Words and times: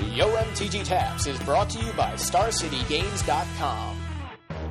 Yo 0.00 0.28
MTG 0.28 0.84
Taps 0.84 1.26
is 1.26 1.38
brought 1.40 1.68
to 1.70 1.84
you 1.84 1.92
by 1.92 2.12
StarCityGames.com. 2.12 3.96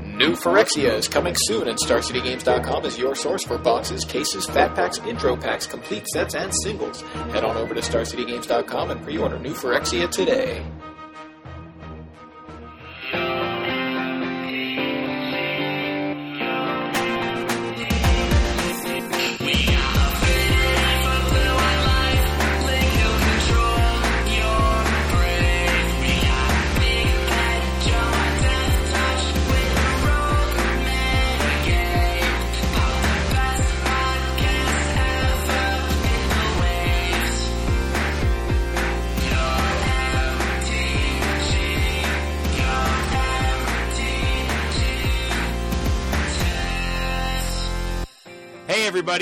New 0.02 0.36
Phyrexia 0.36 0.94
is 0.94 1.10
coming 1.10 1.36
soon, 1.36 1.68
and 1.68 1.78
StarCityGames.com 1.78 2.86
is 2.86 2.98
your 2.98 3.14
source 3.14 3.44
for 3.44 3.58
boxes, 3.58 4.06
cases, 4.06 4.46
fat 4.46 4.74
packs, 4.74 5.00
intro 5.00 5.36
packs, 5.36 5.68
complete 5.68 6.08
sets, 6.08 6.34
and 6.34 6.54
singles. 6.64 7.02
Head 7.32 7.44
on 7.44 7.58
over 7.58 7.76
to 7.76 7.82
StarCityGames.com 7.82 8.92
and 8.92 9.04
pre-order 9.04 9.38
New 9.38 9.54
Phyrexia 9.54 10.10
today. 10.10 10.66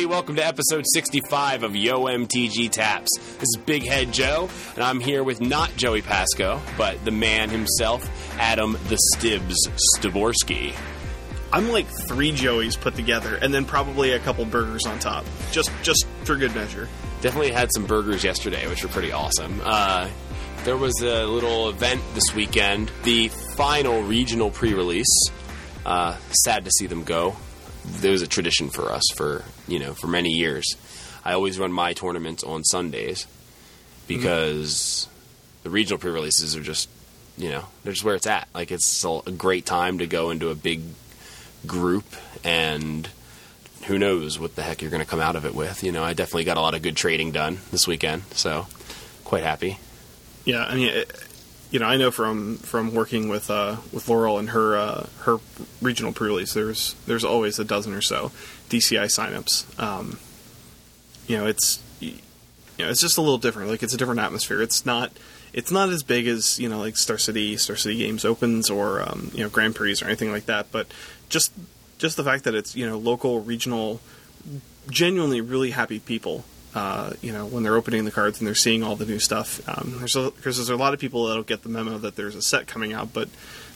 Everybody, 0.06 0.22
welcome 0.22 0.36
to 0.36 0.46
episode 0.46 0.86
65 0.94 1.64
of 1.64 1.76
Yo 1.76 2.04
MTG 2.04 2.70
Taps. 2.70 3.10
This 3.40 3.42
is 3.42 3.58
Big 3.66 3.88
Head 3.88 4.12
Joe, 4.12 4.52
and 4.76 4.84
I'm 4.84 5.00
here 5.00 5.24
with 5.24 5.42
not 5.42 5.76
Joey 5.78 6.04
Pasco, 6.04 6.62
but 6.78 7.04
the 7.04 7.10
man 7.10 7.50
himself, 7.50 8.08
Adam 8.38 8.74
the 8.88 9.00
Stybs 9.16 9.56
Styborski. 9.98 10.76
I'm 11.52 11.72
like 11.72 11.88
three 11.88 12.32
Joeys 12.32 12.80
put 12.80 12.94
together, 12.94 13.36
and 13.38 13.52
then 13.52 13.66
probably 13.66 14.12
a 14.12 14.20
couple 14.20 14.46
burgers 14.46 14.86
on 14.86 15.00
top, 15.00 15.26
just 15.52 15.72
just 15.82 16.06
for 16.24 16.36
good 16.36 16.54
measure. 16.54 16.88
Definitely 17.22 17.52
had 17.52 17.72
some 17.74 17.88
burgers 17.88 18.24
yesterday, 18.24 18.68
which 18.68 18.84
were 18.84 18.90
pretty 18.90 19.12
awesome. 19.12 19.60
Uh, 19.64 20.08
there 20.66 20.78
was 20.78 21.02
a 21.02 21.26
little 21.26 21.70
event 21.70 22.04
this 22.14 22.36
weekend, 22.36 22.92
the 23.02 23.30
final 23.30 24.04
regional 24.04 24.52
pre-release. 24.52 25.30
Uh, 25.84 26.16
sad 26.44 26.64
to 26.66 26.72
see 26.78 26.86
them 26.86 27.04
go. 27.04 27.36
There 27.86 28.12
was 28.12 28.22
a 28.22 28.28
tradition 28.28 28.70
for 28.70 28.92
us 28.92 29.04
for 29.16 29.44
you 29.68 29.80
know 29.80 29.94
for 29.94 30.08
many 30.08 30.32
years. 30.32 30.66
I 31.24 31.34
always 31.34 31.58
run 31.58 31.72
my 31.72 31.94
tournaments 31.94 32.44
on 32.44 32.64
Sundays 32.64 33.26
because 34.08 35.08
the 35.64 35.70
regional 35.70 35.98
pre-releases 35.98 36.56
are 36.56 36.62
just 36.62 36.90
you 37.38 37.50
know 37.50 37.66
they're 37.84 37.94
just 37.94 38.06
where 38.06 38.16
it's 38.16 38.28
at. 38.28 38.48
Like 38.54 38.72
it's 38.72 39.04
a 39.04 39.22
a 39.26 39.32
great 39.32 39.66
time 39.66 40.00
to 40.00 40.08
go 40.08 40.30
into 40.30 40.50
a 40.50 40.56
big 40.56 40.82
group 41.66 42.06
and 42.44 43.10
who 43.88 44.00
knows 44.00 44.40
what 44.40 44.56
the 44.56 44.64
heck 44.64 44.82
you're 44.82 44.92
going 44.92 45.04
to 45.04 45.10
come 45.10 45.20
out 45.20 45.36
of 45.36 45.46
it 45.46 45.54
with. 45.54 45.84
You 45.84 45.92
know, 45.92 46.04
I 46.04 46.14
definitely 46.14 46.44
got 46.44 46.58
a 46.58 46.62
lot 46.62 46.74
of 46.74 46.82
good 46.82 46.96
trading 46.96 47.32
done 47.32 47.60
this 47.72 47.88
weekend, 47.88 48.24
so 48.32 48.68
quite 49.24 49.44
happy. 49.44 49.78
Yeah, 50.44 50.64
I 50.64 50.76
mean, 50.76 50.90
it, 50.90 51.12
you 51.72 51.80
know, 51.80 51.86
I 51.86 51.98
know 51.98 52.12
from 52.12 52.58
from 52.58 52.94
working 52.94 53.28
with 53.28 53.50
uh, 53.50 53.78
with 53.92 54.08
Laurel 54.08 54.38
and 54.38 54.50
her 54.50 54.78
uh, 54.78 55.08
her 55.22 55.40
regional 55.82 56.14
pre-release, 56.14 56.54
there's 56.54 56.96
there's 57.06 57.24
always 57.24 57.60
a 57.60 57.66
dozen 57.66 57.94
or 57.94 58.02
so 58.02 58.32
DCI 58.70 59.06
signups. 59.06 59.66
Um, 59.80 60.20
you 61.28 61.38
know, 61.38 61.48
it's 61.48 61.82
you 62.00 62.14
know, 62.80 62.90
it's 62.90 63.02
just 63.02 63.18
a 63.18 63.22
little 63.22 63.38
different. 63.38 63.70
Like 63.70 63.84
it's 63.84 63.94
a 63.94 63.98
different 63.98 64.20
atmosphere. 64.20 64.62
It's 64.62 64.86
not 64.86 65.12
it's 65.54 65.72
not 65.72 65.90
as 65.90 66.04
big 66.04 66.28
as 66.28 66.60
you 66.60 66.68
know 66.70 66.80
like 66.80 66.98
Star 66.98 67.18
City 67.18 67.58
Star 67.58 67.76
City 67.76 67.98
Games 67.98 68.26
Opens 68.26 68.70
or 68.70 69.02
um, 69.02 69.32
you 69.34 69.44
know 69.44 69.50
Grand 69.50 69.76
Prix 69.76 70.02
or 70.02 70.06
anything 70.06 70.32
like 70.32 70.46
that. 70.46 70.72
But 70.72 70.88
just 71.30 71.54
just 71.98 72.18
the 72.18 72.24
fact 72.24 72.44
that 72.44 72.56
it's 72.56 72.76
you 72.76 72.88
know 72.88 72.98
local 72.98 73.42
regional, 73.42 74.02
genuinely 74.90 75.42
really 75.42 75.72
happy 75.72 76.00
people. 76.00 76.44
Uh, 76.76 77.14
you 77.22 77.32
know 77.32 77.46
when 77.46 77.64
they're 77.64 77.78
opening 77.78 78.04
the 78.04 78.12
cards 78.12 78.40
and 78.40 78.46
they're 78.46 78.54
seeing 78.54 78.84
all 78.84 78.98
the 78.98 79.06
new 79.06 79.18
stuff. 79.18 79.62
Um, 79.68 79.96
there's 80.00 80.14
because 80.14 80.58
there's 80.58 80.70
a 80.70 80.76
lot 80.76 80.94
of 80.94 81.00
people 81.00 81.28
that'll 81.28 81.44
get 81.44 81.64
the 81.64 81.70
memo 81.70 81.98
that 82.00 82.18
there's 82.18 82.36
a 82.36 82.42
set 82.42 82.68
coming 82.68 82.92
out, 82.92 83.14
but 83.14 83.30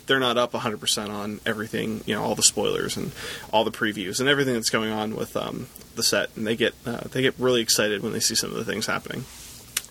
they're 0.05 0.19
not 0.19 0.37
up 0.37 0.51
100% 0.51 1.09
on 1.09 1.39
everything. 1.45 2.03
You 2.05 2.15
know 2.15 2.23
all 2.23 2.35
the 2.35 2.43
spoilers 2.43 2.97
and 2.97 3.13
all 3.53 3.63
the 3.63 3.71
previews 3.71 4.19
and 4.19 4.27
everything 4.27 4.53
that's 4.53 4.69
going 4.69 4.91
on 4.91 5.15
with 5.15 5.37
um, 5.37 5.67
the 5.95 6.03
set, 6.03 6.29
and 6.35 6.45
they 6.45 6.57
get 6.57 6.73
uh, 6.85 7.07
they 7.11 7.21
get 7.21 7.35
really 7.39 7.61
excited 7.61 8.03
when 8.03 8.11
they 8.11 8.19
see 8.19 8.35
some 8.35 8.51
of 8.51 8.57
the 8.57 8.65
things 8.65 8.85
happening. 8.85 9.23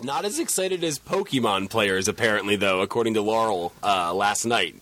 Not 0.03 0.25
as 0.25 0.39
excited 0.39 0.85
as 0.85 0.99
Pokemon 0.99 1.71
players, 1.71 2.07
apparently, 2.07 2.55
though, 2.57 2.83
according 2.83 3.15
to 3.15 3.23
Laurel 3.23 3.73
uh, 3.83 4.15
last 4.15 4.45
night. 4.45 4.77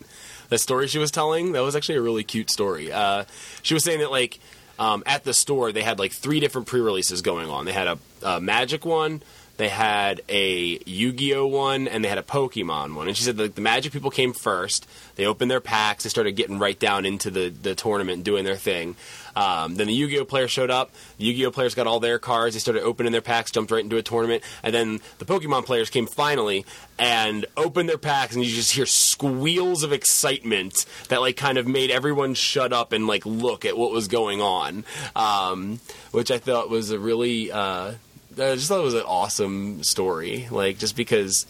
The 0.48 0.58
story 0.58 0.88
she 0.88 0.98
was 0.98 1.10
telling, 1.10 1.52
that 1.52 1.62
was 1.62 1.74
actually 1.74 1.96
a 1.96 2.02
really 2.02 2.22
cute 2.22 2.50
story. 2.50 2.92
Uh, 2.92 3.24
she 3.62 3.72
was 3.72 3.82
saying 3.82 4.00
that, 4.00 4.10
like, 4.10 4.38
um, 4.78 5.02
at 5.06 5.24
the 5.24 5.34
store, 5.34 5.72
they 5.72 5.82
had, 5.82 5.98
like, 5.98 6.12
three 6.12 6.40
different 6.40 6.66
pre 6.66 6.80
releases 6.80 7.22
going 7.22 7.48
on. 7.48 7.64
They 7.64 7.72
had 7.72 7.88
a, 7.88 7.98
a 8.22 8.40
Magic 8.40 8.84
one, 8.84 9.22
they 9.56 9.68
had 9.68 10.20
a 10.28 10.78
Yu 10.84 11.12
Gi 11.12 11.34
Oh 11.34 11.46
one, 11.46 11.88
and 11.88 12.04
they 12.04 12.08
had 12.08 12.18
a 12.18 12.22
Pokemon 12.22 12.94
one. 12.94 13.08
And 13.08 13.16
she 13.16 13.22
said, 13.22 13.38
like, 13.38 13.54
the 13.54 13.62
Magic 13.62 13.92
people 13.92 14.10
came 14.10 14.32
first. 14.32 14.86
They 15.14 15.24
opened 15.24 15.50
their 15.50 15.60
packs, 15.60 16.04
they 16.04 16.10
started 16.10 16.32
getting 16.32 16.58
right 16.58 16.78
down 16.78 17.06
into 17.06 17.30
the, 17.30 17.48
the 17.48 17.74
tournament, 17.74 18.24
doing 18.24 18.44
their 18.44 18.56
thing. 18.56 18.96
Um, 19.36 19.76
then 19.76 19.86
the 19.86 19.92
Yu-Gi-Oh 19.92 20.24
players 20.24 20.50
showed 20.50 20.70
up. 20.70 20.90
The 21.18 21.26
Yu-Gi-Oh 21.26 21.50
players 21.50 21.74
got 21.74 21.86
all 21.86 22.00
their 22.00 22.18
cards. 22.18 22.54
They 22.54 22.58
started 22.58 22.82
opening 22.82 23.12
their 23.12 23.20
packs, 23.20 23.50
jumped 23.50 23.70
right 23.70 23.84
into 23.84 23.98
a 23.98 24.02
tournament, 24.02 24.42
and 24.62 24.74
then 24.74 25.00
the 25.18 25.26
Pokemon 25.26 25.66
players 25.66 25.90
came 25.90 26.06
finally 26.06 26.64
and 26.98 27.44
opened 27.56 27.88
their 27.88 27.98
packs, 27.98 28.34
and 28.34 28.44
you 28.44 28.50
just 28.50 28.72
hear 28.72 28.86
squeals 28.86 29.82
of 29.82 29.92
excitement 29.92 30.86
that 31.08 31.20
like 31.20 31.36
kind 31.36 31.58
of 31.58 31.68
made 31.68 31.90
everyone 31.90 32.34
shut 32.34 32.72
up 32.72 32.92
and 32.92 33.06
like 33.06 33.26
look 33.26 33.64
at 33.64 33.76
what 33.76 33.92
was 33.92 34.08
going 34.08 34.40
on, 34.40 34.84
um, 35.14 35.80
which 36.12 36.30
I 36.30 36.38
thought 36.38 36.70
was 36.70 36.90
a 36.90 36.98
really. 36.98 37.52
Uh, 37.52 37.94
I 38.32 38.54
just 38.54 38.68
thought 38.68 38.80
it 38.80 38.84
was 38.84 38.94
an 38.94 39.04
awesome 39.06 39.82
story, 39.82 40.48
like 40.50 40.78
just 40.78 40.96
because 40.96 41.46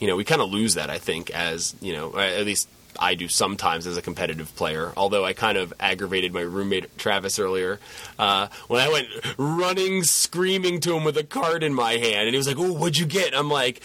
you 0.00 0.06
know 0.06 0.16
we 0.16 0.24
kind 0.24 0.42
of 0.42 0.50
lose 0.50 0.74
that 0.74 0.90
I 0.90 0.98
think 0.98 1.30
as 1.30 1.74
you 1.80 1.92
know 1.92 2.16
at 2.18 2.44
least 2.44 2.68
I 2.98 3.14
do 3.14 3.28
sometimes 3.28 3.86
as 3.86 3.96
a 3.96 4.02
competitive 4.02 4.54
player. 4.56 4.92
Although 4.96 5.24
I 5.24 5.32
kind 5.32 5.58
of 5.58 5.72
aggravated 5.80 6.32
my 6.32 6.40
roommate 6.40 6.96
Travis 6.98 7.38
earlier 7.38 7.80
uh, 8.18 8.48
when 8.68 8.80
I 8.80 8.88
went 8.88 9.08
running, 9.36 10.02
screaming 10.04 10.80
to 10.80 10.96
him 10.96 11.04
with 11.04 11.16
a 11.16 11.24
card 11.24 11.62
in 11.62 11.74
my 11.74 11.92
hand, 11.92 12.26
and 12.26 12.30
he 12.30 12.36
was 12.36 12.46
like, 12.46 12.58
"Oh, 12.58 12.72
what'd 12.72 12.96
you 12.96 13.06
get?" 13.06 13.36
I'm 13.36 13.50
like, 13.50 13.80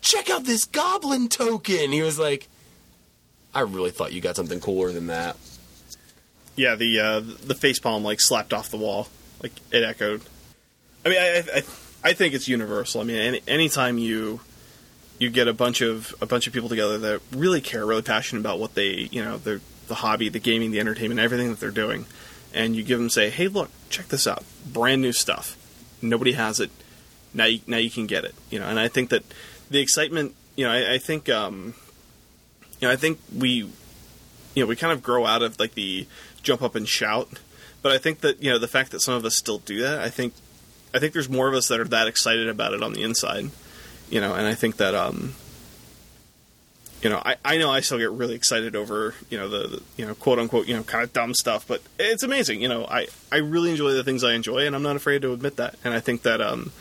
"Check 0.00 0.30
out 0.30 0.44
this 0.44 0.64
goblin 0.64 1.28
token." 1.28 1.92
He 1.92 2.02
was 2.02 2.18
like, 2.18 2.48
"I 3.54 3.60
really 3.60 3.90
thought 3.90 4.12
you 4.12 4.20
got 4.20 4.36
something 4.36 4.60
cooler 4.60 4.92
than 4.92 5.08
that." 5.08 5.36
Yeah, 6.56 6.74
the 6.74 7.00
uh, 7.00 7.20
the 7.20 7.54
facepalm 7.54 8.02
like 8.02 8.20
slapped 8.20 8.52
off 8.52 8.70
the 8.70 8.76
wall, 8.76 9.08
like 9.42 9.52
it 9.70 9.82
echoed. 9.82 10.22
I 11.04 11.08
mean, 11.08 11.18
I 11.18 11.44
I, 11.56 11.62
I 12.02 12.12
think 12.12 12.34
it's 12.34 12.48
universal. 12.48 13.00
I 13.00 13.04
mean, 13.04 13.16
any, 13.16 13.42
anytime 13.46 13.98
you 13.98 14.40
you 15.20 15.28
get 15.28 15.46
a 15.46 15.52
bunch 15.52 15.82
of 15.82 16.14
a 16.20 16.26
bunch 16.26 16.48
of 16.48 16.52
people 16.52 16.68
together 16.68 16.98
that 16.98 17.20
really 17.30 17.60
care, 17.60 17.86
really 17.86 18.02
passionate 18.02 18.40
about 18.40 18.58
what 18.58 18.74
they 18.74 19.08
you 19.12 19.22
know 19.22 19.36
the 19.36 19.60
the 19.86 19.96
hobby, 19.96 20.28
the 20.28 20.40
gaming, 20.40 20.72
the 20.72 20.80
entertainment, 20.80 21.20
everything 21.20 21.50
that 21.50 21.60
they're 21.60 21.70
doing, 21.70 22.06
and 22.52 22.74
you 22.74 22.82
give 22.82 22.98
them 22.98 23.10
say, 23.10 23.28
hey, 23.28 23.46
look, 23.46 23.70
check 23.90 24.08
this 24.08 24.26
out, 24.26 24.44
brand 24.66 25.02
new 25.02 25.12
stuff. 25.12 25.56
Nobody 26.02 26.32
has 26.32 26.58
it. 26.58 26.70
Now 27.34 27.44
you, 27.44 27.60
now 27.66 27.76
you 27.76 27.90
can 27.90 28.06
get 28.06 28.24
it. 28.24 28.34
You 28.50 28.58
know, 28.58 28.66
and 28.66 28.80
I 28.80 28.88
think 28.88 29.10
that 29.10 29.22
the 29.70 29.78
excitement. 29.78 30.34
You 30.56 30.66
know, 30.66 30.72
I, 30.72 30.94
I 30.94 30.98
think 30.98 31.28
um, 31.28 31.74
you 32.80 32.88
know 32.88 32.92
I 32.92 32.96
think 32.96 33.20
we 33.34 33.68
you 34.54 34.62
know 34.62 34.66
we 34.66 34.74
kind 34.74 34.92
of 34.92 35.02
grow 35.02 35.26
out 35.26 35.42
of 35.42 35.60
like 35.60 35.74
the 35.74 36.06
jump 36.42 36.62
up 36.62 36.74
and 36.74 36.88
shout, 36.88 37.28
but 37.82 37.92
I 37.92 37.98
think 37.98 38.20
that 38.20 38.42
you 38.42 38.50
know 38.50 38.58
the 38.58 38.68
fact 38.68 38.90
that 38.92 39.00
some 39.00 39.14
of 39.14 39.24
us 39.26 39.34
still 39.34 39.58
do 39.58 39.82
that, 39.82 40.00
I 40.00 40.08
think 40.08 40.32
I 40.94 40.98
think 40.98 41.12
there's 41.12 41.28
more 41.28 41.46
of 41.46 41.54
us 41.54 41.68
that 41.68 41.78
are 41.78 41.84
that 41.84 42.08
excited 42.08 42.48
about 42.48 42.72
it 42.72 42.82
on 42.82 42.94
the 42.94 43.02
inside 43.02 43.50
you 44.10 44.20
know, 44.20 44.34
and 44.34 44.46
I 44.46 44.54
think 44.54 44.76
that 44.76 44.94
um, 44.94 45.34
you 47.02 47.08
know, 47.08 47.22
I, 47.24 47.36
I 47.44 47.56
know 47.56 47.70
I 47.70 47.80
still 47.80 47.98
get 47.98 48.10
really 48.10 48.34
excited 48.34 48.76
over 48.76 49.14
you 49.30 49.38
know 49.38 49.48
the, 49.48 49.68
the 49.68 49.82
you 49.96 50.06
know 50.06 50.14
quote 50.14 50.38
unquote 50.38 50.66
you 50.66 50.76
know 50.76 50.82
kind 50.82 51.02
of 51.04 51.12
dumb 51.12 51.34
stuff, 51.34 51.66
but 51.66 51.80
it's 51.98 52.22
amazing. 52.22 52.60
You 52.60 52.68
know, 52.68 52.84
I 52.86 53.06
I 53.32 53.36
really 53.36 53.70
enjoy 53.70 53.92
the 53.92 54.04
things 54.04 54.22
I 54.24 54.34
enjoy, 54.34 54.66
and 54.66 54.76
I'm 54.76 54.82
not 54.82 54.96
afraid 54.96 55.22
to 55.22 55.32
admit 55.32 55.56
that. 55.56 55.76
And 55.84 55.94
I 55.94 56.00
think 56.00 56.22
that 56.22 56.40
um, 56.40 56.72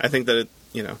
I 0.00 0.08
think 0.08 0.26
that 0.26 0.38
it, 0.38 0.48
you 0.72 0.82
know. 0.82 0.98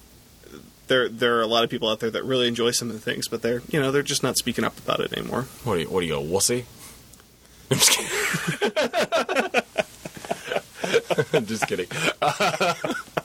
There, 0.88 1.06
there 1.10 1.36
are 1.36 1.42
a 1.42 1.46
lot 1.46 1.64
of 1.64 1.68
people 1.68 1.90
out 1.90 2.00
there 2.00 2.10
that 2.10 2.24
really 2.24 2.48
enjoy 2.48 2.70
some 2.70 2.88
of 2.88 2.94
the 2.94 3.00
things, 3.00 3.28
but 3.28 3.42
they're, 3.42 3.60
you 3.68 3.78
know, 3.78 3.92
they're 3.92 4.02
just 4.02 4.22
not 4.22 4.38
speaking 4.38 4.64
up 4.64 4.78
about 4.78 5.00
it 5.00 5.12
anymore. 5.12 5.42
What 5.62 5.76
are 5.76 5.80
you? 5.80 5.90
What 5.90 6.02
are 6.02 6.06
you, 6.06 6.16
a 6.16 6.22
wussy? 6.22 6.64
I'm 7.70 7.76
just 7.76 7.92
kidding. 7.92 9.46
Just 11.46 11.66
kidding. 11.66 11.88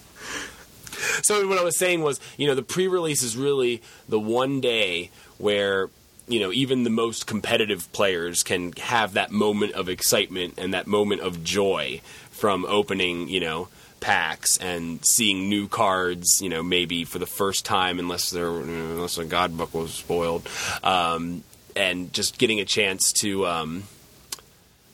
so 1.23 1.47
what 1.47 1.57
I 1.57 1.63
was 1.63 1.77
saying 1.77 2.01
was, 2.01 2.19
you 2.37 2.47
know, 2.47 2.55
the 2.55 2.63
pre-release 2.63 3.23
is 3.23 3.35
really 3.35 3.81
the 4.07 4.19
one 4.19 4.61
day 4.61 5.09
where 5.37 5.89
you 6.25 6.39
know 6.39 6.53
even 6.53 6.83
the 6.83 6.89
most 6.89 7.27
competitive 7.27 7.91
players 7.91 8.43
can 8.43 8.71
have 8.73 9.13
that 9.13 9.29
moment 9.31 9.73
of 9.73 9.89
excitement 9.89 10.53
and 10.57 10.73
that 10.73 10.87
moment 10.87 11.21
of 11.21 11.43
joy 11.43 12.01
from 12.31 12.65
opening, 12.65 13.27
you 13.29 13.39
know, 13.39 13.67
packs 13.99 14.57
and 14.57 14.99
seeing 15.05 15.47
new 15.47 15.67
cards, 15.67 16.41
you 16.41 16.49
know, 16.49 16.61
maybe 16.61 17.05
for 17.05 17.19
the 17.19 17.25
first 17.25 17.65
time, 17.65 17.99
unless 17.99 18.29
they're 18.29 18.49
unless 18.49 19.17
a 19.17 19.25
god 19.25 19.57
book 19.57 19.73
was 19.73 19.93
spoiled, 19.93 20.47
um, 20.83 21.43
and 21.75 22.11
just 22.13 22.37
getting 22.37 22.59
a 22.59 22.65
chance 22.65 23.11
to. 23.13 23.47
Um, 23.47 23.83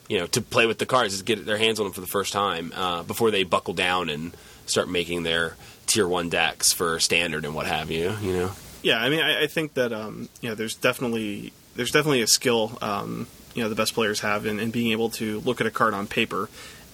you 0.08 0.18
know, 0.18 0.26
to 0.26 0.42
play 0.42 0.66
with 0.66 0.78
the 0.78 0.86
cards, 0.86 1.14
is 1.14 1.22
get 1.22 1.46
their 1.46 1.56
hands 1.56 1.78
on 1.78 1.86
them 1.86 1.92
for 1.92 2.00
the 2.00 2.06
first 2.08 2.32
time 2.32 2.72
uh, 2.74 3.04
before 3.04 3.30
they 3.30 3.44
buckle 3.44 3.74
down 3.74 4.10
and 4.10 4.36
start 4.66 4.88
making 4.88 5.22
their 5.22 5.56
tier 5.90 6.08
one 6.08 6.28
decks 6.28 6.72
for 6.72 6.98
standard 7.00 7.44
and 7.44 7.54
what 7.54 7.66
have 7.66 7.90
you. 7.90 8.14
You 8.22 8.32
know, 8.32 8.52
Yeah, 8.82 9.02
I 9.02 9.10
mean, 9.10 9.20
I, 9.20 9.42
I 9.42 9.46
think 9.46 9.74
that 9.74 9.92
um, 9.92 10.28
you 10.40 10.48
know, 10.48 10.54
there's 10.54 10.76
definitely 10.76 11.52
there's 11.76 11.90
definitely 11.90 12.22
a 12.22 12.26
skill 12.26 12.78
um, 12.80 13.26
you 13.54 13.62
know 13.62 13.68
the 13.68 13.74
best 13.74 13.94
players 13.94 14.20
have 14.20 14.46
in, 14.46 14.58
in 14.60 14.70
being 14.70 14.92
able 14.92 15.10
to 15.10 15.40
look 15.40 15.60
at 15.60 15.66
a 15.66 15.70
card 15.70 15.94
on 15.94 16.06
paper 16.06 16.48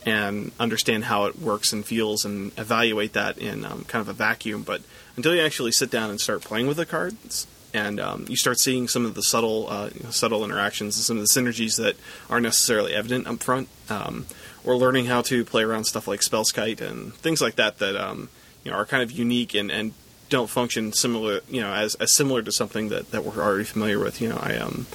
and 0.04 0.52
understand 0.60 1.04
how 1.04 1.24
it 1.24 1.38
works 1.38 1.72
and 1.72 1.84
feels 1.84 2.24
and 2.24 2.52
evaluate 2.56 3.12
that 3.12 3.38
in 3.38 3.64
um, 3.64 3.84
kind 3.84 4.00
of 4.00 4.08
a 4.08 4.12
vacuum. 4.12 4.62
But 4.62 4.82
until 5.16 5.34
you 5.34 5.42
actually 5.42 5.72
sit 5.72 5.90
down 5.90 6.10
and 6.10 6.20
start 6.20 6.42
playing 6.42 6.68
with 6.68 6.76
the 6.76 6.86
cards 6.86 7.46
and 7.74 7.98
um, 7.98 8.24
you 8.28 8.36
start 8.36 8.58
seeing 8.58 8.88
some 8.88 9.04
of 9.04 9.14
the 9.14 9.22
subtle 9.22 9.68
uh, 9.68 9.90
subtle 10.10 10.44
interactions 10.44 10.96
and 10.96 11.04
some 11.04 11.18
of 11.18 11.26
the 11.26 11.28
synergies 11.28 11.76
that 11.76 11.96
aren't 12.30 12.44
necessarily 12.44 12.94
evident 12.94 13.26
up 13.26 13.42
front, 13.42 13.68
um, 13.90 14.26
or 14.64 14.76
learning 14.76 15.06
how 15.06 15.22
to 15.22 15.44
play 15.44 15.62
around 15.62 15.84
stuff 15.84 16.08
like 16.08 16.20
Spellskite 16.20 16.80
and 16.80 17.12
things 17.14 17.42
like 17.42 17.56
that 17.56 17.78
that 17.78 17.96
um, 17.96 18.28
you 18.66 18.72
know 18.72 18.78
are 18.78 18.84
kind 18.84 19.02
of 19.02 19.12
unique 19.12 19.54
and, 19.54 19.70
and 19.70 19.92
don't 20.28 20.50
function 20.50 20.92
similar 20.92 21.40
you 21.48 21.60
know 21.60 21.72
as, 21.72 21.94
as 21.94 22.10
similar 22.10 22.42
to 22.42 22.50
something 22.50 22.88
that, 22.88 23.12
that 23.12 23.24
we're 23.24 23.40
already 23.40 23.64
familiar 23.64 24.00
with. 24.00 24.20
You 24.20 24.30
know, 24.30 24.40
I 24.42 24.56
um 24.56 24.86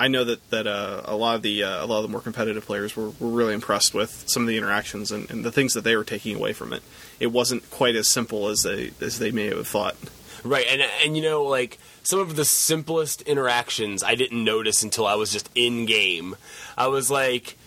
I 0.00 0.08
know 0.08 0.24
that 0.24 0.48
that 0.48 0.66
uh, 0.66 1.02
a 1.04 1.14
lot 1.14 1.36
of 1.36 1.42
the 1.42 1.62
uh, 1.62 1.84
a 1.84 1.86
lot 1.86 1.98
of 1.98 2.04
the 2.04 2.08
more 2.08 2.22
competitive 2.22 2.64
players 2.64 2.96
were, 2.96 3.10
were 3.20 3.28
really 3.28 3.52
impressed 3.52 3.92
with 3.92 4.24
some 4.26 4.42
of 4.42 4.48
the 4.48 4.56
interactions 4.56 5.12
and, 5.12 5.30
and 5.30 5.44
the 5.44 5.52
things 5.52 5.74
that 5.74 5.84
they 5.84 5.94
were 5.94 6.04
taking 6.04 6.34
away 6.34 6.54
from 6.54 6.72
it. 6.72 6.82
It 7.20 7.28
wasn't 7.28 7.70
quite 7.70 7.96
as 7.96 8.08
simple 8.08 8.48
as 8.48 8.62
they 8.62 8.92
as 9.02 9.18
they 9.18 9.30
may 9.30 9.48
have 9.54 9.68
thought. 9.68 9.96
Right, 10.42 10.66
and 10.70 10.82
and 11.04 11.16
you 11.16 11.22
know, 11.22 11.44
like 11.44 11.78
some 12.02 12.18
of 12.18 12.34
the 12.34 12.46
simplest 12.46 13.20
interactions 13.22 14.02
I 14.02 14.14
didn't 14.14 14.42
notice 14.42 14.82
until 14.82 15.06
I 15.06 15.16
was 15.16 15.30
just 15.30 15.50
in 15.54 15.84
game. 15.84 16.34
I 16.78 16.88
was 16.88 17.10
like, 17.10 17.58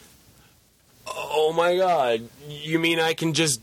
"Oh 1.08 1.54
my 1.56 1.78
god, 1.78 2.28
you 2.50 2.80
mean 2.80 3.00
I 3.00 3.14
can 3.14 3.34
just 3.34 3.62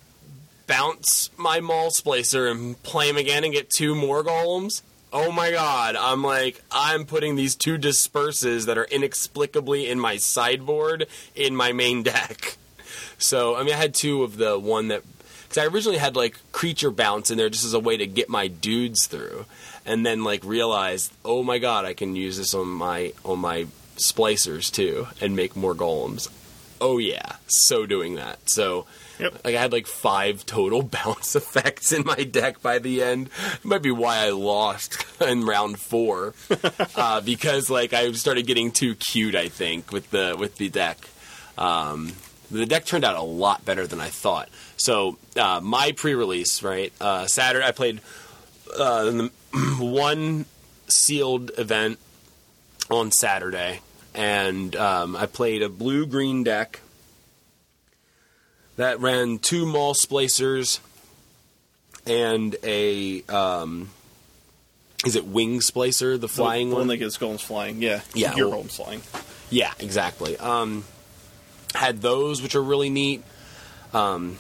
bounce 0.67 1.31
my 1.37 1.61
Maul 1.61 1.91
Splicer 1.91 2.51
and 2.51 2.81
play 2.83 3.09
him 3.09 3.17
again 3.17 3.45
and 3.45 3.53
get 3.53 3.71
two 3.71 3.95
more 3.95 4.23
golems?" 4.23 4.83
Oh 5.15 5.31
my 5.31 5.51
god, 5.51 5.95
I'm 5.95 6.23
like, 6.23 6.63
I'm 6.71 7.05
putting 7.05 7.37
these 7.37 7.55
two 7.55 7.77
disperses 7.77 8.65
that 8.65 8.79
are 8.79 8.85
inexplicably 8.91 9.87
in 9.87 10.01
my 10.01 10.17
sideboard 10.17 11.07
in 11.35 11.55
my 11.55 11.73
main 11.73 12.03
deck. 12.03 12.57
So, 13.19 13.55
I 13.55 13.63
mean, 13.63 13.75
I 13.75 13.77
had 13.77 13.95
two 13.95 14.23
of 14.23 14.39
the 14.39 14.59
one 14.59 14.89
that 14.89 15.03
because 15.43 15.59
I 15.59 15.67
originally 15.67 15.99
had 15.99 16.17
like 16.17 16.39
creature 16.51 16.91
bounce 16.91 17.31
in 17.31 17.37
there 17.37 17.51
just 17.51 17.67
as 17.67 17.75
a 17.75 17.79
way 17.79 17.99
to 17.99 18.07
get 18.07 18.31
my 18.31 18.49
dudes 18.49 19.07
through, 19.07 19.45
and 19.85 20.07
then 20.07 20.25
like 20.25 20.43
realized, 20.45 21.13
oh 21.27 21.43
my 21.43 21.59
god, 21.59 21.85
I 21.85 21.93
can 21.93 22.17
use 22.17 22.39
this 22.39 22.55
on 22.55 22.69
my 22.69 23.13
on 23.23 23.39
my 23.39 23.67
splicers 23.97 24.73
too 24.73 25.09
and 25.21 25.37
make 25.37 25.55
more 25.55 25.75
golems. 25.75 26.31
Oh 26.85 26.99
yeah, 26.99 27.37
so 27.47 27.87
doing 27.87 28.17
that. 28.17 28.51
So. 28.51 28.87
Yep. 29.19 29.45
Like 29.45 29.55
I 29.55 29.61
had 29.61 29.73
like 29.73 29.87
five 29.87 30.45
total 30.47 30.83
bounce 31.05 31.37
effects 31.37 31.93
in 31.93 32.05
my 32.05 32.25
deck 32.25 32.61
by 32.61 32.81
the 32.81 33.03
end. 33.05 33.29
It 33.55 33.65
might 33.65 33.83
be 33.83 33.93
why 33.93 34.17
I 34.17 34.31
lost 34.31 35.05
in 35.21 35.45
round 35.45 35.79
four, 35.79 36.35
uh, 36.97 37.21
because 37.21 37.71
like 37.71 37.93
I 37.93 38.11
started 38.13 38.49
getting 38.49 38.73
too 38.73 38.97
cute. 38.97 39.37
I 39.37 39.49
think 39.49 39.93
with 39.93 40.11
the 40.11 40.35
with 40.37 40.57
the 40.57 40.71
deck. 40.71 40.99
Um, 41.57 42.15
the 42.51 42.67
deck 42.67 42.85
turned 42.85 43.05
out 43.05 43.17
a 43.17 43.23
lot 43.23 43.65
better 43.65 43.87
than 43.87 44.01
I 44.01 44.09
thought. 44.09 44.49
So 44.77 45.19
uh, 45.37 45.61
my 45.63 45.93
pre-release, 45.93 46.63
right? 46.63 46.93
Uh, 47.01 47.27
Saturday, 47.27 47.65
I 47.65 47.71
played 47.73 48.01
uh, 48.77 49.05
the 49.05 49.31
one 49.79 50.47
sealed 50.89 51.53
event 51.59 51.99
on 52.91 53.11
Saturday, 53.11 53.81
and 54.15 54.75
um, 54.77 55.17
I 55.17 55.27
played 55.27 55.63
a 55.63 55.69
blue-green 55.69 56.45
deck 56.45 56.81
that 58.77 59.01
ran 59.01 59.39
two 59.39 59.67
Maul 59.67 59.95
Splicers 59.95 60.81
and 62.07 62.57
a 62.65 63.23
um, 63.29 63.91
is 65.05 65.17
it 65.17 65.27
Wing 65.27 65.61
Splicer, 65.61 66.21
the 66.21 66.29
flying 66.29 66.69
the 66.71 66.75
one? 66.77 66.83
one 66.83 66.89
that 66.89 66.97
gets 66.99 67.19
golems 67.19 67.41
flying. 67.41 67.81
Yeah, 67.83 68.01
Yeah, 68.15 68.35
your 68.35 68.49
well- 68.49 68.63
golems 68.63 68.73
flying. 68.77 69.03
Yeah, 69.51 69.73
exactly. 69.79 70.37
Um, 70.39 70.85
had 71.75 72.01
those, 72.01 72.41
which 72.43 72.55
are 72.55 72.63
really 72.63 72.89
neat. 72.91 73.23
Um, 73.93 74.39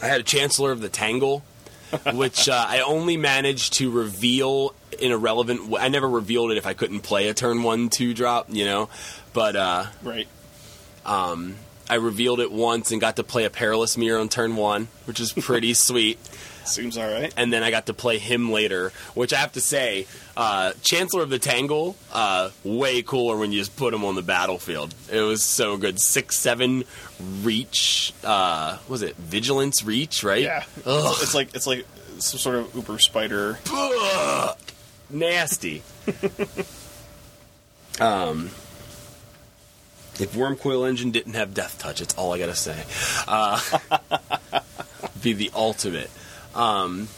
I 0.00 0.06
had 0.06 0.20
a 0.20 0.24
Chancellor 0.24 0.72
of 0.72 0.80
the 0.80 0.88
Tangle, 0.88 1.42
which 2.12 2.48
uh, 2.48 2.64
I 2.68 2.80
only 2.80 3.16
managed 3.16 3.74
to 3.74 3.90
reveal 3.90 4.74
in 4.98 5.12
a 5.12 5.18
relevant 5.18 5.68
way. 5.68 5.80
I 5.80 5.88
never 5.88 6.08
revealed 6.08 6.50
it 6.52 6.56
if 6.58 6.66
I 6.66 6.74
couldn't 6.74 7.00
play 7.00 7.28
a 7.28 7.34
turn 7.34 7.62
one 7.62 7.88
two 7.88 8.14
drop, 8.14 8.46
you 8.50 8.64
know. 8.64 8.88
But 9.32 9.56
uh, 9.56 9.86
Right. 10.02 10.26
I 11.90 11.94
revealed 11.94 12.40
it 12.40 12.52
once 12.52 12.92
and 12.92 13.00
got 13.00 13.16
to 13.16 13.24
play 13.24 13.44
a 13.44 13.50
Perilous 13.50 13.96
Myr 13.96 14.18
on 14.18 14.28
turn 14.28 14.56
one, 14.56 14.88
which 15.06 15.20
is 15.20 15.32
pretty 15.32 15.72
sweet. 15.74 16.18
Seems 16.68 16.96
all 16.98 17.10
right. 17.10 17.32
and 17.36 17.52
then 17.52 17.62
I 17.62 17.70
got 17.70 17.86
to 17.86 17.94
play 17.94 18.18
him 18.18 18.50
later, 18.52 18.92
which 19.14 19.32
I 19.32 19.36
have 19.38 19.52
to 19.52 19.60
say, 19.60 20.06
uh, 20.36 20.72
Chancellor 20.82 21.22
of 21.22 21.30
the 21.30 21.38
Tangle, 21.38 21.96
uh, 22.12 22.50
way 22.64 23.02
cooler 23.02 23.36
when 23.36 23.52
you 23.52 23.58
just 23.58 23.76
put 23.76 23.92
him 23.94 24.04
on 24.04 24.14
the 24.14 24.22
battlefield. 24.22 24.94
It 25.10 25.20
was 25.20 25.42
so 25.42 25.76
good. 25.76 25.98
Six 26.00 26.38
seven 26.38 26.84
reach, 27.42 28.12
uh, 28.24 28.78
was 28.88 29.02
it 29.02 29.16
vigilance 29.16 29.82
reach? 29.84 30.22
Right? 30.22 30.42
Yeah. 30.42 30.64
Ugh. 30.86 31.16
It's 31.20 31.34
like 31.34 31.54
it's 31.54 31.66
like 31.66 31.86
some 32.18 32.38
sort 32.38 32.56
of 32.56 32.74
uber 32.74 32.98
spider. 32.98 33.58
Ugh. 33.72 34.56
nasty. 35.10 35.82
um, 38.00 38.50
if 40.20 40.34
Wurmcoil 40.34 40.88
Engine 40.88 41.10
didn't 41.10 41.34
have 41.34 41.54
Death 41.54 41.78
Touch, 41.78 42.00
it's 42.00 42.14
all 42.14 42.32
I 42.32 42.38
gotta 42.38 42.54
say. 42.54 42.84
Uh, 43.26 43.60
be 45.22 45.32
the 45.32 45.50
ultimate. 45.54 46.10
Um, 46.58 47.08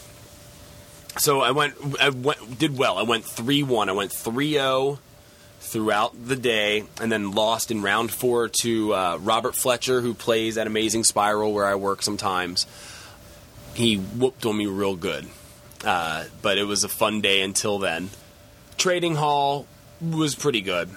so 1.18 1.40
I 1.40 1.50
went, 1.50 1.74
I 2.00 2.10
went, 2.10 2.58
did 2.58 2.76
well. 2.76 2.98
I 2.98 3.02
went 3.02 3.24
three 3.24 3.62
one. 3.62 3.88
I 3.88 3.92
went 3.92 4.12
3-0 4.12 4.98
throughout 5.60 6.26
the 6.26 6.36
day, 6.36 6.84
and 7.00 7.10
then 7.10 7.32
lost 7.32 7.70
in 7.70 7.82
round 7.82 8.10
four 8.10 8.48
to 8.48 8.94
uh, 8.94 9.18
Robert 9.20 9.54
Fletcher, 9.54 10.00
who 10.00 10.14
plays 10.14 10.56
at 10.56 10.66
Amazing 10.66 11.04
Spiral, 11.04 11.52
where 11.52 11.66
I 11.66 11.74
work 11.74 12.02
sometimes. 12.02 12.66
He 13.74 13.96
whooped 13.96 14.44
on 14.46 14.56
me 14.56 14.66
real 14.66 14.96
good. 14.96 15.26
Uh, 15.84 16.24
but 16.42 16.58
it 16.58 16.64
was 16.64 16.84
a 16.84 16.88
fun 16.88 17.20
day 17.20 17.40
until 17.40 17.78
then. 17.78 18.10
Trading 18.76 19.14
Hall 19.14 19.66
was 20.00 20.34
pretty 20.34 20.60
good. 20.60 20.90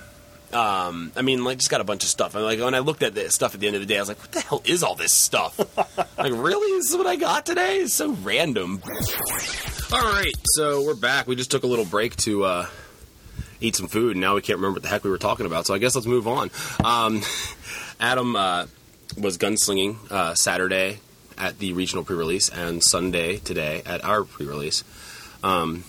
Um, 0.54 1.12
I 1.16 1.22
mean, 1.22 1.44
like, 1.44 1.58
just 1.58 1.72
got 1.72 1.82
a 1.82 1.84
bunch 1.84 2.04
of 2.04 2.10
stuff. 2.10 2.36
And 2.36 2.44
like, 2.44 2.60
when 2.60 2.76
I 2.76 2.80
looked 2.80 3.04
at 3.04 3.16
this 3.16 3.34
stuff 3.34 3.56
at 3.56 3.60
the 3.60 3.68
end 3.68 3.76
of 3.76 3.82
the 3.82 3.88
day, 3.88 3.98
I 3.98 4.02
was 4.02 4.10
like, 4.10 4.20
"What 4.20 4.32
the 4.32 4.42
hell 4.42 4.62
is 4.66 4.84
all 4.84 4.96
this 4.96 5.14
stuff? 5.14 5.58
like, 6.18 6.32
really? 6.32 6.78
This 6.78 6.92
is 6.92 6.98
what 6.98 7.08
I 7.08 7.16
got 7.16 7.46
today? 7.46 7.78
It's 7.78 7.94
so 7.94 8.12
random." 8.12 8.82
All 9.92 10.14
right, 10.14 10.34
so 10.56 10.84
we're 10.84 10.96
back. 10.96 11.28
We 11.28 11.36
just 11.36 11.52
took 11.52 11.64
a 11.64 11.68
little 11.68 11.86
break 11.86 12.16
to 12.18 12.44
uh, 12.44 12.68
eat 13.62 13.76
some 13.76 13.88
food, 13.88 14.12
and 14.12 14.22
now 14.22 14.36
we 14.36 14.42
can't 14.42 14.58
remember 14.58 14.76
what 14.76 14.84
the 14.84 14.90
heck 14.90 15.04
we 15.04 15.10
were 15.10 15.18
talking 15.18 15.46
about. 15.46 15.66
So 15.66 15.74
I 15.74 15.78
guess 15.78 15.96
let's 15.96 16.08
move 16.08 16.28
on. 16.28 16.52
Um, 16.84 17.22
Adam 18.00 18.36
uh, 18.36 18.68
was 19.18 19.38
gunslinging 19.38 19.98
uh, 20.12 20.36
Saturday 20.36 21.00
at 21.38 21.60
the 21.60 21.74
regional 21.74 22.04
pre-release, 22.04 22.50
and 22.50 22.84
Sunday 22.84 23.38
today 23.38 23.82
at 23.86 24.04
our 24.04 24.24
pre-release. 24.24 24.84
Um, 25.44 25.84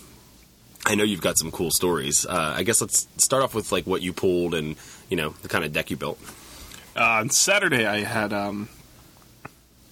I 0.87 0.95
know 0.95 1.05
you've 1.05 1.23
got 1.23 1.39
some 1.39 1.51
cool 1.51 1.71
stories. 1.71 2.27
Uh, 2.27 2.55
I 2.57 2.63
guess 2.63 2.81
let's 2.81 3.09
start 3.17 3.43
off 3.43 3.55
with 3.55 3.73
like 3.73 3.87
what 3.87 4.03
you 4.03 4.13
pulled 4.13 4.55
and 4.55 4.77
you 5.09 5.17
know 5.17 5.31
the 5.43 5.49
kind 5.49 5.65
of 5.65 5.73
deck 5.73 5.91
you 5.91 5.97
built. 5.97 6.19
Uh, 6.97 7.21
on 7.21 7.31
Saturday, 7.31 7.87
I 7.87 8.01
had 8.01 8.33
um, 8.33 8.69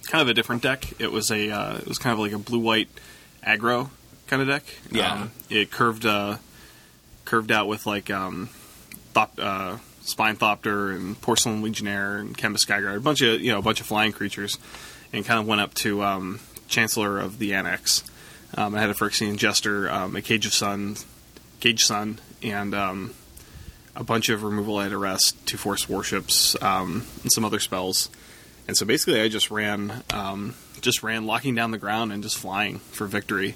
kind 0.07 0.21
of 0.21 0.27
a 0.27 0.33
different 0.33 0.61
deck. 0.61 0.99
It 0.99 1.11
was 1.11 1.31
a 1.31 1.49
uh, 1.49 1.77
it 1.77 1.87
was 1.87 1.97
kind 1.97 2.13
of 2.13 2.19
like 2.19 2.31
a 2.31 2.37
blue 2.37 2.59
white 2.59 2.89
aggro 3.45 3.89
kind 4.27 4.41
of 4.41 4.47
deck. 4.47 4.63
Yeah. 4.91 5.13
Um, 5.13 5.31
it 5.49 5.71
curved 5.71 6.05
uh, 6.05 6.37
curved 7.25 7.51
out 7.51 7.67
with 7.67 7.85
like 7.85 8.09
um, 8.09 8.49
thop, 9.13 9.33
uh, 9.37 9.77
Spined 10.01 10.39
Thopter 10.39 10.95
and 10.95 11.19
porcelain 11.21 11.61
legionnaire 11.61 12.17
and 12.17 12.37
Kemba 12.37 12.57
Skyguard, 12.57 12.97
a 12.97 12.99
bunch 12.99 13.21
of 13.21 13.41
you 13.41 13.51
know 13.51 13.59
a 13.59 13.61
bunch 13.61 13.81
of 13.81 13.87
flying 13.87 14.11
creatures, 14.11 14.57
and 15.11 15.25
kind 15.25 15.39
of 15.39 15.47
went 15.47 15.61
up 15.61 15.73
to 15.75 16.03
um, 16.03 16.39
Chancellor 16.67 17.19
of 17.19 17.39
the 17.39 17.53
Annex. 17.53 18.03
Um, 18.55 18.75
I 18.75 18.81
had 18.81 18.89
a 18.89 18.93
Phyrexian 18.93 19.35
Ingester, 19.35 19.91
um, 19.91 20.15
a 20.15 20.21
Cage 20.21 20.45
of 20.45 20.53
Sun, 20.53 20.97
Caged 21.59 21.85
Sun, 21.85 22.19
and 22.41 22.75
um, 22.75 23.13
a 23.95 24.03
bunch 24.03 24.29
of 24.29 24.43
removal 24.43 24.79
at 24.79 24.91
arrest, 24.91 25.45
two 25.45 25.57
Forced 25.57 25.89
Worships, 25.89 26.61
um, 26.61 27.05
and 27.23 27.31
some 27.31 27.45
other 27.45 27.59
spells. 27.59 28.09
And 28.67 28.77
so 28.77 28.85
basically, 28.85 29.21
I 29.21 29.27
just 29.27 29.51
ran, 29.51 30.03
um, 30.13 30.55
just 30.81 31.03
ran 31.03 31.25
locking 31.25 31.55
down 31.55 31.71
the 31.71 31.77
ground 31.77 32.11
and 32.11 32.23
just 32.23 32.37
flying 32.37 32.79
for 32.79 33.07
victory. 33.07 33.55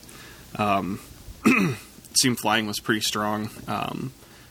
Um, 0.55 0.99
seemed 2.13 2.39
flying 2.39 2.67
was 2.67 2.79
pretty 2.79 3.01
strong. 3.01 3.49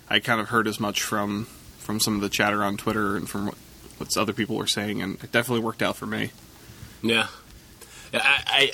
I 0.09 0.21
kind 0.21 0.41
of 0.41 0.49
heard 0.49 0.69
as 0.69 0.79
much 0.79 1.03
from 1.03 1.47
from 1.79 2.01
some 2.01 2.17
of 2.17 2.21
the 2.21 2.29
chatter 2.29 2.65
on 2.65 2.77
Twitter 2.77 3.17
and 3.17 3.29
from 3.29 3.47
what, 3.47 3.57
what 3.99 4.17
other 4.17 4.33
people 4.33 4.57
were 4.57 4.67
saying, 4.67 5.01
and 5.03 5.23
it 5.23 5.31
definitely 5.31 5.65
worked 5.65 5.83
out 5.83 5.97
for 5.97 6.07
me. 6.07 6.31
Yeah, 7.03 7.29
I, 8.13 8.43
I 8.47 8.73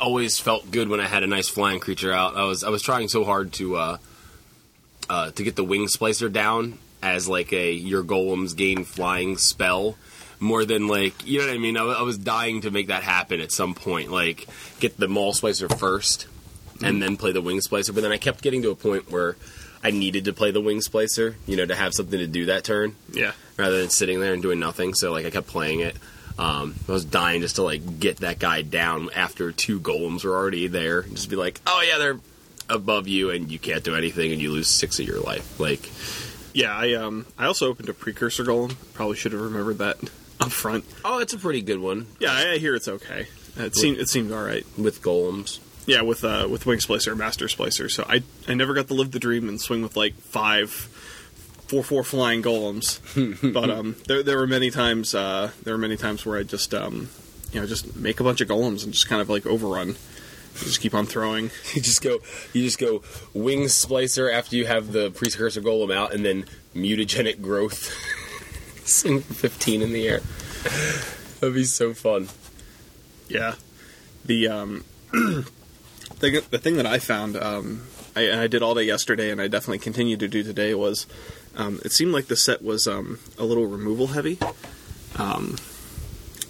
always 0.00 0.38
felt 0.38 0.70
good 0.70 0.88
when 0.88 1.00
I 1.00 1.06
had 1.06 1.22
a 1.22 1.26
nice 1.26 1.48
flying 1.48 1.80
creature 1.80 2.12
out. 2.12 2.36
I 2.36 2.44
was 2.44 2.64
I 2.64 2.70
was 2.70 2.82
trying 2.82 3.08
so 3.08 3.24
hard 3.24 3.52
to 3.54 3.76
uh, 3.76 3.96
uh, 5.08 5.30
to 5.32 5.42
get 5.42 5.56
the 5.56 5.64
wing 5.64 5.86
splicer 5.86 6.32
down 6.32 6.78
as 7.02 7.28
like 7.28 7.52
a 7.52 7.72
your 7.72 8.02
golems 8.02 8.56
gain 8.56 8.84
flying 8.84 9.36
spell 9.36 9.96
more 10.40 10.64
than 10.64 10.86
like 10.88 11.26
you 11.26 11.40
know 11.40 11.46
what 11.46 11.54
I 11.54 11.58
mean. 11.58 11.76
I, 11.76 11.82
I 11.84 12.02
was 12.02 12.18
dying 12.18 12.60
to 12.62 12.70
make 12.70 12.88
that 12.88 13.02
happen 13.02 13.40
at 13.40 13.52
some 13.52 13.74
point. 13.74 14.10
Like 14.10 14.46
get 14.80 14.96
the 14.98 15.08
maul 15.08 15.32
splicer 15.32 15.72
first 15.78 16.26
and 16.82 17.02
then 17.02 17.16
play 17.16 17.32
the 17.32 17.42
wing 17.42 17.58
splicer. 17.58 17.92
But 17.94 18.02
then 18.02 18.12
I 18.12 18.18
kept 18.18 18.40
getting 18.42 18.62
to 18.62 18.70
a 18.70 18.76
point 18.76 19.10
where 19.10 19.36
I 19.82 19.90
needed 19.90 20.26
to 20.26 20.32
play 20.32 20.50
the 20.52 20.60
wing 20.60 20.78
splicer, 20.78 21.34
you 21.46 21.56
know, 21.56 21.66
to 21.66 21.74
have 21.74 21.92
something 21.94 22.18
to 22.18 22.26
do 22.26 22.46
that 22.46 22.62
turn 22.64 22.94
Yeah. 23.12 23.32
rather 23.56 23.80
than 23.80 23.90
sitting 23.90 24.20
there 24.20 24.32
and 24.32 24.42
doing 24.42 24.60
nothing. 24.60 24.94
So 24.94 25.10
like 25.12 25.26
I 25.26 25.30
kept 25.30 25.48
playing 25.48 25.80
it. 25.80 25.96
Um, 26.38 26.74
I 26.88 26.92
was 26.92 27.04
dying 27.04 27.40
just 27.40 27.56
to 27.56 27.62
like 27.62 27.98
get 27.98 28.18
that 28.18 28.38
guy 28.38 28.62
down 28.62 29.10
after 29.14 29.50
two 29.52 29.80
golems 29.80 30.24
were 30.24 30.36
already 30.36 30.68
there. 30.68 31.00
And 31.00 31.16
just 31.16 31.28
be 31.30 31.36
like, 31.36 31.60
oh 31.66 31.82
yeah, 31.86 31.98
they're 31.98 32.20
above 32.68 33.08
you 33.08 33.30
and 33.30 33.50
you 33.50 33.58
can't 33.58 33.82
do 33.82 33.94
anything 33.96 34.30
and 34.32 34.40
you 34.40 34.52
lose 34.52 34.68
six 34.68 35.00
of 35.00 35.06
your 35.06 35.20
life. 35.20 35.58
Like, 35.58 35.90
Yeah, 36.54 36.76
I 36.76 36.94
um 36.94 37.26
I 37.36 37.46
also 37.46 37.68
opened 37.68 37.88
a 37.88 37.94
precursor 37.94 38.44
golem. 38.44 38.76
Probably 38.94 39.16
should 39.16 39.32
have 39.32 39.40
remembered 39.40 39.78
that 39.78 39.96
up 40.40 40.52
front. 40.52 40.84
oh, 41.04 41.18
it's 41.18 41.32
a 41.32 41.38
pretty 41.38 41.62
good 41.62 41.80
one 41.80 42.06
Yeah, 42.20 42.32
I, 42.32 42.52
I 42.52 42.58
hear 42.58 42.74
it's 42.76 42.88
okay. 42.88 43.26
It 43.56 43.74
seemed 43.74 43.98
it 43.98 44.08
seemed 44.08 44.30
all 44.30 44.44
right. 44.44 44.64
with 44.78 45.02
golems. 45.02 45.58
Yeah, 45.86 46.02
with 46.02 46.22
uh 46.22 46.46
with 46.48 46.66
wing 46.66 46.78
splicer, 46.78 47.16
master 47.16 47.46
splicer. 47.46 47.90
So 47.90 48.04
I 48.08 48.22
I 48.46 48.54
never 48.54 48.74
got 48.74 48.86
to 48.88 48.94
live 48.94 49.10
the 49.10 49.18
dream 49.18 49.48
and 49.48 49.60
swing 49.60 49.82
with 49.82 49.96
like 49.96 50.14
five 50.14 50.70
four 51.68 51.84
four 51.84 52.02
flying 52.02 52.42
golems. 52.42 52.98
but 53.52 53.70
um 53.70 53.96
there 54.06 54.22
there 54.22 54.38
were 54.38 54.46
many 54.46 54.70
times 54.70 55.14
uh 55.14 55.50
there 55.62 55.74
were 55.74 55.78
many 55.78 55.96
times 55.96 56.24
where 56.26 56.38
I 56.38 56.42
just 56.42 56.74
um 56.74 57.10
you 57.52 57.60
know 57.60 57.66
just 57.66 57.94
make 57.96 58.20
a 58.20 58.24
bunch 58.24 58.40
of 58.40 58.48
golems 58.48 58.84
and 58.84 58.92
just 58.92 59.08
kind 59.08 59.20
of 59.22 59.28
like 59.28 59.46
overrun. 59.46 59.96
Just 60.54 60.80
keep 60.80 60.94
on 60.94 61.06
throwing. 61.06 61.50
You 61.74 61.82
just 61.82 62.02
go, 62.02 62.18
you 62.52 62.62
just 62.64 62.78
go 62.78 63.02
wing 63.32 63.64
splicer 63.64 64.32
after 64.32 64.56
you 64.56 64.66
have 64.66 64.92
the 64.92 65.10
precursor 65.10 65.60
golem 65.60 65.94
out, 65.94 66.12
and 66.12 66.24
then 66.24 66.46
mutagenic 66.74 67.40
growth. 67.40 67.86
Fifteen 68.88 69.82
in 69.82 69.92
the 69.92 70.08
air. 70.08 70.20
That'd 71.40 71.54
be 71.54 71.64
so 71.64 71.94
fun. 71.94 72.28
Yeah. 73.28 73.54
The 74.24 74.48
um 74.48 74.84
thing, 75.12 76.40
the 76.50 76.58
thing 76.58 76.76
that 76.76 76.86
I 76.86 76.98
found 76.98 77.36
um 77.36 77.82
I, 78.16 78.22
and 78.22 78.40
I 78.40 78.46
did 78.48 78.62
all 78.62 78.74
day 78.74 78.82
yesterday 78.82 79.30
and 79.30 79.40
I 79.40 79.46
definitely 79.46 79.78
continue 79.78 80.16
to 80.16 80.26
do 80.26 80.42
today 80.42 80.74
was 80.74 81.06
um, 81.56 81.80
it 81.84 81.92
seemed 81.92 82.12
like 82.12 82.26
the 82.26 82.36
set 82.36 82.62
was 82.62 82.86
um, 82.86 83.18
a 83.38 83.44
little 83.44 83.66
removal 83.66 84.08
heavy. 84.08 84.38
Um, 85.16 85.56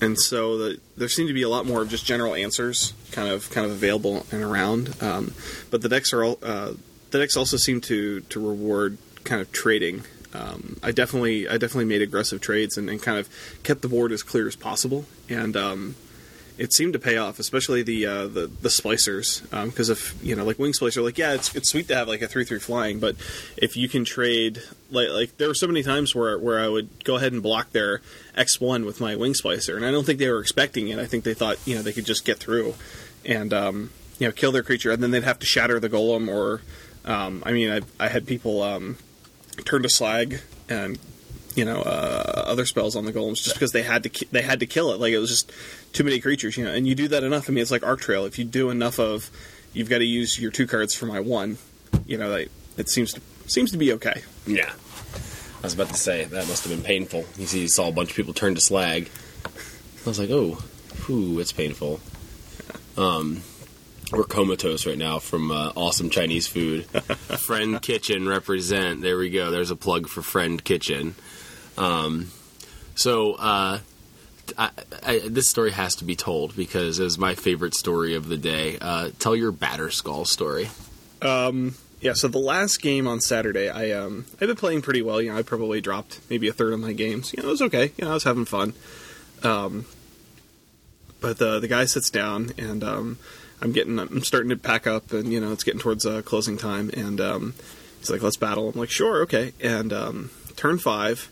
and 0.00 0.18
so 0.18 0.58
the, 0.58 0.80
there 0.96 1.08
seemed 1.08 1.28
to 1.28 1.34
be 1.34 1.42
a 1.42 1.48
lot 1.48 1.66
more 1.66 1.82
of 1.82 1.88
just 1.88 2.04
general 2.04 2.34
answers 2.34 2.92
kind 3.10 3.28
of 3.28 3.50
kind 3.50 3.66
of 3.66 3.72
available 3.72 4.26
and 4.30 4.42
around. 4.42 4.94
Um, 5.02 5.34
but 5.70 5.82
the 5.82 5.88
decks 5.88 6.12
are 6.12 6.24
all 6.24 6.38
uh, 6.42 6.72
the 7.10 7.18
decks 7.18 7.36
also 7.36 7.56
seem 7.56 7.80
to 7.82 8.20
to 8.20 8.48
reward 8.48 8.98
kind 9.24 9.40
of 9.40 9.50
trading. 9.52 10.04
Um, 10.34 10.78
I 10.82 10.92
definitely 10.92 11.48
I 11.48 11.56
definitely 11.56 11.86
made 11.86 12.02
aggressive 12.02 12.40
trades 12.40 12.76
and, 12.76 12.88
and 12.88 13.02
kind 13.02 13.18
of 13.18 13.28
kept 13.62 13.82
the 13.82 13.88
board 13.88 14.12
as 14.12 14.22
clear 14.22 14.46
as 14.46 14.56
possible. 14.56 15.04
And 15.28 15.56
um, 15.56 15.96
it 16.58 16.72
seemed 16.72 16.92
to 16.92 16.98
pay 16.98 17.16
off, 17.16 17.38
especially 17.38 17.82
the 17.82 18.04
uh, 18.04 18.26
the 18.26 18.46
the 18.48 18.68
splicers. 18.68 19.42
Because 19.64 19.88
if 19.88 20.14
you 20.22 20.34
know, 20.34 20.44
like 20.44 20.58
wing 20.58 20.72
splicer, 20.72 21.02
like 21.02 21.16
yeah, 21.16 21.34
it's 21.34 21.54
it's 21.54 21.68
sweet 21.68 21.88
to 21.88 21.94
have 21.94 22.08
like 22.08 22.20
a 22.20 22.28
three 22.28 22.44
three 22.44 22.58
flying, 22.58 22.98
but 22.98 23.16
if 23.56 23.76
you 23.76 23.88
can 23.88 24.04
trade 24.04 24.62
like 24.90 25.08
like 25.10 25.36
there 25.38 25.48
were 25.48 25.54
so 25.54 25.68
many 25.68 25.82
times 25.82 26.14
where 26.14 26.36
where 26.38 26.58
I 26.58 26.68
would 26.68 27.04
go 27.04 27.16
ahead 27.16 27.32
and 27.32 27.42
block 27.42 27.70
their 27.70 28.02
X 28.34 28.60
one 28.60 28.84
with 28.84 29.00
my 29.00 29.14
wing 29.14 29.32
splicer, 29.32 29.76
and 29.76 29.86
I 29.86 29.90
don't 29.90 30.04
think 30.04 30.18
they 30.18 30.28
were 30.28 30.40
expecting 30.40 30.88
it. 30.88 30.98
I 30.98 31.06
think 31.06 31.24
they 31.24 31.34
thought 31.34 31.58
you 31.64 31.76
know 31.76 31.82
they 31.82 31.92
could 31.92 32.06
just 32.06 32.24
get 32.24 32.38
through 32.38 32.74
and 33.24 33.54
um, 33.54 33.90
you 34.18 34.26
know 34.26 34.32
kill 34.32 34.52
their 34.52 34.64
creature, 34.64 34.90
and 34.90 35.02
then 35.02 35.12
they'd 35.12 35.24
have 35.24 35.38
to 35.38 35.46
shatter 35.46 35.78
the 35.78 35.88
golem 35.88 36.28
or 36.28 36.62
um, 37.04 37.42
I 37.46 37.52
mean 37.52 37.70
I 37.70 37.80
I 38.04 38.08
had 38.08 38.26
people 38.26 38.62
um, 38.62 38.96
turn 39.64 39.82
to 39.82 39.88
slag 39.88 40.40
and 40.68 40.98
you 41.54 41.64
know 41.64 41.80
uh, 41.82 42.44
other 42.46 42.64
spells 42.64 42.96
on 42.96 43.04
the 43.04 43.12
golems 43.12 43.42
just 43.42 43.54
because 43.54 43.72
they 43.72 43.82
had 43.82 44.04
to 44.04 44.08
ki- 44.08 44.28
they 44.30 44.42
had 44.42 44.60
to 44.60 44.66
kill 44.66 44.92
it 44.92 45.00
like 45.00 45.12
it 45.12 45.18
was 45.18 45.30
just 45.30 45.52
too 45.92 46.04
many 46.04 46.20
creatures 46.20 46.56
you 46.56 46.64
know 46.64 46.72
and 46.72 46.86
you 46.86 46.94
do 46.94 47.08
that 47.08 47.24
enough 47.24 47.48
i 47.48 47.52
mean 47.52 47.62
it's 47.62 47.70
like 47.70 47.82
arc 47.84 48.00
trail 48.00 48.24
if 48.24 48.38
you 48.38 48.44
do 48.44 48.70
enough 48.70 48.98
of 48.98 49.30
you've 49.72 49.88
got 49.88 49.98
to 49.98 50.04
use 50.04 50.38
your 50.38 50.50
two 50.50 50.66
cards 50.66 50.94
for 50.94 51.06
my 51.06 51.20
one 51.20 51.58
you 52.06 52.16
know 52.18 52.28
like, 52.28 52.50
it 52.76 52.88
seems 52.88 53.12
to 53.12 53.20
seems 53.46 53.70
to 53.70 53.76
be 53.78 53.92
okay 53.92 54.22
Yeah. 54.46 54.70
I 55.58 55.62
was 55.62 55.74
about 55.74 55.88
to 55.88 55.94
say 55.94 56.24
that 56.24 56.46
must 56.46 56.62
have 56.62 56.72
been 56.72 56.84
painful. 56.84 57.24
You 57.36 57.46
see, 57.46 57.62
you 57.62 57.68
saw 57.68 57.88
a 57.88 57.92
bunch 57.92 58.10
of 58.10 58.16
people 58.16 58.32
turn 58.32 58.54
to 58.54 58.60
slag. 58.60 59.10
I 59.44 60.08
was 60.08 60.16
like, 60.20 60.30
oh, 60.30 60.52
whew, 61.06 61.40
it's 61.40 61.50
painful. 61.50 61.98
Um, 62.96 63.42
we're 64.12 64.22
comatose 64.22 64.86
right 64.86 64.96
now 64.96 65.18
from 65.18 65.50
uh, 65.50 65.72
awesome 65.74 66.10
Chinese 66.10 66.46
food. 66.46 66.84
Friend 67.46 67.82
Kitchen 67.82 68.28
represent. 68.28 69.02
There 69.02 69.18
we 69.18 69.30
go. 69.30 69.50
There's 69.50 69.72
a 69.72 69.76
plug 69.76 70.08
for 70.08 70.22
Friend 70.22 70.62
Kitchen. 70.62 71.16
Um, 71.76 72.30
so 72.94 73.32
uh, 73.34 73.80
I, 74.56 74.70
I, 75.04 75.18
this 75.18 75.48
story 75.48 75.72
has 75.72 75.96
to 75.96 76.04
be 76.04 76.16
told 76.16 76.56
because 76.56 76.98
it's 76.98 77.18
my 77.18 77.34
favorite 77.34 77.74
story 77.74 78.14
of 78.14 78.28
the 78.28 78.36
day. 78.36 78.78
Uh, 78.80 79.10
tell 79.18 79.36
your 79.36 79.52
Batterskull 79.52 80.26
story. 80.26 80.70
yeah 82.00 82.12
so 82.12 82.28
the 82.28 82.38
last 82.38 82.80
game 82.80 83.08
on 83.08 83.20
saturday 83.20 83.68
i 83.68 83.90
um 83.90 84.24
i've 84.34 84.46
been 84.46 84.56
playing 84.56 84.82
pretty 84.82 85.02
well. 85.02 85.20
You 85.20 85.32
know 85.32 85.38
i 85.38 85.42
probably 85.42 85.80
dropped 85.80 86.20
maybe 86.30 86.46
a 86.48 86.52
third 86.52 86.72
of 86.72 86.80
my 86.80 86.92
games. 86.92 87.32
You 87.32 87.42
know 87.42 87.48
it 87.48 87.52
was 87.52 87.62
okay. 87.62 87.92
You 87.96 88.04
know 88.04 88.10
i 88.10 88.14
was 88.14 88.24
having 88.24 88.44
fun. 88.44 88.74
Um 89.42 89.84
but 91.20 91.38
the 91.38 91.58
the 91.58 91.68
guy 91.68 91.84
sits 91.86 92.10
down 92.10 92.52
and 92.56 92.84
um 92.84 93.18
i'm 93.60 93.72
getting 93.72 93.98
i'm 93.98 94.22
starting 94.22 94.50
to 94.50 94.56
pack 94.56 94.86
up 94.86 95.12
and 95.12 95.32
you 95.32 95.40
know 95.40 95.52
it's 95.52 95.64
getting 95.64 95.80
towards 95.80 96.06
uh, 96.06 96.22
closing 96.22 96.56
time 96.56 96.90
and 96.94 97.20
um 97.20 97.54
he's 97.98 98.10
like 98.10 98.22
let's 98.22 98.36
battle. 98.36 98.68
I'm 98.68 98.78
like 98.78 98.90
sure 98.90 99.22
okay. 99.22 99.52
And 99.60 99.92
um 99.92 100.30
turn 100.54 100.78
five 100.78 101.28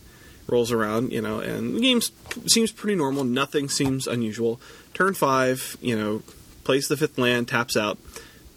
rolls 0.47 0.71
around 0.71 1.13
you 1.13 1.21
know 1.21 1.41
and 1.41 1.77
the 1.77 1.81
game 1.81 2.01
seems 2.47 2.73
pretty 2.73 2.97
normal. 2.97 3.25
Nothing 3.25 3.69
seems 3.69 4.07
unusual. 4.07 4.61
Turn 4.95 5.15
five 5.15 5.77
you 5.81 5.97
know 5.97 6.23
plays 6.65 6.89
the 6.89 6.97
fifth 6.97 7.19
land 7.19 7.49
taps 7.49 7.77
out 7.77 7.99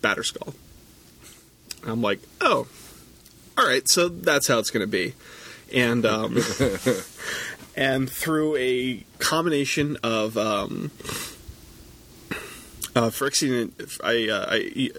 Batterskull. 0.01 0.53
I'm 1.85 2.01
like, 2.01 2.19
oh, 2.41 2.67
all 3.57 3.65
right, 3.67 3.87
so 3.87 4.09
that's 4.09 4.47
how 4.47 4.59
it's 4.59 4.71
going 4.71 4.81
to 4.81 4.87
be, 4.87 5.13
and 5.73 6.05
um, 6.05 6.37
and 7.75 8.09
through 8.09 8.55
a 8.57 9.05
combination 9.19 9.97
of 10.03 10.37
um, 10.37 10.91
uh, 12.95 13.09
Phyrexian, 13.09 13.71
I, 14.03 14.29
uh, 14.29 14.45
I 14.49 14.91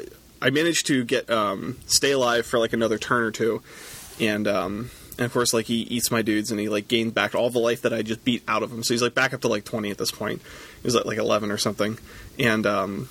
I 0.42 0.50
managed 0.50 0.86
to 0.86 1.04
get 1.04 1.28
um, 1.30 1.78
stay 1.86 2.12
alive 2.12 2.46
for 2.46 2.58
like 2.58 2.72
another 2.72 2.98
turn 2.98 3.22
or 3.22 3.30
two, 3.30 3.62
and 4.18 4.46
um, 4.46 4.90
and 5.20 5.26
of 5.26 5.32
course 5.32 5.52
like 5.52 5.66
he 5.66 5.82
eats 5.82 6.10
my 6.10 6.22
dudes 6.22 6.50
and 6.50 6.58
he 6.58 6.68
like 6.68 6.88
gained 6.88 7.14
back 7.14 7.34
all 7.34 7.50
the 7.50 7.58
life 7.58 7.82
that 7.82 7.92
I 7.92 8.00
just 8.02 8.24
beat 8.24 8.42
out 8.48 8.62
of 8.62 8.72
him, 8.72 8.82
so 8.82 8.94
he's 8.94 9.02
like 9.02 9.14
back 9.14 9.34
up 9.34 9.42
to 9.42 9.48
like 9.48 9.64
20 9.64 9.90
at 9.90 9.98
this 9.98 10.10
point. 10.10 10.40
He 10.82 10.86
was 10.86 10.96
at 10.96 11.06
like 11.06 11.18
11 11.18 11.50
or 11.50 11.58
something, 11.58 11.98
and 12.38 12.66
um, 12.66 13.08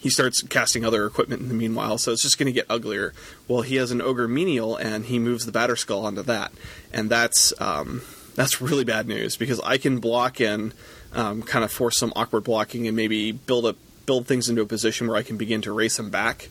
he 0.00 0.10
starts 0.10 0.42
casting 0.42 0.84
other 0.84 1.06
equipment 1.06 1.42
in 1.42 1.48
the 1.48 1.54
meanwhile, 1.54 1.96
so 1.96 2.12
it's 2.12 2.22
just 2.22 2.38
going 2.38 2.46
to 2.46 2.52
get 2.52 2.66
uglier. 2.68 3.14
Well, 3.46 3.62
he 3.62 3.76
has 3.76 3.90
an 3.90 4.02
ogre 4.02 4.26
menial, 4.26 4.74
and 4.74 5.04
he 5.04 5.18
moves 5.18 5.46
the 5.46 5.52
Batterskull 5.52 6.02
onto 6.02 6.22
that, 6.22 6.52
and 6.92 7.08
that's 7.08 7.52
um, 7.60 8.02
that's 8.34 8.60
really 8.60 8.84
bad 8.84 9.06
news 9.06 9.36
because 9.36 9.60
I 9.60 9.78
can 9.78 10.00
block 10.00 10.40
and 10.40 10.74
um, 11.12 11.42
kind 11.42 11.64
of 11.64 11.70
force 11.70 11.98
some 11.98 12.12
awkward 12.16 12.44
blocking 12.44 12.86
and 12.86 12.96
maybe 12.96 13.32
build 13.32 13.66
up 13.66 13.76
build 14.06 14.26
things 14.26 14.48
into 14.48 14.62
a 14.62 14.66
position 14.66 15.06
where 15.06 15.16
I 15.16 15.22
can 15.22 15.36
begin 15.36 15.62
to 15.62 15.72
race 15.72 15.98
him 15.98 16.10
back. 16.10 16.48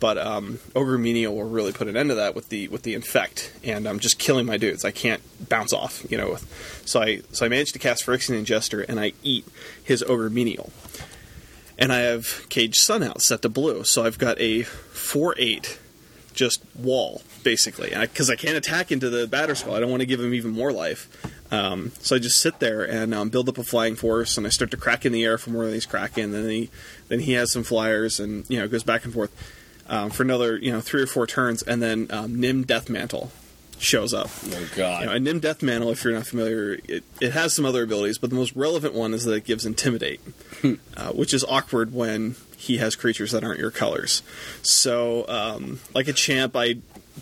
But 0.00 0.18
um, 0.18 0.58
ogre 0.74 0.98
menial 0.98 1.36
will 1.36 1.48
really 1.48 1.72
put 1.72 1.86
an 1.86 1.96
end 1.96 2.08
to 2.08 2.14
that 2.16 2.34
with 2.34 2.48
the 2.48 2.68
with 2.68 2.82
the 2.82 2.94
infect, 2.94 3.52
and 3.62 3.86
I'm 3.86 4.00
just 4.00 4.18
killing 4.18 4.46
my 4.46 4.56
dudes. 4.56 4.84
I 4.84 4.90
can't 4.90 5.22
bounce 5.48 5.72
off, 5.72 6.04
you 6.10 6.16
know. 6.16 6.38
So 6.84 7.00
I 7.02 7.20
so 7.32 7.46
I 7.46 7.48
managed 7.48 7.74
to 7.74 7.78
cast 7.78 8.04
Phyrexian 8.04 8.42
Ingester, 8.42 8.84
and 8.88 8.98
I 8.98 9.12
eat 9.22 9.46
his 9.84 10.02
ogre 10.02 10.30
menial 10.30 10.72
and 11.80 11.92
I 11.92 12.00
have 12.00 12.46
Caged 12.50 12.76
Sun 12.76 13.02
out 13.02 13.22
set 13.22 13.40
to 13.42 13.48
blue, 13.48 13.84
so 13.84 14.04
I've 14.04 14.18
got 14.18 14.38
a 14.38 14.62
four 14.62 15.34
eight 15.38 15.78
just 16.34 16.62
wall 16.76 17.22
basically, 17.42 17.90
because 17.98 18.30
I, 18.30 18.36
can't 18.36 18.56
attack 18.56 18.92
into 18.92 19.08
the 19.08 19.26
Batterskull. 19.26 19.74
I 19.74 19.80
don't 19.80 19.90
want 19.90 20.00
to 20.00 20.06
give 20.06 20.20
him 20.20 20.34
even 20.34 20.50
more 20.50 20.72
life. 20.72 21.08
Um, 21.50 21.92
so 22.00 22.16
I 22.16 22.18
just 22.18 22.38
sit 22.38 22.60
there 22.60 22.82
and 22.82 23.14
um, 23.14 23.30
build 23.30 23.48
up 23.48 23.56
a 23.56 23.64
flying 23.64 23.96
force, 23.96 24.36
and 24.36 24.46
I 24.46 24.50
start 24.50 24.70
to 24.72 24.76
crack 24.76 25.06
in 25.06 25.12
the 25.12 25.24
air 25.24 25.38
from 25.38 25.54
where 25.54 25.68
he's 25.68 25.86
cracking. 25.86 26.32
Then 26.32 26.48
he 26.48 26.70
then 27.08 27.20
he 27.20 27.32
has 27.32 27.50
some 27.50 27.64
flyers, 27.64 28.20
and 28.20 28.48
you 28.50 28.58
know 28.58 28.68
goes 28.68 28.84
back 28.84 29.04
and 29.04 29.12
forth 29.12 29.32
um, 29.90 30.08
for 30.08 30.22
another 30.22 30.56
you 30.56 30.72
know 30.72 30.80
three 30.80 31.02
or 31.02 31.06
four 31.06 31.26
turns, 31.26 31.62
and 31.62 31.82
then 31.82 32.06
um, 32.10 32.40
Nim 32.40 32.64
Deathmantle 32.64 33.30
shows 33.78 34.14
up. 34.14 34.30
Oh 34.46 34.68
God! 34.76 35.00
You 35.00 35.06
know, 35.06 35.12
a 35.12 35.20
Nim 35.20 35.40
Deathmantle, 35.40 35.92
if 35.92 36.04
you're 36.04 36.14
not 36.14 36.26
familiar, 36.26 36.78
it, 36.88 37.04
it 37.20 37.32
has 37.32 37.52
some 37.52 37.66
other 37.66 37.82
abilities, 37.82 38.16
but 38.16 38.30
the 38.30 38.36
most 38.36 38.54
relevant 38.54 38.94
one 38.94 39.12
is 39.12 39.24
that 39.24 39.34
it 39.34 39.44
gives 39.44 39.66
Intimidate, 39.66 40.20
uh, 40.96 41.12
which 41.12 41.34
is 41.34 41.44
awkward 41.44 41.92
when 41.92 42.36
he 42.56 42.78
has 42.78 42.94
creatures 42.94 43.32
that 43.32 43.42
aren't 43.42 43.58
your 43.58 43.70
colors. 43.70 44.22
So, 44.62 45.26
um, 45.28 45.80
like 45.94 46.08
a 46.08 46.12
champ, 46.12 46.54
I 46.56 46.76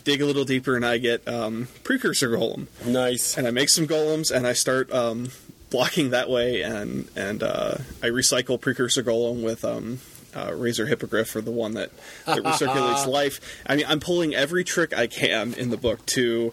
dig 0.05 0.21
a 0.21 0.27
little 0.27 0.45
deeper 0.45 0.77
and 0.77 0.85
I 0.85 0.99
get 0.99 1.27
um, 1.27 1.69
Precursor 1.85 2.31
Golem, 2.31 2.67
nice. 2.85 3.37
and 3.37 3.47
I 3.47 3.51
make 3.51 3.71
some 3.71 3.87
golems, 3.87 4.31
and 4.31 4.47
I 4.47 4.53
start 4.53 4.93
um, 4.93 5.31
blocking 5.71 6.11
that 6.11 6.29
way, 6.29 6.63
and 6.63 7.09
and 7.17 7.43
uh, 7.43 7.77
I 8.03 8.09
recycle 8.09 8.61
precursor 8.61 9.03
golem 9.03 9.43
with 9.43 9.65
um, 9.65 10.01
uh, 10.35 10.53
Razor 10.55 10.87
Hippogriff 10.87 11.35
or 11.35 11.41
the 11.41 11.51
one 11.51 11.75
that, 11.75 11.91
that 12.27 12.39
recirculates 12.39 13.07
life. 13.21 13.41
I 13.67 13.77
mean, 13.77 13.87
I'm 13.89 14.01
pulling 14.01 14.35
every 14.35 14.65
trick 14.65 14.97
I 14.97 15.07
can 15.07 15.55
in 15.55 15.71
the 15.71 15.77
book 15.77 16.05
to 16.07 16.53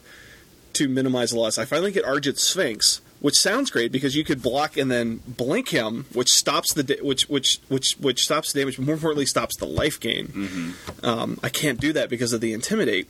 to 0.74 0.90
minimize 0.90 1.34
loss. 1.34 1.58
I 1.58 1.64
finally 1.66 1.92
get 1.92 2.04
Argent 2.04 2.38
Sphinx, 2.38 3.00
which 3.22 3.36
sounds 3.38 3.72
great 3.72 3.94
because 3.94 4.16
you 4.16 4.26
could 4.26 4.42
block 4.42 4.76
and 4.76 4.92
then 4.92 5.22
blink 5.26 5.70
him, 5.70 6.06
which 6.14 6.30
stops 6.30 6.74
the 6.74 6.84
da- 6.84 7.02
which 7.02 7.30
which 7.30 7.60
which 7.70 7.94
which 7.94 8.26
stops 8.26 8.52
the 8.52 8.60
damage, 8.60 8.78
but 8.78 8.86
more 8.86 8.96
importantly 8.96 9.26
stops 9.26 9.56
the 9.58 9.66
life 9.66 10.00
gain. 10.00 10.74
Um, 11.02 11.40
I 11.42 11.50
can't 11.50 11.80
do 11.80 11.94
that 11.94 12.10
because 12.10 12.34
of 12.34 12.42
the 12.42 12.54
intimidate. 12.54 13.10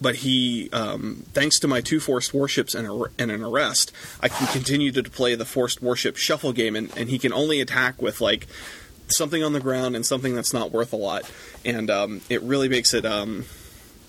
But 0.00 0.16
he, 0.16 0.70
um, 0.72 1.24
thanks 1.32 1.58
to 1.58 1.66
my 1.66 1.80
two 1.80 1.98
Forced 1.98 2.32
Worships 2.32 2.72
and, 2.72 2.86
a, 2.86 3.04
and 3.18 3.32
an 3.32 3.42
arrest, 3.42 3.90
I 4.20 4.28
can 4.28 4.46
continue 4.46 4.92
to 4.92 5.02
play 5.02 5.34
the 5.34 5.44
Forced 5.44 5.82
Worship 5.82 6.16
shuffle 6.16 6.52
game, 6.52 6.76
and, 6.76 6.96
and 6.96 7.08
he 7.10 7.18
can 7.18 7.32
only 7.32 7.60
attack 7.60 8.00
with 8.00 8.20
like 8.20 8.46
something 9.12 9.42
on 9.42 9.52
the 9.52 9.60
ground 9.60 9.96
and 9.96 10.04
something 10.04 10.34
that's 10.34 10.52
not 10.52 10.72
worth 10.72 10.92
a 10.92 10.96
lot, 10.96 11.30
and 11.64 11.90
um, 11.90 12.20
it 12.28 12.42
really 12.42 12.68
makes 12.68 12.94
it 12.94 13.04
um, 13.04 13.44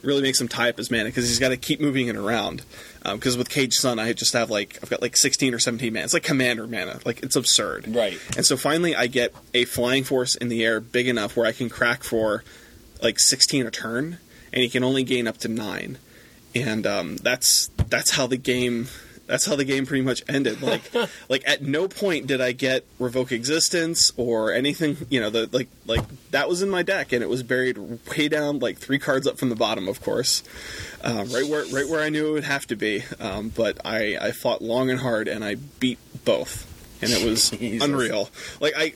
really 0.01 0.21
makes 0.21 0.39
him 0.39 0.47
tie 0.47 0.69
up 0.69 0.77
his 0.77 0.91
mana 0.91 1.05
because 1.05 1.27
he's 1.27 1.39
got 1.39 1.49
to 1.49 1.57
keep 1.57 1.79
moving 1.79 2.07
it 2.07 2.15
around. 2.15 2.63
Because 3.03 3.37
with 3.37 3.49
Caged 3.49 3.73
Sun, 3.73 3.99
I 3.99 4.13
just 4.13 4.33
have 4.33 4.49
like 4.49 4.79
I've 4.81 4.89
got 4.89 5.01
like 5.01 5.17
sixteen 5.17 5.53
or 5.53 5.59
seventeen 5.59 5.93
mana. 5.93 6.05
It's 6.05 6.13
like 6.13 6.23
Commander 6.23 6.67
mana, 6.67 6.99
like 7.05 7.21
it's 7.21 7.35
absurd. 7.35 7.93
Right. 7.93 8.17
And 8.37 8.45
so 8.45 8.55
finally, 8.55 8.95
I 8.95 9.07
get 9.07 9.33
a 9.53 9.65
flying 9.65 10.03
force 10.03 10.35
in 10.35 10.47
the 10.47 10.63
air 10.63 10.79
big 10.79 11.07
enough 11.07 11.35
where 11.35 11.45
I 11.45 11.51
can 11.51 11.69
crack 11.69 12.03
for 12.03 12.43
like 13.01 13.19
sixteen 13.19 13.65
a 13.67 13.71
turn, 13.71 14.19
and 14.53 14.61
he 14.61 14.69
can 14.69 14.83
only 14.83 15.03
gain 15.03 15.27
up 15.27 15.37
to 15.39 15.47
nine. 15.47 15.97
And 16.55 16.87
um, 16.87 17.17
that's 17.17 17.67
that's 17.89 18.11
how 18.11 18.27
the 18.27 18.37
game 18.37 18.87
that's 19.25 19.45
how 19.45 19.55
the 19.55 19.63
game 19.63 19.85
pretty 19.85 20.03
much 20.03 20.23
ended. 20.27 20.61
Like 20.61 20.81
like 21.29 21.43
at 21.45 21.61
no 21.61 21.87
point 21.87 22.27
did 22.27 22.41
I 22.41 22.51
get 22.51 22.85
revoke 22.99 23.31
existence 23.31 24.11
or 24.17 24.51
anything. 24.51 24.97
You 25.09 25.21
know, 25.21 25.29
the 25.29 25.49
like 25.51 25.69
like 25.85 26.01
that 26.31 26.49
was 26.49 26.61
in 26.61 26.69
my 26.69 26.83
deck, 26.83 27.11
and 27.11 27.23
it 27.23 27.29
was 27.29 27.43
buried 27.43 27.77
way 27.77 28.27
down, 28.27 28.59
like 28.59 28.77
three 28.77 28.99
cards 28.99 29.27
up 29.27 29.37
from 29.37 29.49
the 29.49 29.55
bottom, 29.55 29.87
of 29.87 30.01
course, 30.01 30.43
um, 31.03 31.29
right 31.29 31.47
where 31.47 31.65
right 31.65 31.87
where 31.87 32.01
I 32.01 32.09
knew 32.09 32.29
it 32.29 32.31
would 32.31 32.43
have 32.43 32.67
to 32.67 32.75
be. 32.75 33.03
Um, 33.19 33.49
but 33.49 33.79
I 33.85 34.17
I 34.19 34.31
fought 34.31 34.61
long 34.61 34.89
and 34.89 34.99
hard, 34.99 35.27
and 35.27 35.43
I 35.43 35.55
beat 35.55 35.99
both, 36.25 36.67
and 37.01 37.11
it 37.11 37.27
was 37.27 37.49
Jesus. 37.51 37.87
unreal. 37.87 38.29
Like 38.59 38.73
I. 38.77 38.93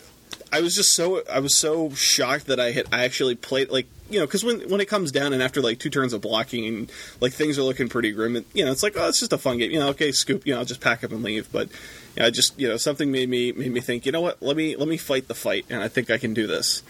I 0.50 0.62
was 0.62 0.76
just 0.76 0.94
so 0.94 1.24
I 1.30 1.40
was 1.40 1.56
so 1.56 1.90
shocked 1.90 2.46
that 2.48 2.58
I 2.58 2.72
had 2.72 2.86
I 2.94 3.04
actually 3.04 3.36
played 3.36 3.70
like 3.70 3.86
you 4.10 4.20
know 4.20 4.26
because 4.26 4.44
when 4.44 4.62
when 4.70 4.82
it 4.82 4.88
comes 4.88 5.12
down 5.12 5.34
and 5.34 5.42
after 5.44 5.62
like 5.62 5.80
two 5.80 5.90
turns 5.90 6.14
of 6.14 6.22
blocking 6.22 6.66
and 6.66 6.92
like 7.22 7.34
things 7.34 7.58
are 7.58 7.64
looking 7.64 7.90
pretty 7.90 8.12
grim 8.12 8.36
and 8.36 8.46
you 8.54 8.64
know 8.66 8.72
it's 8.72 8.84
like 8.84 8.94
oh 8.98 9.08
it's 9.08 9.20
just 9.20 9.34
a 9.34 9.38
fun 9.38 9.58
game. 9.58 9.72
You 9.72 9.80
know 9.80 9.90
okay 9.90 10.12
scoop 10.12 10.46
you 10.46 10.54
know 10.54 10.60
I'll 10.60 10.66
just 10.66 10.82
pack 10.82 11.04
up 11.04 11.12
and 11.12 11.24
leave. 11.24 11.52
But 11.52 11.70
you 12.16 12.22
know, 12.22 12.28
I 12.28 12.30
just 12.30 12.60
you 12.60 12.68
know 12.68 12.78
something 12.78 13.12
made 13.12 13.30
me 13.30 13.52
made 13.52 13.72
me 13.72 13.80
think 13.80 14.06
you 14.06 14.12
know 14.12 14.22
what? 14.22 14.42
Let 14.42 14.56
me 14.58 14.76
let 14.76 14.88
me 14.88 14.98
fight 14.98 15.28
the 15.28 15.36
fight 15.36 15.66
and 15.70 15.82
I 15.82 15.88
think 15.88 16.10
I 16.10 16.18
can 16.18 16.34
do 16.34 16.48
this. 16.48 16.84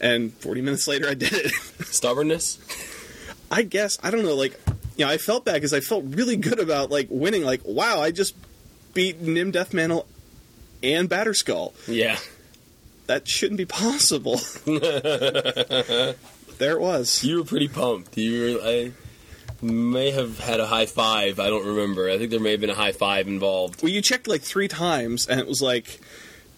And 0.00 0.32
40 0.34 0.60
minutes 0.60 0.86
later 0.88 1.08
I 1.08 1.14
did 1.14 1.32
it. 1.32 1.52
Stubbornness. 1.86 2.58
I 3.50 3.62
guess 3.62 3.98
I 4.02 4.10
don't 4.10 4.22
know 4.24 4.34
like 4.34 4.60
you 4.96 5.04
know 5.04 5.10
I 5.10 5.18
felt 5.18 5.44
bad 5.44 5.54
because 5.54 5.72
I 5.72 5.80
felt 5.80 6.04
really 6.08 6.36
good 6.36 6.60
about 6.60 6.90
like 6.90 7.08
winning. 7.10 7.42
Like 7.44 7.62
wow 7.64 8.00
I 8.00 8.10
just 8.10 8.34
beat 8.92 9.20
Nim 9.20 9.50
Deathmantle 9.52 10.06
and 10.82 11.08
Batterskull. 11.08 11.72
Yeah. 11.88 12.18
that 13.06 13.26
shouldn't 13.28 13.58
be 13.58 13.64
possible. 13.66 14.40
there 16.58 16.72
it 16.72 16.80
was. 16.80 17.24
You 17.24 17.38
were 17.38 17.44
pretty 17.44 17.68
pumped. 17.68 18.16
You 18.16 18.54
were, 18.56 18.60
I 18.62 18.92
may 19.62 20.10
have 20.10 20.38
had 20.38 20.60
a 20.60 20.66
high 20.66 20.86
five. 20.86 21.40
I 21.40 21.48
don't 21.48 21.66
remember. 21.66 22.10
I 22.10 22.18
think 22.18 22.30
there 22.30 22.40
may 22.40 22.52
have 22.52 22.60
been 22.60 22.70
a 22.70 22.74
high 22.74 22.92
five 22.92 23.28
involved. 23.28 23.82
Well, 23.82 23.92
you 23.92 24.02
checked 24.02 24.28
like 24.28 24.42
three 24.42 24.68
times, 24.68 25.26
and 25.26 25.40
it 25.40 25.46
was 25.46 25.62
like, 25.62 26.00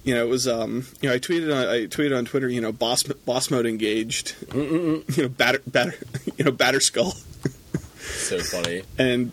you 0.04 0.14
know, 0.14 0.24
it 0.24 0.28
was, 0.28 0.46
um, 0.46 0.86
you 1.00 1.08
know, 1.08 1.14
I 1.14 1.18
tweeted 1.18 1.54
on, 1.54 1.68
I 1.68 1.86
tweeted 1.86 2.16
on 2.16 2.24
Twitter, 2.24 2.48
you 2.48 2.60
know, 2.60 2.72
boss 2.72 3.02
boss 3.02 3.50
mode 3.50 3.66
engaged, 3.66 4.34
you 4.54 5.04
know, 5.16 5.28
batter 5.28 5.60
batter, 5.66 5.94
you 6.36 6.44
know, 6.44 6.52
batter 6.52 6.80
skull, 6.80 7.12
So 7.98 8.38
funny. 8.40 8.82
and 8.98 9.32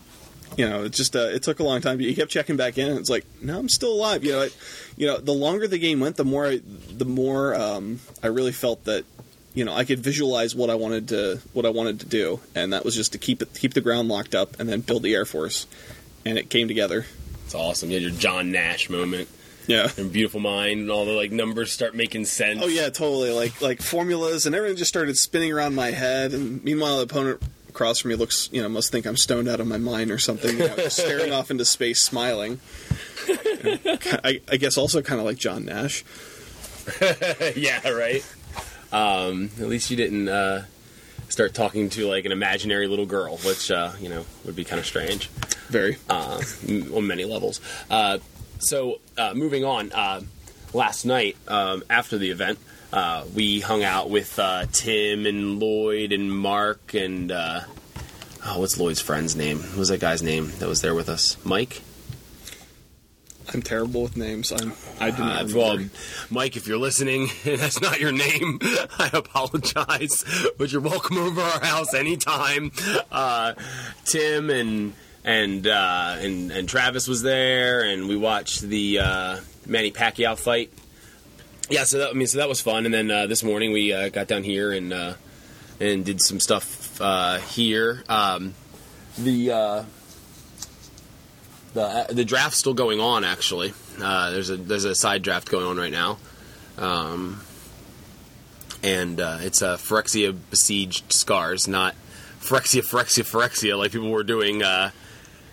you 0.56 0.68
know, 0.68 0.84
it 0.84 0.92
just 0.92 1.16
uh, 1.16 1.20
it 1.20 1.42
took 1.42 1.60
a 1.60 1.64
long 1.64 1.80
time. 1.80 1.96
But 1.96 2.06
you 2.06 2.14
kept 2.14 2.30
checking 2.30 2.56
back 2.56 2.78
in, 2.78 2.88
and 2.88 2.98
it's 2.98 3.10
like, 3.10 3.24
no, 3.42 3.58
I'm 3.58 3.68
still 3.68 3.92
alive. 3.92 4.24
You 4.24 4.32
know, 4.32 4.42
it, 4.42 4.56
you 4.96 5.06
know, 5.06 5.18
the 5.18 5.32
longer 5.32 5.66
the 5.66 5.78
game 5.78 6.00
went, 6.00 6.16
the 6.16 6.24
more 6.24 6.46
I, 6.46 6.60
the 6.96 7.04
more 7.04 7.54
um, 7.54 8.00
I 8.22 8.28
really 8.28 8.52
felt 8.52 8.84
that. 8.84 9.04
You 9.54 9.64
know, 9.64 9.72
I 9.72 9.84
could 9.84 10.00
visualize 10.00 10.54
what 10.54 10.68
I 10.68 10.74
wanted 10.74 11.08
to 11.08 11.40
what 11.52 11.64
I 11.64 11.70
wanted 11.70 12.00
to 12.00 12.06
do, 12.06 12.40
and 12.54 12.72
that 12.72 12.84
was 12.84 12.94
just 12.94 13.12
to 13.12 13.18
keep 13.18 13.40
it 13.40 13.54
keep 13.54 13.74
the 13.74 13.80
ground 13.80 14.08
locked 14.08 14.34
up 14.34 14.58
and 14.58 14.68
then 14.68 14.80
build 14.80 15.02
the 15.02 15.14
air 15.14 15.24
force, 15.24 15.66
and 16.24 16.36
it 16.36 16.50
came 16.50 16.68
together. 16.68 17.06
It's 17.44 17.54
awesome. 17.54 17.90
You 17.90 17.96
had 17.96 18.02
your 18.02 18.12
John 18.12 18.50
Nash 18.50 18.90
moment. 18.90 19.28
Yeah. 19.66 19.90
And 19.96 20.12
beautiful 20.12 20.40
mind, 20.40 20.80
and 20.80 20.90
all 20.90 21.04
the 21.04 21.12
like 21.12 21.32
numbers 21.32 21.72
start 21.72 21.94
making 21.94 22.26
sense. 22.26 22.60
Oh 22.62 22.66
yeah, 22.66 22.90
totally. 22.90 23.30
Like 23.30 23.60
like 23.62 23.80
formulas 23.80 24.46
and 24.46 24.54
everything 24.54 24.76
just 24.76 24.90
started 24.90 25.16
spinning 25.16 25.52
around 25.52 25.74
my 25.74 25.90
head. 25.90 26.32
And 26.32 26.62
meanwhile, 26.64 26.98
the 26.98 27.04
opponent 27.04 27.42
across 27.68 28.00
from 28.00 28.10
me 28.10 28.14
looks, 28.14 28.48
you 28.52 28.62
know, 28.62 28.68
must 28.68 28.92
think 28.92 29.06
I'm 29.06 29.16
stoned 29.16 29.48
out 29.48 29.60
of 29.60 29.66
my 29.66 29.78
mind 29.78 30.10
or 30.10 30.18
something, 30.18 30.58
you 30.58 30.68
know, 30.68 30.76
staring 30.88 31.32
off 31.32 31.50
into 31.50 31.64
space, 31.64 32.00
smiling. 32.00 32.60
I, 33.28 34.40
I 34.48 34.56
guess 34.58 34.76
also 34.76 35.02
kind 35.02 35.18
of 35.18 35.26
like 35.26 35.38
John 35.38 35.64
Nash. 35.64 36.04
yeah, 37.56 37.88
right. 37.88 38.24
Um, 38.94 39.50
at 39.60 39.68
least 39.68 39.90
you 39.90 39.96
didn't 39.96 40.28
uh, 40.28 40.64
start 41.28 41.52
talking 41.54 41.90
to 41.90 42.06
like 42.06 42.24
an 42.24 42.32
imaginary 42.32 42.86
little 42.86 43.06
girl, 43.06 43.36
which 43.38 43.70
uh, 43.70 43.92
you 44.00 44.08
know 44.08 44.24
would 44.44 44.54
be 44.56 44.64
kind 44.64 44.78
of 44.78 44.86
strange 44.86 45.28
Very. 45.68 45.96
uh, 46.08 46.40
m- 46.68 46.92
on 46.94 47.06
many 47.06 47.24
levels. 47.24 47.60
Uh, 47.90 48.18
so, 48.58 49.00
uh, 49.18 49.34
moving 49.34 49.64
on. 49.64 49.90
Uh, 49.92 50.20
last 50.72 51.04
night 51.04 51.36
um, 51.48 51.82
after 51.90 52.18
the 52.18 52.30
event, 52.30 52.58
uh, 52.92 53.24
we 53.34 53.60
hung 53.60 53.82
out 53.84 54.10
with 54.10 54.38
uh, 54.38 54.66
Tim 54.72 55.26
and 55.26 55.58
Lloyd 55.60 56.12
and 56.12 56.30
Mark 56.32 56.94
and 56.94 57.30
uh, 57.32 57.60
oh, 58.46 58.60
what's 58.60 58.78
Lloyd's 58.78 59.00
friend's 59.00 59.34
name? 59.36 59.58
What 59.58 59.76
was 59.78 59.88
that 59.88 60.00
guy's 60.00 60.22
name 60.22 60.52
that 60.60 60.68
was 60.68 60.80
there 60.82 60.94
with 60.94 61.08
us? 61.08 61.36
Mike. 61.44 61.82
I'm 63.52 63.62
terrible 63.62 64.02
with 64.02 64.16
names. 64.16 64.52
I'm. 64.52 64.72
I 65.00 65.10
do 65.10 65.22
not 65.22 65.44
Uh, 65.44 65.48
well, 65.54 65.78
Mike, 66.30 66.56
if 66.56 66.66
you're 66.66 66.78
listening, 66.78 67.28
that's 67.44 67.80
not 67.80 68.00
your 68.00 68.12
name. 68.12 68.58
I 68.98 69.10
apologize, 69.12 70.24
but 70.56 70.72
you're 70.72 70.80
welcome 70.80 71.18
over 71.18 71.40
our 71.40 71.60
house 71.64 71.94
anytime. 71.94 72.72
Uh, 73.12 73.54
Tim 74.04 74.50
and 74.50 74.94
and 75.24 75.66
uh, 75.66 76.16
and 76.18 76.50
and 76.52 76.68
Travis 76.68 77.06
was 77.06 77.22
there, 77.22 77.82
and 77.82 78.08
we 78.08 78.16
watched 78.16 78.62
the 78.62 78.98
uh, 79.00 79.40
Manny 79.66 79.90
Pacquiao 79.90 80.38
fight. 80.38 80.72
Yeah, 81.70 81.84
so 81.84 81.98
that, 81.98 82.10
I 82.10 82.12
mean, 82.12 82.26
so 82.26 82.38
that 82.38 82.48
was 82.48 82.60
fun. 82.60 82.84
And 82.84 82.94
then 82.94 83.10
uh, 83.10 83.26
this 83.26 83.42
morning 83.42 83.72
we 83.72 83.92
uh, 83.92 84.08
got 84.10 84.26
down 84.28 84.42
here 84.42 84.72
and 84.72 84.92
uh, 84.92 85.14
and 85.80 86.04
did 86.04 86.20
some 86.20 86.40
stuff 86.40 87.00
uh, 87.00 87.38
here. 87.38 88.04
Um, 88.08 88.54
the 89.18 89.50
uh, 89.50 89.84
the 91.74 92.06
the 92.10 92.24
draft's 92.24 92.58
still 92.58 92.74
going 92.74 93.00
on. 93.00 93.24
Actually, 93.24 93.74
uh, 94.00 94.30
there's 94.30 94.50
a 94.50 94.56
there's 94.56 94.84
a 94.84 94.94
side 94.94 95.22
draft 95.22 95.50
going 95.50 95.66
on 95.66 95.76
right 95.76 95.92
now, 95.92 96.18
um, 96.78 97.42
and 98.82 99.20
uh, 99.20 99.38
it's 99.40 99.60
a 99.62 99.74
Phyrexia 99.74 100.34
besieged 100.50 101.12
scars, 101.12 101.68
not 101.68 101.94
Phyrexia 102.40 102.82
Phyrexia 102.82 103.24
Phyrexia 103.24 103.76
like 103.76 103.92
people 103.92 104.10
were 104.10 104.22
doing 104.22 104.62
uh, 104.62 104.90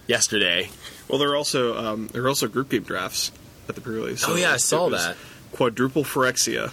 yesterday. 0.07 0.69
Well, 1.07 1.19
there 1.19 1.29
are 1.31 1.35
also 1.35 1.77
um, 1.77 2.07
there 2.07 2.23
are 2.23 2.29
also 2.29 2.47
group 2.47 2.69
game 2.69 2.83
drafts 2.83 3.31
at 3.67 3.75
the 3.75 3.81
pre-release. 3.81 4.23
Oh, 4.27 4.35
yeah, 4.35 4.53
I 4.53 4.57
saw 4.57 4.89
that. 4.89 5.17
Quadruple 5.51 6.03
Phyrexia, 6.03 6.71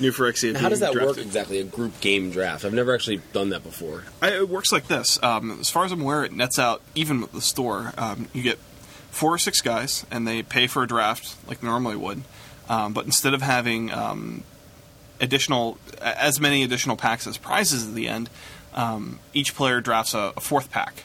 new 0.00 0.10
Phyrexia. 0.10 0.56
How 0.56 0.70
does 0.70 0.80
that 0.80 0.94
work 0.94 1.18
exactly? 1.18 1.58
A 1.58 1.64
group 1.64 2.00
game 2.00 2.30
draft? 2.30 2.64
I've 2.64 2.72
never 2.72 2.94
actually 2.94 3.20
done 3.32 3.50
that 3.50 3.62
before. 3.62 4.04
I, 4.22 4.36
it 4.36 4.48
works 4.48 4.72
like 4.72 4.86
this. 4.86 5.22
Um, 5.22 5.58
as 5.60 5.68
far 5.68 5.84
as 5.84 5.92
I'm 5.92 6.00
aware, 6.00 6.24
it 6.24 6.32
nets 6.32 6.58
out 6.58 6.80
even 6.94 7.20
with 7.20 7.32
the 7.32 7.42
store. 7.42 7.92
Um, 7.98 8.28
you 8.32 8.42
get 8.42 8.58
four 9.14 9.34
or 9.34 9.38
six 9.38 9.60
guys, 9.60 10.04
and 10.10 10.26
they 10.26 10.42
pay 10.42 10.66
for 10.66 10.82
a 10.82 10.86
draft 10.86 11.36
like 11.48 11.60
they 11.60 11.66
normally 11.66 11.96
would. 11.96 12.22
Um, 12.68 12.92
but 12.92 13.04
instead 13.04 13.34
of 13.34 13.42
having 13.42 13.92
um, 13.92 14.42
additional, 15.20 15.78
as 16.00 16.40
many 16.40 16.62
additional 16.62 16.96
packs 16.96 17.26
as 17.26 17.36
prizes 17.36 17.86
at 17.86 17.94
the 17.94 18.08
end, 18.08 18.30
um, 18.74 19.20
each 19.32 19.54
player 19.54 19.80
drafts 19.80 20.14
a, 20.14 20.32
a 20.36 20.40
fourth 20.40 20.70
pack, 20.70 21.04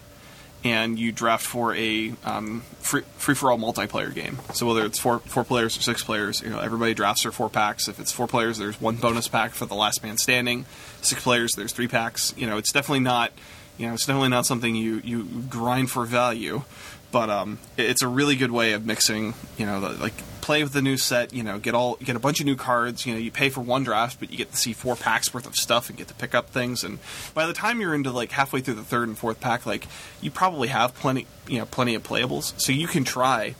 and 0.63 0.97
you 0.97 1.11
draft 1.11 1.45
for 1.45 1.75
a 1.75 2.13
um, 2.25 2.61
free 2.79 3.03
for 3.35 3.51
all 3.51 3.57
multiplayer 3.57 4.13
game. 4.13 4.39
So 4.53 4.65
whether 4.65 4.85
it's 4.85 4.97
four 4.97 5.19
four 5.19 5.43
players 5.43 5.77
or 5.77 5.81
six 5.81 6.03
players, 6.03 6.41
you 6.41 6.49
know 6.49 6.59
everybody 6.59 6.93
drafts 6.93 7.23
their 7.23 7.31
four 7.31 7.49
packs. 7.49 7.87
If 7.87 7.99
it's 7.99 8.11
four 8.11 8.27
players, 8.27 8.57
there's 8.57 8.79
one 8.81 8.95
bonus 8.95 9.27
pack 9.27 9.51
for 9.51 9.65
the 9.65 9.75
last 9.75 10.03
man 10.03 10.17
standing. 10.17 10.65
Six 11.01 11.21
players, 11.21 11.51
there's 11.55 11.73
three 11.73 11.87
packs. 11.87 12.33
You 12.35 12.47
know, 12.47 12.57
it's 12.57 12.71
definitely 12.71 13.01
not 13.01 13.31
you 13.77 13.87
know 13.87 13.93
it's 13.93 14.05
definitely 14.05 14.29
not 14.29 14.45
something 14.45 14.75
you 14.75 15.01
you 15.03 15.23
grind 15.49 15.89
for 15.89 16.05
value. 16.05 16.63
But 17.11 17.29
um, 17.29 17.57
it's 17.75 18.03
a 18.03 18.07
really 18.07 18.35
good 18.35 18.51
way 18.51 18.73
of 18.73 18.85
mixing, 18.85 19.33
you 19.57 19.65
know, 19.65 19.81
the, 19.81 19.89
like 20.01 20.13
play 20.41 20.61
with 20.63 20.73
the 20.73 20.81
new 20.81 20.97
set. 20.97 21.33
You 21.33 21.43
know, 21.43 21.57
get 21.57 21.73
all 21.73 21.95
get 21.95 22.15
a 22.15 22.19
bunch 22.19 22.39
of 22.39 22.45
new 22.45 22.55
cards. 22.55 23.05
You 23.05 23.13
know, 23.13 23.19
you 23.19 23.31
pay 23.31 23.49
for 23.49 23.61
one 23.61 23.83
draft, 23.83 24.19
but 24.19 24.31
you 24.31 24.37
get 24.37 24.51
to 24.51 24.57
see 24.57 24.73
four 24.73 24.95
packs 24.95 25.33
worth 25.33 25.47
of 25.47 25.55
stuff 25.55 25.89
and 25.89 25.97
get 25.97 26.07
to 26.09 26.13
pick 26.13 26.35
up 26.35 26.49
things. 26.49 26.83
And 26.83 26.99
by 27.33 27.47
the 27.47 27.53
time 27.53 27.81
you're 27.81 27.95
into 27.95 28.11
like 28.11 28.31
halfway 28.31 28.61
through 28.61 28.75
the 28.75 28.83
third 28.83 29.07
and 29.07 29.17
fourth 29.17 29.39
pack, 29.39 29.65
like 29.65 29.87
you 30.21 30.29
probably 30.29 30.67
have 30.67 30.93
plenty, 30.93 31.25
you 31.47 31.57
know, 31.57 31.65
plenty 31.65 31.95
of 31.95 32.03
playables, 32.03 32.59
so 32.59 32.71
you 32.71 32.87
can 32.87 33.03
try 33.03 33.55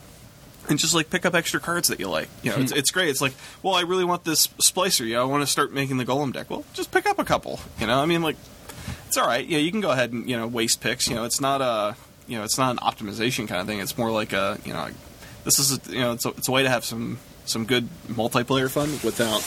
and 0.69 0.77
just 0.77 0.93
like 0.93 1.09
pick 1.09 1.25
up 1.25 1.33
extra 1.33 1.59
cards 1.59 1.87
that 1.87 1.99
you 1.99 2.07
like. 2.07 2.29
You 2.43 2.51
know, 2.51 2.57
it's, 2.57 2.71
it's 2.71 2.91
great. 2.91 3.09
It's 3.09 3.21
like, 3.21 3.33
well, 3.63 3.73
I 3.73 3.81
really 3.81 4.05
want 4.05 4.23
this 4.23 4.47
splicer. 4.47 5.05
You 5.05 5.15
know, 5.15 5.23
I 5.23 5.25
want 5.25 5.41
to 5.41 5.47
start 5.47 5.73
making 5.73 5.97
the 5.97 6.05
golem 6.05 6.31
deck. 6.31 6.49
Well, 6.49 6.63
just 6.73 6.91
pick 6.91 7.07
up 7.07 7.17
a 7.17 7.25
couple. 7.25 7.59
You 7.79 7.87
know, 7.87 7.99
I 7.99 8.05
mean, 8.05 8.21
like, 8.21 8.35
it's 9.07 9.17
all 9.17 9.25
right. 9.25 9.45
Yeah, 9.45 9.57
you 9.57 9.71
can 9.71 9.81
go 9.81 9.89
ahead 9.89 10.11
and 10.11 10.29
you 10.29 10.37
know 10.37 10.47
waste 10.47 10.81
picks. 10.81 11.07
You 11.07 11.15
know, 11.15 11.23
it's 11.23 11.41
not 11.41 11.61
a 11.61 11.95
you 12.29 12.37
know 12.37 12.43
it's 12.43 12.57
not 12.57 12.71
an 12.71 12.77
optimization 12.77 13.47
kind 13.47 13.59
of 13.59 13.67
thing. 13.67 13.79
It's 13.79 13.97
more 13.97 14.11
like 14.11 14.33
a 14.33 14.57
you 14.63 14.73
know 14.73 14.87
this 15.43 15.59
is 15.59 15.77
a, 15.77 15.91
you 15.91 15.99
know 15.99 16.13
it's 16.13 16.25
a, 16.25 16.29
it's 16.29 16.47
a 16.47 16.51
way 16.51 16.63
to 16.63 16.69
have 16.69 16.85
some 16.85 17.19
some 17.45 17.65
good 17.65 17.89
multiplayer 18.07 18.69
fun 18.69 18.91
without 19.03 19.43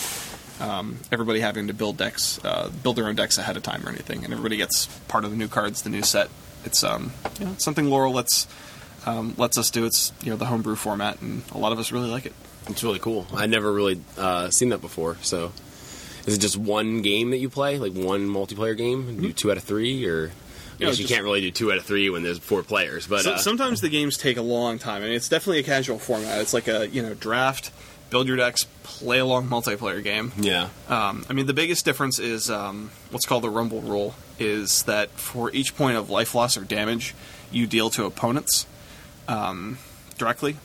um, 0.60 0.98
everybody 1.10 1.40
having 1.40 1.68
to 1.68 1.74
build 1.74 1.96
decks, 1.96 2.44
uh, 2.44 2.70
build 2.82 2.96
their 2.96 3.06
own 3.06 3.14
decks 3.14 3.38
ahead 3.38 3.56
of 3.56 3.62
time 3.62 3.86
or 3.86 3.90
anything, 3.90 4.24
and 4.24 4.32
everybody 4.32 4.56
gets 4.56 4.86
part 5.08 5.24
of 5.24 5.30
the 5.30 5.36
new 5.36 5.48
cards, 5.48 5.82
the 5.82 5.90
new 5.90 6.02
set. 6.02 6.28
It's 6.64 6.84
um, 6.84 7.12
you 7.38 7.46
know, 7.46 7.54
something 7.58 7.86
Laurel 7.88 8.12
lets 8.12 8.46
um, 9.06 9.34
lets 9.36 9.58
us 9.58 9.70
do. 9.70 9.84
It's 9.84 10.12
you 10.22 10.30
know 10.30 10.36
the 10.36 10.46
homebrew 10.46 10.76
format, 10.76 11.20
and 11.20 11.42
a 11.52 11.58
lot 11.58 11.72
of 11.72 11.78
us 11.78 11.92
really 11.92 12.10
like 12.10 12.26
it. 12.26 12.34
It's 12.68 12.84
really 12.84 13.00
cool. 13.00 13.26
I 13.34 13.46
never 13.46 13.72
really 13.72 14.00
uh, 14.16 14.50
seen 14.50 14.68
that 14.68 14.80
before. 14.80 15.16
So, 15.22 15.52
is 16.26 16.36
it 16.36 16.40
just 16.40 16.56
one 16.56 17.02
game 17.02 17.30
that 17.30 17.38
you 17.38 17.48
play, 17.48 17.78
like 17.78 17.92
one 17.92 18.28
multiplayer 18.28 18.76
game? 18.76 19.20
Do 19.20 19.32
two 19.32 19.50
out 19.50 19.56
of 19.56 19.64
three, 19.64 20.06
or 20.06 20.30
I 20.82 20.86
Yeah, 20.86 20.90
guess 20.90 20.98
you 20.98 21.04
just- 21.04 21.14
can't 21.14 21.24
really 21.24 21.40
do 21.40 21.50
two 21.50 21.70
out 21.72 21.78
of 21.78 21.84
three 21.84 22.10
when 22.10 22.22
there's 22.22 22.38
four 22.38 22.62
players. 22.62 23.06
But 23.06 23.22
So, 23.22 23.32
uh, 23.32 23.38
sometimes 23.38 23.80
the 23.80 23.88
games 23.88 24.16
take 24.16 24.36
a 24.36 24.42
long 24.42 24.78
time. 24.78 25.02
I 25.02 25.06
mean, 25.06 25.14
it's 25.14 25.28
definitely 25.28 25.60
a 25.60 25.62
casual 25.62 25.98
format. 25.98 26.40
It's 26.40 26.52
like 26.52 26.68
a 26.68 26.88
you 26.88 27.02
know 27.02 27.14
draft, 27.14 27.70
build 28.10 28.26
your 28.28 28.36
decks, 28.36 28.66
play 28.82 29.18
a 29.18 29.24
long 29.24 29.48
multiplayer 29.48 30.02
game. 30.02 30.32
yeah, 30.38 30.68
Um, 30.88 31.24
I 31.30 31.32
mean, 31.32 31.46
the 31.46 31.54
biggest 31.54 31.84
difference 31.84 32.18
is 32.18 32.50
um, 32.50 32.90
what's 33.10 33.24
called 33.26 33.42
the 33.44 33.50
rumble 33.50 33.80
rule. 33.80 34.14
Is 34.38 34.82
that 34.84 35.10
for 35.12 35.50
each 35.52 35.76
point 35.76 35.96
of 35.96 36.10
life 36.10 36.34
loss 36.34 36.56
or 36.56 36.62
damage 36.62 37.14
you 37.52 37.66
deal 37.66 37.90
to 37.90 38.04
opponents 38.04 38.66
um, 39.28 39.78
directly, 40.18 40.56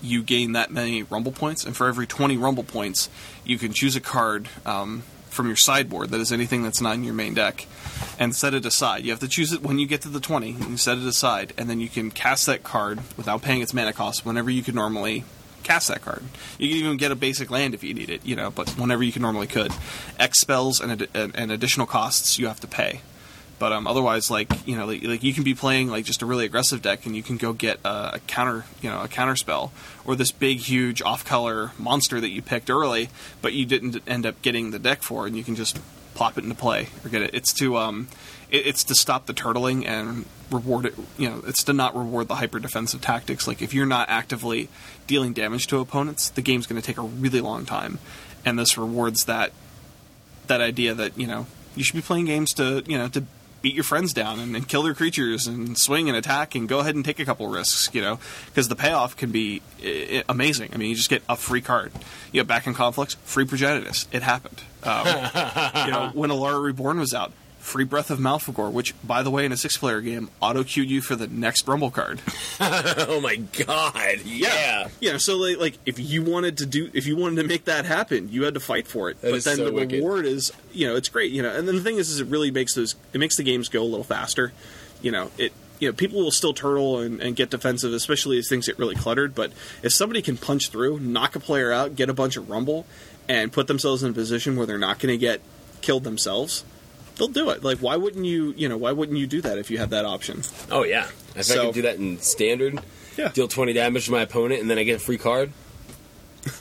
you 0.00 0.22
gain 0.22 0.52
that 0.52 0.70
many 0.70 1.02
rumble 1.02 1.32
points, 1.32 1.64
and 1.64 1.76
for 1.76 1.88
every 1.88 2.06
20 2.06 2.36
rumble 2.36 2.62
points, 2.62 3.08
you 3.44 3.58
can 3.58 3.72
choose 3.72 3.96
a 3.96 4.00
card 4.00 4.48
um, 4.64 5.02
from 5.30 5.46
your 5.46 5.56
sideboard 5.56 6.10
that 6.10 6.20
is 6.20 6.32
anything 6.32 6.62
that's 6.62 6.80
not 6.80 6.94
in 6.94 7.04
your 7.04 7.14
main 7.14 7.34
deck, 7.34 7.66
and 8.18 8.34
set 8.34 8.54
it 8.54 8.64
aside. 8.66 9.04
You 9.04 9.10
have 9.10 9.20
to 9.20 9.28
choose 9.28 9.52
it 9.52 9.62
when 9.62 9.78
you 9.78 9.86
get 9.86 10.02
to 10.02 10.08
the 10.08 10.20
20, 10.20 10.52
and 10.52 10.70
you 10.70 10.76
set 10.76 10.98
it 10.98 11.06
aside, 11.06 11.52
and 11.56 11.68
then 11.68 11.80
you 11.80 11.88
can 11.88 12.10
cast 12.10 12.46
that 12.46 12.62
card 12.62 13.00
without 13.16 13.42
paying 13.42 13.62
its 13.62 13.74
mana 13.74 13.92
cost 13.92 14.24
whenever 14.24 14.50
you 14.50 14.62
could 14.62 14.74
normally 14.74 15.24
cast 15.62 15.88
that 15.88 16.02
card. 16.02 16.22
You 16.58 16.68
can 16.68 16.78
even 16.78 16.96
get 16.96 17.12
a 17.12 17.16
basic 17.16 17.50
land 17.50 17.74
if 17.74 17.84
you 17.84 17.94
need 17.94 18.10
it, 18.10 18.24
you 18.24 18.36
know, 18.36 18.50
but 18.50 18.70
whenever 18.70 19.02
you 19.02 19.12
can 19.12 19.22
normally 19.22 19.46
could. 19.46 19.72
X 20.18 20.40
spells 20.40 20.80
and, 20.80 20.92
ad- 20.92 21.08
and, 21.14 21.36
and 21.36 21.52
additional 21.52 21.86
costs 21.86 22.38
you 22.38 22.46
have 22.46 22.60
to 22.60 22.66
pay. 22.66 23.00
But 23.58 23.72
um, 23.72 23.86
otherwise, 23.86 24.30
like 24.30 24.66
you 24.66 24.76
know, 24.76 24.86
like, 24.86 25.02
like 25.02 25.22
you 25.22 25.34
can 25.34 25.42
be 25.42 25.54
playing 25.54 25.88
like 25.88 26.04
just 26.04 26.22
a 26.22 26.26
really 26.26 26.44
aggressive 26.44 26.82
deck, 26.82 27.06
and 27.06 27.16
you 27.16 27.22
can 27.22 27.36
go 27.36 27.52
get 27.52 27.80
a, 27.84 28.14
a 28.14 28.20
counter, 28.26 28.64
you 28.80 28.90
know, 28.90 29.02
a 29.02 29.08
counter 29.08 29.36
spell, 29.36 29.72
or 30.04 30.14
this 30.14 30.30
big, 30.30 30.58
huge 30.58 31.02
off-color 31.02 31.72
monster 31.78 32.20
that 32.20 32.30
you 32.30 32.42
picked 32.42 32.70
early, 32.70 33.08
but 33.42 33.52
you 33.52 33.66
didn't 33.66 34.00
end 34.06 34.26
up 34.26 34.40
getting 34.42 34.70
the 34.70 34.78
deck 34.78 35.02
for, 35.02 35.26
and 35.26 35.36
you 35.36 35.42
can 35.42 35.56
just 35.56 35.80
plop 36.14 36.36
it 36.36 36.42
into 36.42 36.56
play 36.56 36.88
or 37.04 37.08
get 37.08 37.22
it. 37.22 37.30
It's 37.32 37.52
to 37.54 37.76
um, 37.76 38.08
it, 38.50 38.66
it's 38.66 38.84
to 38.84 38.94
stop 38.94 39.26
the 39.26 39.34
turtling 39.34 39.86
and 39.86 40.24
reward 40.50 40.86
it. 40.86 40.94
You 41.16 41.30
know, 41.30 41.42
it's 41.46 41.64
to 41.64 41.72
not 41.72 41.96
reward 41.96 42.28
the 42.28 42.36
hyper 42.36 42.58
defensive 42.58 43.00
tactics. 43.00 43.46
Like 43.46 43.62
if 43.62 43.74
you're 43.74 43.86
not 43.86 44.08
actively 44.08 44.68
dealing 45.06 45.32
damage 45.32 45.66
to 45.68 45.78
opponents, 45.78 46.28
the 46.28 46.42
game's 46.42 46.66
going 46.66 46.80
to 46.80 46.86
take 46.86 46.98
a 46.98 47.02
really 47.02 47.40
long 47.40 47.64
time, 47.64 47.98
and 48.44 48.58
this 48.58 48.78
rewards 48.78 49.24
that 49.24 49.52
that 50.46 50.60
idea 50.60 50.94
that 50.94 51.18
you 51.18 51.26
know 51.26 51.46
you 51.74 51.84
should 51.84 51.96
be 51.96 52.02
playing 52.02 52.26
games 52.26 52.52
to 52.54 52.82
you 52.86 52.98
know 52.98 53.08
to 53.08 53.24
beat 53.62 53.74
your 53.74 53.84
friends 53.84 54.12
down 54.12 54.38
and, 54.40 54.54
and 54.56 54.68
kill 54.68 54.82
their 54.82 54.94
creatures 54.94 55.46
and 55.46 55.76
swing 55.78 56.08
and 56.08 56.16
attack 56.16 56.54
and 56.54 56.68
go 56.68 56.78
ahead 56.80 56.94
and 56.94 57.04
take 57.04 57.18
a 57.18 57.24
couple 57.24 57.46
risks 57.48 57.88
you 57.92 58.00
know? 58.00 58.18
Because 58.46 58.68
the 58.68 58.76
payoff 58.76 59.16
can 59.16 59.30
be 59.30 59.62
i- 59.82 60.18
i- 60.18 60.24
amazing. 60.28 60.70
I 60.72 60.76
mean 60.76 60.90
you 60.90 60.96
just 60.96 61.10
get 61.10 61.22
a 61.28 61.36
free 61.36 61.60
card. 61.60 61.92
You 62.32 62.40
know 62.40 62.44
back 62.44 62.66
in 62.66 62.74
conflicts 62.74 63.14
free 63.24 63.44
progenitus. 63.44 64.06
It 64.12 64.22
happened. 64.22 64.62
Um, 64.82 65.06
you 65.86 65.92
know 65.92 66.10
when 66.14 66.30
alara 66.30 66.62
reborn 66.62 66.98
was 67.00 67.12
out 67.14 67.32
free 67.58 67.84
breath 67.84 68.10
of 68.10 68.18
Malfegor 68.18 68.70
which 68.72 68.94
by 69.06 69.22
the 69.22 69.30
way 69.30 69.44
in 69.44 69.52
a 69.52 69.56
six 69.56 69.76
player 69.76 70.00
game 70.00 70.30
auto 70.40 70.62
queued 70.64 70.88
you 70.90 71.00
for 71.02 71.16
the 71.16 71.26
next 71.26 71.66
rumble 71.68 71.90
card 71.90 72.20
oh 72.60 73.20
my 73.22 73.36
god, 73.36 74.20
yeah. 74.24 74.88
yeah 75.00 75.16
so 75.18 75.36
like, 75.36 75.58
like 75.58 75.78
if 75.84 75.98
you 75.98 76.22
wanted 76.22 76.58
to 76.58 76.66
do 76.66 76.90
if 76.94 77.06
you 77.06 77.16
wanted 77.16 77.42
to 77.42 77.48
make 77.48 77.64
that 77.66 77.84
happen 77.84 78.28
you 78.30 78.44
had 78.44 78.54
to 78.54 78.60
fight 78.60 78.86
for 78.86 79.10
it 79.10 79.20
That 79.20 79.30
but 79.30 79.36
is 79.36 79.44
then 79.44 79.56
so 79.56 79.64
the 79.66 79.72
wicked. 79.72 79.96
reward 79.96 80.24
is 80.24 80.52
you 80.72 80.86
know 80.86 80.96
it's 80.96 81.08
great 81.08 81.30
you 81.32 81.42
know 81.42 81.54
and 81.54 81.66
then 81.68 81.74
the 81.76 81.82
thing 81.82 81.96
is 81.96 82.08
is 82.10 82.20
it 82.20 82.28
really 82.28 82.50
makes 82.50 82.74
those 82.74 82.94
it 83.12 83.18
makes 83.18 83.36
the 83.36 83.42
games 83.42 83.68
go 83.68 83.82
a 83.82 83.84
little 83.84 84.04
faster 84.04 84.52
you 85.02 85.10
know 85.10 85.30
it 85.36 85.52
you 85.80 85.88
know 85.88 85.92
people 85.92 86.22
will 86.22 86.30
still 86.30 86.54
turtle 86.54 86.98
and, 87.00 87.20
and 87.20 87.36
get 87.36 87.50
defensive 87.50 87.92
especially 87.92 88.38
as 88.38 88.48
things 88.48 88.66
get 88.66 88.78
really 88.78 88.94
cluttered 88.94 89.34
but 89.34 89.52
if 89.82 89.92
somebody 89.92 90.22
can 90.22 90.36
punch 90.36 90.70
through 90.70 90.98
knock 91.00 91.36
a 91.36 91.40
player 91.40 91.72
out 91.72 91.96
get 91.96 92.08
a 92.08 92.14
bunch 92.14 92.36
of 92.36 92.48
rumble 92.48 92.86
and 93.28 93.52
put 93.52 93.66
themselves 93.66 94.02
in 94.02 94.10
a 94.10 94.14
position 94.14 94.56
where 94.56 94.64
they're 94.66 94.78
not 94.78 94.98
going 94.98 95.12
to 95.12 95.18
get 95.18 95.40
killed 95.82 96.02
themselves 96.04 96.64
they'll 97.18 97.28
do 97.28 97.50
it 97.50 97.62
like 97.62 97.78
why 97.78 97.96
wouldn't 97.96 98.24
you 98.24 98.54
you 98.56 98.68
know 98.68 98.76
why 98.76 98.92
wouldn't 98.92 99.18
you 99.18 99.26
do 99.26 99.40
that 99.42 99.58
if 99.58 99.70
you 99.70 99.76
had 99.78 99.90
that 99.90 100.04
option 100.06 100.42
Oh 100.70 100.84
yeah. 100.84 101.08
If 101.36 101.50
I 101.50 101.56
could 101.56 101.74
do 101.74 101.82
that 101.82 101.96
in 101.96 102.18
standard, 102.20 102.80
Yeah. 103.16 103.28
deal 103.28 103.46
twenty 103.48 103.72
damage 103.74 104.06
to 104.06 104.10
my 104.12 104.22
opponent, 104.22 104.60
and 104.60 104.70
then 104.70 104.78
I 104.78 104.82
get 104.84 104.96
a 104.96 104.98
free 104.98 105.18
card. 105.18 105.52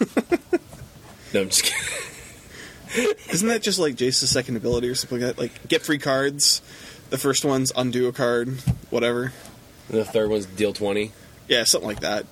no, 1.34 1.42
I'm 1.42 1.50
just 1.50 1.64
kidding. 1.64 3.14
Isn't 3.32 3.48
that 3.50 3.62
just 3.62 3.80
like 3.80 3.96
Jace's 3.96 4.30
second 4.30 4.56
ability 4.58 4.88
or 4.90 4.96
something 4.96 5.20
like 5.22 5.36
that? 5.36 5.42
Like 5.42 5.68
get 5.68 5.82
free 5.84 5.98
cards. 5.98 6.62
The 7.10 7.18
first 7.18 7.44
one's 7.46 7.72
undo 7.76 8.08
a 8.08 8.12
card, 8.14 8.50
whatever. 8.90 9.32
And 9.90 9.98
the 9.98 10.06
third 10.06 10.30
one's 10.30 10.46
deal 10.46 10.74
twenty. 10.74 11.12
Yeah, 11.48 11.64
something 11.64 11.88
like 11.88 12.02
that. 12.02 12.26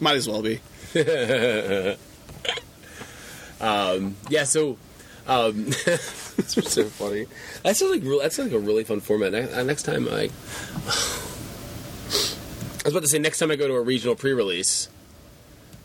Might 0.00 0.16
as 0.16 0.28
well 0.28 0.42
be. 0.42 0.60
Um, 3.60 4.14
yeah, 4.28 4.44
so 4.44 4.78
um, 5.28 5.66
it's 5.86 6.72
so 6.72 6.84
funny. 6.84 7.26
That 7.62 7.76
sounds 7.76 7.92
like 7.92 8.02
that 8.22 8.32
sounds 8.32 8.50
like 8.50 8.60
a 8.60 8.64
really 8.64 8.82
fun 8.82 9.00
format. 9.00 9.34
Uh, 9.34 9.62
next 9.62 9.82
time, 9.82 10.08
I, 10.08 10.12
I 12.80 12.84
was 12.84 12.92
about 12.92 13.02
to 13.02 13.08
say 13.08 13.18
next 13.18 13.38
time 13.38 13.50
I 13.50 13.56
go 13.56 13.68
to 13.68 13.74
a 13.74 13.82
regional 13.82 14.16
pre-release, 14.16 14.88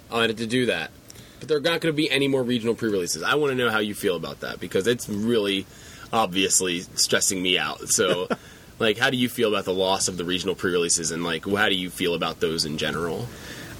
I 0.09 0.15
wanted 0.15 0.37
to 0.37 0.47
do 0.47 0.67
that. 0.67 0.91
But 1.39 1.49
there 1.49 1.57
are 1.57 1.61
not 1.61 1.81
going 1.81 1.93
to 1.93 1.93
be 1.93 2.09
any 2.09 2.29
more 2.29 2.41
regional 2.41 2.73
pre-releases. 2.73 3.21
I 3.21 3.35
want 3.35 3.51
to 3.51 3.57
know 3.57 3.69
how 3.69 3.79
you 3.79 3.93
feel 3.93 4.15
about 4.15 4.39
that 4.39 4.61
because 4.61 4.87
it's 4.87 5.09
really 5.09 5.65
obviously 6.13 6.79
stressing 6.95 7.41
me 7.41 7.59
out. 7.59 7.89
So, 7.89 8.29
like, 8.79 8.97
how 8.97 9.09
do 9.09 9.17
you 9.17 9.27
feel 9.27 9.49
about 9.49 9.65
the 9.65 9.73
loss 9.73 10.07
of 10.07 10.15
the 10.15 10.23
regional 10.23 10.55
pre-releases, 10.55 11.11
and 11.11 11.21
like, 11.21 11.45
how 11.45 11.67
do 11.67 11.75
you 11.75 11.89
feel 11.89 12.13
about 12.13 12.39
those 12.39 12.63
in 12.63 12.77
general? 12.77 13.27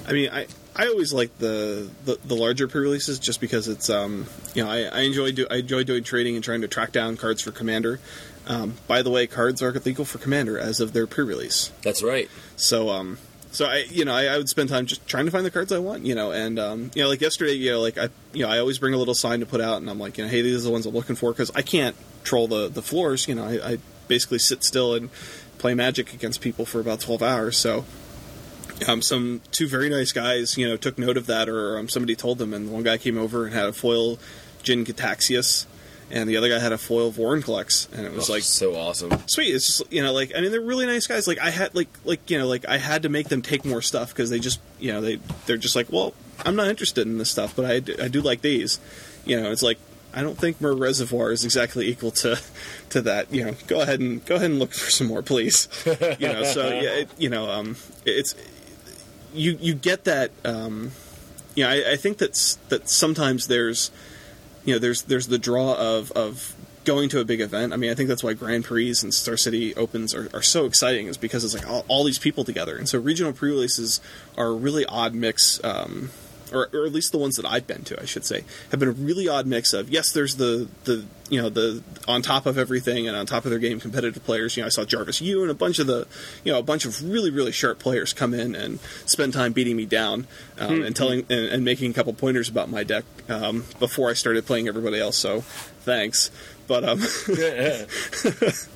I 0.06 0.12
mean, 0.12 0.30
I 0.30 0.48
I 0.76 0.88
always 0.88 1.14
like 1.14 1.38
the, 1.38 1.90
the, 2.06 2.18
the 2.26 2.36
larger 2.36 2.68
pre-releases 2.68 3.20
just 3.20 3.40
because 3.40 3.68
it's 3.68 3.90
um 3.90 4.26
you 4.56 4.64
know 4.64 4.70
I, 4.70 4.84
I 4.86 5.00
enjoy 5.02 5.32
do 5.32 5.46
I 5.50 5.58
enjoy 5.58 5.84
doing 5.84 6.04
trading 6.04 6.36
and 6.36 6.44
trying 6.44 6.62
to 6.62 6.68
track 6.68 6.92
down 6.92 7.18
cards 7.18 7.42
for 7.42 7.52
Commander. 7.52 8.00
Um, 8.46 8.74
by 8.88 9.04
the 9.04 9.10
way, 9.10 9.26
cards 9.28 9.62
are 9.62 9.72
legal 9.72 10.04
for 10.04 10.18
Commander 10.18 10.58
as 10.58 10.82
of 10.82 10.92
their 10.92 11.08
pre-release. 11.08 11.72
That's 11.82 12.04
right. 12.04 12.30
So 12.56 12.90
um 12.90 13.18
so 13.52 13.66
I 13.66 13.86
you 13.90 14.04
know 14.04 14.14
I, 14.14 14.26
I 14.26 14.38
would 14.38 14.50
spend 14.50 14.70
time 14.70 14.88
just 14.88 15.06
trying 15.08 15.26
to 15.26 15.32
find 15.32 15.46
the 15.46 15.52
cards 15.52 15.72
I 15.72 15.78
want 15.80 16.06
you 16.06 16.16
know 16.16 16.32
and 16.32 16.58
um 16.58 16.92
you 16.96 17.04
know 17.04 17.10
like 17.10 17.22
yesterday 17.22 17.54
you 17.54 17.72
know 17.72 17.82
like 17.82 17.98
I 17.98 18.10
you 18.34 18.44
know 18.44 18.50
I 18.50 18.60
always 18.60 18.80
bring 18.80 18.94
a 18.94 18.98
little 18.98 19.14
sign 19.14 19.42
to 19.42 19.46
put 19.46 19.62
out 19.62 19.78
and 19.78 19.90
I'm 19.90 20.00
like 20.00 20.18
you 20.18 20.24
know 20.24 20.30
hey 20.30 20.42
these 20.42 20.62
are 20.62 20.68
the 20.68 20.72
ones 20.72 20.86
I'm 20.86 20.94
looking 20.94 21.16
for 21.16 21.32
because 21.32 21.52
I 21.54 21.62
can't 21.62 21.96
troll 22.24 22.48
the 22.48 22.68
the 22.68 22.82
floors 22.82 23.28
you 23.28 23.36
know 23.36 23.46
I, 23.46 23.74
I 23.74 23.78
basically 24.08 24.40
sit 24.40 24.64
still 24.64 24.96
and 24.96 25.10
play 25.60 25.76
Magic 25.76 26.14
against 26.14 26.42
people 26.42 26.66
for 26.66 26.80
about 26.82 27.00
12 27.00 27.22
hours 27.22 27.58
so 27.58 27.86
um, 28.88 29.02
some 29.02 29.42
two 29.52 29.68
very 29.68 29.90
nice 29.90 30.12
guys, 30.12 30.58
you 30.58 30.68
know, 30.68 30.78
took 30.78 30.98
note 30.98 31.18
of 31.18 31.28
that, 31.28 31.48
or 31.50 31.78
um, 31.78 31.90
somebody 31.90 32.16
told 32.16 32.38
them, 32.38 32.54
and 32.54 32.72
one 32.72 32.84
guy 32.84 32.98
came 32.98 33.18
over 33.18 33.46
and 33.46 33.54
had 33.54 33.66
a 33.66 33.74
foil 33.74 34.18
Jin-Gitaxias, 34.64 35.66
and 36.12 36.28
the 36.30 36.38
other 36.38 36.50
guy 36.50 36.60
had 36.60 36.72
a 36.72 36.78
foil 36.78 37.12
Vorinclex, 37.12 37.92
and 37.94 38.06
it 38.06 38.14
was 38.14 38.30
Oh, 38.30 38.34
like 38.34 38.44
so 38.44 38.76
awesome. 38.76 39.12
sweet. 39.28 39.54
It's 39.54 39.68
just 39.78 39.92
you 39.94 40.02
know, 40.04 40.12
like 40.14 40.32
I 40.36 40.42
mean, 40.42 40.52
they're 40.52 40.62
really 40.62 40.86
nice 40.86 41.08
guys. 41.08 41.28
Like 41.28 41.40
I 41.40 41.50
had 41.50 41.74
like 41.76 41.90
like 42.06 42.30
you 42.30 42.38
know, 42.38 42.48
like 42.48 42.68
I 42.68 42.78
had 42.78 43.04
to 43.04 43.10
make 43.10 43.30
them 43.30 43.42
take 43.42 43.66
more 43.66 43.82
stuff 43.82 44.10
because 44.10 44.30
they 44.30 44.40
just 44.40 44.60
you 44.80 44.92
know 44.92 45.02
they 45.02 45.18
they're 45.46 45.58
just 45.58 45.76
like, 45.76 45.92
well, 45.92 46.14
I'm 46.46 46.56
not 46.56 46.68
interested 46.68 47.08
in 47.08 47.18
this 47.18 47.30
stuff, 47.32 47.56
but 47.56 47.66
I 47.66 47.80
do, 47.80 47.96
I 48.02 48.08
do 48.08 48.22
like 48.22 48.42
these. 48.42 48.80
You 49.26 49.40
know, 49.42 49.52
it's 49.52 49.64
like 49.64 49.78
I 50.14 50.22
don't 50.22 50.38
think 50.38 50.62
Myr 50.62 50.74
Reservoir 50.76 51.32
is 51.32 51.44
exactly 51.46 51.88
equal 51.88 52.12
to 52.12 52.40
to 52.90 53.02
that. 53.02 53.34
You 53.34 53.46
know, 53.46 53.56
go 53.68 53.82
ahead 53.82 54.00
and 54.00 54.24
go 54.26 54.36
ahead 54.36 54.50
and 54.52 54.60
look 54.60 54.74
for 54.74 54.92
some 54.92 55.08
more, 55.08 55.22
please. 55.24 55.68
you 55.86 56.28
know, 56.28 56.44
so 56.44 56.68
yeah, 56.68 56.90
it, 57.02 57.10
you 57.18 57.30
know, 57.30 57.50
um, 57.50 57.76
it's 58.06 58.36
you 59.34 59.58
you 59.60 59.74
get 59.74 60.06
that. 60.06 60.32
Um, 60.46 60.92
you 61.56 61.64
know, 61.64 61.70
I, 61.70 61.94
I 61.94 61.96
think 61.98 62.18
that's 62.18 62.56
that 62.70 62.90
sometimes 62.90 63.48
there's 63.48 63.92
you 64.66 64.74
know 64.74 64.80
there's 64.80 65.04
there's 65.04 65.28
the 65.28 65.38
draw 65.38 65.76
of 65.76 66.12
of 66.12 66.56
going 66.84 67.10
to 67.10 67.20
a 67.20 67.26
big 67.26 67.42
event. 67.42 67.74
I 67.74 67.78
mean, 67.78 67.90
I 67.90 67.96
think 67.96 68.10
that's 68.10 68.24
why 68.24 68.34
Grand 68.34 68.66
Prix 68.66 68.96
and 69.02 69.14
Star 69.14 69.38
City 69.38 69.74
Opens 69.76 70.14
are, 70.14 70.30
are 70.34 70.42
so 70.42 70.66
exciting, 70.66 71.08
is 71.08 71.18
because 71.18 71.44
it's 71.44 71.54
like 71.54 71.68
all, 71.68 71.86
all 71.88 72.04
these 72.04 72.20
people 72.20 72.44
together. 72.44 72.78
And 72.78 72.88
so 72.88 73.00
regional 73.00 73.34
pre-releases 73.34 74.02
are 74.38 74.48
a 74.48 74.54
really 74.54 74.86
odd 74.86 75.14
mix, 75.14 75.64
um, 75.64 76.12
or, 76.54 76.70
or 76.74 76.86
at 76.86 76.94
least 76.94 77.12
the 77.12 77.18
ones 77.18 77.36
that 77.36 77.46
I've 77.46 77.68
been 77.68 77.84
to, 77.86 78.02
I 78.02 78.06
should 78.06 78.26
say, 78.26 78.44
have 78.72 78.80
been 78.80 78.90
a 78.90 78.94
really 78.94 79.28
odd 79.28 79.46
mix 79.48 79.74
of 79.74 79.90
yes, 79.90 80.12
there's 80.12 80.36
the 80.36 80.68
the 80.84 81.06
you 81.30 81.42
know 81.42 81.50
the 81.50 81.84
on 82.08 82.22
top 82.22 82.46
of 82.46 82.58
everything 82.58 83.08
and 83.08 83.18
on 83.18 83.26
top 83.26 83.46
of 83.46 83.52
their 83.52 83.60
game 83.60 83.80
competitive 83.80 84.24
players. 84.24 84.56
You 84.56 84.64
know, 84.64 84.68
I 84.68 84.70
saw 84.70 84.86
Jarvis 84.86 85.22
Yu 85.22 85.42
and 85.42 85.52
a 85.52 85.56
bunch 85.56 85.80
of 85.80 85.88
the 85.88 86.08
you 86.44 86.52
know 86.52 86.60
a 86.60 86.64
bunch 86.64 86.86
of 86.86 87.04
really 87.10 87.32
really 87.32 87.52
sharp 87.52 87.80
players 87.80 88.14
come 88.14 88.34
in 88.34 88.56
and 88.56 88.80
spend 89.06 89.34
time 89.34 89.54
beating 89.54 89.76
me 89.76 89.86
down 89.86 90.28
um, 90.60 90.84
and 90.84 90.96
telling 90.96 91.26
and, 91.30 91.48
and 91.50 91.66
making 91.66 91.92
a 91.92 91.94
couple 91.94 92.14
pointers 92.14 92.50
about 92.50 92.70
my 92.70 92.84
deck 92.84 93.04
um, 93.30 93.66
before 93.80 94.10
I 94.10 94.14
started 94.14 94.46
playing 94.46 94.68
everybody 94.68 95.00
else. 95.00 95.18
So 95.18 95.42
thanks, 95.82 96.30
but 96.68 96.84
um, 96.84 97.00
but 97.28 98.68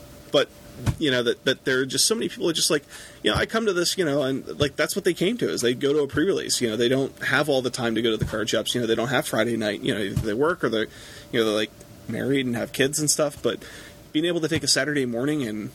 you 0.99 1.11
know 1.11 1.23
that 1.23 1.43
that 1.45 1.65
there 1.65 1.79
are 1.79 1.85
just 1.85 2.05
so 2.05 2.15
many 2.15 2.29
people 2.29 2.49
are 2.49 2.53
just 2.53 2.69
like 2.69 2.83
you 3.23 3.31
know 3.31 3.37
I 3.37 3.45
come 3.45 3.65
to 3.65 3.73
this 3.73 3.97
you 3.97 4.05
know 4.05 4.23
and 4.23 4.59
like 4.59 4.75
that's 4.75 4.95
what 4.95 5.05
they 5.05 5.13
came 5.13 5.37
to 5.37 5.49
is 5.49 5.61
they 5.61 5.73
go 5.73 5.93
to 5.93 5.99
a 5.99 6.07
pre-release 6.07 6.61
you 6.61 6.69
know 6.69 6.75
they 6.75 6.89
don't 6.89 7.17
have 7.23 7.49
all 7.49 7.61
the 7.61 7.69
time 7.69 7.95
to 7.95 8.01
go 8.01 8.11
to 8.11 8.17
the 8.17 8.25
card 8.25 8.49
shops 8.49 8.75
you 8.75 8.81
know 8.81 8.87
they 8.87 8.95
don't 8.95 9.07
have 9.09 9.27
Friday 9.27 9.57
night 9.57 9.81
you 9.81 9.93
know 9.93 10.09
they 10.09 10.33
work 10.33 10.63
or 10.63 10.69
they 10.69 10.81
you 10.81 11.39
know 11.39 11.45
they're 11.45 11.53
like 11.53 11.71
married 12.07 12.45
and 12.45 12.55
have 12.55 12.71
kids 12.71 12.99
and 12.99 13.09
stuff 13.09 13.41
but 13.41 13.63
being 14.11 14.25
able 14.25 14.39
to 14.41 14.47
take 14.47 14.63
a 14.63 14.67
Saturday 14.67 15.05
morning 15.05 15.43
and 15.43 15.71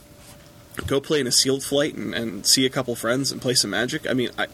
go 0.86 1.00
play 1.00 1.20
in 1.20 1.26
a 1.26 1.32
sealed 1.32 1.62
flight 1.62 1.94
and, 1.94 2.14
and 2.14 2.46
see 2.46 2.64
a 2.64 2.70
couple 2.70 2.94
friends 2.94 3.30
and 3.30 3.42
play 3.42 3.54
some 3.54 3.70
magic 3.70 4.08
I 4.08 4.14
mean 4.14 4.30
I 4.38 4.46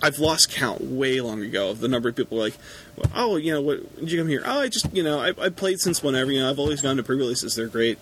I've 0.00 0.18
lost 0.18 0.50
count 0.50 0.80
way 0.80 1.20
long 1.20 1.42
ago 1.42 1.70
of 1.70 1.80
the 1.80 1.88
number 1.88 2.08
of 2.08 2.14
people 2.14 2.38
like, 2.38 2.54
oh, 3.16 3.36
you 3.36 3.52
know, 3.52 3.60
what 3.60 3.98
did 3.98 4.12
you 4.12 4.18
come 4.20 4.28
here? 4.28 4.42
Oh, 4.44 4.60
I 4.60 4.68
just, 4.68 4.94
you 4.94 5.02
know, 5.02 5.18
I, 5.18 5.30
I 5.30 5.48
played 5.48 5.80
since 5.80 6.04
whenever. 6.04 6.30
You 6.30 6.40
know, 6.40 6.50
I've 6.50 6.60
always 6.60 6.80
gone 6.80 6.98
to 6.98 7.02
pre-releases. 7.02 7.56
They're 7.56 7.66
great 7.66 7.98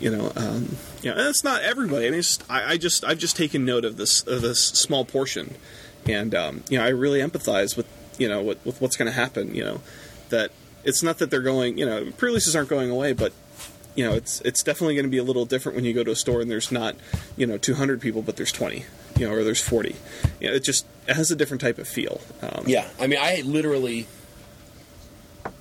you 0.00 0.10
know, 0.10 0.32
um, 0.36 0.76
you 1.02 1.10
know, 1.10 1.18
and 1.18 1.28
it's 1.28 1.44
not 1.44 1.62
everybody. 1.62 2.06
I 2.06 2.10
mean, 2.10 2.20
just, 2.20 2.42
I, 2.50 2.72
I 2.72 2.76
just 2.76 3.04
I've 3.04 3.18
just 3.18 3.36
taken 3.36 3.64
note 3.64 3.84
of 3.84 3.96
this 3.96 4.26
of 4.26 4.42
this 4.42 4.60
small 4.60 5.04
portion, 5.04 5.54
and 6.06 6.34
um, 6.34 6.64
you 6.68 6.78
know, 6.78 6.84
I 6.84 6.88
really 6.88 7.20
empathize 7.20 7.76
with 7.76 7.86
you 8.18 8.28
know 8.28 8.42
with, 8.42 8.64
with 8.64 8.80
what's 8.80 8.96
going 8.96 9.06
to 9.10 9.16
happen. 9.16 9.54
You 9.54 9.64
know, 9.64 9.80
that 10.30 10.50
it's 10.84 11.02
not 11.02 11.18
that 11.18 11.30
they're 11.30 11.42
going. 11.42 11.78
You 11.78 11.86
know, 11.86 12.10
pre-releases 12.16 12.56
aren't 12.56 12.68
going 12.68 12.90
away, 12.90 13.12
but 13.12 13.32
you 13.94 14.04
know, 14.04 14.14
it's 14.14 14.40
it's 14.42 14.62
definitely 14.62 14.94
going 14.94 15.04
to 15.04 15.10
be 15.10 15.18
a 15.18 15.24
little 15.24 15.44
different 15.44 15.76
when 15.76 15.84
you 15.84 15.92
go 15.92 16.04
to 16.04 16.10
a 16.10 16.16
store 16.16 16.40
and 16.40 16.50
there's 16.50 16.72
not 16.72 16.96
you 17.36 17.46
know 17.46 17.58
200 17.58 18.00
people, 18.00 18.22
but 18.22 18.36
there's 18.36 18.52
20. 18.52 18.84
You 19.18 19.26
know, 19.26 19.34
or 19.34 19.44
there's 19.44 19.60
40. 19.60 19.96
You 20.40 20.48
know, 20.48 20.54
it 20.54 20.60
just 20.64 20.86
it 21.06 21.14
has 21.14 21.30
a 21.30 21.36
different 21.36 21.60
type 21.60 21.78
of 21.78 21.86
feel. 21.86 22.20
Um, 22.40 22.64
Yeah, 22.66 22.88
I 22.98 23.06
mean, 23.06 23.18
I 23.20 23.42
literally. 23.44 24.06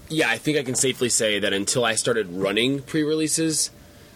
Yeah, 0.08 0.30
I 0.30 0.38
think 0.38 0.58
I 0.58 0.64
can 0.64 0.74
safely 0.74 1.10
say 1.10 1.38
that 1.40 1.54
until 1.54 1.86
I 1.86 1.94
started 1.94 2.32
running 2.32 2.82
pre-releases, 2.82 3.70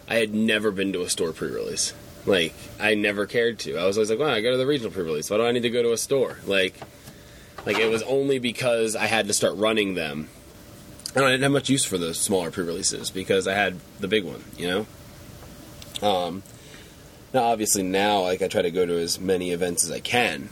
I 0.08 0.16
had 0.16 0.34
never 0.34 0.70
been 0.70 0.92
to 0.92 1.02
a 1.02 1.08
store 1.08 1.32
pre-release. 1.32 1.92
Like, 2.26 2.54
I 2.80 2.94
never 2.94 3.26
cared 3.26 3.58
to. 3.60 3.76
I 3.76 3.86
was 3.86 3.96
always 3.96 4.10
like, 4.10 4.18
"Well, 4.18 4.30
I 4.30 4.40
go 4.40 4.50
to 4.50 4.56
the 4.56 4.66
regional 4.66 4.90
pre-release. 4.90 5.30
Why 5.30 5.36
do 5.36 5.44
I 5.44 5.52
need 5.52 5.62
to 5.62 5.70
go 5.70 5.82
to 5.82 5.92
a 5.92 5.98
store?" 5.98 6.38
Like, 6.46 6.78
like 7.66 7.78
it 7.78 7.90
was 7.90 8.02
only 8.02 8.38
because 8.38 8.96
I 8.96 9.06
had 9.06 9.26
to 9.26 9.34
start 9.34 9.56
running 9.56 9.94
them, 9.94 10.28
and 11.14 11.24
I 11.24 11.30
didn't 11.30 11.42
have 11.42 11.52
much 11.52 11.68
use 11.68 11.84
for 11.84 11.98
the 11.98 12.14
smaller 12.14 12.50
pre-releases 12.50 13.10
because 13.10 13.46
I 13.46 13.54
had 13.54 13.78
the 14.00 14.08
big 14.08 14.24
one. 14.24 14.44
You 14.56 14.86
know. 16.00 16.06
Um. 16.08 16.42
Now, 17.34 17.44
obviously, 17.44 17.82
now 17.82 18.20
like 18.20 18.42
I 18.42 18.48
try 18.48 18.62
to 18.62 18.70
go 18.70 18.86
to 18.86 18.96
as 18.98 19.18
many 19.18 19.50
events 19.50 19.84
as 19.84 19.90
I 19.90 19.98
can, 19.98 20.50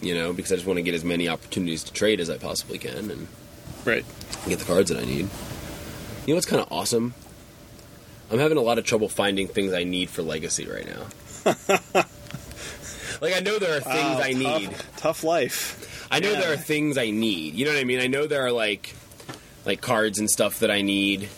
you 0.00 0.14
know, 0.14 0.32
because 0.32 0.50
I 0.50 0.54
just 0.54 0.66
want 0.66 0.78
to 0.78 0.82
get 0.82 0.94
as 0.94 1.04
many 1.04 1.28
opportunities 1.28 1.84
to 1.84 1.92
trade 1.92 2.18
as 2.18 2.30
I 2.30 2.38
possibly 2.38 2.78
can 2.78 3.10
and 3.10 3.28
right. 3.84 4.04
get 4.48 4.58
the 4.58 4.64
cards 4.64 4.90
that 4.90 4.98
I 4.98 5.04
need. 5.04 5.28
You 6.26 6.32
know 6.32 6.34
what's 6.36 6.46
kind 6.46 6.62
of 6.62 6.72
awesome? 6.72 7.12
I'm 8.30 8.38
having 8.38 8.58
a 8.58 8.62
lot 8.62 8.78
of 8.78 8.84
trouble 8.84 9.08
finding 9.08 9.48
things 9.48 9.72
I 9.72 9.84
need 9.84 10.10
for 10.10 10.22
Legacy 10.22 10.66
right 10.66 10.86
now. 10.86 11.06
like 13.20 13.36
I 13.36 13.40
know 13.40 13.58
there 13.58 13.76
are 13.76 13.80
things 13.80 13.86
Wow, 14.16 14.20
I 14.20 14.32
tough- 14.32 14.60
need. 14.60 14.70
Tough 14.96 15.24
life. 15.24 16.06
I 16.10 16.20
know 16.20 16.32
Yeah. 16.32 16.40
there 16.40 16.52
are 16.52 16.56
things 16.56 16.98
I 16.98 17.10
need. 17.10 17.54
You 17.54 17.64
know 17.66 17.72
what 17.72 17.80
I 17.80 17.84
mean? 17.84 18.00
I 18.00 18.06
know 18.06 18.26
there 18.26 18.44
are 18.46 18.52
like 18.52 18.94
like 19.64 19.80
cards 19.80 20.18
and 20.18 20.28
stuff 20.30 20.60
that 20.60 20.70
I 20.70 20.82
need 20.82 21.28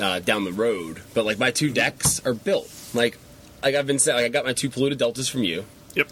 uh, 0.00 0.20
down 0.20 0.44
the 0.44 0.52
road, 0.52 1.02
but 1.14 1.24
like 1.26 1.38
my 1.38 1.50
two 1.50 1.70
decks 1.70 2.24
are 2.26 2.34
built. 2.34 2.70
Like 2.94 3.18
like 3.62 3.74
I've 3.74 3.86
been 3.86 3.98
saying, 3.98 4.16
like 4.16 4.24
I 4.26 4.28
got 4.28 4.44
my 4.44 4.52
two 4.52 4.70
polluted 4.70 4.98
deltas 4.98 5.28
from 5.28 5.42
you. 5.44 5.64
Yep. 5.94 6.08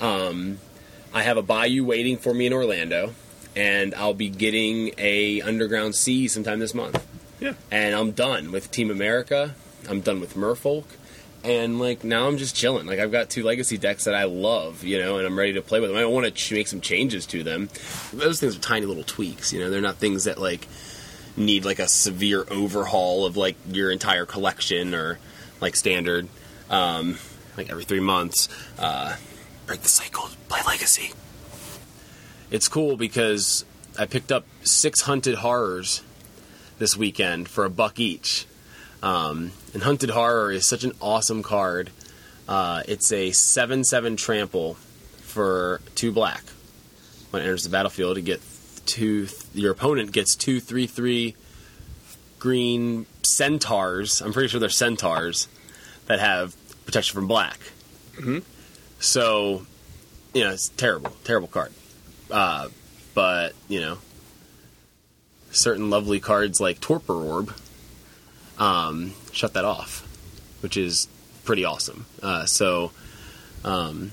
I 0.00 1.22
have 1.22 1.36
a 1.36 1.42
Bayou 1.42 1.84
waiting 1.84 2.16
for 2.16 2.34
me 2.34 2.46
in 2.46 2.52
Orlando, 2.52 3.14
and 3.54 3.94
I'll 3.94 4.14
be 4.14 4.28
getting 4.28 4.92
a 4.98 5.40
Underground 5.42 5.94
Sea 5.94 6.26
sometime 6.26 6.58
this 6.58 6.74
month. 6.74 7.00
Yeah. 7.40 7.54
And 7.70 7.94
I'm 7.94 8.12
done 8.12 8.52
with 8.52 8.70
Team 8.70 8.90
America. 8.90 9.54
I'm 9.88 10.00
done 10.00 10.20
with 10.20 10.34
Merfolk. 10.34 10.84
And 11.42 11.78
like 11.78 12.04
now 12.04 12.26
I'm 12.26 12.38
just 12.38 12.56
chilling. 12.56 12.86
Like 12.86 12.98
I've 12.98 13.12
got 13.12 13.28
two 13.28 13.42
legacy 13.42 13.76
decks 13.76 14.04
that 14.04 14.14
I 14.14 14.24
love, 14.24 14.82
you 14.82 14.98
know, 14.98 15.18
and 15.18 15.26
I'm 15.26 15.38
ready 15.38 15.52
to 15.54 15.62
play 15.62 15.78
with 15.78 15.90
them. 15.90 15.98
I 15.98 16.06
want 16.06 16.24
to 16.24 16.30
ch- 16.30 16.52
make 16.52 16.68
some 16.68 16.80
changes 16.80 17.26
to 17.26 17.42
them. 17.42 17.68
Those 18.14 18.40
things 18.40 18.56
are 18.56 18.60
tiny 18.60 18.86
little 18.86 19.04
tweaks, 19.04 19.52
you 19.52 19.60
know. 19.60 19.68
They're 19.68 19.82
not 19.82 19.96
things 19.96 20.24
that 20.24 20.38
like 20.38 20.66
need 21.36 21.66
like 21.66 21.80
a 21.80 21.88
severe 21.88 22.46
overhaul 22.50 23.26
of 23.26 23.36
like 23.36 23.56
your 23.68 23.90
entire 23.90 24.24
collection 24.24 24.94
or 24.94 25.18
like 25.60 25.76
standard. 25.76 26.28
Um, 26.70 27.18
like 27.58 27.70
every 27.70 27.84
three 27.84 28.00
months, 28.00 28.48
uh, 28.78 29.16
break 29.66 29.82
the 29.82 29.88
cycle, 29.88 30.28
play 30.48 30.60
legacy. 30.66 31.12
It's 32.50 32.68
cool 32.68 32.96
because 32.96 33.66
I 33.98 34.06
picked 34.06 34.32
up 34.32 34.46
six 34.62 35.02
hunted 35.02 35.36
horrors 35.36 36.02
this 36.84 36.98
weekend 36.98 37.48
for 37.48 37.64
a 37.64 37.70
buck 37.70 37.98
each. 37.98 38.44
Um, 39.02 39.52
and 39.72 39.82
Hunted 39.82 40.10
Horror 40.10 40.52
is 40.52 40.66
such 40.66 40.84
an 40.84 40.92
awesome 41.00 41.42
card. 41.42 41.88
Uh, 42.46 42.82
it's 42.86 43.10
a 43.10 43.30
7 43.30 43.84
7 43.84 44.16
trample 44.16 44.74
for 45.22 45.80
two 45.94 46.12
black. 46.12 46.42
When 47.30 47.40
it 47.40 47.46
enters 47.46 47.64
the 47.64 47.70
battlefield, 47.70 48.18
you 48.18 48.22
get 48.22 48.42
two. 48.84 49.28
Your 49.54 49.72
opponent 49.72 50.12
gets 50.12 50.36
two 50.36 50.60
3 50.60 50.86
3 50.86 51.34
green 52.38 53.06
centaurs. 53.22 54.20
I'm 54.20 54.34
pretty 54.34 54.48
sure 54.48 54.60
they're 54.60 54.68
centaurs 54.68 55.48
that 56.04 56.20
have 56.20 56.54
protection 56.84 57.14
from 57.14 57.28
black. 57.28 57.60
Mm-hmm. 58.16 58.40
So, 59.00 59.64
you 60.34 60.44
know, 60.44 60.50
it's 60.50 60.68
terrible, 60.68 61.12
terrible 61.24 61.48
card. 61.48 61.72
Uh, 62.30 62.68
but, 63.14 63.54
you 63.68 63.80
know, 63.80 63.96
certain 65.54 65.90
lovely 65.90 66.20
cards 66.20 66.60
like 66.60 66.80
Torpor 66.80 67.14
Orb 67.14 67.54
um, 68.58 69.12
shut 69.32 69.54
that 69.54 69.64
off, 69.64 70.06
which 70.60 70.76
is 70.76 71.08
pretty 71.44 71.64
awesome. 71.64 72.06
Uh, 72.22 72.46
so, 72.46 72.92
um, 73.64 74.10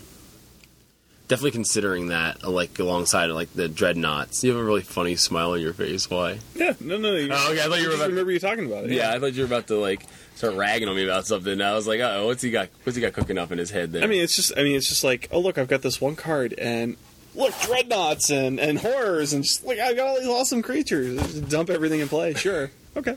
definitely 1.27 1.51
considering 1.51 2.07
that, 2.07 2.43
uh, 2.43 2.49
like 2.49 2.77
alongside 2.79 3.27
like 3.27 3.53
the 3.53 3.67
dreadnoughts. 3.69 4.43
You 4.43 4.51
have 4.51 4.59
a 4.59 4.63
really 4.63 4.81
funny 4.81 5.15
smile 5.15 5.51
on 5.51 5.61
your 5.61 5.73
face. 5.73 6.09
Why? 6.09 6.39
Yeah. 6.55 6.73
No, 6.79 6.97
no. 6.97 7.13
You, 7.13 7.29
Oh, 7.31 7.51
okay, 7.51 7.61
I 7.61 7.67
thought 7.67 7.79
you 7.79 7.89
were 7.89 7.95
about- 7.95 8.09
remember 8.09 8.31
you 8.31 8.39
talking 8.39 8.65
about 8.65 8.85
it. 8.85 8.91
Yeah, 8.91 9.13
I 9.13 9.19
thought 9.19 9.33
you 9.33 9.41
were 9.41 9.47
about 9.47 9.67
to 9.67 9.75
like 9.75 10.05
start 10.35 10.55
ragging 10.55 10.87
on 10.89 10.95
me 10.95 11.03
about 11.03 11.25
something. 11.27 11.61
I 11.61 11.73
was 11.73 11.87
like, 11.87 11.99
oh, 12.01 12.25
what's 12.27 12.41
he 12.41 12.51
got? 12.51 12.69
What's 12.83 12.95
he 12.95 13.01
got 13.01 13.13
cooking 13.13 13.37
up 13.37 13.51
in 13.51 13.57
his 13.57 13.69
head 13.69 13.91
there? 13.91 14.03
I 14.03 14.07
mean, 14.07 14.21
it's 14.23 14.35
just. 14.35 14.51
I 14.57 14.63
mean, 14.63 14.75
it's 14.75 14.89
just 14.89 15.03
like, 15.03 15.27
oh 15.31 15.39
look, 15.39 15.57
I've 15.57 15.67
got 15.67 15.81
this 15.83 16.01
one 16.01 16.15
card, 16.15 16.53
and 16.57 16.97
look, 17.35 17.53
dreadnoughts 17.61 18.29
and 18.29 18.59
and 18.59 18.77
horrors, 18.77 19.33
and 19.33 19.43
just 19.43 19.65
like 19.65 19.79
I 19.79 19.93
got 19.93 20.07
all 20.07 20.19
these 20.19 20.27
awesome 20.27 20.61
creatures. 20.61 21.17
Just 21.17 21.49
dump 21.49 21.69
everything 21.69 21.99
in 21.99 22.07
play. 22.07 22.33
Sure. 22.33 22.71
Okay. 22.95 23.15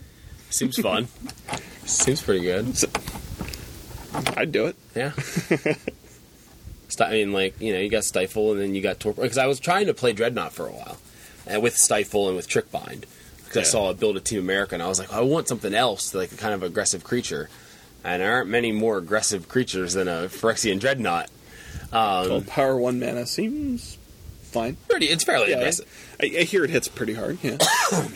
seems 0.51 0.79
fun. 0.79 1.09
seems 1.85 2.23
pretty 2.23 2.45
good. 2.45 2.77
I'd 4.37 4.53
do 4.53 4.67
it. 4.67 4.77
Yeah. 4.95 5.13
I 7.01 7.11
mean, 7.11 7.33
like 7.33 7.61
you 7.61 7.73
know, 7.73 7.81
you 7.81 7.89
got 7.89 8.05
Stifle, 8.05 8.53
and 8.53 8.61
then 8.61 8.75
you 8.75 8.83
got 8.83 9.01
Torpor. 9.01 9.23
Because 9.23 9.39
I 9.39 9.47
was 9.47 9.59
trying 9.59 9.87
to 9.87 9.95
play 9.95 10.13
Dreadnought 10.13 10.53
for 10.53 10.69
a 10.69 10.73
while, 10.73 10.99
and 11.47 11.63
with 11.63 11.77
Stifle 11.77 12.29
and 12.29 12.37
with 12.37 12.49
Trickbind, 12.49 13.05
because 13.39 13.57
I 13.57 13.63
saw 13.63 13.91
a 13.91 13.95
build 13.95 14.17
a 14.17 14.21
Team 14.21 14.39
America, 14.39 14.75
and 14.75 14.83
I 14.83 14.87
was 14.87 15.01
like, 15.01 15.13
I 15.13 15.21
want 15.21 15.49
something 15.49 15.75
else, 15.75 16.15
like 16.15 16.31
a 16.33 16.37
kind 16.37 16.55
of 16.55 16.63
aggressive 16.63 17.03
creature. 17.03 17.49
And 18.05 18.21
there 18.21 18.33
aren't 18.33 18.51
many 18.51 18.71
more 18.71 18.99
aggressive 18.99 19.49
creatures 19.49 19.95
than 19.95 20.09
a 20.09 20.29
Phyrexian 20.29 20.79
Dreadnought. 20.79 21.31
Um, 21.91 22.29
well, 22.29 22.43
power 22.43 22.77
one 22.77 23.01
mana 23.01 23.27
seems 23.27 23.97
fine. 24.55 24.77
Pretty, 24.89 25.07
it's 25.07 25.25
fairly 25.25 25.51
Yeah, 25.51 25.59
aggressive. 25.59 26.17
I, 26.23 26.25
I 26.39 26.43
hear 26.45 26.65
it 26.65 26.71
hits 26.71 26.89
pretty 26.89 27.13
hard. 27.15 27.39
Yeah. 27.43 27.59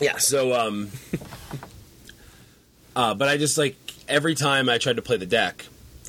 Yeah, 0.00 0.18
so 0.18 0.52
um 0.54 0.90
uh 2.96 3.14
but 3.14 3.28
I 3.28 3.36
just 3.36 3.58
like 3.58 3.76
every 4.08 4.34
time 4.36 4.68
I 4.68 4.78
tried 4.78 4.96
to 4.96 5.02
play 5.02 5.16
the 5.16 5.26
deck, 5.26 5.64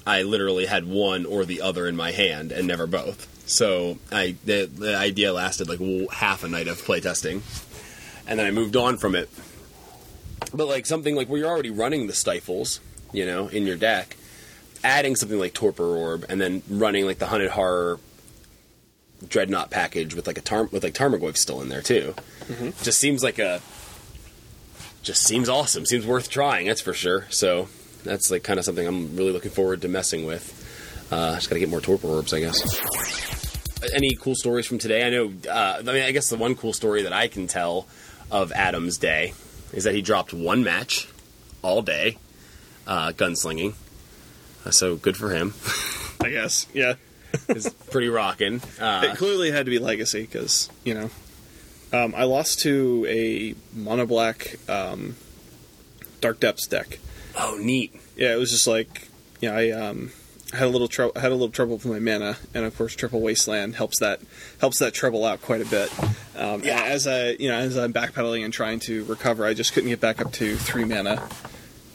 I 0.05 0.21
literally 0.23 0.65
had 0.67 0.85
one 0.87 1.25
or 1.25 1.43
the 1.45 1.61
other 1.61 1.87
in 1.87 1.95
my 1.95 2.11
hand 2.11 2.51
and 2.51 2.67
never 2.67 2.85
both. 2.87 3.27
So 3.47 3.97
I 4.11 4.35
the, 4.45 4.65
the 4.65 4.95
idea 4.95 5.33
lasted 5.33 5.69
like 5.69 5.79
half 6.11 6.43
a 6.43 6.47
night 6.47 6.67
of 6.67 6.77
playtesting. 6.81 7.41
And 8.27 8.37
then 8.39 8.45
I 8.45 8.51
moved 8.51 8.75
on 8.75 8.97
from 8.97 9.15
it. 9.15 9.27
But 10.53 10.67
like 10.67 10.85
something 10.85 11.15
like 11.15 11.27
where 11.29 11.39
you're 11.39 11.49
already 11.49 11.71
running 11.71 12.05
the 12.05 12.13
stifles, 12.13 12.79
you 13.11 13.25
know, 13.25 13.47
in 13.47 13.65
your 13.65 13.75
deck, 13.75 14.15
adding 14.83 15.15
something 15.15 15.39
like 15.39 15.53
Torpor 15.55 15.83
Orb 15.97 16.25
and 16.29 16.39
then 16.39 16.61
running 16.69 17.05
like 17.05 17.17
the 17.17 17.25
Hunted 17.27 17.49
Horror 17.49 17.99
Dreadnought 19.27 19.69
package 19.69 20.15
with 20.15 20.27
like 20.27 20.37
a 20.37 20.41
tar- 20.41 20.69
with 20.71 20.83
like 20.83 20.93
Tarmogoyf 20.93 21.35
still 21.37 21.61
in 21.61 21.69
there 21.69 21.81
too. 21.81 22.15
Just 22.81 22.99
seems 22.99 23.23
like 23.23 23.37
a 23.39 23.61
just 25.03 25.23
seems 25.25 25.49
awesome. 25.49 25.85
Seems 25.85 26.05
worth 26.05 26.29
trying. 26.29 26.67
That's 26.67 26.81
for 26.81 26.93
sure. 26.93 27.25
So 27.29 27.67
that's 28.03 28.31
like 28.31 28.43
kind 28.43 28.59
of 28.59 28.65
something 28.65 28.85
I'm 28.87 29.15
really 29.15 29.31
looking 29.31 29.51
forward 29.51 29.81
to 29.81 29.87
messing 29.87 30.25
with. 30.25 30.55
Uh, 31.11 31.35
just 31.35 31.49
got 31.49 31.55
to 31.55 31.59
get 31.59 31.69
more 31.69 31.81
torpor 31.81 32.07
orbs, 32.07 32.33
I 32.33 32.39
guess. 32.39 32.59
any 33.93 34.15
cool 34.15 34.35
stories 34.35 34.65
from 34.67 34.77
today? 34.77 35.05
I 35.05 35.09
know. 35.09 35.33
Uh, 35.49 35.77
I 35.79 35.81
mean, 35.81 36.03
I 36.03 36.11
guess 36.11 36.29
the 36.29 36.37
one 36.37 36.55
cool 36.55 36.73
story 36.73 37.03
that 37.03 37.13
I 37.13 37.27
can 37.27 37.47
tell 37.47 37.87
of 38.31 38.51
Adam's 38.51 38.97
day 38.97 39.33
is 39.73 39.85
that 39.85 39.95
he 39.95 40.01
dropped 40.01 40.33
one 40.33 40.63
match 40.63 41.07
all 41.61 41.81
day, 41.81 42.17
uh, 42.87 43.11
gunslinging. 43.11 43.73
Uh, 44.65 44.71
so 44.71 44.95
good 44.95 45.17
for 45.17 45.31
him. 45.31 45.53
I 46.21 46.29
guess. 46.29 46.67
Yeah. 46.73 46.95
It's 47.47 47.69
pretty 47.69 48.09
rocking. 48.09 48.61
Uh, 48.79 49.01
it 49.11 49.17
clearly 49.17 49.51
had 49.51 49.65
to 49.65 49.69
be 49.71 49.79
legacy 49.79 50.21
because 50.21 50.69
you 50.83 50.93
know, 50.93 51.09
um, 51.93 52.13
I 52.15 52.23
lost 52.23 52.59
to 52.59 53.05
a 53.09 53.55
mono 53.73 54.05
black 54.05 54.57
um, 54.69 55.15
dark 56.21 56.39
depths 56.39 56.67
deck. 56.67 56.99
oh, 57.37 57.57
neat. 57.59 57.95
Yeah, 58.15 58.33
it 58.33 58.37
was 58.37 58.51
just 58.51 58.67
like 58.67 59.07
yeah, 59.41 59.55
I 59.55 59.71
um, 59.71 60.11
had 60.53 60.63
a 60.63 60.69
little 60.69 60.87
trouble. 60.87 61.19
Had 61.19 61.31
a 61.31 61.35
little 61.35 61.49
trouble 61.49 61.75
with 61.75 61.85
my 61.85 61.99
mana, 61.99 62.37
and 62.53 62.65
of 62.65 62.75
course, 62.77 62.95
triple 62.95 63.21
wasteland 63.21 63.75
helps 63.75 63.99
that 63.99 64.19
helps 64.59 64.79
that 64.79 64.93
trouble 64.93 65.25
out 65.25 65.41
quite 65.41 65.61
a 65.61 65.65
bit. 65.65 65.91
Um, 66.35 66.61
Yeah. 66.63 66.83
As 66.83 67.07
I 67.07 67.31
you 67.31 67.49
know, 67.49 67.57
as 67.57 67.77
I'm 67.77 67.93
backpedaling 67.93 68.43
and 68.43 68.53
trying 68.53 68.79
to 68.81 69.03
recover, 69.05 69.45
I 69.45 69.53
just 69.53 69.73
couldn't 69.73 69.89
get 69.89 70.01
back 70.01 70.21
up 70.21 70.31
to 70.33 70.55
three 70.57 70.85
mana. 70.85 71.27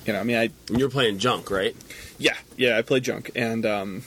You 0.06 0.12
know, 0.12 0.20
I 0.20 0.22
mean, 0.22 0.36
I 0.36 0.50
you're 0.70 0.90
playing 0.90 1.18
junk, 1.18 1.50
right? 1.50 1.74
yeah, 2.18 2.36
yeah, 2.56 2.78
I 2.78 2.82
played 2.82 3.02
junk, 3.04 3.30
and 3.34 3.64
um, 3.66 4.02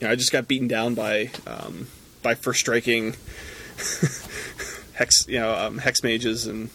you 0.00 0.06
know, 0.06 0.12
I 0.12 0.16
just 0.16 0.32
got 0.32 0.48
beaten 0.48 0.68
down 0.68 0.94
by 0.94 1.30
um, 1.46 1.88
by 2.22 2.34
first 2.34 2.60
striking 2.60 3.14
hex, 4.94 5.26
you 5.28 5.38
know, 5.38 5.54
um, 5.54 5.78
hex 5.78 6.02
mages 6.02 6.46
and 6.46 6.70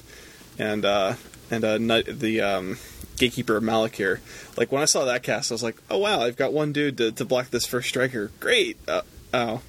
and 0.58 0.86
uh, 0.86 1.14
and 1.50 1.64
uh, 1.64 1.78
nut, 1.78 2.06
the 2.06 2.42
um, 2.42 2.78
gatekeeper 3.18 3.58
of 3.58 3.64
Malakir. 3.64 4.20
Like 4.58 4.72
when 4.72 4.82
I 4.82 4.86
saw 4.86 5.06
that 5.06 5.24
cast, 5.24 5.52
I 5.52 5.56
was 5.56 5.64
like, 5.64 5.78
oh 5.90 5.98
wow, 5.98 6.22
I've 6.22 6.38
got 6.38 6.54
one 6.54 6.74
dude 6.74 6.98
to, 6.98 7.12
to 7.12 7.26
block 7.26 7.50
this 7.50 7.66
first 7.66 7.90
striker. 7.90 8.32
Great. 8.40 8.78
Uh, 8.88 9.02
oh, 9.34 9.62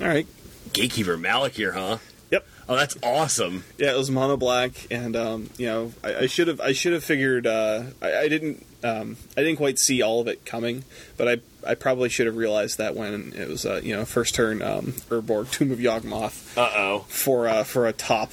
all 0.00 0.06
right. 0.06 0.26
Gatekeeper 0.72 1.16
Malakir, 1.18 1.72
huh? 1.72 1.98
Yep. 2.30 2.46
Oh, 2.68 2.76
that's 2.76 2.96
awesome. 3.02 3.64
Yeah, 3.76 3.92
it 3.92 3.96
was 3.96 4.10
mono 4.10 4.36
black, 4.36 4.72
and 4.90 5.16
um, 5.16 5.50
you 5.58 5.66
know, 5.66 5.92
I, 6.04 6.14
I 6.14 6.26
should 6.26 6.48
have 6.48 6.60
I 6.60 6.72
should 6.72 6.92
have 6.92 7.02
figured. 7.02 7.46
Uh, 7.46 7.84
I, 8.00 8.18
I 8.18 8.28
didn't 8.28 8.64
um, 8.84 9.16
I 9.36 9.42
didn't 9.42 9.56
quite 9.56 9.78
see 9.78 10.02
all 10.02 10.20
of 10.20 10.28
it 10.28 10.44
coming, 10.44 10.84
but 11.16 11.28
I 11.28 11.36
I 11.66 11.74
probably 11.74 12.08
should 12.08 12.26
have 12.26 12.36
realized 12.36 12.78
that 12.78 12.94
when 12.96 13.32
it 13.36 13.48
was 13.48 13.66
uh, 13.66 13.80
you 13.82 13.94
know 13.94 14.04
first 14.04 14.34
turn 14.34 14.62
um, 14.62 14.92
Urborg 15.10 15.50
Tomb 15.50 15.70
of 15.72 15.78
Yawgmoth 15.78 16.56
Uh 16.56 16.70
oh. 16.76 17.04
for 17.08 17.48
uh, 17.48 17.64
for 17.64 17.86
a 17.86 17.92
top, 17.92 18.32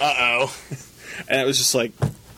Uh 0.00 0.14
oh. 0.18 0.56
and 1.28 1.40
it 1.40 1.46
was 1.46 1.58
just 1.58 1.74
like 1.74 1.92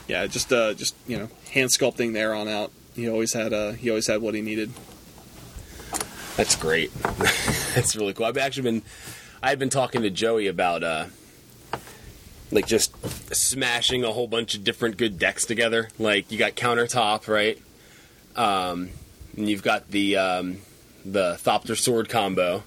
yeah, 0.09 0.27
just 0.27 0.53
uh, 0.53 0.75
just 0.75 0.95
you 1.07 1.19
know 1.19 1.29
hand 1.53 1.71
sculpting 1.71 2.13
there 2.13 2.35
on 2.35 2.49
out. 2.49 2.73
He 2.95 3.09
always 3.09 3.33
had 3.33 3.53
uh, 3.53 3.73
he 3.73 3.91
always 3.91 4.07
had 4.07 4.21
what 4.23 4.35
he 4.35 4.41
needed. 4.41 4.73
That's 6.37 6.57
great. 6.57 6.93
That's 7.75 7.95
really 7.95 8.13
cool. 8.13 8.27
I've 8.27 8.37
actually 8.37 8.65
been, 8.65 8.83
I 9.43 9.51
had 9.51 9.59
been 9.61 9.71
talking 9.71 10.03
to 10.03 10.11
Joey 10.11 10.49
about, 10.49 10.83
uh, 10.83 11.07
like 12.51 12.67
just 12.67 12.95
smashing 13.35 14.05
a 14.05 14.13
whole 14.13 14.29
bunch 14.29 14.55
of 14.55 14.65
different 14.65 14.97
good 14.97 15.19
decks 15.19 15.45
together. 15.45 15.89
Like 15.99 16.31
you 16.31 16.39
got 16.39 16.55
countertop, 16.55 17.29
right? 17.29 17.59
Um, 18.37 18.91
and 19.37 19.49
you've 19.49 19.63
got 19.63 19.91
the 19.91 20.17
um, 20.17 20.59
the 21.05 21.35
Thopter 21.43 21.77
sword 21.77 22.09
combo. 22.09 22.63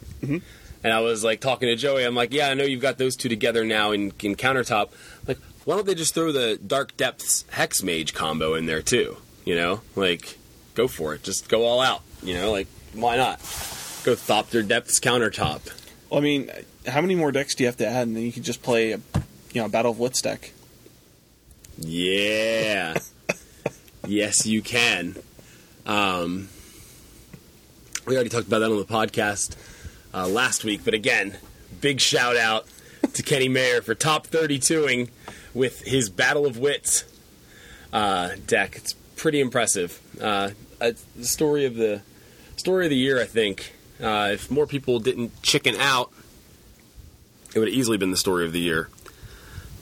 And 0.83 0.93
I 0.93 0.99
was 1.01 1.23
like 1.23 1.41
talking 1.41 1.67
to 1.69 1.75
Joey. 1.75 2.03
I'm 2.03 2.15
like, 2.15 2.31
yeah, 2.33 2.49
I 2.49 2.53
know 2.53 2.63
you've 2.63 2.81
got 2.81 2.97
those 2.97 3.15
two 3.15 3.29
together 3.29 3.65
now 3.65 3.91
in, 3.91 4.13
in 4.21 4.35
countertop. 4.35 4.89
Like, 5.27 5.39
why 5.65 5.75
don't 5.75 5.85
they 5.85 5.95
just 5.95 6.13
throw 6.13 6.31
the 6.31 6.59
Dark 6.65 6.95
Depths 6.95 7.45
Hex 7.49 7.83
Mage 7.83 8.13
combo 8.13 8.53
in 8.53 8.67
there 8.67 8.81
too? 8.81 9.17
You 9.43 9.55
know, 9.55 9.81
like, 9.95 10.37
go 10.75 10.87
for 10.87 11.13
it. 11.13 11.23
Just 11.23 11.49
go 11.49 11.65
all 11.65 11.81
out. 11.81 12.03
You 12.21 12.35
know, 12.35 12.51
like, 12.51 12.67
why 12.93 13.17
not? 13.17 13.39
Go 14.03 14.15
Thopter 14.15 14.65
Depths 14.65 14.99
countertop. 14.99 15.61
Well, 16.09 16.19
I 16.19 16.23
mean, 16.23 16.51
how 16.85 17.01
many 17.01 17.15
more 17.15 17.31
decks 17.31 17.55
do 17.55 17.63
you 17.63 17.67
have 17.67 17.77
to 17.77 17.87
add, 17.87 18.07
and 18.07 18.15
then 18.15 18.23
you 18.23 18.31
can 18.31 18.43
just 18.43 18.61
play 18.61 18.93
a 18.93 18.99
you 19.53 19.61
know 19.61 19.67
Battle 19.67 19.91
of 19.91 19.99
Wits 19.99 20.21
deck? 20.21 20.51
Yeah. 21.77 22.97
yes, 24.07 24.45
you 24.45 24.61
can. 24.61 25.15
Um, 25.85 26.49
we 28.05 28.15
already 28.15 28.29
talked 28.29 28.47
about 28.47 28.59
that 28.59 28.71
on 28.71 28.77
the 28.77 28.85
podcast 28.85 29.55
uh, 30.13 30.27
last 30.27 30.63
week, 30.63 30.81
but 30.83 30.93
again, 30.93 31.37
big 31.81 31.99
shout 31.99 32.35
out 32.35 32.65
to 33.13 33.23
Kenny 33.23 33.47
Mayer 33.47 33.81
for 33.81 33.95
top 33.95 34.27
32ing 34.27 35.09
with 35.53 35.81
his 35.81 36.09
Battle 36.09 36.45
of 36.45 36.57
Wits 36.57 37.05
uh, 37.93 38.31
deck. 38.45 38.75
It's 38.75 38.93
pretty 39.15 39.39
impressive. 39.39 39.99
Uh, 40.21 40.51
it's 40.81 41.03
the 41.15 41.25
story 41.25 41.65
of 41.65 41.75
the 41.75 42.01
story 42.55 42.85
of 42.85 42.89
the 42.89 42.97
year, 42.97 43.21
I 43.21 43.25
think. 43.25 43.73
Uh, 44.01 44.29
if 44.33 44.51
more 44.51 44.67
people 44.67 44.99
didn't 44.99 45.41
chicken 45.41 45.75
out, 45.75 46.11
it 47.55 47.59
would 47.59 47.67
have 47.67 47.77
easily 47.77 47.97
been 47.97 48.11
the 48.11 48.17
story 48.17 48.45
of 48.45 48.53
the 48.53 48.59
year. 48.59 48.89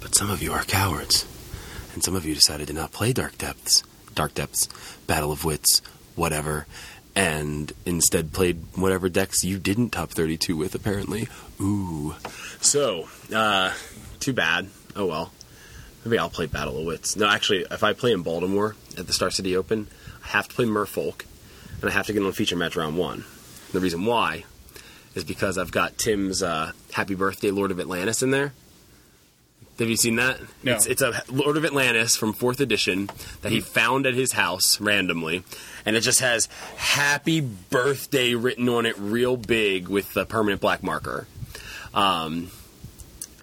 But 0.05 0.13
some 0.13 0.29
of 0.29 0.43
you 0.43 0.53
are 0.53 0.63
cowards 0.63 1.25
and 1.95 2.03
some 2.03 2.15
of 2.15 2.27
you 2.27 2.35
decided 2.35 2.67
to 2.67 2.73
not 2.73 2.91
play 2.91 3.11
Dark 3.11 3.39
Depths, 3.39 3.81
Dark 4.13 4.35
Depths, 4.35 4.69
Battle 5.07 5.31
of 5.31 5.43
Wits, 5.43 5.81
whatever, 6.13 6.67
and 7.15 7.73
instead 7.87 8.31
played 8.31 8.61
whatever 8.75 9.09
decks 9.09 9.43
you 9.43 9.57
didn't 9.57 9.89
top 9.89 10.11
32 10.11 10.55
with, 10.55 10.75
apparently. 10.75 11.27
Ooh. 11.59 12.13
So, 12.61 13.09
uh, 13.33 13.73
too 14.19 14.31
bad. 14.31 14.69
Oh 14.95 15.07
well. 15.07 15.31
Maybe 16.05 16.19
I'll 16.19 16.29
play 16.29 16.45
Battle 16.45 16.77
of 16.77 16.85
Wits. 16.85 17.15
No, 17.15 17.27
actually, 17.27 17.65
if 17.71 17.83
I 17.83 17.93
play 17.93 18.11
in 18.11 18.21
Baltimore 18.21 18.75
at 18.99 19.07
the 19.07 19.13
Star 19.13 19.31
City 19.31 19.57
Open, 19.57 19.87
I 20.23 20.27
have 20.27 20.47
to 20.47 20.53
play 20.53 20.65
Merfolk, 20.65 21.25
and 21.81 21.89
I 21.89 21.93
have 21.93 22.05
to 22.05 22.13
get 22.13 22.21
on 22.21 22.31
feature 22.31 22.55
match 22.55 22.75
round 22.75 22.95
one. 22.95 23.25
The 23.73 23.79
reason 23.79 24.05
why 24.05 24.43
is 25.15 25.23
because 25.23 25.57
I've 25.57 25.71
got 25.71 25.97
Tim's 25.97 26.43
uh, 26.43 26.73
Happy 26.91 27.15
Birthday 27.15 27.49
Lord 27.49 27.71
of 27.71 27.79
Atlantis 27.79 28.21
in 28.21 28.29
there. 28.29 28.53
Have 29.79 29.89
you 29.89 29.97
seen 29.97 30.15
that? 30.15 30.39
No. 30.63 30.73
It's, 30.73 30.85
it's 30.85 31.01
a 31.01 31.21
Lord 31.29 31.57
of 31.57 31.65
Atlantis 31.65 32.15
from 32.15 32.31
fourth 32.31 32.61
edition 32.61 33.09
that 33.41 33.51
he 33.51 33.59
found 33.59 34.05
at 34.05 34.13
his 34.13 34.31
house 34.31 34.79
randomly, 34.79 35.43
and 35.85 35.97
it 35.97 36.01
just 36.01 36.21
has 36.21 36.47
"Happy 36.77 37.41
Birthday" 37.41 38.35
written 38.35 38.69
on 38.69 38.85
it 38.85 38.97
real 38.97 39.35
big 39.35 39.89
with 39.89 40.13
the 40.13 40.25
permanent 40.25 40.61
black 40.61 40.81
marker. 40.81 41.27
Um, 41.93 42.51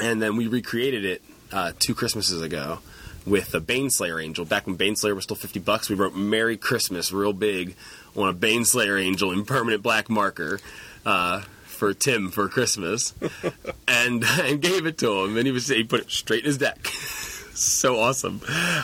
and 0.01 0.23
then 0.23 0.37
we 0.37 0.47
recreated 0.47 1.05
it 1.05 1.23
uh, 1.53 1.73
two 1.79 1.95
Christmases 1.95 2.41
ago 2.41 2.79
with 3.27 3.55
a 3.55 3.61
Baneslayer 3.61 4.23
angel. 4.23 4.45
Back 4.45 4.67
when 4.67 4.79
Baneslayer 4.79 5.15
was 5.15 5.25
still 5.25 5.37
fifty 5.37 5.61
bucks, 5.61 5.91
we 5.91 5.97
wrote 5.97 6.15
"Merry 6.15 6.57
Christmas" 6.57 7.13
real 7.13 7.35
big 7.35 7.77
on 8.17 8.31
a 8.31 8.35
Baneslayer 8.35 8.99
angel 8.99 9.33
in 9.33 9.45
permanent 9.45 9.83
black 9.83 10.09
marker. 10.09 10.61
Uh, 11.05 11.43
for 11.83 11.93
Tim 11.93 12.31
for 12.31 12.49
Christmas, 12.49 13.13
and 13.89 14.23
and 14.25 14.63
gave 14.63 14.87
it 14.87 14.99
to 14.99 15.25
him, 15.25 15.37
and 15.37 15.45
he 15.47 15.51
was 15.51 15.67
he 15.67 15.83
put 15.83 16.03
it 16.03 16.11
straight 16.13 16.45
in 16.45 16.47
his 16.47 16.59
deck. 16.59 16.87
so 16.87 17.99
awesome, 17.99 18.41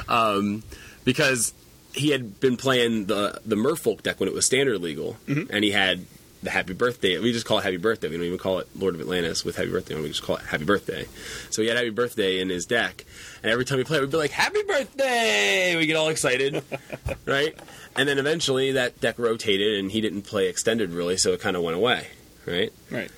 um, 0.08 0.64
because 1.04 1.54
he 1.94 2.10
had 2.10 2.40
been 2.40 2.56
playing 2.56 3.06
the 3.06 3.40
the 3.46 3.54
Merfolk 3.54 4.02
deck 4.02 4.18
when 4.18 4.28
it 4.28 4.34
was 4.34 4.46
standard 4.46 4.80
legal, 4.80 5.16
and 5.28 5.62
he 5.62 5.70
had 5.70 6.06
the 6.42 6.50
Happy 6.50 6.72
Birthday. 6.72 7.20
We 7.20 7.32
just 7.32 7.46
call 7.46 7.58
it 7.58 7.62
Happy 7.62 7.76
Birthday. 7.76 8.08
We 8.08 8.16
don't 8.16 8.26
even 8.26 8.38
call 8.38 8.58
it 8.58 8.66
Lord 8.76 8.96
of 8.96 9.00
Atlantis 9.00 9.44
with 9.44 9.54
Happy 9.54 9.70
Birthday. 9.70 9.94
We 9.94 10.08
just 10.08 10.24
call 10.24 10.34
it 10.34 10.42
Happy 10.42 10.64
Birthday. 10.64 11.06
So 11.50 11.62
he 11.62 11.68
had 11.68 11.76
Happy 11.76 11.90
Birthday 11.90 12.40
in 12.40 12.48
his 12.48 12.66
deck, 12.66 13.04
and 13.44 13.52
every 13.52 13.64
time 13.64 13.78
we 13.78 13.84
play, 13.84 14.00
we'd 14.00 14.10
be 14.10 14.16
like 14.16 14.32
Happy 14.32 14.64
Birthday. 14.64 15.76
We 15.76 15.86
get 15.86 15.94
all 15.94 16.08
excited, 16.08 16.64
right? 17.26 17.56
And 17.94 18.08
then 18.08 18.18
eventually 18.18 18.72
that 18.72 19.00
deck 19.00 19.20
rotated, 19.20 19.78
and 19.78 19.92
he 19.92 20.00
didn't 20.00 20.22
play 20.22 20.48
extended 20.48 20.90
really, 20.90 21.16
so 21.16 21.32
it 21.32 21.40
kind 21.40 21.56
of 21.56 21.62
went 21.62 21.76
away, 21.76 22.08
right? 22.46 22.72
Right. 22.90 23.10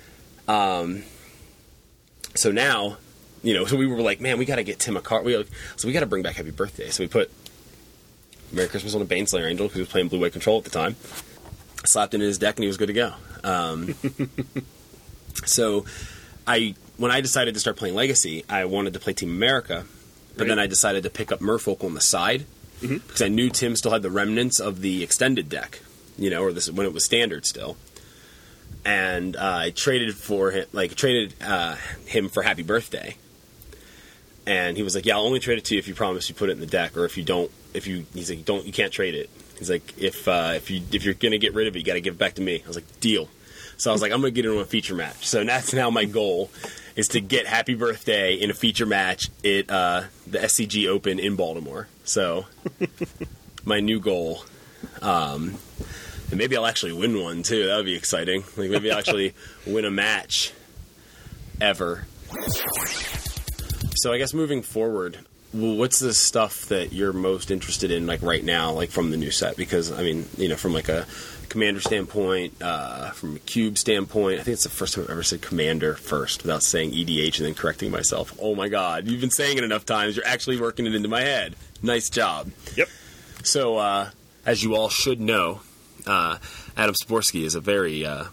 Um, 0.49 1.03
So 2.35 2.51
now, 2.53 2.97
you 3.43 3.55
know, 3.55 3.65
so 3.65 3.77
we 3.77 3.87
were 3.87 4.01
like, 4.03 4.21
man, 4.21 4.39
we 4.39 4.45
got 4.45 4.57
to 4.57 4.63
get 4.65 4.79
Tim 4.79 4.97
a 4.97 5.01
card. 5.01 5.25
We 5.25 5.33
so 5.77 5.87
we 5.89 5.93
got 5.93 6.01
to 6.01 6.07
bring 6.07 6.23
back 6.23 6.37
Happy 6.37 6.51
Birthday. 6.51 6.91
So 6.91 7.03
we 7.03 7.09
put 7.09 7.31
Merry 8.53 8.69
Christmas 8.69 8.95
on 8.95 9.03
a 9.03 9.05
Baneslayer 9.07 9.49
Angel 9.49 9.67
because 9.67 9.75
he 9.77 9.81
was 9.81 9.89
playing 9.89 10.09
Blue 10.09 10.21
White 10.21 10.33
Control 10.33 10.59
at 10.59 10.65
the 10.65 10.71
time. 10.71 10.97
Slapped 11.85 12.15
it 12.15 12.21
in 12.21 12.27
his 12.27 12.39
deck 12.39 12.57
and 12.57 12.63
he 12.65 12.69
was 12.69 12.77
good 12.77 12.89
to 12.89 12.93
go. 12.93 13.15
Um, 13.43 13.95
so 15.45 15.85
I, 16.47 16.75
when 16.97 17.11
I 17.11 17.21
decided 17.21 17.55
to 17.55 17.61
start 17.61 17.77
playing 17.77 17.95
Legacy, 17.95 18.45
I 18.49 18.65
wanted 18.67 18.93
to 18.95 19.01
play 19.01 19.13
Team 19.13 19.31
America, 19.31 19.85
but 20.37 20.43
Right. 20.43 20.49
then 20.49 20.59
I 20.59 20.67
decided 20.67 21.03
to 21.05 21.11
pick 21.11 21.33
up 21.33 21.41
Merfolk 21.41 21.83
on 21.85 21.95
the 21.95 22.01
side 22.01 22.45
because 22.81 23.23
I 23.23 23.29
knew 23.29 23.51
Tim 23.51 23.77
still 23.77 23.91
had 23.93 24.03
the 24.03 24.11
remnants 24.11 24.59
of 24.61 24.81
the 24.81 25.03
extended 25.03 25.49
deck, 25.49 25.81
you 26.19 26.31
know, 26.31 26.43
or 26.43 26.53
this 26.53 26.71
when 26.71 26.87
it 26.87 26.93
was 26.93 27.05
standard 27.05 27.45
still. 27.47 27.77
And 28.85 29.37
uh, 29.37 29.57
I 29.65 29.71
traded 29.71 30.15
for 30.15 30.51
him, 30.51 30.67
like 30.73 30.95
traded 30.95 31.35
uh, 31.43 31.77
him 32.07 32.29
for 32.29 32.43
Happy 32.43 32.63
Birthday. 32.63 33.17
And 34.47 34.77
he 34.77 34.83
was 34.83 34.95
like, 34.95 35.05
"Yeah, 35.05 35.17
I'll 35.17 35.27
only 35.27 35.39
trade 35.39 35.59
it 35.59 35.67
to 35.67 35.75
you 35.75 35.79
if 35.79 35.87
you 35.87 35.95
promise 35.95 36.29
you 36.29 36.35
put 36.35 36.49
it 36.49 36.53
in 36.53 36.61
the 36.61 36.67
deck, 36.67 36.97
or 36.97 37.05
if 37.05 37.17
you 37.19 37.25
don't. 37.25 37.51
If 37.73 37.87
you, 37.87 38.07
he's 38.15 38.31
like, 38.31 38.45
don't, 38.45 38.65
you 38.67 38.73
can't 38.73 38.93
trade 38.93 39.15
it. 39.15 39.31
He's 39.59 39.71
like, 39.71 39.99
if 39.99 40.27
uh, 40.27 40.55
if 40.57 40.71
you 40.71 40.81
if 40.93 41.05
you're 41.05 41.15
gonna 41.15 41.39
get 41.39 41.55
rid 41.55 41.69
of 41.69 41.77
it, 41.77 41.81
you 41.81 41.85
got 41.85 41.95
to 41.95 42.01
give 42.01 42.15
it 42.15 42.19
back 42.19 42.35
to 42.35 42.43
me. 42.43 42.63
I 42.65 42.67
was 42.67 42.77
like, 42.77 43.01
deal. 43.01 43.29
So 43.77 43.91
I 43.91 43.93
was 43.93 44.03
like, 44.03 44.11
I'm 44.11 44.21
gonna 44.21 44.31
get 44.31 44.47
it 44.47 44.49
on 44.49 44.57
a 44.57 44.65
feature 44.65 44.95
match. 44.95 45.27
So 45.27 45.45
that's 45.45 45.73
now 45.75 45.91
my 45.91 46.07
goal 46.07 46.51
is 46.97 47.09
to 47.09 47.21
get 47.21 47.47
Happy 47.47 47.75
Birthday 47.75 48.35
in 48.35 48.51
a 48.51 48.55
feature 48.55 48.87
match 48.87 49.29
at 49.45 49.71
uh, 49.71 50.05
the 50.27 50.39
SCG 50.39 50.89
Open 50.89 51.19
in 51.19 51.37
Baltimore. 51.37 51.89
So 52.05 52.47
my 53.65 53.81
new 53.81 54.01
goal. 54.01 54.45
Um, 55.03 55.57
And 56.31 56.39
maybe 56.39 56.57
I'll 56.57 56.67
actually 56.67 56.93
win 56.93 57.21
one 57.21 57.43
too. 57.43 57.67
That 57.67 57.77
would 57.77 57.87
be 57.87 57.97
exciting. 57.97 58.45
Like 58.57 58.71
maybe 58.71 58.91
I'll 58.91 58.99
actually 58.99 59.35
win 59.67 59.85
a 59.85 59.91
match 59.91 60.53
ever. 61.61 62.07
So 63.97 64.13
I 64.13 64.19
guess 64.19 64.33
moving 64.33 64.63
forward, 64.63 65.19
well, 65.53 65.77
what's 65.77 65.99
the 65.99 66.15
stuff 66.15 66.67
that 66.67 66.93
you're 66.93 67.13
most 67.13 67.51
interested 67.51 67.91
in, 67.91 68.07
like 68.07 68.23
right 68.23 68.45
now, 68.45 68.73
like 68.73 68.91
from 68.91 69.11
the 69.11 69.17
new 69.17 69.31
set? 69.31 69.57
Because 69.57 69.91
I 69.91 70.03
mean, 70.03 70.27
you 70.37 70.49
know, 70.49 70.57
from 70.57 70.73
like 70.73 70.89
a 70.89 71.07
commander 71.49 71.81
standpoint, 71.81 72.55
uh, 72.63 73.11
from 73.11 73.37
a 73.37 73.39
cube 73.41 73.77
standpoint, 73.77 74.41
I 74.41 74.45
think 74.45 74.55
it's 74.55 74.63
the 74.63 74.71
first 74.71 74.95
time 74.95 75.05
I've 75.05 75.11
ever 75.11 75.23
said 75.25 75.43
commander 75.43 75.95
first 75.95 76.43
without 76.43 76.63
saying 76.63 76.93
EDH 76.93 77.39
and 77.39 77.47
then 77.47 77.55
correcting 77.55 77.91
myself. 77.91 78.33
Oh 78.41 78.55
my 78.55 78.69
god, 78.69 79.07
you've 79.07 79.21
been 79.21 79.31
saying 79.31 79.59
it 79.59 79.65
enough 79.65 79.85
times. 79.85 80.17
You're 80.17 80.27
actually 80.27 80.61
working 80.61 80.87
it 80.87 80.95
into 80.95 81.09
my 81.09 81.23
head. 81.23 81.57
Nice 81.83 82.09
job. 82.09 82.51
Yep. 82.77 82.89
So, 83.43 83.77
uh, 83.79 84.11
as 84.47 84.63
you 84.63 84.77
all 84.77 84.89
should 84.89 85.21
know, 85.21 85.61
uh, 86.07 86.39
Adam 86.77 86.95
Styborski 86.95 87.45
is 87.45 87.55
a 87.55 87.61
very 87.61 88.05
uh, 88.05 88.25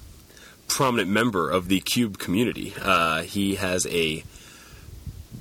prominent 0.68 1.10
member 1.10 1.50
of 1.50 1.68
the 1.68 1.80
Cube 1.80 2.18
community. 2.18 2.74
Uh, 2.82 3.22
he 3.24 3.56
has 3.56 3.86
a 3.88 4.24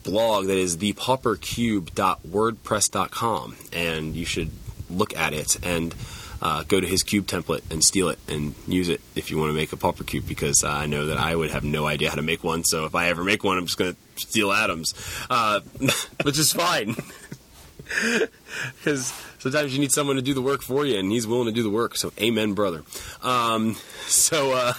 blog 0.03 0.47
that 0.47 0.57
is 0.57 0.79
thepaupercube.wordpress.com, 0.79 3.57
and 3.73 4.15
you 4.15 4.25
should 4.25 4.51
look 4.89 5.17
at 5.17 5.33
it 5.33 5.57
and 5.65 5.95
uh, 6.41 6.63
go 6.65 6.81
to 6.81 6.87
his 6.87 7.03
cube 7.03 7.27
template 7.27 7.63
and 7.71 7.83
steal 7.83 8.09
it 8.09 8.19
and 8.29 8.55
use 8.69 8.89
it 8.89 9.01
if 9.15 9.31
you 9.31 9.39
want 9.39 9.51
to 9.51 9.55
make 9.55 9.73
a 9.73 9.77
pauper 9.77 10.05
cube 10.05 10.27
because 10.29 10.65
I 10.65 10.87
know 10.87 11.07
that 11.07 11.19
I 11.19 11.35
would 11.35 11.51
have 11.51 11.65
no 11.65 11.87
idea 11.87 12.11
how 12.11 12.17
to 12.17 12.23
make 12.23 12.45
one. 12.45 12.65
So 12.65 12.85
if 12.85 12.95
I 12.95 13.09
ever 13.09 13.25
make 13.25 13.43
one, 13.43 13.59
I'm 13.59 13.67
just 13.67 13.79
going 13.79 13.95
to 13.95 14.21
steal 14.21 14.53
Adam's, 14.53 14.95
uh, 15.31 15.61
which 16.23 16.39
is 16.39 16.53
fine. 16.53 16.95
Because 17.87 19.13
sometimes 19.39 19.73
you 19.73 19.81
need 19.81 19.93
someone 19.93 20.17
to 20.17 20.23
do 20.23 20.35
the 20.35 20.43
work 20.43 20.63
for 20.63 20.85
you, 20.85 20.99
and 20.99 21.11
he's 21.11 21.27
willing 21.27 21.47
to 21.47 21.53
do 21.53 21.63
the 21.63 21.71
work. 21.71 21.97
So, 21.97 22.13
amen, 22.19 22.55
brother. 22.55 22.83
Um, 23.23 23.77
so, 24.07 24.53
uh, 24.53 24.75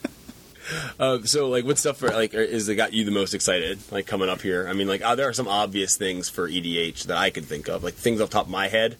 uh, 1.00 1.22
so 1.22 1.48
like, 1.48 1.64
what 1.64 1.78
stuff 1.78 1.98
for, 1.98 2.08
like 2.08 2.34
is 2.34 2.66
that 2.66 2.76
got 2.76 2.92
you 2.92 3.04
the 3.04 3.10
most 3.10 3.34
excited? 3.34 3.80
Like 3.90 4.06
coming 4.06 4.28
up 4.28 4.42
here, 4.42 4.66
I 4.68 4.72
mean, 4.72 4.88
like 4.88 5.02
uh, 5.02 5.14
there 5.14 5.28
are 5.28 5.32
some 5.32 5.48
obvious 5.48 5.96
things 5.96 6.28
for 6.28 6.48
EDH 6.48 7.04
that 7.04 7.16
I 7.16 7.30
could 7.30 7.44
think 7.44 7.68
of, 7.68 7.82
like 7.82 7.94
things 7.94 8.20
off 8.20 8.30
top 8.30 8.46
of 8.46 8.50
my 8.50 8.68
head 8.68 8.96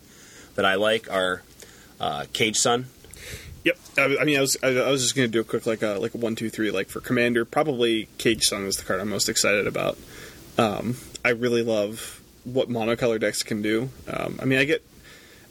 that 0.55 0.65
I 0.65 0.75
like 0.75 1.11
are 1.11 1.43
uh, 2.01 2.27
Caged 2.33 2.57
Sun. 2.57 2.87
Yep. 3.65 3.79
I, 3.97 4.17
I 4.21 4.25
mean, 4.25 4.37
I 4.37 4.41
was 4.41 4.57
I, 4.63 4.69
I 4.69 4.91
was 4.91 5.03
just 5.03 5.15
to 5.15 5.27
do 5.29 5.41
a 5.41 5.45
quick 5.45 5.67
like 5.67 5.83
a 5.83 5.95
like 5.99 6.15
a 6.15 6.19
one 6.19 6.37
two 6.37 6.51
three 6.51 6.71
like 6.71 6.89
for 6.89 7.01
commander. 7.01 7.45
Probably 7.45 8.09
Caged 8.19 8.45
Sun 8.45 8.67
is 8.67 8.77
the 8.77 8.85
card 8.85 9.01
I'm 9.01 9.09
most 9.09 9.29
excited 9.29 9.67
about. 9.67 9.97
Um, 10.59 10.97
I 11.25 11.31
really 11.31 11.63
love 11.63 12.23
what 12.45 12.69
monocolor 12.69 13.19
decks 13.19 13.43
can 13.43 13.63
do. 13.63 13.91
Um, 14.09 14.39
I 14.41 14.45
mean, 14.45 14.59
I 14.59 14.65
get. 14.65 14.85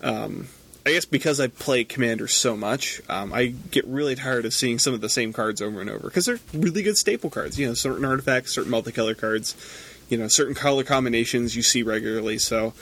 Um, 0.01 0.47
I 0.85 0.91
guess 0.91 1.05
because 1.05 1.39
I 1.39 1.47
play 1.47 1.85
Commander 1.85 2.27
so 2.27 2.57
much, 2.57 3.01
um, 3.07 3.31
I 3.31 3.53
get 3.71 3.87
really 3.87 4.15
tired 4.15 4.45
of 4.45 4.53
seeing 4.53 4.79
some 4.79 4.93
of 4.93 4.99
the 4.99 5.07
same 5.07 5.31
cards 5.31 5.61
over 5.61 5.79
and 5.79 5.89
over 5.89 6.07
because 6.07 6.25
they're 6.25 6.41
really 6.53 6.83
good 6.83 6.97
staple 6.97 7.29
cards. 7.29 7.57
You 7.57 7.67
know, 7.67 7.73
certain 7.73 8.03
artifacts, 8.03 8.51
certain 8.51 8.71
multicolor 8.71 9.17
cards, 9.17 9.55
you 10.09 10.17
know, 10.17 10.27
certain 10.27 10.55
color 10.55 10.83
combinations 10.83 11.55
you 11.55 11.63
see 11.63 11.83
regularly. 11.83 12.37
So 12.37 12.73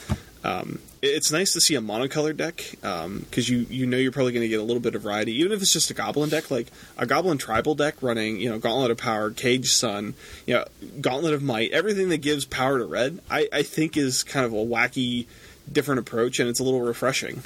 um, 0.44 0.80
it's 1.02 1.32
nice 1.32 1.54
to 1.54 1.62
see 1.62 1.76
a 1.76 1.82
monocolor 1.82 2.36
deck 2.36 2.64
because 2.74 3.06
um, 3.06 3.26
you 3.34 3.66
you 3.70 3.86
know 3.88 3.98
you're 3.98 4.12
probably 4.12 4.34
going 4.34 4.44
to 4.44 4.48
get 4.48 4.60
a 4.60 4.64
little 4.64 4.82
bit 4.82 4.94
of 4.94 5.02
variety, 5.02 5.34
even 5.40 5.52
if 5.52 5.62
it's 5.62 5.74
just 5.74 5.90
a 5.90 5.94
goblin 5.94 6.30
deck, 6.30 6.52
like 6.52 6.68
a 6.98 7.06
goblin 7.06 7.38
tribal 7.38 7.74
deck 7.74 7.96
running, 8.02 8.40
you 8.40 8.50
know, 8.50 8.60
Gauntlet 8.60 8.92
of 8.92 8.98
Power, 8.98 9.32
Caged 9.32 9.72
Sun, 9.72 10.14
you 10.46 10.54
know, 10.54 10.66
Gauntlet 11.00 11.34
of 11.34 11.42
Might, 11.42 11.72
everything 11.72 12.10
that 12.10 12.22
gives 12.22 12.46
power 12.46 12.78
to 12.78 12.86
red. 12.86 13.20
I, 13.30 13.48
I 13.52 13.64
think 13.64 13.98
is 13.98 14.24
kind 14.24 14.46
of 14.46 14.54
a 14.54 14.58
wacky, 14.58 15.26
different 15.72 16.00
approach, 16.00 16.40
and 16.40 16.48
it's 16.48 16.60
a 16.60 16.64
little 16.64 16.82
refreshing. 16.82 17.44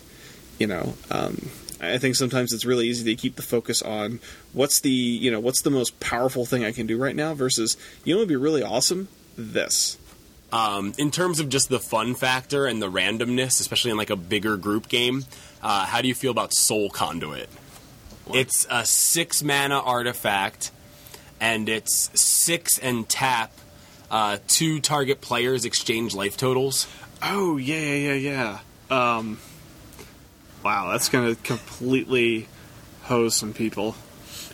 You 0.59 0.67
know, 0.67 0.93
um, 1.09 1.49
I 1.79 1.97
think 1.97 2.15
sometimes 2.15 2.51
it's 2.51 2.65
really 2.65 2.87
easy 2.87 3.05
to 3.05 3.21
keep 3.21 3.35
the 3.35 3.41
focus 3.41 3.81
on 3.81 4.19
what's 4.51 4.81
the 4.81 4.89
you 4.89 5.31
know 5.31 5.39
what's 5.39 5.61
the 5.61 5.69
most 5.69 5.99
powerful 6.01 6.45
thing 6.45 6.65
I 6.65 6.71
can 6.71 6.87
do 6.87 6.97
right 6.97 7.15
now 7.15 7.33
versus 7.33 7.77
you 8.03 8.13
know 8.13 8.19
would 8.19 8.27
be 8.27 8.35
really 8.35 8.63
awesome 8.63 9.07
this 9.37 9.97
um, 10.55 10.93
in 10.97 11.11
terms 11.11 11.41
of 11.41 11.49
just 11.49 11.67
the 11.67 11.81
fun 11.81 12.15
factor 12.15 12.65
and 12.65 12.81
the 12.81 12.89
randomness, 12.89 13.59
especially 13.59 13.91
in 13.91 13.97
like 13.97 14.09
a 14.09 14.15
bigger 14.15 14.55
group 14.55 14.87
game, 14.87 15.25
uh, 15.61 15.85
how 15.85 16.01
do 16.01 16.07
you 16.07 16.15
feel 16.15 16.31
about 16.31 16.53
Soul 16.53 16.89
Conduit? 16.89 17.49
What? 18.23 18.39
It's 18.39 18.65
a 18.69 18.85
six 18.85 19.43
mana 19.43 19.81
artifact, 19.81 20.71
and 21.41 21.67
it's 21.67 22.09
six 22.19 22.79
and 22.79 23.07
tap. 23.09 23.51
Uh, 24.09 24.37
two 24.47 24.79
target 24.79 25.19
players 25.19 25.65
exchange 25.65 26.15
life 26.15 26.37
totals. 26.37 26.87
Oh 27.21 27.57
yeah, 27.57 27.75
yeah, 27.75 28.13
yeah, 28.13 28.59
yeah. 28.89 29.17
Um, 29.17 29.39
wow, 30.63 30.89
that's 30.89 31.09
gonna 31.09 31.35
completely 31.35 32.47
hose 33.01 33.35
some 33.35 33.51
people. 33.51 33.93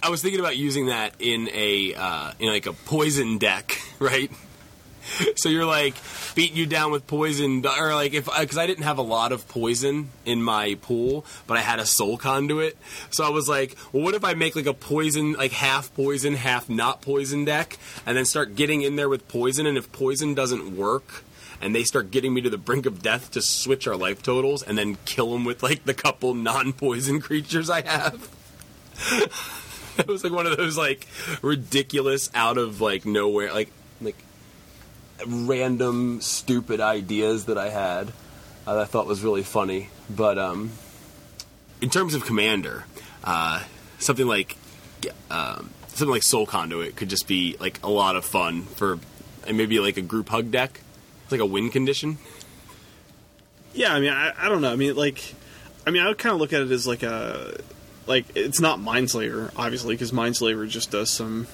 I 0.01 0.09
was 0.09 0.23
thinking 0.23 0.39
about 0.39 0.57
using 0.57 0.87
that 0.87 1.13
in 1.19 1.47
a 1.53 1.93
uh, 1.93 2.31
in 2.39 2.47
like 2.47 2.65
a 2.65 2.73
poison 2.73 3.37
deck, 3.37 3.79
right? 3.99 4.31
so 5.35 5.49
you're 5.49 5.65
like 5.65 5.95
beating 6.35 6.57
you 6.57 6.65
down 6.65 6.91
with 6.91 7.07
poison, 7.07 7.65
or 7.65 7.93
like 7.93 8.13
if 8.13 8.29
uh, 8.29 8.39
because 8.39 8.57
I 8.57 8.67
didn't 8.67 8.83
have 8.83 8.97
a 8.97 9.03
lot 9.03 9.31
of 9.31 9.47
poison 9.47 10.09
in 10.25 10.41
my 10.41 10.75
pool, 10.81 11.25
but 11.47 11.57
I 11.57 11.61
had 11.61 11.79
a 11.79 11.85
soul 11.85 12.17
conduit. 12.17 12.77
So 13.09 13.23
I 13.23 13.29
was 13.29 13.49
like, 13.49 13.75
well, 13.91 14.03
what 14.03 14.15
if 14.15 14.23
I 14.23 14.33
make 14.33 14.55
like 14.55 14.65
a 14.65 14.73
poison, 14.73 15.33
like 15.33 15.51
half 15.51 15.93
poison, 15.95 16.35
half 16.35 16.69
not 16.69 17.01
poison 17.01 17.45
deck, 17.45 17.77
and 18.05 18.17
then 18.17 18.25
start 18.25 18.55
getting 18.55 18.81
in 18.81 18.95
there 18.95 19.09
with 19.09 19.27
poison, 19.27 19.65
and 19.65 19.77
if 19.77 19.91
poison 19.91 20.33
doesn't 20.33 20.75
work. 20.75 21.23
And 21.63 21.75
they 21.75 21.83
start 21.83 22.09
getting 22.09 22.33
me 22.33 22.41
to 22.41 22.49
the 22.49 22.57
brink 22.57 22.87
of 22.87 23.03
death 23.03 23.29
to 23.31 23.41
switch 23.41 23.87
our 23.87 23.95
life 23.95 24.23
totals 24.23 24.63
and 24.63 24.79
then 24.79 24.97
kill 25.05 25.31
them 25.31 25.45
with 25.45 25.61
like 25.61 25.83
the 25.83 25.93
couple 25.93 26.33
non 26.33 26.73
poison 26.73 27.21
creatures 27.21 27.69
I 27.69 27.81
have. 27.81 28.29
it 29.99 30.07
was 30.07 30.23
like 30.23 30.33
one 30.33 30.47
of 30.47 30.57
those 30.57 30.75
like 30.75 31.07
ridiculous 31.41 32.31
out 32.33 32.57
of 32.57 32.81
like 32.81 33.05
nowhere 33.05 33.53
like 33.53 33.71
like 34.01 34.15
random 35.27 36.21
stupid 36.21 36.79
ideas 36.79 37.45
that 37.45 37.57
I 37.57 37.69
had 37.69 38.11
uh, 38.67 38.75
that 38.75 38.81
I 38.81 38.85
thought 38.85 39.07
was 39.07 39.23
really 39.23 39.43
funny. 39.43 39.89
But 40.09 40.37
um, 40.37 40.71
in 41.81 41.89
terms 41.89 42.13
of 42.13 42.25
Commander, 42.25 42.85
uh, 43.23 43.63
something 43.99 44.27
like 44.27 44.57
um, 45.29 45.69
something 45.87 46.09
like 46.09 46.23
Soul 46.23 46.45
Conduit 46.45 46.95
could 46.95 47.09
just 47.09 47.27
be 47.27 47.55
like 47.59 47.79
a 47.83 47.89
lot 47.89 48.15
of 48.15 48.25
fun 48.25 48.63
for, 48.63 48.99
and 49.47 49.57
maybe 49.57 49.79
like 49.79 49.97
a 49.97 50.01
group 50.01 50.29
hug 50.29 50.51
deck, 50.51 50.81
it's 51.23 51.31
like 51.31 51.41
a 51.41 51.45
win 51.45 51.69
condition. 51.69 52.17
Yeah, 53.73 53.93
I 53.93 53.99
mean, 53.99 54.11
I, 54.11 54.33
I 54.37 54.49
don't 54.49 54.61
know. 54.61 54.71
I 54.71 54.75
mean, 54.75 54.95
like, 54.95 55.33
I 55.87 55.91
mean, 55.91 56.01
I 56.01 56.07
would 56.07 56.17
kind 56.17 56.33
of 56.33 56.41
look 56.41 56.53
at 56.53 56.61
it 56.61 56.71
as 56.71 56.85
like 56.85 57.03
a, 57.03 57.57
like 58.05 58.25
it's 58.35 58.59
not 58.59 58.79
Mindslaver, 58.79 59.51
obviously, 59.55 59.95
because 59.95 60.11
Mindslaver 60.11 60.67
just 60.67 60.91
does 60.91 61.09
some, 61.09 61.47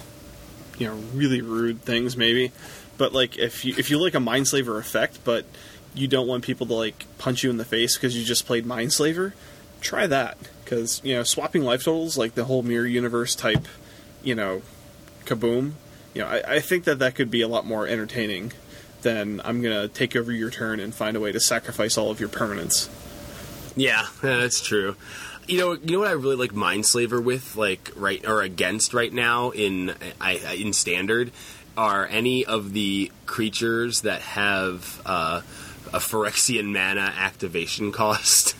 you 0.78 0.88
know, 0.88 0.96
really 1.14 1.42
rude 1.42 1.82
things, 1.82 2.18
maybe. 2.18 2.52
But 2.98 3.14
like 3.14 3.38
if 3.38 3.64
you 3.64 3.76
if 3.78 3.90
you 3.90 4.00
like 4.00 4.16
a 4.16 4.20
Mindslaver 4.20 4.80
effect, 4.80 5.20
but 5.24 5.46
you 5.94 6.08
don't 6.08 6.28
want 6.28 6.44
people 6.44 6.68
to 6.68 6.74
like 6.74 7.06
punch 7.18 7.44
you 7.44 7.50
in 7.50 7.58
the 7.58 7.66
face 7.66 7.96
because 7.96 8.18
you 8.18 8.24
just 8.24 8.46
played 8.46 8.66
Mindslaver, 8.66 9.34
try 9.82 10.08
that 10.08 10.38
because 10.64 11.02
you 11.04 11.16
know 11.16 11.24
swapping 11.24 11.64
life 11.64 11.84
totals 11.84 12.18
like 12.18 12.36
the 12.36 12.46
whole 12.46 12.64
mirror 12.64 12.88
universe 12.88 13.36
type, 13.36 13.68
you 14.24 14.36
know, 14.36 14.62
kaboom. 15.26 15.74
You 16.14 16.24
know, 16.24 16.28
I, 16.28 16.56
I 16.56 16.60
think 16.60 16.86
that 16.86 17.00
that 17.00 17.16
could 17.16 17.30
be 17.30 17.42
a 17.42 17.48
lot 17.48 17.66
more 17.66 17.88
entertaining 17.88 18.54
than 19.02 19.42
I'm 19.44 19.62
gonna 19.62 19.88
take 19.88 20.16
over 20.16 20.32
your 20.32 20.50
turn 20.50 20.80
and 20.80 20.94
find 20.94 21.16
a 21.16 21.20
way 21.20 21.32
to 21.32 21.40
sacrifice 21.40 21.98
all 21.98 22.12
of 22.12 22.20
your 22.20 22.30
permanents. 22.30 22.90
Yeah, 23.76 24.08
that's 24.22 24.62
true. 24.62 24.96
You 25.48 25.60
know, 25.60 25.74
you 25.74 25.94
know 25.94 26.00
what 26.00 26.10
I 26.10 26.14
really 26.14 26.36
like 26.36 26.52
Mindslaver 26.52 27.24
with, 27.24 27.56
like 27.56 27.92
right 27.96 28.26
or 28.28 28.42
against 28.42 28.94
right 28.94 29.14
now 29.14 29.52
in 29.52 29.94
I, 30.20 30.58
in 30.60 30.74
standard 30.74 31.32
are 31.78 32.08
any 32.08 32.44
of 32.44 32.74
the 32.74 33.12
creatures 33.28 34.02
that 34.02 34.22
have 34.22 35.02
uh, 35.06 35.42
a 35.94 36.00
Phyrexian 36.00 36.74
mana 36.74 37.14
activation 37.16 37.92
cost. 37.92 38.56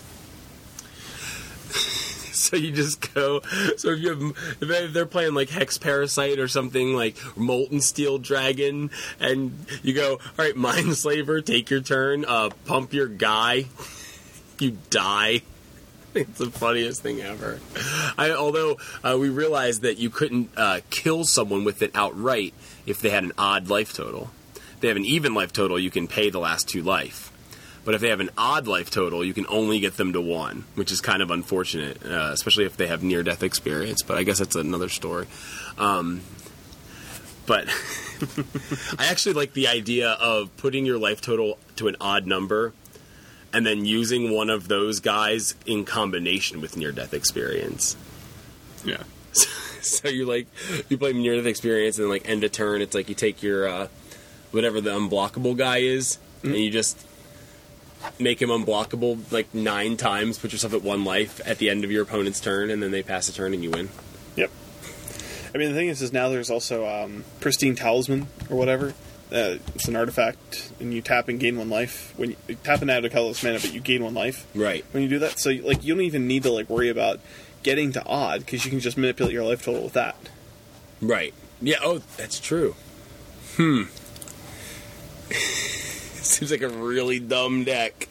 so 2.38 2.56
you 2.56 2.72
just 2.72 3.14
go. 3.14 3.42
So 3.78 3.90
if 3.90 4.00
you 4.00 4.10
have, 4.10 4.22
if 4.62 4.94
they're 4.94 5.06
playing 5.06 5.34
like 5.34 5.50
Hex 5.50 5.78
Parasite 5.78 6.40
or 6.40 6.48
something 6.48 6.94
like 6.94 7.18
Molten 7.36 7.82
Steel 7.82 8.20
Dragon, 8.20 8.92
and 9.20 9.66
you 9.82 9.94
go, 9.94 10.14
all 10.14 10.20
right, 10.38 10.56
Mindslaver, 10.56 11.44
take 11.44 11.70
your 11.70 11.82
turn, 11.82 12.24
uh, 12.26 12.52
pump 12.66 12.94
your 12.94 13.08
guy, 13.08 13.66
you 14.60 14.78
die. 14.90 15.42
It's 16.16 16.40
the 16.40 16.50
funniest 16.50 17.04
thing 17.04 17.22
ever. 17.22 17.60
I, 18.18 18.32
although 18.32 18.78
uh, 19.04 19.18
we 19.20 19.30
realized 19.30 19.84
that 19.84 20.00
you 20.00 20.10
couldn't 20.10 20.50
uh, 20.58 20.80
kill 20.90 21.26
someone 21.26 21.64
with 21.64 21.84
it 21.84 21.92
outright 21.94 22.56
if 22.88 23.02
they 23.02 23.10
had 23.12 23.24
an 23.24 23.34
odd 23.38 23.70
life 23.70 23.94
total. 23.94 24.32
If 24.56 24.80
they 24.80 24.88
have 24.88 24.98
an 24.98 25.06
even 25.06 25.34
life 25.36 25.54
total, 25.54 25.78
you 25.78 25.92
can 25.92 26.08
pay 26.08 26.30
the 26.32 26.40
last 26.40 26.68
two 26.68 26.82
life. 26.82 27.32
But 27.86 27.96
if 27.96 28.02
they 28.02 28.10
have 28.10 28.20
an 28.20 28.32
odd 28.38 28.68
life 28.68 28.90
total, 28.90 29.24
you 29.24 29.34
can 29.34 29.46
only 29.48 29.80
get 29.80 29.96
them 29.96 30.14
to 30.14 30.22
one, 30.22 30.66
which 30.76 30.92
is 30.92 31.00
kind 31.00 31.22
of 31.22 31.32
unfortunate, 31.32 32.06
uh, 32.06 32.32
especially 32.34 32.66
if 32.66 32.76
they 32.76 32.88
have 32.88 33.04
near 33.04 33.24
death 33.24 33.44
experience. 33.44 34.02
But 34.02 34.18
I 34.18 34.24
guess 34.24 34.40
that's 34.40 34.56
another 34.56 34.90
story. 34.90 35.28
Um, 35.78 36.22
but 37.46 37.70
I 39.00 39.08
actually 39.08 39.34
like 39.34 39.54
the 39.54 39.70
idea 39.70 40.12
of 40.12 40.56
putting 40.58 40.86
your 40.86 40.98
life 40.98 41.22
total 41.22 41.58
to 41.78 41.88
an 41.88 41.96
odd 42.02 42.28
number 42.28 42.74
and 43.54 43.66
then 43.66 43.86
using 43.86 44.32
one 44.32 44.50
of 44.50 44.68
those 44.68 45.00
guys 45.00 45.56
in 45.66 45.86
combination 45.86 46.60
with 46.60 46.76
near 46.76 46.92
death 46.92 47.14
experience. 47.14 47.96
Yeah. 48.84 49.04
so 50.02 50.10
you 50.10 50.26
like 50.26 50.48
you 50.90 50.98
play 50.98 51.14
near 51.14 51.36
death 51.36 51.46
experience 51.46 51.98
and 51.98 52.06
then 52.06 52.10
like 52.10 52.28
end 52.30 52.44
a 52.44 52.50
turn. 52.50 52.82
It's 52.82 52.96
like 52.96 53.10
you 53.10 53.16
take 53.16 53.42
your 53.44 53.68
uh, 53.68 53.88
whatever 54.52 54.82
the 54.82 54.92
unblockable 54.92 55.58
guy 55.58 55.78
is, 55.78 56.18
and 56.44 56.56
you 56.56 56.70
just 56.70 56.98
make 58.20 58.42
him 58.42 58.50
unblockable 58.50 59.20
like 59.32 59.54
nine 59.54 59.98
times. 59.98 60.38
Put 60.38 60.52
yourself 60.52 60.74
at 60.74 60.84
one 60.84 61.04
life 61.04 61.42
at 61.46 61.58
the 61.58 61.70
end 61.70 61.84
of 61.84 61.92
your 61.92 62.04
opponent's 62.04 62.40
turn, 62.40 62.70
and 62.70 62.82
then 62.82 62.92
they 62.92 63.04
pass 63.04 63.28
a 63.30 63.34
turn 63.34 63.54
and 63.54 63.64
you 63.64 63.72
win. 63.72 63.90
Yep. 64.36 64.52
I 65.56 65.58
mean, 65.58 65.70
the 65.70 65.76
thing 65.76 65.88
is, 65.90 66.02
is 66.02 66.14
now 66.14 66.30
there's 66.30 66.52
also 66.52 66.86
um, 66.88 67.24
pristine 67.40 67.76
talisman 67.76 68.28
or 68.50 68.58
whatever. 68.58 68.94
Uh, 69.30 69.58
it's 69.76 69.88
an 69.90 69.96
artifact, 69.98 70.72
and 70.80 70.94
you 70.94 71.02
tap 71.02 71.28
and 71.28 71.38
gain 71.38 71.58
one 71.58 71.70
life. 71.70 72.14
When 72.16 72.30
you, 72.32 72.36
you 72.48 72.56
tap 72.64 72.82
and 72.82 72.90
add 72.90 73.04
a 73.04 73.10
colorless 73.10 73.44
mana, 73.44 73.60
but 73.60 73.74
you 73.74 73.82
gain 73.82 74.02
one 74.04 74.14
life 74.14 74.46
Right. 74.56 74.86
when 74.92 75.04
you 75.04 75.10
do 75.10 75.20
that. 75.20 75.38
So, 75.40 75.50
like, 75.50 75.84
you 75.84 75.94
don't 75.96 76.04
even 76.04 76.28
need 76.28 76.44
to 76.44 76.52
like 76.52 76.70
worry 76.70 76.88
about 76.90 77.20
getting 77.64 77.92
to 77.94 78.06
odd 78.06 78.42
because 78.42 78.66
you 78.66 78.72
can 78.72 78.80
just 78.80 78.98
manipulate 78.98 79.34
your 79.34 79.44
life 79.44 79.64
total 79.64 79.84
with 79.84 79.94
that. 79.94 80.16
Right. 81.02 81.34
Yeah. 81.62 81.78
Oh, 81.82 82.02
that's 82.18 82.40
true. 82.40 82.76
Hmm. 83.56 83.84
seems 86.28 86.52
like 86.52 86.62
a 86.62 86.70
really 86.70 87.20
dumb 87.20 87.64
deck. 87.64 88.10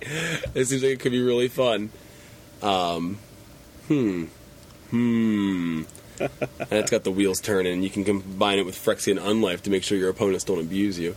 It 0.55 0.67
seems 0.67 0.83
like 0.83 0.93
it 0.93 1.01
could 1.01 1.13
be 1.13 1.23
really 1.23 1.49
fun. 1.49 1.91
Um. 2.63 3.19
Hmm. 3.89 4.25
Hmm. 4.91 5.83
and 6.21 6.31
it's 6.71 6.91
got 6.91 7.05
the 7.05 7.11
wheels 7.11 7.41
turning. 7.41 7.83
You 7.83 7.91
can 7.91 8.05
combine 8.05 8.59
it 8.59 8.67
with 8.67 8.75
Phyrexian 8.77 9.19
Unlife 9.19 9.61
to 9.63 9.71
make 9.71 9.83
sure 9.83 9.99
your 9.99 10.09
opponents 10.09 10.45
don't 10.45 10.61
abuse 10.61 10.99
you. 10.99 11.15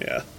Yeah. 0.00 0.22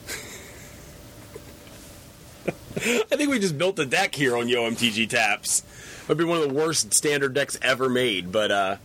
I 2.78 3.16
think 3.16 3.32
we 3.32 3.40
just 3.40 3.58
built 3.58 3.80
a 3.80 3.86
deck 3.86 4.14
here 4.14 4.38
on 4.38 4.48
YoMTG 4.48 5.10
Taps. 5.10 5.64
Might 6.08 6.18
be 6.18 6.24
one 6.24 6.42
of 6.42 6.48
the 6.48 6.54
worst 6.54 6.94
standard 6.94 7.34
decks 7.34 7.58
ever 7.64 7.90
made, 7.90 8.32
but 8.32 8.52
uh, 8.52 8.78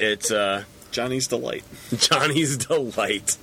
it's 0.00 0.32
uh, 0.32 0.64
Johnny's 0.90 1.28
delight. 1.28 1.64
Johnny's 1.96 2.56
Delight. 2.56 3.36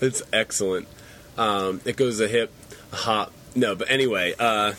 It's 0.00 0.22
excellent. 0.32 0.88
Um, 1.36 1.80
it 1.84 1.96
goes 1.96 2.20
a 2.20 2.28
hip, 2.28 2.52
a 2.92 2.96
hop. 2.96 3.32
No, 3.54 3.74
but 3.74 3.90
anyway, 3.90 4.34
uh, 4.38 4.72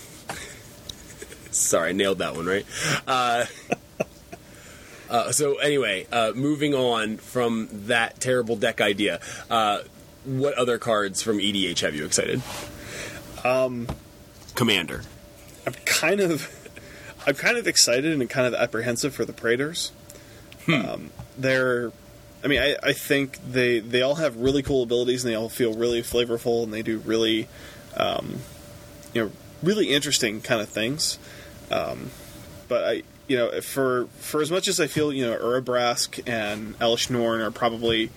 sorry, 1.52 1.90
I 1.90 1.92
nailed 1.92 2.20
that 2.20 2.36
one, 2.36 2.46
right? 2.46 2.66
Uh, 3.08 3.46
uh, 5.10 5.32
so 5.32 5.56
anyway, 5.56 6.08
uh, 6.12 6.32
moving 6.36 6.74
on 6.74 7.18
from 7.18 7.70
that 7.72 8.20
terrible 8.20 8.56
deck 8.56 8.82
idea, 8.82 9.20
uh, 9.50 9.82
what 10.26 10.56
other 10.56 10.78
cards 10.78 11.22
from 11.22 11.38
EDH 11.38 11.80
have 11.82 11.96
you 11.96 12.06
excited? 12.06 12.42
Um, 13.44 13.88
Commander. 14.56 15.04
I'm 15.68 15.74
kind 15.86 16.22
of, 16.22 16.50
I'm 17.28 17.36
kind 17.36 17.58
of 17.58 17.68
excited 17.68 18.12
and 18.12 18.28
kind 18.30 18.48
of 18.48 18.56
apprehensive 18.56 19.14
for 19.14 19.26
the 19.26 19.34
Praetors. 19.34 19.92
Um, 20.70 21.12
they're, 21.38 21.92
I 22.44 22.48
mean, 22.48 22.62
I, 22.62 22.76
I 22.84 22.94
think 22.94 23.38
they 23.52 23.80
they 23.80 24.02
all 24.02 24.16
have 24.16 24.36
really 24.36 24.62
cool 24.62 24.84
abilities 24.84 25.24
and 25.24 25.32
they 25.32 25.38
all 25.38 25.50
feel 25.50 25.74
really 25.74 26.02
flavorful 26.02 26.64
and 26.64 26.74
they 26.74 26.82
do 26.82 26.98
really, 27.00 27.48
um, 27.96 28.40
you 29.14 29.24
know, 29.24 29.32
really 29.64 29.94
interesting 29.94 30.42
kind 30.42 30.62
of 30.62 30.70
things. 30.70 31.20
Um, 31.72 32.12
but 32.68 32.84
I, 32.84 33.04
you 33.28 33.38
know, 33.38 33.62
for 33.62 34.08
for 34.20 34.42
as 34.42 34.52
much 34.52 34.68
as 34.68 34.80
I 34.80 34.88
feel, 34.88 35.12
you 35.14 35.26
know, 35.26 35.38
Urabrask 35.38 36.22
and 36.28 36.78
Elesh 36.80 37.10
Norn 37.10 37.42
are 37.42 37.52
probably, 37.52 38.10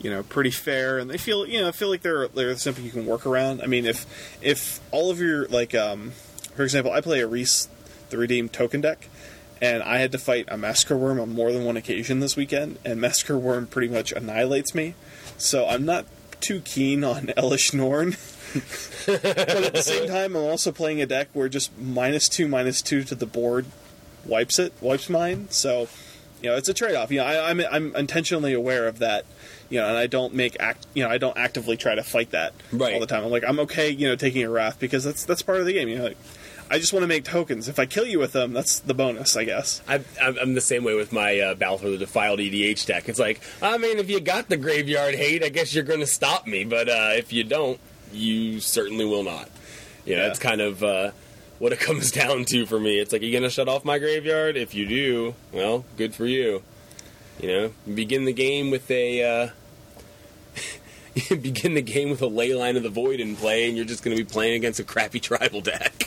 you 0.00 0.10
know, 0.10 0.22
pretty 0.22 0.50
fair, 0.50 0.98
and 0.98 1.10
they 1.10 1.18
feel, 1.18 1.46
you 1.46 1.60
know, 1.60 1.68
I 1.68 1.72
feel 1.72 1.88
like 1.88 2.02
they're 2.02 2.28
they're 2.28 2.56
something 2.56 2.84
you 2.84 2.90
can 2.90 3.06
work 3.06 3.26
around. 3.26 3.62
I 3.62 3.66
mean, 3.66 3.84
if 3.84 4.06
if 4.42 4.80
all 4.92 5.10
of 5.10 5.20
your 5.20 5.46
like, 5.48 5.74
um, 5.74 6.12
for 6.56 6.64
example, 6.64 6.92
I 6.92 7.00
play 7.00 7.20
a 7.20 7.26
Rhys 7.26 7.68
the 8.10 8.18
Redeemed 8.18 8.52
token 8.52 8.80
deck, 8.80 9.08
and 9.60 9.82
I 9.82 9.98
had 9.98 10.12
to 10.12 10.18
fight 10.18 10.46
a 10.48 10.56
Massacre 10.56 10.94
Wurm 10.94 11.20
on 11.20 11.32
more 11.32 11.52
than 11.52 11.64
one 11.64 11.76
occasion 11.76 12.20
this 12.20 12.36
weekend, 12.36 12.78
and 12.84 13.00
Massacre 13.00 13.34
Wurm 13.34 13.68
pretty 13.68 13.88
much 13.88 14.12
annihilates 14.12 14.74
me. 14.74 14.94
So 15.38 15.66
I'm 15.66 15.84
not 15.84 16.06
too 16.40 16.60
keen 16.60 17.04
on 17.04 17.26
Elesh 17.36 17.74
Norn. 17.74 18.16
but 19.06 19.26
at 19.26 19.74
the 19.74 19.82
same 19.82 20.08
time, 20.08 20.36
I'm 20.36 20.44
also 20.44 20.72
playing 20.72 21.00
a 21.02 21.06
deck 21.06 21.28
where 21.32 21.48
just 21.48 21.76
minus 21.78 22.28
two, 22.28 22.48
minus 22.48 22.82
two 22.82 23.04
to 23.04 23.14
the 23.14 23.26
board 23.26 23.66
wipes 24.24 24.58
it, 24.58 24.72
wipes 24.80 25.08
mine. 25.08 25.48
So, 25.50 25.88
you 26.46 26.52
know, 26.52 26.56
it's 26.56 26.68
a 26.68 26.74
trade-off. 26.74 27.10
You 27.10 27.18
know, 27.18 27.24
I, 27.24 27.50
I'm 27.50 27.60
I'm 27.70 27.96
intentionally 27.96 28.52
aware 28.52 28.86
of 28.86 29.00
that. 29.00 29.24
You 29.68 29.80
know, 29.80 29.88
and 29.88 29.96
I 29.98 30.06
don't 30.06 30.32
make 30.32 30.56
act. 30.60 30.86
You 30.94 31.02
know, 31.02 31.10
I 31.10 31.18
don't 31.18 31.36
actively 31.36 31.76
try 31.76 31.96
to 31.96 32.04
fight 32.04 32.30
that 32.30 32.52
Right. 32.72 32.94
all 32.94 33.00
the 33.00 33.06
time. 33.08 33.24
I'm 33.24 33.32
like, 33.32 33.42
I'm 33.44 33.58
okay. 33.60 33.90
You 33.90 34.06
know, 34.06 34.14
taking 34.14 34.44
a 34.44 34.48
wrath 34.50 34.78
because 34.78 35.02
that's 35.02 35.24
that's 35.24 35.42
part 35.42 35.58
of 35.58 35.66
the 35.66 35.72
game. 35.72 35.88
You 35.88 35.98
know, 35.98 36.04
like, 36.04 36.16
I 36.70 36.78
just 36.78 36.92
want 36.92 37.02
to 37.02 37.08
make 37.08 37.24
tokens. 37.24 37.66
If 37.68 37.80
I 37.80 37.86
kill 37.86 38.06
you 38.06 38.20
with 38.20 38.30
them, 38.32 38.52
that's 38.52 38.78
the 38.78 38.94
bonus, 38.94 39.36
I 39.36 39.42
guess. 39.42 39.82
I'm 39.88 40.04
I'm 40.20 40.54
the 40.54 40.60
same 40.60 40.84
way 40.84 40.94
with 40.94 41.12
my 41.12 41.40
uh, 41.40 41.54
Balthor 41.56 41.90
the 41.90 41.98
Defiled 41.98 42.38
EDH 42.38 42.86
deck. 42.86 43.08
It's 43.08 43.18
like, 43.18 43.40
I 43.60 43.76
mean, 43.78 43.98
if 43.98 44.08
you 44.08 44.20
got 44.20 44.48
the 44.48 44.56
graveyard 44.56 45.16
hate, 45.16 45.42
I 45.42 45.48
guess 45.48 45.74
you're 45.74 45.82
going 45.84 46.00
to 46.00 46.06
stop 46.06 46.46
me. 46.46 46.62
But 46.62 46.88
uh, 46.88 47.10
if 47.14 47.32
you 47.32 47.42
don't, 47.42 47.80
you 48.12 48.60
certainly 48.60 49.04
will 49.04 49.24
not. 49.24 49.48
You 50.04 50.14
know, 50.14 50.22
Yeah. 50.22 50.30
it's 50.30 50.38
kind 50.38 50.60
of 50.60 50.84
uh, 50.84 51.10
what 51.58 51.72
it 51.72 51.80
comes 51.80 52.10
down 52.12 52.44
to 52.46 52.66
for 52.66 52.78
me. 52.80 52.98
It's 52.98 53.12
like, 53.12 53.22
are 53.22 53.24
you 53.24 53.32
going 53.32 53.42
to 53.44 53.50
shut 53.50 53.68
off 53.68 53.84
my 53.84 53.98
graveyard? 53.98 54.56
If 54.56 54.74
you 54.74 54.86
do, 54.86 55.34
well, 55.52 55.84
good 55.96 56.14
for 56.14 56.26
you. 56.26 56.62
You 57.40 57.48
know, 57.48 57.72
begin 57.94 58.24
the 58.24 58.32
game 58.32 58.70
with 58.70 58.90
a. 58.90 59.22
Uh, 59.22 59.48
you 61.14 61.36
begin 61.36 61.74
the 61.74 61.82
game 61.82 62.10
with 62.10 62.22
a 62.22 62.26
Leyline 62.28 62.76
of 62.76 62.82
the 62.82 62.88
Void 62.90 63.20
in 63.20 63.36
play, 63.36 63.66
and 63.68 63.76
you're 63.76 63.84
just 63.86 64.02
going 64.02 64.16
to 64.16 64.22
be 64.22 64.26
playing 64.30 64.54
against 64.54 64.80
a 64.80 64.84
crappy 64.84 65.20
tribal 65.20 65.60
deck, 65.60 66.06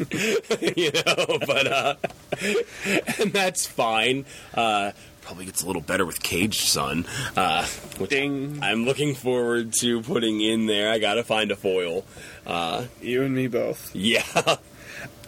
you 0.76 0.92
know. 1.06 1.38
But 1.46 1.68
uh, 1.68 1.96
and 3.20 3.32
that's 3.34 3.66
fine. 3.68 4.26
Uh, 4.56 4.92
probably 5.22 5.46
gets 5.46 5.62
a 5.62 5.68
little 5.68 5.82
better 5.84 6.06
with 6.06 6.22
Caged 6.24 6.62
Sun, 6.68 7.06
uh, 7.38 7.66
which 8.00 8.10
Ding. 8.10 8.60
I'm 8.64 8.86
looking 8.86 9.14
forward 9.14 9.74
to 9.82 10.02
putting 10.02 10.42
in 10.42 10.66
there. 10.66 10.92
I 10.92 10.98
got 10.98 11.16
to 11.16 11.24
find 11.24 11.52
a 11.52 11.56
foil. 11.56 12.06
Uh, 12.48 12.86
You 13.02 13.22
and 13.24 13.36
me 13.36 13.46
both. 13.48 13.96
yeah, 13.96 14.24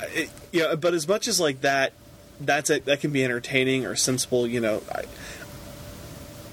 it, 0.09 0.29
yeah, 0.51 0.75
but 0.75 0.93
as 0.93 1.07
much 1.07 1.27
as 1.27 1.39
like 1.39 1.61
that, 1.61 1.93
that's 2.39 2.69
a, 2.69 2.79
that 2.79 3.01
can 3.01 3.11
be 3.11 3.23
entertaining 3.23 3.85
or 3.85 3.95
sensible. 3.95 4.47
You 4.47 4.59
know, 4.59 4.81
I, 4.91 5.03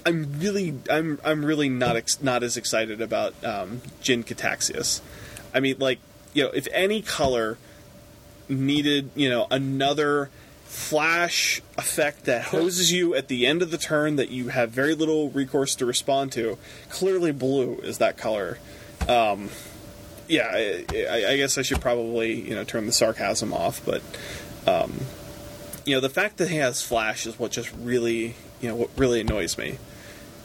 I'm 0.05 0.39
really, 0.39 0.75
I'm, 0.89 1.19
I'm 1.23 1.43
really 1.43 1.69
not 1.69 1.95
ex- 1.95 2.21
not 2.21 2.43
as 2.43 2.57
excited 2.57 3.01
about 3.01 3.33
um, 3.43 3.81
Jin-Gitaxias. 4.01 5.01
I 5.53 5.59
mean, 5.59 5.77
like, 5.79 5.99
you 6.33 6.43
know, 6.43 6.49
if 6.49 6.67
any 6.71 7.01
color 7.01 7.57
needed, 8.47 9.09
you 9.15 9.29
know, 9.29 9.47
another 9.49 10.29
flash 10.65 11.61
effect 11.79 12.25
that 12.25 12.43
hoses 12.43 12.91
you 12.91 13.15
at 13.15 13.27
the 13.27 13.47
end 13.47 13.63
of 13.63 13.71
the 13.71 13.77
turn 13.77 14.15
that 14.17 14.29
you 14.29 14.49
have 14.49 14.69
very 14.69 14.93
little 14.93 15.31
recourse 15.31 15.73
to 15.75 15.85
respond 15.85 16.31
to, 16.31 16.57
clearly 16.89 17.31
blue 17.31 17.77
is 17.77 17.97
that 17.97 18.17
color. 18.17 18.59
Um, 19.07 19.49
yeah, 20.29 20.47
I, 20.53 21.25
I, 21.27 21.37
guess 21.37 21.57
I 21.57 21.63
should 21.63 21.81
probably 21.81 22.39
you 22.39 22.55
know 22.55 22.63
turn 22.63 22.85
the 22.85 22.91
sarcasm 22.91 23.51
off, 23.51 23.83
but 23.83 24.01
um, 24.67 24.93
you 25.85 25.95
know 25.95 25.99
the 25.99 26.09
fact 26.09 26.37
that 26.37 26.49
he 26.49 26.57
has 26.57 26.81
flash 26.81 27.25
is 27.25 27.37
what 27.39 27.51
just 27.51 27.73
really 27.73 28.35
you 28.61 28.69
know 28.69 28.75
what 28.75 28.89
really 28.95 29.21
annoys 29.21 29.57
me. 29.57 29.77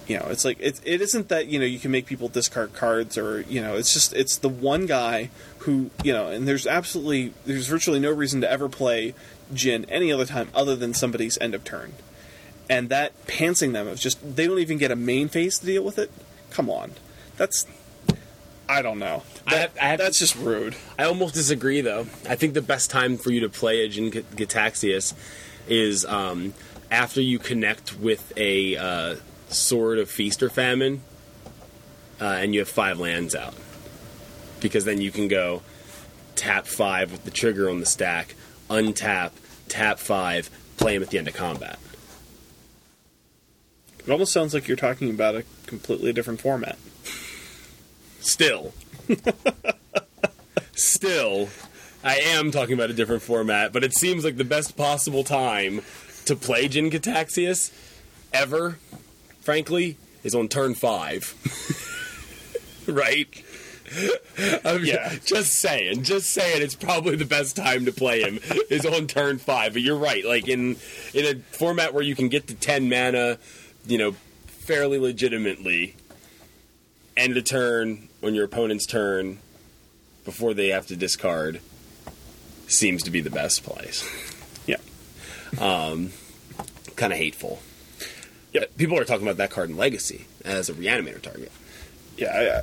You 0.07 0.19
know, 0.19 0.27
it's 0.29 0.45
like 0.45 0.59
it, 0.61 0.81
it 0.85 1.01
isn't 1.01 1.29
that 1.29 1.47
you 1.47 1.59
know 1.59 1.67
you 1.67 1.79
can 1.79 1.91
make 1.91 2.07
people 2.07 2.29
discard 2.29 2.73
cards 2.73 3.17
or 3.19 3.43
you 3.43 3.61
know 3.61 3.77
it's 3.77 3.93
just 3.93 4.15
it's 4.15 4.39
the 4.39 4.49
one 4.49 4.87
guy 4.87 5.31
who 5.61 5.91
you 6.03 6.13
know 6.13 6.29
and 6.29 6.49
there's 6.49 6.67
absolutely 6.67 7.35
there's 7.45 7.69
virtually 7.69 8.01
no 8.01 8.11
reason 8.11 8.41
to 8.41 8.51
ever 8.51 8.69
play 8.69 9.15
Jin 9.53 9.85
any 9.91 10.11
other 10.11 10.27
time 10.27 10.49
other 10.55 10.77
than 10.77 10.95
somebody's 10.95 11.37
end 11.39 11.55
of 11.55 11.63
turn, 11.63 11.93
and 12.71 12.89
that 12.89 13.13
pantsing 13.27 13.73
them 13.73 13.87
of 13.87 14.01
just 14.01 14.37
they 14.37 14.47
don't 14.47 14.59
even 14.59 14.79
get 14.79 14.91
a 14.91 14.97
main 14.97 15.29
phase 15.29 15.59
to 15.59 15.67
deal 15.67 15.85
with 15.85 15.99
it. 15.99 16.11
Come 16.51 16.71
on, 16.71 16.93
that's 17.37 17.67
I 18.69 18.83
don't 18.83 18.99
know. 18.99 19.23
I 19.47 19.57
have- 19.57 19.77
I 19.81 19.85
have 19.89 19.99
that's 19.99 20.19
to- 20.19 20.25
just 20.25 20.37
rude. 20.37 20.75
I 20.99 21.05
almost 21.05 21.35
disagree, 21.35 21.81
though. 21.81 22.07
I 22.29 22.35
think 22.37 22.55
the 22.55 22.63
best 22.63 22.91
time 22.91 23.19
for 23.19 23.31
you 23.31 23.41
to 23.41 23.49
play 23.49 23.85
a 23.85 23.89
Jin 23.89 24.11
Gitaxias 24.11 25.13
is 25.69 26.05
um, 26.07 26.55
after 26.91 27.21
you 27.21 27.39
connect 27.39 27.99
with 27.99 28.33
a 28.37 28.77
uh, 28.77 29.17
Sword 29.49 29.99
of 29.99 30.09
Feast 30.11 30.43
or 30.43 30.49
Famine, 30.49 31.03
uh, 32.21 32.25
and 32.25 32.55
you 32.55 32.61
have 32.61 32.69
five 32.69 32.99
lands 32.99 33.35
out, 33.35 33.55
because 34.61 34.85
then 34.85 35.01
you 35.01 35.11
can 35.11 35.29
go 35.29 35.63
tap 36.37 36.67
five 36.67 37.13
with 37.13 37.25
the 37.25 37.31
trigger 37.31 37.69
on 37.69 37.81
the 37.81 37.87
stack, 37.87 38.35
untap, 38.71 39.33
tap 39.69 39.99
five, 39.99 40.49
play 40.79 40.95
him 40.97 41.03
at 41.03 41.11
the 41.11 41.19
end 41.19 41.29
of 41.29 41.35
combat. 41.35 41.79
It 44.07 44.11
almost 44.11 44.33
sounds 44.33 44.53
like 44.55 44.69
you're 44.69 44.77
talking 44.77 45.11
about 45.11 45.35
a 45.35 45.45
completely 45.67 46.13
different 46.13 46.41
format. 46.41 46.79
Still, 48.25 48.73
still, 50.75 51.49
I 52.03 52.17
am 52.17 52.51
talking 52.51 52.73
about 52.75 52.89
a 52.91 52.95
different 52.95 53.23
format, 53.23 53.73
but 53.73 53.85
it 53.85 53.95
seems 53.95 54.25
like 54.25 54.37
the 54.39 54.45
best 54.45 54.77
possible 54.79 55.25
time 55.25 55.83
to 56.25 56.35
play 56.35 56.67
Jin-Gitaxias 56.69 57.71
ever, 58.33 58.79
frankly, 59.41 59.99
is 60.23 60.35
on 60.35 60.49
turn 60.49 60.75
five. 60.75 61.35
right? 62.89 63.29
I'm 64.65 64.85
Yeah. 64.85 65.15
just 65.25 65.53
saying, 65.59 66.03
just 66.05 66.31
saying, 66.31 66.63
it's 66.63 66.75
probably 66.75 67.17
the 67.17 67.27
best 67.27 67.55
time 67.57 67.85
to 67.85 67.93
play 67.93 68.23
him 68.23 68.41
is 68.71 68.87
on 68.87 69.07
turn 69.07 69.39
five. 69.39 69.75
But 69.75 69.83
you're 69.83 69.99
right, 69.99 70.25
like 70.25 70.49
in 70.49 70.77
in 71.13 71.25
a 71.27 71.39
format 71.55 71.93
where 71.93 72.03
you 72.03 72.15
can 72.17 72.29
get 72.29 72.49
to 72.49 72.55
ten 72.55 72.89
mana, 72.89 73.39
you 73.87 73.99
know, 73.99 74.13
fairly 74.47 74.99
legitimately, 74.99 75.95
end 77.17 77.37
a 77.37 77.43
turn 77.43 78.09
on 78.25 78.35
your 78.35 78.45
opponent's 78.45 78.87
turn 78.87 79.39
before 80.25 80.55
they 80.55 80.69
have 80.69 80.87
to 80.89 80.97
discard, 80.97 81.61
seems 82.67 83.03
to 83.05 83.11
be 83.11 83.21
the 83.21 83.31
best 83.31 83.63
place. 83.63 84.05
Yeah. 84.67 84.77
Kind 85.59 87.13
of 87.13 87.19
hateful. 87.19 87.61
Yeah, 88.53 88.65
People 88.77 88.99
are 88.99 89.05
talking 89.05 89.27
about 89.27 89.37
that 89.39 89.51
card 89.51 89.69
in 89.71 89.77
Legacy 89.77 90.27
as 90.45 90.69
a 90.69 90.75
reanimator 90.75 91.21
target. 91.21 91.51
yeah, 92.17 92.29
I, 92.33 92.59
I- 92.59 92.63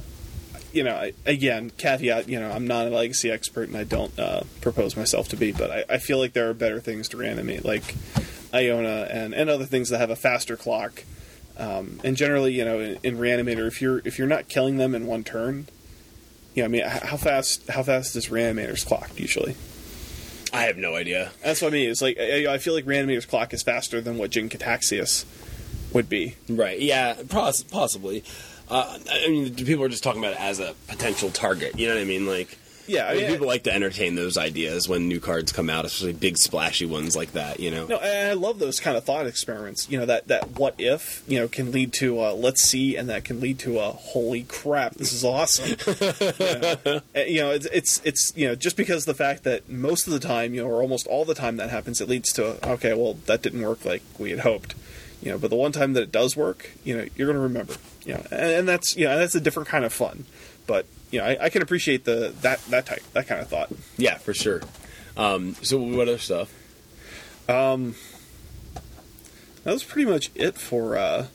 you 0.73 0.83
know, 0.85 0.95
I, 0.95 1.11
again, 1.25 1.69
caveat, 1.77 2.29
you 2.29 2.39
know, 2.39 2.49
I'm 2.49 2.65
not 2.65 2.87
a 2.87 2.89
legacy 2.91 3.29
expert 3.29 3.67
and 3.67 3.75
I 3.77 3.83
don't 3.83 4.17
uh, 4.17 4.43
propose 4.61 4.95
myself 4.95 5.27
to 5.29 5.35
be, 5.35 5.51
but 5.51 5.69
I, 5.69 5.83
I 5.89 5.97
feel 5.97 6.17
like 6.17 6.31
there 6.31 6.49
are 6.49 6.53
better 6.53 6.79
things 6.79 7.09
to 7.09 7.17
reanimate, 7.17 7.65
like 7.65 7.93
Iona 8.53 9.05
and, 9.11 9.33
and 9.35 9.49
other 9.49 9.65
things 9.65 9.89
that 9.89 9.97
have 9.97 10.09
a 10.09 10.15
faster 10.15 10.55
clock. 10.55 11.03
Um, 11.57 11.99
and 12.03 12.15
generally, 12.15 12.53
you 12.53 12.65
know, 12.65 12.79
in, 12.79 12.97
in 13.03 13.17
reanimator, 13.17 13.67
if 13.67 13.81
you're 13.81 14.01
if 14.05 14.17
you're 14.17 14.27
not 14.27 14.47
killing 14.47 14.77
them 14.77 14.95
in 14.95 15.05
one 15.05 15.23
turn, 15.23 15.67
you 16.55 16.63
know, 16.63 16.65
I 16.65 16.67
mean, 16.69 16.83
how 16.83 17.17
fast 17.17 17.67
how 17.69 17.83
fast 17.83 18.15
is 18.15 18.27
reanimator's 18.27 18.83
clock 18.83 19.11
usually? 19.17 19.55
I 20.53 20.63
have 20.63 20.77
no 20.77 20.95
idea. 20.95 21.31
That's 21.43 21.61
what 21.61 21.69
I 21.69 21.71
mean. 21.71 21.89
It's 21.89 22.01
like 22.01 22.17
I, 22.19 22.53
I 22.53 22.57
feel 22.57 22.73
like 22.73 22.85
reanimator's 22.85 23.25
clock 23.25 23.53
is 23.53 23.63
faster 23.63 24.01
than 24.01 24.17
what 24.17 24.31
Jin-Gitaxias 24.31 25.25
would 25.93 26.09
be. 26.09 26.35
Right. 26.49 26.79
Yeah. 26.79 27.15
Poss- 27.29 27.63
possibly. 27.63 28.23
Uh, 28.69 28.97
I 29.09 29.27
mean, 29.27 29.53
people 29.53 29.83
are 29.83 29.89
just 29.89 30.03
talking 30.03 30.21
about 30.21 30.33
it 30.33 30.41
as 30.41 30.59
a 30.59 30.75
potential 30.87 31.29
target. 31.29 31.77
You 31.77 31.87
know 31.87 31.95
what 31.95 32.01
I 32.01 32.05
mean? 32.05 32.25
Like, 32.25 32.57
Yeah, 32.91 33.07
I 33.07 33.15
mean, 33.15 33.25
I- 33.25 33.29
people 33.29 33.47
like 33.47 33.63
to 33.63 33.73
entertain 33.73 34.15
those 34.15 34.37
ideas 34.37 34.89
when 34.89 35.07
new 35.07 35.19
cards 35.19 35.51
come 35.51 35.69
out, 35.69 35.85
especially 35.85 36.13
big 36.13 36.37
splashy 36.37 36.85
ones 36.85 37.15
like 37.15 37.31
that. 37.33 37.59
You 37.59 37.71
know. 37.71 37.85
No, 37.87 37.97
and 37.97 38.29
I 38.29 38.33
love 38.33 38.59
those 38.59 38.79
kind 38.79 38.97
of 38.97 39.03
thought 39.03 39.27
experiments. 39.27 39.89
You 39.89 39.99
know 39.99 40.05
that 40.05 40.27
that 40.27 40.51
what 40.59 40.75
if 40.77 41.23
you 41.27 41.39
know 41.39 41.47
can 41.47 41.71
lead 41.71 41.93
to 41.93 42.19
uh, 42.21 42.33
let's 42.33 42.61
see, 42.61 42.95
and 42.97 43.09
that 43.09 43.23
can 43.23 43.39
lead 43.39 43.59
to 43.59 43.79
a 43.79 43.91
holy 43.91 44.43
crap, 44.43 44.95
this 44.95 45.13
is 45.13 45.23
awesome. 45.23 45.69
you, 45.87 46.61
know? 46.61 47.01
You 47.15 47.41
know, 47.41 47.51
it's, 47.51 47.65
it's 47.67 48.01
it's 48.03 48.33
you 48.35 48.47
know 48.47 48.55
just 48.55 48.75
because 48.75 49.05
the 49.05 49.13
fact 49.13 49.43
that 49.43 49.69
most 49.69 50.07
of 50.07 50.13
the 50.13 50.19
time, 50.19 50.53
you 50.53 50.61
know, 50.61 50.67
or 50.67 50.81
almost 50.81 51.07
all 51.07 51.25
the 51.25 51.35
time 51.35 51.57
that 51.57 51.69
happens, 51.69 52.01
it 52.01 52.09
leads 52.09 52.33
to 52.33 52.65
okay, 52.73 52.93
well 52.93 53.13
that 53.25 53.41
didn't 53.41 53.61
work 53.61 53.85
like 53.85 54.01
we 54.19 54.31
had 54.31 54.39
hoped. 54.39 54.75
You 55.21 55.31
know, 55.31 55.37
but 55.37 55.51
the 55.51 55.55
one 55.55 55.71
time 55.71 55.93
that 55.93 56.01
it 56.01 56.11
does 56.11 56.35
work, 56.35 56.71
you 56.83 56.97
know, 56.97 57.05
you're 57.15 57.27
going 57.27 57.35
to 57.35 57.41
remember. 57.41 57.75
You 58.03 58.15
know, 58.15 58.23
and, 58.31 58.51
and 58.51 58.67
that's 58.67 58.97
you 58.97 59.05
know 59.05 59.17
that's 59.17 59.35
a 59.35 59.39
different 59.39 59.69
kind 59.69 59.85
of 59.85 59.93
fun. 59.93 60.25
But 60.71 60.85
you 61.11 61.19
know, 61.19 61.25
I, 61.25 61.37
I 61.41 61.49
can 61.49 61.61
appreciate 61.61 62.05
the 62.05 62.33
that 62.43 62.63
that 62.67 62.85
type 62.85 63.03
that 63.11 63.27
kind 63.27 63.41
of 63.41 63.49
thought. 63.49 63.73
Yeah, 63.97 64.17
for 64.17 64.33
sure. 64.33 64.61
Um, 65.17 65.55
so, 65.61 65.77
what 65.81 66.07
other 66.07 66.17
stuff? 66.17 66.49
that 69.65 69.73
was 69.73 69.83
pretty 69.83 70.09
much 70.09 70.31
it 70.33 70.57
for 70.57 70.97
uh, 70.97 71.27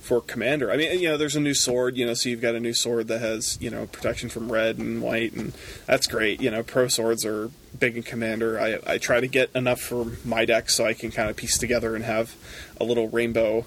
for 0.00 0.20
commander. 0.20 0.72
I 0.72 0.76
mean, 0.76 0.98
you 0.98 1.10
know, 1.10 1.16
there's 1.16 1.36
a 1.36 1.40
new 1.40 1.54
sword, 1.54 1.96
you 1.96 2.04
know, 2.04 2.14
so 2.14 2.28
you've 2.28 2.40
got 2.40 2.56
a 2.56 2.60
new 2.60 2.74
sword 2.74 3.06
that 3.06 3.20
has 3.20 3.56
you 3.60 3.70
know 3.70 3.86
protection 3.86 4.28
from 4.28 4.50
red 4.50 4.78
and 4.78 5.00
white, 5.00 5.32
and 5.32 5.52
that's 5.86 6.08
great. 6.08 6.40
You 6.40 6.50
know, 6.50 6.64
pro 6.64 6.88
swords 6.88 7.24
are 7.24 7.52
big 7.78 7.96
in 7.96 8.02
commander. 8.02 8.58
I 8.58 8.80
I 8.84 8.98
try 8.98 9.20
to 9.20 9.28
get 9.28 9.50
enough 9.54 9.80
for 9.80 10.06
my 10.24 10.44
deck 10.44 10.70
so 10.70 10.84
I 10.84 10.94
can 10.94 11.12
kind 11.12 11.30
of 11.30 11.36
piece 11.36 11.56
together 11.56 11.94
and 11.94 12.04
have 12.04 12.34
a 12.80 12.84
little 12.84 13.06
rainbow 13.06 13.64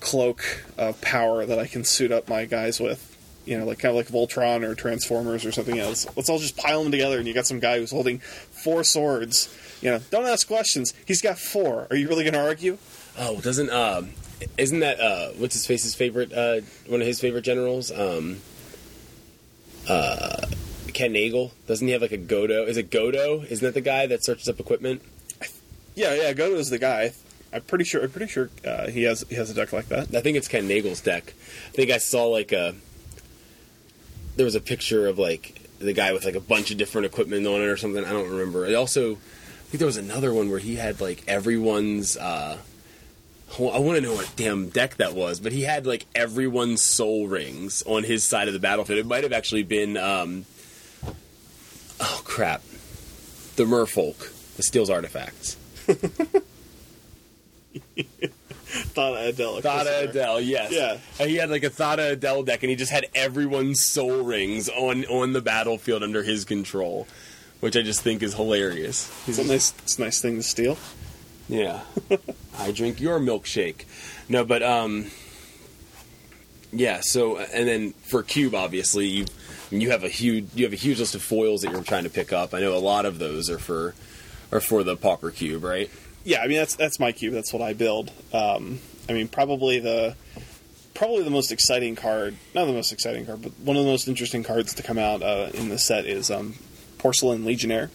cloak 0.00 0.62
of 0.76 1.00
power 1.00 1.46
that 1.46 1.58
I 1.58 1.66
can 1.66 1.84
suit 1.84 2.12
up 2.12 2.28
my 2.28 2.44
guys 2.44 2.78
with. 2.78 3.15
You 3.46 3.58
know, 3.58 3.64
like 3.64 3.78
kind 3.78 3.96
of 3.96 3.96
like 3.96 4.08
Voltron 4.08 4.62
or 4.62 4.74
Transformers 4.74 5.46
or 5.46 5.52
something 5.52 5.78
else. 5.78 6.06
Let's 6.16 6.28
all 6.28 6.38
just 6.38 6.56
pile 6.56 6.82
them 6.82 6.92
together, 6.92 7.18
and 7.18 7.26
you 7.26 7.32
got 7.32 7.46
some 7.46 7.60
guy 7.60 7.78
who's 7.78 7.92
holding 7.92 8.18
four 8.18 8.84
swords. 8.84 9.48
You 9.80 9.92
know, 9.92 10.00
don't 10.10 10.26
ask 10.26 10.46
questions. 10.46 10.92
He's 11.06 11.22
got 11.22 11.38
four. 11.38 11.86
Are 11.90 11.96
you 11.96 12.08
really 12.08 12.24
going 12.24 12.34
to 12.34 12.44
argue? 12.44 12.78
Oh, 13.18 13.40
doesn't 13.40 13.70
um, 13.70 14.10
isn't 14.58 14.80
that 14.80 15.00
uh, 15.00 15.28
what's 15.38 15.54
his 15.54 15.66
face's 15.66 15.94
favorite? 15.94 16.32
Uh, 16.32 16.60
one 16.86 17.00
of 17.00 17.06
his 17.06 17.20
favorite 17.20 17.42
generals. 17.42 17.90
Um, 17.90 18.38
uh, 19.88 20.46
Ken 20.92 21.12
Nagle. 21.12 21.52
Doesn't 21.66 21.86
he 21.86 21.92
have 21.92 22.02
like 22.02 22.12
a 22.12 22.18
Godo? 22.18 22.66
Is 22.66 22.76
it 22.76 22.90
Godo? 22.90 23.44
Isn't 23.44 23.64
that 23.64 23.74
the 23.74 23.80
guy 23.80 24.06
that 24.06 24.24
searches 24.24 24.48
up 24.48 24.58
equipment? 24.58 25.02
Yeah, 25.94 26.14
yeah, 26.14 26.32
Godo 26.32 26.56
is 26.56 26.70
the 26.70 26.78
guy. 26.78 27.12
I'm 27.52 27.62
pretty 27.62 27.84
sure. 27.84 28.02
I'm 28.02 28.10
pretty 28.10 28.30
sure 28.30 28.50
uh, 28.66 28.88
he 28.88 29.04
has 29.04 29.24
he 29.28 29.34
has 29.36 29.50
a 29.50 29.54
deck 29.54 29.72
like 29.72 29.88
that. 29.88 30.14
I 30.14 30.20
think 30.20 30.36
it's 30.36 30.48
Ken 30.48 30.66
Nagle's 30.68 31.00
deck. 31.00 31.32
I 31.68 31.70
think 31.72 31.90
I 31.90 31.98
saw 31.98 32.26
like 32.26 32.52
a. 32.52 32.74
There 34.36 34.44
was 34.44 34.54
a 34.54 34.60
picture 34.60 35.06
of 35.06 35.18
like 35.18 35.60
the 35.78 35.92
guy 35.92 36.12
with 36.12 36.24
like 36.24 36.34
a 36.34 36.40
bunch 36.40 36.70
of 36.70 36.76
different 36.78 37.06
equipment 37.06 37.46
on 37.46 37.60
it 37.60 37.66
or 37.66 37.76
something. 37.76 38.04
I 38.04 38.12
don't 38.12 38.30
remember. 38.30 38.66
I 38.66 38.74
also, 38.74 39.12
I 39.12 39.68
think 39.68 39.78
there 39.78 39.86
was 39.86 39.96
another 39.96 40.32
one 40.32 40.50
where 40.50 40.58
he 40.58 40.76
had 40.76 41.00
like 41.00 41.24
everyone's. 41.26 42.16
uh 42.16 42.58
I 43.58 43.78
want 43.78 43.96
to 43.96 44.00
know 44.00 44.12
what 44.14 44.30
damn 44.36 44.68
deck 44.70 44.96
that 44.96 45.14
was, 45.14 45.38
but 45.38 45.52
he 45.52 45.62
had 45.62 45.86
like 45.86 46.04
everyone's 46.14 46.82
soul 46.82 47.28
rings 47.28 47.82
on 47.86 48.02
his 48.02 48.24
side 48.24 48.48
of 48.48 48.54
the 48.54 48.60
battlefield. 48.60 48.98
It 48.98 49.06
might 49.06 49.22
have 49.22 49.32
actually 49.32 49.62
been. 49.62 49.96
um 49.96 50.46
Oh 51.98 52.20
crap! 52.24 52.62
The 53.56 53.64
Merfolk, 53.64 54.56
the 54.56 54.62
Steel's 54.62 54.90
artifacts. 54.90 55.56
Thada 58.96 59.28
Adela. 59.28 59.60
Thada 59.60 60.08
Adel, 60.08 60.40
yes. 60.40 60.72
Yeah. 60.72 60.98
And 61.20 61.28
he 61.30 61.36
had 61.36 61.50
like 61.50 61.62
a 61.62 61.70
Thada 61.70 62.12
Adel 62.12 62.42
deck, 62.42 62.62
and 62.62 62.70
he 62.70 62.76
just 62.76 62.90
had 62.90 63.06
everyone's 63.14 63.84
soul 63.84 64.24
rings 64.24 64.70
on 64.70 65.04
on 65.04 65.34
the 65.34 65.42
battlefield 65.42 66.02
under 66.02 66.22
his 66.22 66.46
control, 66.46 67.06
which 67.60 67.76
I 67.76 67.82
just 67.82 68.00
think 68.00 68.22
is 68.22 68.34
hilarious. 68.34 69.12
It's 69.28 69.38
a 69.38 69.44
nice, 69.44 69.74
it's 69.82 69.98
a 69.98 70.02
nice 70.02 70.20
thing 70.22 70.36
to 70.36 70.42
steal. 70.42 70.78
Yeah, 71.46 71.80
I 72.58 72.72
drink 72.72 72.98
your 72.98 73.20
milkshake. 73.20 73.84
No, 74.30 74.44
but 74.44 74.62
um, 74.62 75.10
yeah. 76.72 77.00
So 77.02 77.36
and 77.36 77.68
then 77.68 77.92
for 77.92 78.22
Cube, 78.22 78.54
obviously 78.54 79.06
you 79.08 79.26
you 79.70 79.90
have 79.90 80.04
a 80.04 80.08
huge 80.08 80.48
you 80.54 80.64
have 80.64 80.72
a 80.72 80.76
huge 80.76 81.00
list 81.00 81.14
of 81.14 81.22
foils 81.22 81.60
that 81.60 81.70
you're 81.70 81.82
trying 81.82 82.04
to 82.04 82.10
pick 82.10 82.32
up. 82.32 82.54
I 82.54 82.60
know 82.60 82.74
a 82.74 82.80
lot 82.80 83.04
of 83.04 83.18
those 83.18 83.50
are 83.50 83.58
for 83.58 83.94
are 84.50 84.60
for 84.60 84.82
the 84.82 84.96
Pauper 84.96 85.30
Cube, 85.30 85.62
right? 85.62 85.90
Yeah, 86.26 86.40
I 86.42 86.48
mean 86.48 86.58
that's 86.58 86.74
that's 86.74 86.98
my 86.98 87.12
cube. 87.12 87.32
That's 87.32 87.52
what 87.52 87.62
I 87.62 87.72
build. 87.72 88.10
Um, 88.32 88.80
I 89.08 89.12
mean 89.12 89.28
probably 89.28 89.78
the 89.78 90.16
probably 90.92 91.22
the 91.22 91.30
most 91.30 91.52
exciting 91.52 91.94
card, 91.94 92.34
not 92.52 92.64
the 92.64 92.72
most 92.72 92.92
exciting 92.92 93.26
card, 93.26 93.42
but 93.42 93.52
one 93.60 93.76
of 93.76 93.84
the 93.84 93.90
most 93.90 94.08
interesting 94.08 94.42
cards 94.42 94.74
to 94.74 94.82
come 94.82 94.98
out 94.98 95.22
uh, 95.22 95.50
in 95.54 95.68
the 95.68 95.78
set 95.78 96.04
is 96.04 96.28
um, 96.28 96.54
Porcelain 96.98 97.44
Legionnaire. 97.44 97.92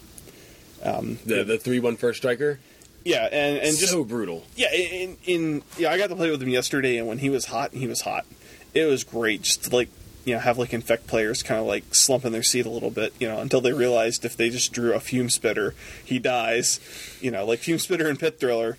The 1.25 1.43
the 1.43 1.57
three 1.57 1.79
one 1.79 1.97
first 1.97 2.19
striker. 2.19 2.59
Yeah, 3.03 3.25
and 3.25 3.57
and 3.57 3.77
just 3.77 3.91
so 3.91 4.05
brutal. 4.05 4.45
Yeah, 4.55 4.71
in, 4.73 5.17
in 5.25 5.63
yeah, 5.77 5.91
I 5.91 5.97
got 5.97 6.07
to 6.07 6.15
play 6.15 6.31
with 6.31 6.41
him 6.41 6.49
yesterday, 6.49 6.97
and 6.97 7.07
when 7.07 7.17
he 7.17 7.29
was 7.29 7.45
hot, 7.45 7.73
he 7.73 7.85
was 7.85 7.99
hot. 7.99 8.25
It 8.73 8.85
was 8.85 9.03
great 9.03 9.41
just 9.41 9.65
to 9.65 9.75
like 9.75 9.89
you 10.25 10.33
know 10.33 10.39
have 10.39 10.57
like 10.57 10.73
infect 10.73 11.07
players 11.07 11.41
kind 11.43 11.59
of 11.59 11.65
like 11.65 11.95
slump 11.95 12.25
in 12.25 12.31
their 12.31 12.43
seat 12.43 12.65
a 12.65 12.69
little 12.69 12.91
bit, 12.91 13.13
you 13.19 13.27
know, 13.27 13.39
until 13.39 13.61
they 13.61 13.73
realized 13.73 14.23
if 14.25 14.37
they 14.37 14.49
just 14.49 14.71
drew 14.73 14.93
a 14.93 14.99
fume 14.99 15.29
spitter, 15.29 15.73
he 16.03 16.19
dies. 16.19 16.79
You 17.21 17.31
know, 17.31 17.45
like 17.45 17.59
fume 17.59 17.79
spitter 17.79 18.07
and 18.07 18.19
Pith 18.19 18.39
Driller. 18.39 18.77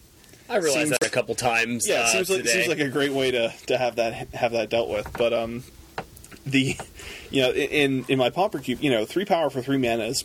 I 0.48 0.56
realized 0.56 0.88
Seems- 0.88 0.98
that 0.98 1.06
a 1.06 1.10
couple 1.10 1.34
times. 1.34 1.86
Yeah, 1.88 2.00
uh, 2.00 2.04
it 2.04 2.08
seems 2.26 2.30
like 2.30 2.46
seems 2.46 2.68
like 2.68 2.78
a 2.80 2.88
great 2.88 3.12
way 3.12 3.30
to 3.30 3.52
to 3.66 3.78
have 3.78 3.96
that 3.96 4.34
have 4.34 4.52
that 4.52 4.68
dealt 4.70 4.88
with. 4.88 5.10
But 5.16 5.32
um, 5.32 5.64
the 6.44 6.76
you 7.30 7.42
know 7.42 7.52
in 7.52 8.04
in 8.08 8.18
my 8.18 8.30
pauper 8.30 8.58
cube, 8.58 8.80
you 8.82 8.90
know, 8.90 9.04
three 9.06 9.24
power 9.24 9.50
for 9.50 9.62
three 9.62 9.78
mana 9.78 10.04
is 10.04 10.24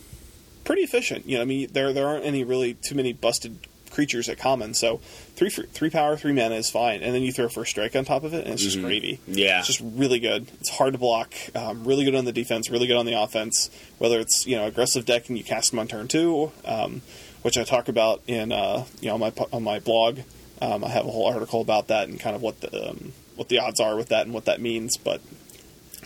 pretty 0.65 0.81
efficient. 0.81 1.25
You 1.25 1.37
know, 1.37 1.41
I 1.43 1.45
mean 1.45 1.69
there 1.71 1.93
there 1.93 2.07
aren't 2.07 2.25
any 2.25 2.43
really 2.43 2.73
too 2.73 2.95
many 2.95 3.13
busted 3.13 3.57
creatures 3.97 4.29
at 4.29 4.37
common, 4.37 4.75
so 4.75 4.97
three 5.35 5.49
three 5.49 5.89
power, 5.89 6.15
three 6.15 6.31
mana 6.31 6.53
is 6.53 6.69
fine. 6.69 7.01
And 7.01 7.15
then 7.15 7.23
you 7.23 7.31
throw 7.31 7.49
first 7.49 7.71
strike 7.71 7.95
on 7.95 8.05
top 8.05 8.23
of 8.23 8.35
it, 8.35 8.43
and 8.43 8.53
it's 8.53 8.61
just 8.61 8.79
gravy. 8.79 9.19
Yeah. 9.25 9.57
it's 9.57 9.65
just 9.65 9.81
really 9.81 10.19
good. 10.19 10.45
It's 10.59 10.69
hard 10.69 10.93
to 10.93 10.99
block. 10.99 11.33
Um, 11.55 11.83
really 11.83 12.05
good 12.05 12.13
on 12.13 12.25
the 12.25 12.31
defense. 12.31 12.69
Really 12.69 12.85
good 12.85 12.95
on 12.95 13.07
the 13.07 13.19
offense. 13.19 13.71
Whether 13.97 14.19
it's 14.19 14.45
you 14.45 14.55
know 14.55 14.67
aggressive 14.67 15.03
deck 15.05 15.29
and 15.29 15.37
you 15.37 15.43
cast 15.43 15.71
them 15.71 15.79
on 15.79 15.87
turn 15.87 16.07
two, 16.07 16.51
um, 16.63 17.01
which 17.41 17.57
I 17.57 17.63
talk 17.63 17.87
about 17.87 18.21
in 18.27 18.51
uh, 18.51 18.85
you 19.01 19.07
know 19.07 19.15
on 19.15 19.19
my 19.19 19.33
on 19.51 19.63
my 19.63 19.79
blog. 19.79 20.19
Um, 20.61 20.83
I 20.83 20.89
have 20.89 21.07
a 21.07 21.09
whole 21.09 21.25
article 21.25 21.61
about 21.61 21.87
that 21.87 22.07
and 22.07 22.19
kind 22.19 22.35
of 22.35 22.43
what 22.43 22.61
the 22.61 22.91
um, 22.91 23.13
what 23.35 23.49
the 23.49 23.57
odds 23.57 23.79
are 23.79 23.95
with 23.95 24.09
that 24.09 24.25
and 24.25 24.33
what 24.33 24.45
that 24.45 24.61
means. 24.61 24.95
But 24.95 25.21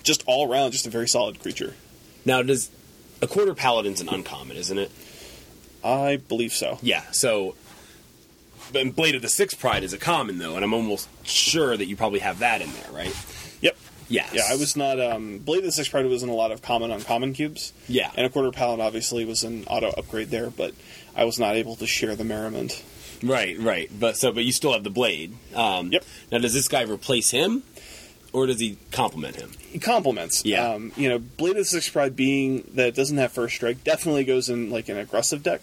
just 0.02 0.24
all 0.28 0.50
around, 0.50 0.72
just 0.72 0.88
a 0.88 0.90
very 0.90 1.10
solid 1.10 1.42
creature. 1.42 1.76
Now, 2.24 2.42
does 2.42 2.72
Accorder 3.20 3.56
Paladin's 3.56 4.00
an 4.00 4.08
uncommon, 4.08 4.56
isn't 4.56 4.78
it? 4.78 4.92
I 5.84 6.18
believe 6.18 6.54
so. 6.54 6.80
Yeah. 6.82 7.04
So, 7.12 7.56
but 8.72 8.96
Blade 8.96 9.16
of 9.16 9.22
the 9.22 9.30
Six 9.30 9.54
Pride 9.54 9.84
is 9.84 9.94
a 9.94 9.98
common 9.98 10.38
though, 10.38 10.56
and 10.56 10.64
I'm 10.64 10.74
almost 10.74 11.08
sure 11.26 11.76
that 11.76 11.86
you 11.86 11.96
probably 11.96 12.20
have 12.20 12.40
that 12.40 12.62
in 12.62 12.72
there, 12.74 12.92
right? 12.92 13.16
Yep. 13.62 13.78
Yes. 14.10 14.32
Yeah, 14.34 14.44
I 14.50 14.56
was 14.58 14.76
not. 14.76 15.00
Um, 15.00 15.38
Blade 15.40 15.60
of 15.60 15.66
the 15.66 15.72
Six 15.72 15.88
Pride 15.90 16.06
was 16.06 16.24
in 16.24 16.30
a 16.30 16.34
lot 16.34 16.52
of 16.52 16.62
common 16.62 16.92
uncommon 16.92 17.34
cubes. 17.34 17.72
Yeah. 17.88 18.12
and 18.16 18.32
Accorder 18.32 18.54
Paladin 18.54 18.86
obviously 18.86 19.24
was 19.26 19.44
an 19.44 19.64
auto 19.68 19.90
upgrade 19.90 20.30
there, 20.30 20.50
but 20.50 20.74
I 21.16 21.24
was 21.26 21.40
not 21.40 21.56
able 21.56 21.76
to 21.78 21.88
share 21.88 22.16
the 22.16 22.24
merriment. 22.26 22.84
Right. 23.24 23.58
Right. 23.60 23.90
But 23.98 24.18
so, 24.18 24.32
but 24.32 24.44
you 24.44 24.52
still 24.52 24.74
have 24.74 24.84
the 24.84 24.90
blade. 24.90 25.34
Um, 25.56 25.92
Yep. 25.92 26.04
Now, 26.32 26.38
does 26.40 26.54
this 26.54 26.68
guy 26.68 26.82
replace 26.84 27.32
him? 27.32 27.64
or 28.34 28.46
does 28.48 28.62
he 28.62 28.78
complement 28.94 29.36
him? 29.36 29.52
he 29.60 29.78
complements. 29.78 30.46
Yeah. 30.46 30.70
Um, 30.70 30.94
you 30.96 31.10
know, 31.10 31.20
Blade 31.20 31.52
of 31.52 31.58
the 31.58 31.66
Sixth 31.66 31.92
Pride 31.92 32.16
being 32.16 32.66
that 32.76 32.88
it 32.88 32.96
doesn't 32.96 33.18
have 33.18 33.34
first 33.34 33.56
strike 33.56 33.84
definitely 33.84 34.24
goes 34.24 34.50
in 34.50 34.70
like 34.70 34.88
an 34.88 34.98
aggressive 34.98 35.44
deck. 35.44 35.62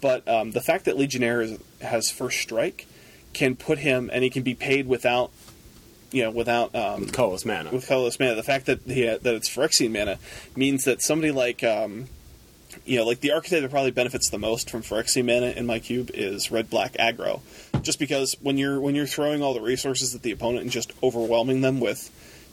But 0.00 0.26
um, 0.28 0.52
the 0.52 0.60
fact 0.60 0.84
that 0.84 0.96
Legionnaire 0.96 1.40
is, 1.42 1.58
has 1.84 2.10
first 2.10 2.40
strike 2.40 2.86
can 3.32 3.56
put 3.56 3.78
him, 3.78 4.10
and 4.12 4.22
he 4.24 4.30
can 4.30 4.42
be 4.42 4.54
paid 4.54 4.86
without, 4.86 5.30
you 6.12 6.22
know, 6.22 6.30
without 6.30 6.74
um, 6.74 7.06
Colorless 7.06 7.44
mana. 7.44 7.70
with 7.70 7.86
colorless 7.86 8.18
mana. 8.18 8.34
The 8.34 8.42
fact 8.42 8.66
that 8.66 8.80
he, 8.86 9.04
that 9.04 9.26
it's 9.26 9.48
Phyrexian 9.48 9.92
mana 9.92 10.18
means 10.56 10.84
that 10.84 11.02
somebody 11.02 11.32
like 11.32 11.62
um, 11.64 12.06
you 12.84 12.98
know, 12.98 13.04
like 13.04 13.20
the 13.20 13.32
archetype 13.32 13.62
that 13.62 13.70
probably 13.70 13.90
benefits 13.90 14.30
the 14.30 14.38
most 14.38 14.70
from 14.70 14.82
Phyrexian 14.82 15.26
mana 15.26 15.48
in 15.48 15.66
my 15.66 15.78
cube 15.78 16.10
is 16.14 16.50
red 16.50 16.70
black 16.70 16.94
aggro. 16.94 17.40
Just 17.82 17.98
because 17.98 18.36
when 18.40 18.58
you're 18.58 18.80
when 18.80 18.94
you're 18.94 19.06
throwing 19.06 19.42
all 19.42 19.54
the 19.54 19.60
resources 19.60 20.14
at 20.14 20.22
the 20.22 20.30
opponent 20.30 20.62
and 20.62 20.70
just 20.70 20.92
overwhelming 21.02 21.60
them 21.60 21.80
with, 21.80 22.10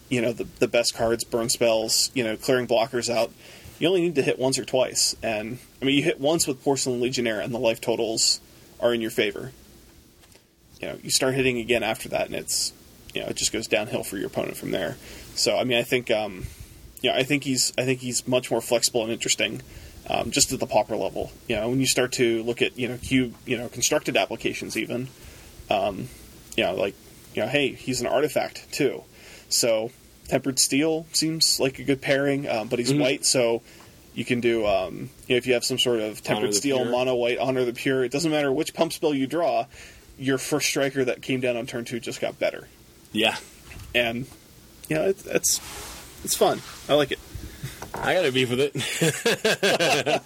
you 0.09 0.21
know, 0.21 0.33
the 0.33 0.45
the 0.59 0.67
best 0.67 0.93
cards, 0.95 1.23
burn 1.23 1.49
spells, 1.49 2.11
you 2.13 2.23
know, 2.23 2.35
clearing 2.35 2.67
blockers 2.67 3.09
out, 3.09 3.31
you 3.79 3.87
only 3.87 4.01
need 4.01 4.15
to 4.15 4.21
hit 4.21 4.37
once 4.37 4.59
or 4.59 4.65
twice. 4.65 5.15
And 5.23 5.59
I 5.81 5.85
mean, 5.85 5.95
you 5.95 6.03
hit 6.03 6.19
once 6.19 6.47
with 6.47 6.63
Porcelain 6.63 7.01
Legionnaire, 7.01 7.39
and 7.39 7.53
the 7.53 7.59
life 7.59 7.81
totals 7.81 8.39
are 8.81 8.93
in 8.93 9.01
your 9.01 9.11
favor. 9.11 9.51
You 10.81 10.87
know, 10.89 10.97
you 11.03 11.11
start 11.11 11.35
hitting 11.35 11.57
again 11.59 11.83
after 11.83 12.09
that, 12.09 12.25
and 12.27 12.35
it's 12.35 12.73
you 13.13 13.21
know 13.21 13.27
it 13.27 13.35
just 13.35 13.51
goes 13.53 13.67
downhill 13.67 14.03
for 14.03 14.17
your 14.17 14.27
opponent 14.27 14.57
from 14.57 14.71
there. 14.71 14.97
So 15.35 15.57
I 15.57 15.63
mean, 15.63 15.77
I 15.77 15.83
think 15.83 16.09
um, 16.09 16.45
yeah, 17.01 17.15
I 17.15 17.23
think 17.23 17.43
he's 17.43 17.71
I 17.77 17.83
think 17.85 17.99
he's 17.99 18.27
much 18.27 18.49
more 18.51 18.61
flexible 18.61 19.03
and 19.03 19.11
interesting. 19.11 19.61
Um, 20.09 20.31
just 20.31 20.51
at 20.51 20.59
the 20.59 20.65
pauper 20.65 20.97
level, 20.97 21.31
you 21.47 21.55
know, 21.55 21.69
when 21.69 21.79
you 21.79 21.85
start 21.85 22.13
to 22.13 22.41
look 22.43 22.61
at 22.63 22.77
you 22.77 22.87
know 22.87 22.97
cube, 22.97 23.35
you 23.45 23.55
know, 23.55 23.69
constructed 23.69 24.17
applications, 24.17 24.75
even, 24.75 25.07
um, 25.69 26.09
you 26.57 26.63
know, 26.63 26.73
like, 26.73 26.95
you 27.35 27.43
know, 27.43 27.47
hey, 27.47 27.73
he's 27.73 28.01
an 28.01 28.07
artifact 28.07 28.69
too, 28.73 29.03
so 29.47 29.91
tempered 30.27 30.57
steel 30.57 31.05
seems 31.13 31.59
like 31.59 31.77
a 31.77 31.83
good 31.83 32.01
pairing, 32.01 32.49
um, 32.49 32.67
but 32.67 32.79
he's 32.79 32.91
Mhm. 32.91 32.99
white, 32.99 33.25
so 33.25 33.61
you 34.13 34.25
can 34.25 34.41
do, 34.41 34.65
um, 34.65 35.09
you 35.27 35.35
know, 35.35 35.37
if 35.37 35.47
you 35.47 35.53
have 35.53 35.63
some 35.63 35.79
sort 35.79 35.99
of 35.99 36.21
tempered 36.21 36.53
steel, 36.53 36.79
Pure. 36.79 36.91
mono 36.91 37.15
white, 37.15 37.37
honor 37.37 37.63
the 37.65 37.73
pure. 37.73 38.03
It 38.03 38.11
doesn't 38.11 38.29
matter 38.31 38.51
which 38.51 38.73
pump 38.73 38.91
spell 38.93 39.13
you 39.13 39.27
draw, 39.27 39.65
your 40.17 40.37
first 40.37 40.67
striker 40.67 41.05
that 41.05 41.21
came 41.21 41.39
down 41.39 41.55
on 41.57 41.65
turn 41.65 41.85
two 41.85 41.99
just 41.99 42.19
got 42.21 42.37
better, 42.39 42.67
Yeah, 43.13 43.37
and 43.95 44.25
you 44.89 44.95
know, 44.97 45.03
it's 45.07 45.25
it's 45.25 45.59
it's 46.23 46.35
fun. 46.35 46.61
I 46.89 46.93
like 46.95 47.11
it. 47.11 47.19
I 47.93 48.13
got 48.13 48.21
to 48.23 48.31
beef 48.31 48.49
with 48.49 48.59
it. 48.73 50.21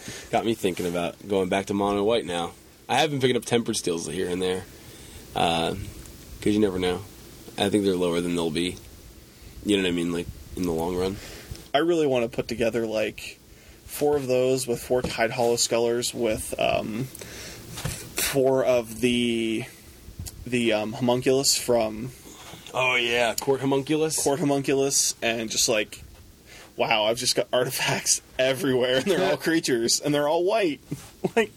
got 0.30 0.44
me 0.44 0.54
thinking 0.54 0.86
about 0.86 1.16
going 1.28 1.48
back 1.48 1.66
to 1.66 1.74
mono 1.74 2.02
white 2.04 2.24
now. 2.24 2.52
I 2.88 2.96
have 2.98 3.10
been 3.10 3.20
picking 3.20 3.36
up 3.36 3.44
tempered 3.44 3.76
steels 3.76 4.06
here 4.06 4.28
and 4.28 4.40
there, 4.42 4.64
because 5.32 5.76
you 6.54 6.58
never 6.60 6.78
know. 6.78 7.02
I 7.58 7.68
think 7.68 7.84
they're 7.84 7.94
lower 7.96 8.20
than 8.20 8.34
they'll 8.36 8.50
be. 8.50 8.76
You 9.64 9.76
know 9.76 9.82
what 9.82 9.88
I 9.90 9.92
mean? 9.92 10.12
Like 10.12 10.26
in 10.56 10.62
the 10.64 10.72
long 10.72 10.96
run. 10.96 11.16
I 11.74 11.78
really 11.78 12.06
want 12.06 12.30
to 12.30 12.34
put 12.34 12.48
together 12.48 12.86
like 12.86 13.38
four 13.84 14.16
of 14.16 14.26
those 14.26 14.66
with 14.66 14.82
four 14.82 15.02
Tide 15.02 15.30
Hollow 15.30 15.56
Scullers 15.56 16.12
with 16.14 16.54
um, 16.58 17.04
four 17.04 18.64
of 18.64 19.00
the 19.00 19.64
the 20.46 20.72
um, 20.72 20.92
homunculus 20.94 21.56
from 21.56 22.10
Oh 22.72 22.94
yeah, 22.96 23.34
court 23.34 23.60
homunculus. 23.60 24.22
Court 24.22 24.38
Homunculus, 24.38 25.14
and 25.22 25.50
just 25.50 25.68
like, 25.68 26.02
wow, 26.76 27.04
I've 27.04 27.18
just 27.18 27.34
got 27.34 27.48
artifacts 27.52 28.22
everywhere, 28.38 28.98
and 28.98 29.06
they're 29.06 29.30
all 29.30 29.36
creatures, 29.48 30.00
and 30.00 30.14
they're 30.14 30.28
all 30.28 30.44
white. 30.44 30.80
like, 31.36 31.52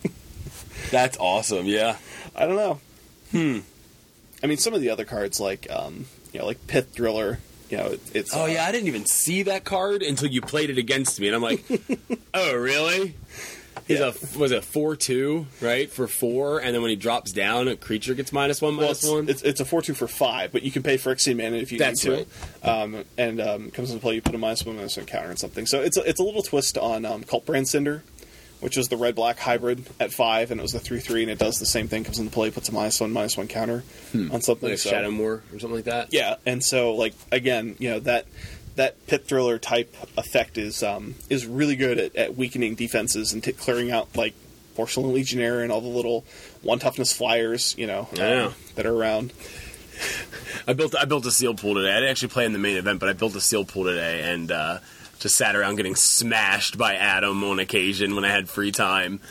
That's 0.90 1.18
awesome. 1.18 1.66
Yeah. 1.66 1.98
I 2.36 2.48
don't 2.48 2.56
know. 2.56 2.80
Hmm. 3.32 3.60
I 4.42 4.48
mean, 4.48 4.58
some 4.58 4.74
of 4.74 4.82
the 4.82 4.90
other 4.90 5.06
cards, 5.06 5.40
like 5.40 5.70
um, 5.72 6.06
you 6.32 6.40
know, 6.40 6.46
like 6.46 6.66
Pith 6.68 6.96
Driller, 6.96 7.40
you 7.74 7.80
know, 7.80 7.88
it, 7.88 8.02
it's 8.14 8.36
Oh 8.36 8.46
yeah, 8.46 8.66
I 8.66 8.72
didn't 8.72 8.88
even 8.88 9.06
see 9.08 9.42
that 9.44 9.64
card 9.64 10.04
until 10.04 10.30
you 10.30 10.42
played 10.42 10.70
it 10.70 10.78
against 10.78 11.20
me, 11.20 11.28
and 11.28 11.36
I'm 11.36 11.42
like, 11.42 11.64
oh 12.36 12.54
really? 12.56 13.16
He's 13.88 14.00
Yeah. 14.00 14.12
a 14.36 14.38
was 14.40 14.52
it 14.52 14.64
four 14.64 14.96
two 14.96 15.48
right 15.60 15.90
for 15.90 16.08
four, 16.08 16.60
and 16.60 16.74
then 16.76 16.82
when 16.84 16.90
he 16.90 16.96
drops 16.96 17.32
down, 17.32 17.68
a 17.68 17.76
creature 17.76 18.14
gets 18.14 18.32
minus 18.32 18.62
one 18.62 18.78
Well, 18.78 18.86
minus 18.86 19.00
it's, 19.04 19.12
one. 19.12 19.28
it's, 19.30 19.42
it's 19.42 19.60
a 19.60 19.66
four 19.66 19.82
two 19.82 19.94
for 19.96 20.08
five, 20.08 20.52
but 20.52 20.62
you 20.62 20.70
can 20.72 20.84
pay 20.84 20.98
for 20.98 21.14
Phyrexian 21.16 21.38
mana 21.38 21.58
if 21.58 21.72
you 21.72 21.80
That's 21.80 22.06
need 22.06 22.28
to. 22.62 22.72
Um, 22.72 23.04
and 23.18 23.42
um, 23.42 23.72
comes 23.72 23.90
into 23.90 24.02
play, 24.02 24.14
you 24.16 24.22
put 24.22 24.36
a 24.36 24.38
minus 24.38 24.64
one 24.66 24.76
minus 24.76 24.96
one 24.96 25.08
counter 25.08 25.30
on 25.32 25.38
something. 25.38 25.66
So 25.66 25.82
it's 25.82 25.98
a, 25.98 26.08
it's 26.08 26.20
a 26.20 26.24
little 26.24 26.44
twist 26.44 26.78
on 26.78 27.04
um, 27.04 27.24
Cult 27.24 27.46
Brand 27.48 27.68
Cinder, 27.68 28.04
which 28.64 28.78
is 28.78 28.88
the 28.88 28.98
red 28.98 29.14
black 29.16 29.38
hybrid 29.38 29.86
at 30.00 30.12
five, 30.14 30.50
and 30.52 30.60
it 30.60 30.64
was 30.64 30.72
the 30.72 30.80
three 30.80 31.00
three, 31.00 31.22
and 31.22 31.30
it 31.32 31.38
does 31.38 31.60
the 31.60 31.66
same 31.66 31.88
thing. 31.88 32.04
Comes 32.04 32.18
into 32.20 32.32
play, 32.32 32.50
puts 32.50 32.70
a 32.70 32.72
minus 32.74 33.00
one 33.00 33.12
minus 33.12 33.38
one 33.38 33.48
counter 33.48 33.84
on 34.14 34.42
something. 34.42 34.70
like 34.70 34.80
so- 34.80 34.90
Shadow 34.90 35.12
Moor 35.12 35.44
or 35.54 35.60
something 35.60 35.76
like 35.76 35.86
that. 35.86 36.14
Yeah, 36.14 36.36
and 36.46 36.64
so 36.64 36.96
like 36.96 37.14
again, 37.32 37.76
you 37.80 37.90
know 37.92 38.00
that 38.00 38.26
that 38.76 39.06
Pith 39.06 39.28
Driller 39.28 39.60
type 39.60 39.96
effect 40.18 40.58
is 40.58 40.82
um, 40.82 41.16
is 41.30 41.46
really 41.46 41.76
good 41.76 42.00
at, 42.00 42.16
at 42.16 42.36
weakening 42.36 42.74
defenses 42.76 43.32
and 43.34 43.44
t- 43.44 43.52
clearing 43.52 43.92
out 43.92 44.16
like 44.16 44.34
porcelain 44.76 45.14
legionnaire 45.14 45.62
and 45.62 45.72
all 45.72 45.82
the 45.82 45.88
little 45.88 46.26
one 46.64 46.80
toughness 46.80 47.14
flyers, 47.14 47.76
you 47.78 47.86
know, 47.86 48.08
um, 48.14 48.18
Yeah. 48.18 48.52
that 48.76 48.88
are 48.88 48.96
around. 48.96 49.32
I 50.68 50.74
built 50.74 50.96
I 50.96 51.06
built 51.06 51.26
a 51.26 51.32
seal 51.32 51.54
pool 51.54 51.76
today. 51.76 51.92
I 51.92 51.96
didn't 51.96 52.10
actually 52.10 52.30
play 52.30 52.46
in 52.46 52.54
the 52.54 52.60
main 52.60 52.78
event, 52.78 53.00
but 53.00 53.10
I 53.10 53.14
built 53.14 53.36
a 53.36 53.42
seal 53.42 53.66
pool 53.66 53.84
today 53.84 54.22
and 54.34 54.52
uh, 54.52 54.80
just 55.24 55.38
sat 55.38 55.56
around 55.56 55.78
getting 55.78 55.96
smashed 55.96 56.78
by 56.78 56.96
Adam 56.96 57.44
on 57.46 57.58
occasion 57.58 58.14
when 58.14 58.26
I 58.26 58.30
had 58.30 58.50
free 58.50 58.74
time. 58.74 59.22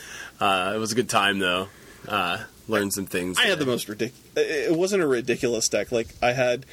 Uh, 0.41 0.73
it 0.75 0.79
was 0.79 0.91
a 0.91 0.95
good 0.95 1.11
time 1.11 1.39
though. 1.39 1.69
Uh, 2.09 2.39
learned 2.67 2.95
some 2.95 3.05
things. 3.05 3.39
I 3.39 3.43
had 3.43 3.59
the 3.59 3.67
most 3.67 3.89
ridiculous. 3.91 4.27
It 4.35 4.75
wasn't 4.75 5.03
a 5.03 5.07
ridiculous 5.07 5.69
deck. 5.69 5.93
Like 5.93 6.09
I 6.23 6.33
had 6.33 6.65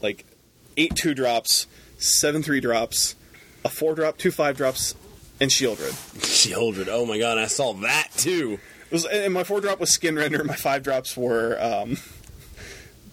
like 0.00 0.24
eight 0.78 0.96
two 0.96 1.12
drops, 1.12 1.66
seven 1.98 2.42
three 2.42 2.60
drops, 2.60 3.14
a 3.62 3.68
four 3.68 3.94
drop, 3.94 4.16
two 4.16 4.30
five 4.30 4.56
drops, 4.56 4.94
and 5.38 5.50
Sheoldred. 5.50 5.92
Sheoldred. 6.20 6.88
Oh 6.88 7.04
my 7.04 7.18
god, 7.18 7.36
I 7.36 7.48
saw 7.48 7.74
that 7.74 8.08
too. 8.16 8.58
It 8.86 8.92
was, 8.92 9.04
and 9.04 9.34
my 9.34 9.44
four 9.44 9.60
drop 9.60 9.80
was 9.80 9.90
Skin 9.90 10.16
Render. 10.16 10.42
My 10.44 10.56
five 10.56 10.82
drops 10.82 11.14
were 11.14 11.58
um, 11.60 11.98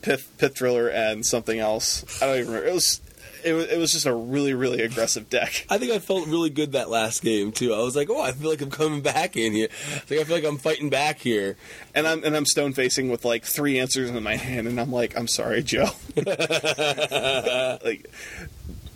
Pith 0.02 0.32
Pith 0.38 0.54
Driller 0.54 0.88
and 0.88 1.26
something 1.26 1.60
else. 1.60 2.22
I 2.22 2.28
don't 2.28 2.36
even 2.36 2.48
remember. 2.48 2.70
It 2.70 2.74
was 2.74 3.02
it 3.44 3.54
was 3.54 3.66
it 3.66 3.78
was 3.78 3.92
just 3.92 4.06
a 4.06 4.14
really 4.14 4.54
really 4.54 4.82
aggressive 4.82 5.30
deck. 5.30 5.66
I 5.70 5.78
think 5.78 5.92
I 5.92 6.00
felt 6.00 6.28
really 6.28 6.50
good 6.50 6.72
that 6.74 6.90
last 6.90 7.22
game 7.22 7.52
too. 7.52 7.74
I 7.74 7.80
was 7.80 7.96
like, 7.96 8.10
oh, 8.10 8.22
I 8.22 8.32
feel 8.32 8.50
like 8.50 8.62
I'm 8.62 8.72
coming 8.72 9.02
back 9.02 9.36
in 9.36 9.54
here. 9.54 9.68
I 9.72 10.00
think 10.00 10.22
I 10.22 10.24
feel 10.24 10.36
like 10.36 10.46
I'm 10.46 10.58
fighting 10.58 10.90
back 10.90 11.20
here. 11.20 11.58
And 11.94 12.08
I'm 12.08 12.24
and 12.24 12.36
I'm 12.36 12.46
stone 12.46 12.74
facing 12.74 13.10
with 13.10 13.26
like 13.26 13.46
three 13.46 13.80
answers 13.80 14.10
in 14.10 14.22
my 14.24 14.36
hand, 14.36 14.68
and 14.68 14.80
I'm 14.80 14.92
like, 14.92 15.18
I'm 15.18 15.28
sorry, 15.28 15.64
Joe. 15.64 15.90
like 16.16 18.10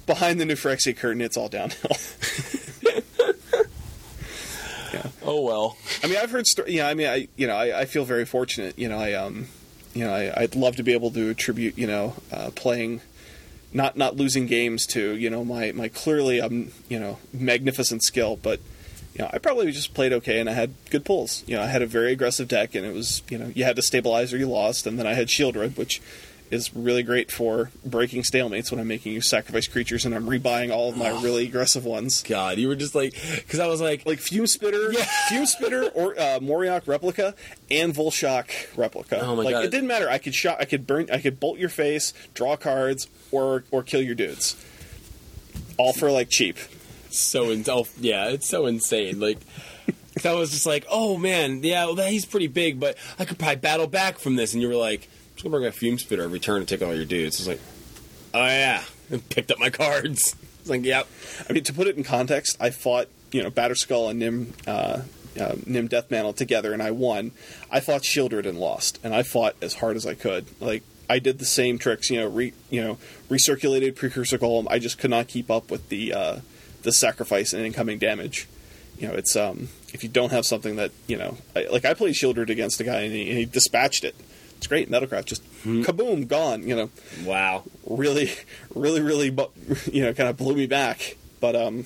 behind 0.05 0.39
the 0.39 0.45
new 0.45 0.55
Phyrexia 0.55 0.95
curtain, 0.95 1.21
it's 1.21 1.37
all 1.37 1.49
downhill. 1.49 1.97
yeah. 4.93 5.07
Oh 5.23 5.41
well. 5.41 5.77
I 6.03 6.07
mean, 6.07 6.17
I've 6.17 6.31
heard, 6.31 6.47
sto- 6.47 6.65
yeah. 6.67 6.87
I 6.87 6.93
mean, 6.93 7.07
I 7.07 7.27
you 7.35 7.47
know, 7.47 7.55
I, 7.55 7.81
I 7.81 7.85
feel 7.85 8.05
very 8.05 8.25
fortunate. 8.25 8.77
You 8.77 8.89
know, 8.89 8.99
I 8.99 9.13
um, 9.13 9.47
you 9.93 10.05
know, 10.05 10.13
I, 10.13 10.41
I'd 10.41 10.55
love 10.55 10.75
to 10.77 10.83
be 10.83 10.93
able 10.93 11.11
to 11.11 11.29
attribute, 11.29 11.77
you 11.77 11.87
know, 11.87 12.15
uh, 12.31 12.51
playing, 12.55 13.01
not 13.73 13.97
not 13.97 14.15
losing 14.15 14.45
games 14.45 14.85
to, 14.87 15.15
you 15.15 15.29
know, 15.29 15.43
my 15.43 15.71
my 15.71 15.87
clearly 15.87 16.41
um, 16.41 16.71
you 16.89 16.99
know, 16.99 17.19
magnificent 17.33 18.03
skill, 18.03 18.37
but 18.37 18.59
you 19.15 19.23
know, 19.23 19.29
I 19.31 19.37
probably 19.37 19.71
just 19.71 19.93
played 19.93 20.11
okay 20.13 20.39
and 20.39 20.49
I 20.49 20.53
had 20.53 20.73
good 20.89 21.05
pulls. 21.05 21.43
You 21.47 21.57
know, 21.57 21.63
I 21.63 21.67
had 21.67 21.81
a 21.81 21.87
very 21.87 22.11
aggressive 22.11 22.47
deck, 22.47 22.73
and 22.75 22.85
it 22.85 22.93
was, 22.93 23.21
you 23.29 23.37
know, 23.37 23.51
you 23.53 23.63
had 23.63 23.75
to 23.75 23.81
stabilize 23.81 24.33
or 24.33 24.37
you 24.37 24.47
lost, 24.47 24.87
and 24.87 24.97
then 24.97 25.05
I 25.05 25.13
had 25.13 25.27
Sheoldred, 25.27 25.77
which 25.77 26.01
is 26.53 26.73
really 26.75 27.03
great 27.03 27.31
for 27.31 27.71
breaking 27.83 28.21
stalemates 28.21 28.71
when 28.71 28.79
I'm 28.79 28.87
making 28.87 29.11
you 29.13 29.21
sacrifice 29.21 29.67
creatures 29.67 30.05
and 30.05 30.13
I'm 30.13 30.25
rebuying 30.27 30.71
all 30.71 30.89
of 30.89 30.97
my 30.97 31.09
really 31.21 31.45
aggressive 31.47 31.83
ones 31.83 32.23
God, 32.23 32.57
you 32.59 32.67
were 32.67 32.75
just 32.75 32.93
like, 32.95 33.13
because 33.35 33.59
I 33.59 33.67
was 33.67 33.81
like, 33.81 34.05
like 34.05 34.19
Fume 34.19 34.47
Spitter, 34.47 34.91
Yeah. 34.93 35.03
Fume 35.29 35.45
Spitter, 35.45 35.89
or 35.89 36.13
uh, 36.13 36.39
Moriok 36.39 36.87
replica 36.87 37.33
and 37.71 37.93
Vulshok 37.93 38.77
replica. 38.77 39.19
Oh 39.21 39.35
my 39.35 39.43
like 39.43 39.53
God. 39.55 39.65
it 39.65 39.71
didn't 39.71 39.87
matter. 39.87 40.09
I 40.09 40.19
could 40.19 40.35
shot, 40.35 40.57
I 40.61 40.65
could 40.65 40.85
burn, 40.87 41.09
I 41.11 41.19
could 41.19 41.39
bolt 41.39 41.57
your 41.57 41.69
face, 41.69 42.13
draw 42.33 42.55
cards, 42.55 43.07
or 43.31 43.63
or 43.71 43.81
kill 43.83 44.01
your 44.01 44.15
dudes. 44.15 44.55
All 45.77 45.91
for 45.93 46.11
like 46.11 46.29
cheap. 46.29 46.57
so 47.09 47.49
in- 47.49 47.65
oh, 47.67 47.87
yeah, 47.99 48.29
it's 48.29 48.47
so 48.47 48.65
insane. 48.67 49.19
Like. 49.19 49.39
I 50.23 50.33
was 50.33 50.51
just 50.51 50.67
like, 50.67 50.85
oh 50.91 51.17
man, 51.17 51.63
yeah, 51.63 51.85
well, 51.85 51.95
he's 52.07 52.23
pretty 52.23 52.45
big, 52.45 52.79
but 52.79 52.95
I 53.17 53.25
could 53.25 53.39
probably 53.39 53.55
battle 53.55 53.87
back 53.87 54.19
from 54.19 54.35
this. 54.35 54.53
And 54.53 54.61
you 54.61 54.67
were 54.67 54.75
like, 54.75 55.09
just 55.43 55.51
gonna 55.51 55.59
bring 55.59 55.67
a 55.67 55.73
fume 55.73 55.99
spitter 55.99 56.23
every 56.23 56.39
turn 56.39 56.59
and 56.59 56.67
take 56.67 56.81
all 56.81 56.95
your 56.95 57.05
dudes. 57.05 57.39
It's 57.39 57.47
like, 57.47 57.59
oh 58.33 58.45
yeah, 58.45 58.83
and 59.09 59.27
picked 59.29 59.51
up 59.51 59.59
my 59.59 59.69
cards. 59.69 60.35
It's 60.61 60.69
like, 60.69 60.85
yep. 60.85 61.07
I 61.49 61.53
mean, 61.53 61.63
to 61.65 61.73
put 61.73 61.87
it 61.87 61.97
in 61.97 62.03
context, 62.03 62.55
I 62.61 62.69
fought 62.69 63.09
you 63.31 63.43
know 63.43 63.51
Batterskull 63.51 64.09
and 64.09 64.19
Nim. 64.19 64.53
Uh, 64.65 65.01
uh, 65.39 65.55
Nim 65.65 65.89
Deathmantle 65.89 66.35
together, 66.35 66.73
and 66.73 66.83
I 66.83 66.91
won. 66.91 67.31
I 67.71 67.79
fought 67.79 68.03
Sheoldred 68.03 68.45
and 68.45 68.59
lost, 68.59 68.99
and 69.03 69.15
I 69.15 69.23
fought 69.23 69.55
as 69.63 69.73
hard 69.73 69.95
as 69.95 70.05
I 70.05 70.13
could. 70.13 70.45
Like 70.61 70.83
I 71.09 71.17
did 71.17 71.39
the 71.39 71.45
same 71.45 71.79
tricks, 71.79 72.11
you 72.11 72.19
know, 72.19 72.27
re, 72.27 72.53
you 72.69 72.83
know, 72.83 72.99
recirculated 73.31 73.95
precursor 73.95 74.37
golem. 74.37 74.67
I 74.69 74.77
just 74.77 74.99
could 74.99 75.09
not 75.09 75.27
keep 75.27 75.49
up 75.49 75.71
with 75.71 75.89
the 75.89 76.13
uh, 76.13 76.39
the 76.83 76.91
sacrifice 76.91 77.51
and 77.51 77.65
incoming 77.65 77.97
damage. 77.97 78.47
You 78.99 79.07
know, 79.07 79.15
it's 79.15 79.35
um 79.35 79.69
if 79.91 80.03
you 80.03 80.09
don't 80.09 80.31
have 80.31 80.45
something 80.45 80.75
that 80.75 80.91
you 81.07 81.17
know, 81.17 81.37
I, 81.55 81.63
like 81.63 81.83
I 81.83 81.95
played 81.95 82.13
Sheoldred 82.13 82.49
against 82.51 82.79
a 82.79 82.83
guy 82.83 83.01
and 83.01 83.11
he, 83.11 83.27
and 83.29 83.37
he 83.39 83.45
dispatched 83.45 84.03
it. 84.03 84.15
It's 84.63 84.67
great. 84.69 84.89
Metalcraft 84.89 85.25
just 85.25 85.43
kaboom 85.65 86.25
gone. 86.25 86.65
You 86.65 86.75
know, 86.77 86.89
Wow. 87.25 87.63
really, 87.85 88.31
really, 88.73 89.01
really, 89.01 89.29
bu- 89.29 89.47
you 89.91 90.03
know, 90.03 90.13
kind 90.13 90.29
of 90.29 90.37
blew 90.37 90.55
me 90.55 90.67
back. 90.67 91.17
But 91.41 91.57
um, 91.57 91.85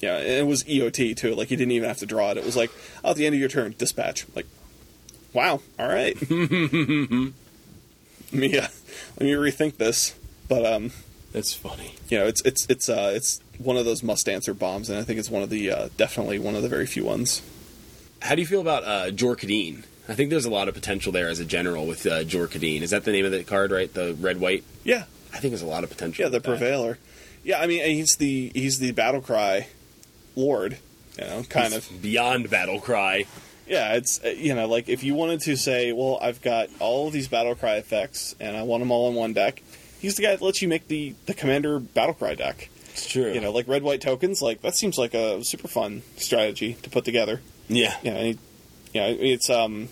yeah, 0.00 0.18
it 0.18 0.44
was 0.44 0.64
EOT 0.64 1.16
too. 1.16 1.36
Like 1.36 1.52
you 1.52 1.56
didn't 1.56 1.70
even 1.70 1.86
have 1.88 1.98
to 1.98 2.06
draw 2.06 2.32
it. 2.32 2.36
It 2.36 2.44
was 2.44 2.56
like 2.56 2.72
oh, 3.04 3.10
at 3.10 3.16
the 3.16 3.26
end 3.26 3.36
of 3.36 3.38
your 3.40 3.48
turn, 3.48 3.76
dispatch. 3.78 4.26
Like, 4.34 4.46
wow, 5.32 5.60
all 5.78 5.86
right. 5.86 6.16
let 6.30 6.30
me 8.32 8.58
uh, 8.58 8.66
let 9.18 9.20
me 9.20 9.32
rethink 9.32 9.76
this. 9.76 10.14
But 10.48 10.66
um, 10.66 10.90
That's 11.32 11.54
funny. 11.54 11.94
you 12.08 12.18
know, 12.18 12.26
it's 12.26 12.42
it's 12.44 12.66
it's 12.68 12.88
uh 12.88 13.12
it's 13.14 13.40
one 13.58 13.76
of 13.76 13.84
those 13.84 14.02
must 14.02 14.28
answer 14.28 14.52
bombs, 14.52 14.90
and 14.90 14.98
I 14.98 15.02
think 15.02 15.20
it's 15.20 15.30
one 15.30 15.42
of 15.44 15.50
the 15.50 15.70
uh, 15.70 15.88
definitely 15.96 16.40
one 16.40 16.56
of 16.56 16.62
the 16.62 16.68
very 16.68 16.86
few 16.86 17.04
ones. 17.04 17.40
How 18.22 18.34
do 18.34 18.40
you 18.40 18.46
feel 18.48 18.60
about 18.60 18.82
uh, 18.84 19.10
Jor 19.12 19.36
Kadeen? 19.36 19.84
I 20.08 20.14
think 20.14 20.30
there's 20.30 20.44
a 20.44 20.50
lot 20.50 20.68
of 20.68 20.74
potential 20.74 21.10
there 21.12 21.28
as 21.28 21.40
a 21.40 21.44
general 21.44 21.86
with 21.86 22.06
uh, 22.06 22.22
Jor 22.24 22.46
Kadeen. 22.46 22.82
Is 22.82 22.90
that 22.90 23.04
the 23.04 23.12
name 23.12 23.24
of 23.24 23.32
the 23.32 23.42
card, 23.44 23.70
right? 23.72 23.92
The 23.92 24.14
red 24.14 24.38
white. 24.40 24.62
Yeah, 24.84 25.04
I 25.34 25.38
think 25.38 25.50
there's 25.52 25.62
a 25.62 25.66
lot 25.66 25.82
of 25.84 25.90
potential. 25.90 26.22
yeah, 26.22 26.28
the 26.28 26.48
with 26.50 26.60
that. 26.60 26.98
Yeah, 27.44 27.60
I 27.60 27.66
mean, 27.66 27.84
he's 27.84 28.16
the 28.16 28.50
he's 28.54 28.78
the 28.78 28.92
battle 28.92 29.20
cry 29.20 29.68
lord. 30.34 30.78
You 31.18 31.24
know, 31.24 31.42
kind 31.44 31.72
It's 31.72 31.90
of. 31.90 32.02
beyond 32.02 32.50
battle 32.50 32.80
cry. 32.80 33.24
Yeah, 33.66 33.94
it's 33.94 34.20
uh, 34.24 34.28
you 34.28 34.54
know, 34.54 34.66
like 34.68 34.88
if 34.88 35.02
you 35.02 35.14
wanted 35.14 35.40
to 35.42 35.56
say, 35.56 35.92
well, 35.92 36.18
I've 36.22 36.40
got 36.42 36.68
all 36.78 37.06
of 37.08 37.12
these 37.12 37.26
battle 37.28 37.54
cry 37.54 37.76
effects, 37.76 38.34
and 38.38 38.56
I 38.56 38.62
want 38.62 38.80
them 38.82 38.90
all 38.90 39.08
in 39.08 39.14
one 39.14 39.32
deck. 39.32 39.62
He's 40.00 40.14
the 40.16 40.22
guy 40.22 40.30
that 40.36 40.42
lets 40.42 40.60
you 40.62 40.68
make 40.68 40.88
the 40.88 41.14
the 41.26 41.34
commander 41.34 41.78
battle 41.80 42.14
cry 42.14 42.34
deck. 42.34 42.68
It's 42.90 43.08
true. 43.08 43.32
You 43.32 43.40
know, 43.40 43.50
like 43.50 43.66
red 43.66 43.82
white 43.82 44.00
tokens. 44.00 44.40
Like 44.42 44.62
that 44.62 44.74
seems 44.76 44.98
like 44.98 45.14
a 45.14 45.42
super 45.44 45.68
fun 45.68 46.02
strategy 46.16 46.74
to 46.82 46.90
put 46.90 47.04
together. 47.04 47.40
Yeah. 47.68 47.96
Yeah, 48.02 48.18
he- 48.22 48.38
yeah, 48.94 49.06
it's 49.08 49.50
um, 49.50 49.88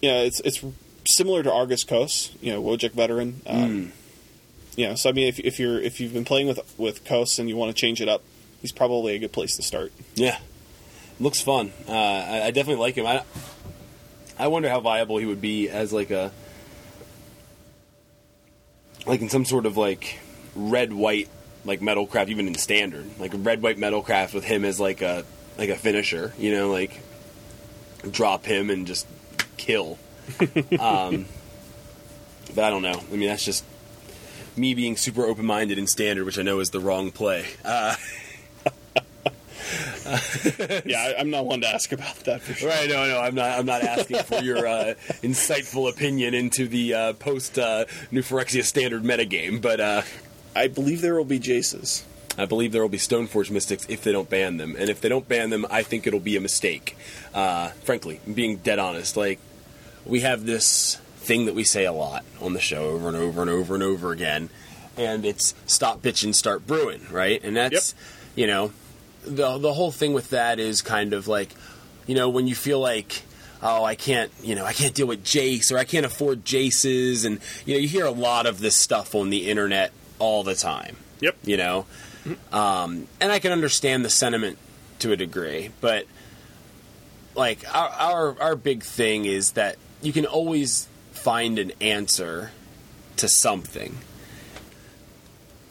yeah, 0.00 0.20
it's 0.20 0.40
it's 0.40 0.64
similar 1.06 1.42
to 1.42 1.50
Agrus 1.50 1.86
Kos, 1.86 2.30
you 2.40 2.52
know, 2.52 2.62
Wojek 2.62 2.92
veteran. 2.92 3.40
Um, 3.46 3.92
Yeah, 4.76 4.94
so 4.94 5.10
I 5.10 5.12
mean, 5.12 5.26
if, 5.26 5.38
if 5.40 5.58
you're 5.58 5.80
if 5.80 6.00
you've 6.00 6.12
been 6.14 6.24
playing 6.24 6.46
with 6.46 6.60
with 6.78 7.04
Kos 7.04 7.38
and 7.38 7.48
you 7.48 7.56
want 7.56 7.74
to 7.74 7.78
change 7.78 8.00
it 8.00 8.08
up, 8.08 8.22
he's 8.62 8.72
probably 8.72 9.14
a 9.14 9.18
good 9.18 9.32
place 9.32 9.56
to 9.56 9.62
start. 9.62 9.92
Yeah, 10.14 10.38
looks 11.18 11.40
fun. 11.40 11.72
Uh, 11.88 11.92
I, 11.92 12.42
I 12.44 12.50
definitely 12.50 12.80
like 12.80 12.94
him. 12.94 13.06
I, 13.06 13.24
I 14.38 14.48
wonder 14.48 14.68
how 14.70 14.80
viable 14.80 15.18
he 15.18 15.26
would 15.26 15.40
be 15.40 15.68
as 15.68 15.92
like 15.92 16.10
a 16.10 16.32
like 19.06 19.20
in 19.20 19.28
some 19.28 19.44
sort 19.44 19.66
of 19.66 19.76
like 19.76 20.18
red 20.54 20.92
white 20.92 21.28
like 21.64 21.82
metal 21.82 22.06
craft, 22.06 22.30
even 22.30 22.46
in 22.46 22.54
standard, 22.54 23.06
like 23.18 23.32
red 23.34 23.62
white 23.62 23.76
metal 23.76 24.02
craft 24.02 24.32
with 24.32 24.44
him 24.44 24.64
as 24.64 24.80
like 24.80 25.02
a 25.02 25.24
like 25.58 25.68
a 25.68 25.76
finisher. 25.76 26.32
You 26.38 26.54
know, 26.54 26.70
like 26.70 27.00
drop 28.10 28.46
him 28.46 28.70
and 28.70 28.86
just 28.86 29.06
kill. 29.60 29.98
um, 30.80 31.26
but 32.54 32.64
I 32.64 32.70
don't 32.70 32.82
know. 32.82 33.00
I 33.12 33.16
mean, 33.16 33.28
that's 33.28 33.44
just 33.44 33.64
me 34.56 34.74
being 34.74 34.96
super 34.96 35.24
open 35.24 35.44
minded 35.44 35.78
and 35.78 35.88
standard, 35.88 36.24
which 36.24 36.38
I 36.38 36.42
know 36.42 36.60
is 36.60 36.70
the 36.70 36.80
wrong 36.80 37.10
play. 37.10 37.46
Uh, 37.64 37.94
yeah, 40.84 40.98
I, 40.98 41.14
I'm 41.18 41.30
not 41.30 41.46
one 41.46 41.60
to 41.60 41.68
ask 41.68 41.92
about 41.92 42.16
that 42.24 42.40
for 42.42 42.54
sure. 42.54 42.68
Right, 42.68 42.88
no, 42.88 43.06
no, 43.06 43.20
I'm 43.20 43.34
not. 43.34 43.58
I'm 43.58 43.66
not 43.66 43.82
asking 43.82 44.22
for 44.24 44.42
your 44.42 44.66
uh, 44.66 44.94
insightful 45.22 45.88
opinion 45.90 46.34
into 46.34 46.66
the 46.66 46.94
uh, 46.94 47.12
post 47.14 47.58
uh, 47.58 47.84
New 48.10 48.22
Phyrexia 48.22 48.64
standard 48.64 49.02
metagame, 49.02 49.60
but 49.60 49.80
uh, 49.80 50.02
I 50.56 50.68
believe 50.68 51.00
there 51.02 51.14
will 51.14 51.24
be 51.24 51.38
Jaces. 51.38 52.04
I 52.38 52.46
believe 52.46 52.72
there 52.72 52.82
will 52.82 52.88
be 52.88 52.98
Stoneforge 52.98 53.50
Mystics 53.50 53.86
if 53.88 54.02
they 54.02 54.12
don't 54.12 54.30
ban 54.30 54.56
them, 54.56 54.74
and 54.78 54.88
if 54.88 55.00
they 55.00 55.08
don't 55.08 55.28
ban 55.28 55.50
them, 55.50 55.66
I 55.70 55.82
think 55.82 56.06
it'll 56.06 56.20
be 56.20 56.36
a 56.36 56.40
mistake. 56.40 56.96
Uh, 57.34 57.70
frankly, 57.82 58.20
being 58.32 58.56
dead 58.56 58.78
honest, 58.78 59.16
like 59.16 59.38
we 60.06 60.20
have 60.20 60.46
this 60.46 60.96
thing 61.16 61.44
that 61.46 61.54
we 61.54 61.64
say 61.64 61.84
a 61.84 61.92
lot 61.92 62.24
on 62.40 62.54
the 62.54 62.60
show 62.60 62.84
over 62.90 63.08
and 63.08 63.16
over 63.16 63.40
and 63.42 63.50
over 63.50 63.74
and 63.74 63.82
over 63.82 64.12
again, 64.12 64.48
and 64.96 65.24
it's 65.24 65.54
stop 65.66 66.02
bitching, 66.02 66.34
start 66.34 66.66
brewing, 66.66 67.02
right? 67.10 67.42
And 67.42 67.56
that's 67.56 67.94
you 68.34 68.46
know 68.46 68.72
the 69.24 69.58
the 69.58 69.72
whole 69.74 69.90
thing 69.92 70.12
with 70.12 70.30
that 70.30 70.58
is 70.58 70.82
kind 70.82 71.12
of 71.12 71.28
like 71.28 71.54
you 72.06 72.14
know 72.14 72.28
when 72.28 72.46
you 72.46 72.54
feel 72.54 72.80
like 72.80 73.22
oh 73.62 73.84
I 73.84 73.94
can't 73.94 74.30
you 74.42 74.54
know 74.54 74.64
I 74.64 74.72
can't 74.72 74.94
deal 74.94 75.06
with 75.06 75.22
Jace 75.22 75.70
or 75.70 75.76
I 75.76 75.84
can't 75.84 76.06
afford 76.06 76.44
Jaces 76.44 77.26
and 77.26 77.38
you 77.66 77.74
know 77.74 77.80
you 77.80 77.88
hear 77.88 78.06
a 78.06 78.10
lot 78.10 78.46
of 78.46 78.60
this 78.60 78.74
stuff 78.74 79.14
on 79.14 79.28
the 79.28 79.50
internet 79.50 79.92
all 80.18 80.42
the 80.42 80.54
time 80.54 80.96
Yep. 81.20 81.36
you 81.44 81.58
know 81.58 81.84
um, 82.52 83.06
and 83.20 83.30
I 83.30 83.38
can 83.38 83.52
understand 83.52 84.04
the 84.04 84.10
sentiment 84.10 84.56
to 85.00 85.12
a 85.12 85.16
degree 85.16 85.70
but 85.82 86.06
like 87.34 87.58
our, 87.74 87.88
our 87.90 88.42
our 88.42 88.56
big 88.56 88.82
thing 88.82 89.26
is 89.26 89.52
that 89.52 89.76
you 90.02 90.12
can 90.12 90.26
always 90.26 90.88
find 91.12 91.58
an 91.58 91.72
answer 91.80 92.50
to 93.16 93.28
something 93.28 93.98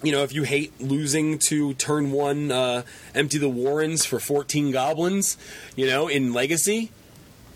you 0.01 0.11
know, 0.11 0.23
if 0.23 0.33
you 0.33 0.43
hate 0.43 0.79
losing 0.79 1.39
to 1.39 1.73
turn 1.73 2.11
one, 2.11 2.51
uh, 2.51 2.83
empty 3.13 3.37
the 3.37 3.49
Warrens 3.49 4.05
for 4.05 4.19
14 4.19 4.71
goblins, 4.71 5.37
you 5.75 5.87
know, 5.87 6.07
in 6.07 6.33
Legacy, 6.33 6.91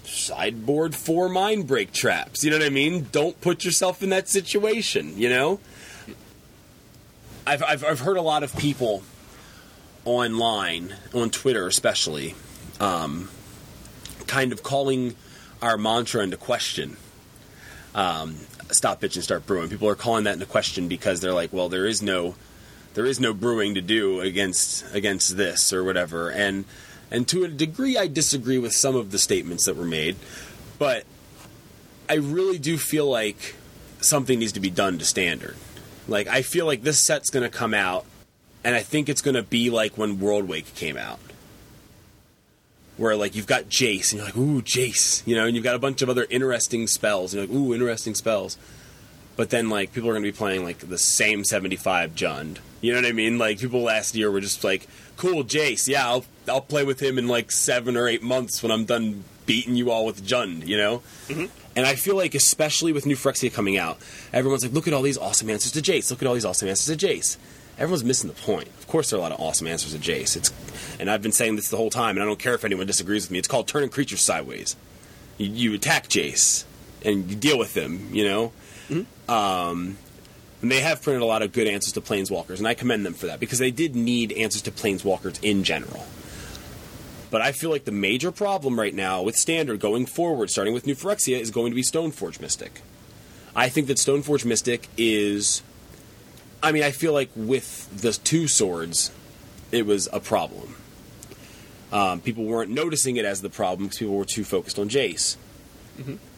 sideboard 0.04 0.94
four 0.94 1.30
mind 1.30 1.68
break 1.68 1.94
traps. 1.94 2.44
You 2.44 2.52
know 2.52 2.58
what 2.58 2.66
I 2.66 2.70
mean? 2.70 3.08
Don't 3.12 3.40
put 3.40 3.64
yourself 3.64 4.04
in 4.04 4.10
that 4.10 4.28
situation, 4.28 5.18
you 5.18 5.30
know? 5.30 5.60
I've, 7.48 7.64
I've, 7.64 7.84
I've 7.84 8.00
heard 8.02 8.18
a 8.18 8.22
lot 8.22 8.44
of 8.44 8.56
people 8.58 9.04
online, 10.06 10.96
on 11.14 11.30
Twitter 11.30 11.66
especially, 11.68 12.36
um, 12.80 13.30
kind 14.28 14.52
of 14.52 14.64
calling 14.64 15.16
our 15.64 15.78
mantra 15.78 16.22
into 16.22 16.38
question 16.38 16.98
um, 17.96 18.36
stop 18.72 19.02
bitch 19.02 19.16
and 19.16 19.24
start 19.24 19.46
brewing. 19.46 19.70
People 19.70 19.88
are 19.88 19.96
calling 19.96 20.24
that 20.26 20.34
into 20.34 20.46
question 20.46 20.88
because 20.88 21.22
they're 21.22 21.34
like, 21.34 21.54
well, 21.54 21.70
there 21.70 21.86
is 21.86 22.02
no 22.02 22.36
there 22.94 23.06
is 23.06 23.20
no 23.20 23.34
brewing 23.34 23.74
to 23.74 23.82
do 23.82 24.20
against 24.22 24.94
against 24.94 25.38
this 25.38 25.74
or 25.74 25.84
whatever. 25.84 26.30
And 26.30 26.66
and 27.12 27.28
to 27.30 27.44
a 27.44 27.48
degree, 27.48 27.98
I 27.98 28.08
disagree 28.08 28.58
with 28.58 28.74
some 28.74 28.96
of 28.96 29.12
the 29.12 29.20
statements 29.20 29.66
that 29.66 29.76
were 29.76 29.86
made, 29.86 30.16
but 30.80 31.06
I 32.10 32.16
really 32.16 32.58
do 32.58 32.78
feel 32.78 33.10
like 33.10 33.56
something 34.02 34.40
needs 34.40 34.54
to 34.54 34.60
be 34.60 34.70
done 34.70 34.98
to 34.98 35.06
standard. 35.06 35.56
Like 36.08 36.28
I 36.28 36.42
feel 36.42 36.66
like 36.66 36.84
this 36.84 37.00
set's 37.00 37.30
going 37.30 37.50
to 37.50 37.56
come 37.56 37.74
out, 37.74 38.06
and 38.64 38.76
I 38.76 38.82
think 38.82 39.08
it's 39.08 39.22
going 39.22 39.36
to 39.36 39.44
be 39.44 39.70
like 39.70 39.98
when 39.98 40.20
World 40.20 40.48
Wake 40.48 40.74
came 40.76 40.98
out 40.98 41.20
where 43.04 43.16
like 43.16 43.36
you've 43.36 43.48
got 43.48 43.66
Jace 43.66 44.12
and 44.12 44.14
you're 44.14 44.26
like, 44.26 44.38
ooh, 44.38 44.62
Jace, 44.62 45.26
you 45.28 45.36
know, 45.36 45.46
and 45.46 45.56
you've 45.56 45.64
got 45.64 45.76
a 45.76 45.80
bunch 45.80 46.02
of 46.02 46.10
other 46.10 46.26
interesting 46.30 46.88
spells. 46.88 47.34
And 47.34 47.42
you're 47.42 47.48
like, 47.48 47.56
ooh, 47.56 47.74
interesting 47.74 48.16
spells. 48.16 48.58
But 49.36 49.50
then 49.50 49.70
like 49.70 49.94
people 49.94 50.10
are 50.10 50.14
going 50.14 50.24
to 50.24 50.32
be 50.32 50.36
playing 50.38 50.64
like 50.64 50.78
the 50.78 50.98
same 50.98 51.44
75 51.44 52.16
Jund. 52.16 52.60
You 52.82 52.94
know 52.94 53.00
what 53.00 53.08
I 53.08 53.12
mean? 53.12 53.38
Like 53.38 53.60
people 53.60 53.82
last 53.82 54.16
year 54.16 54.32
were 54.32 54.42
just 54.42 54.64
like, 54.64 54.88
cool, 55.18 55.44
Jace, 55.44 55.88
yeah, 55.88 56.08
I'll 56.08 56.26
I'll 56.48 56.62
play 56.62 56.84
with 56.84 57.02
him 57.02 57.18
in 57.18 57.28
like 57.28 57.52
seven 57.52 57.98
or 57.98 58.08
eight 58.08 58.24
months 58.24 58.64
when 58.64 58.72
I'm 58.72 58.86
done 58.86 59.24
beating 59.46 59.76
you 59.76 59.92
all 59.92 60.06
with 60.06 60.26
Jund. 60.26 60.66
You 60.66 60.78
know. 60.78 61.04
Mm-hmm. 61.28 61.46
And 61.76 61.88
I 61.88 61.96
feel 61.96 62.16
like, 62.16 62.36
especially 62.36 62.94
with 62.94 63.08
New 63.08 63.16
Phyrexia 63.16 63.52
coming 63.52 63.78
out, 63.78 63.98
everyone's 64.32 64.64
like, 64.64 64.74
look 64.74 64.88
at 64.88 64.94
all 64.94 65.02
these 65.02 65.18
awesome 65.18 65.50
answers 65.50 65.72
to 65.72 65.82
Jace. 65.82 66.12
Look 66.12 66.22
at 66.22 66.28
all 66.28 66.36
these 66.36 66.46
awesome 66.46 66.68
answers 66.68 66.96
to 66.96 67.08
Jace. 67.08 67.38
Everyone's 67.84 68.06
missing 68.06 68.30
the 68.30 68.42
point. 68.42 68.70
Of 68.80 68.88
course, 68.88 69.10
there 69.10 69.18
are 69.18 69.20
a 69.20 69.24
lot 69.24 69.34
of 69.34 69.42
awesome 69.42 69.68
answers 69.68 69.92
to 69.92 70.00
Jace. 70.00 70.38
It's, 70.38 70.54
and 71.02 71.12
I've 71.12 71.22
been 71.22 71.34
saying 71.34 71.58
this 71.58 71.68
the 71.68 71.76
whole 71.76 71.90
time, 71.90 72.16
and 72.16 72.24
I 72.24 72.26
don't 72.26 72.40
care 72.40 72.54
if 72.54 72.64
anyone 72.64 72.88
disagrees 72.88 73.26
with 73.26 73.32
me. 73.32 73.40
It's 73.40 73.48
called 73.50 73.68
turning 73.68 73.90
creatures 73.90 74.22
sideways. 74.22 74.78
You, 75.38 75.50
you 75.50 75.74
attack 75.74 76.08
Jace, 76.08 76.64
and 77.04 77.30
you 77.30 77.36
deal 77.36 77.60
with 77.60 77.74
them, 77.74 78.08
you 78.14 78.24
know? 78.24 78.54
Um, 79.28 79.98
and 80.62 80.72
they 80.72 80.80
have 80.80 81.02
printed 81.02 81.24
a 81.24 81.26
lot 81.26 81.42
of 81.42 81.52
good 81.52 81.68
answers 81.68 81.92
to 81.92 82.00
Planeswalkers, 82.00 82.60
and 82.60 82.68
I 82.70 82.74
commend 82.74 83.06
them 83.06 83.16
for 83.16 83.26
that, 83.26 83.42
because 83.42 83.60
they 83.60 83.70
did 83.70 83.98
need 83.98 84.32
answers 84.32 84.62
to 84.62 84.72
Planeswalkers 84.72 85.44
in 85.44 85.66
general. 85.66 86.06
But 87.32 87.42
I 87.42 87.52
feel 87.52 87.70
like 87.70 87.84
the 87.84 87.92
major 87.92 88.32
problem 88.32 88.80
right 88.80 88.96
now 88.96 89.22
with 89.24 89.36
Standard 89.36 89.82
going 89.82 90.06
forward, 90.06 90.50
starting 90.50 90.74
with 90.74 90.88
New 90.88 90.96
Phyrexia, 90.96 91.38
is 91.38 91.52
going 91.52 91.74
to 91.74 91.76
be 91.76 91.82
Stoneforge 91.82 92.40
Mystic. 92.40 92.82
I 93.54 93.68
think 93.68 93.88
that 93.88 93.98
Stoneforge 93.98 94.46
Mystic 94.46 94.88
is. 94.98 95.64
I 96.64 96.72
mean, 96.72 96.84
I 96.84 96.92
feel 96.92 97.14
like 97.14 97.30
with 97.36 98.02
the 98.02 98.14
two 98.14 98.48
swords, 98.48 99.12
it 99.72 99.86
was 99.86 100.08
a 100.12 100.20
problem. 100.20 100.76
Um, 101.92 102.22
people 102.22 102.46
weren't 102.46 102.72
noticing 102.72 103.18
it 103.18 103.26
as 103.26 103.42
the 103.42 103.50
problem 103.50 103.88
because 103.88 104.00
people 104.00 104.16
were 104.16 104.26
too 104.26 104.44
focused 104.44 104.80
on 104.80 104.90
Jace. 104.90 105.36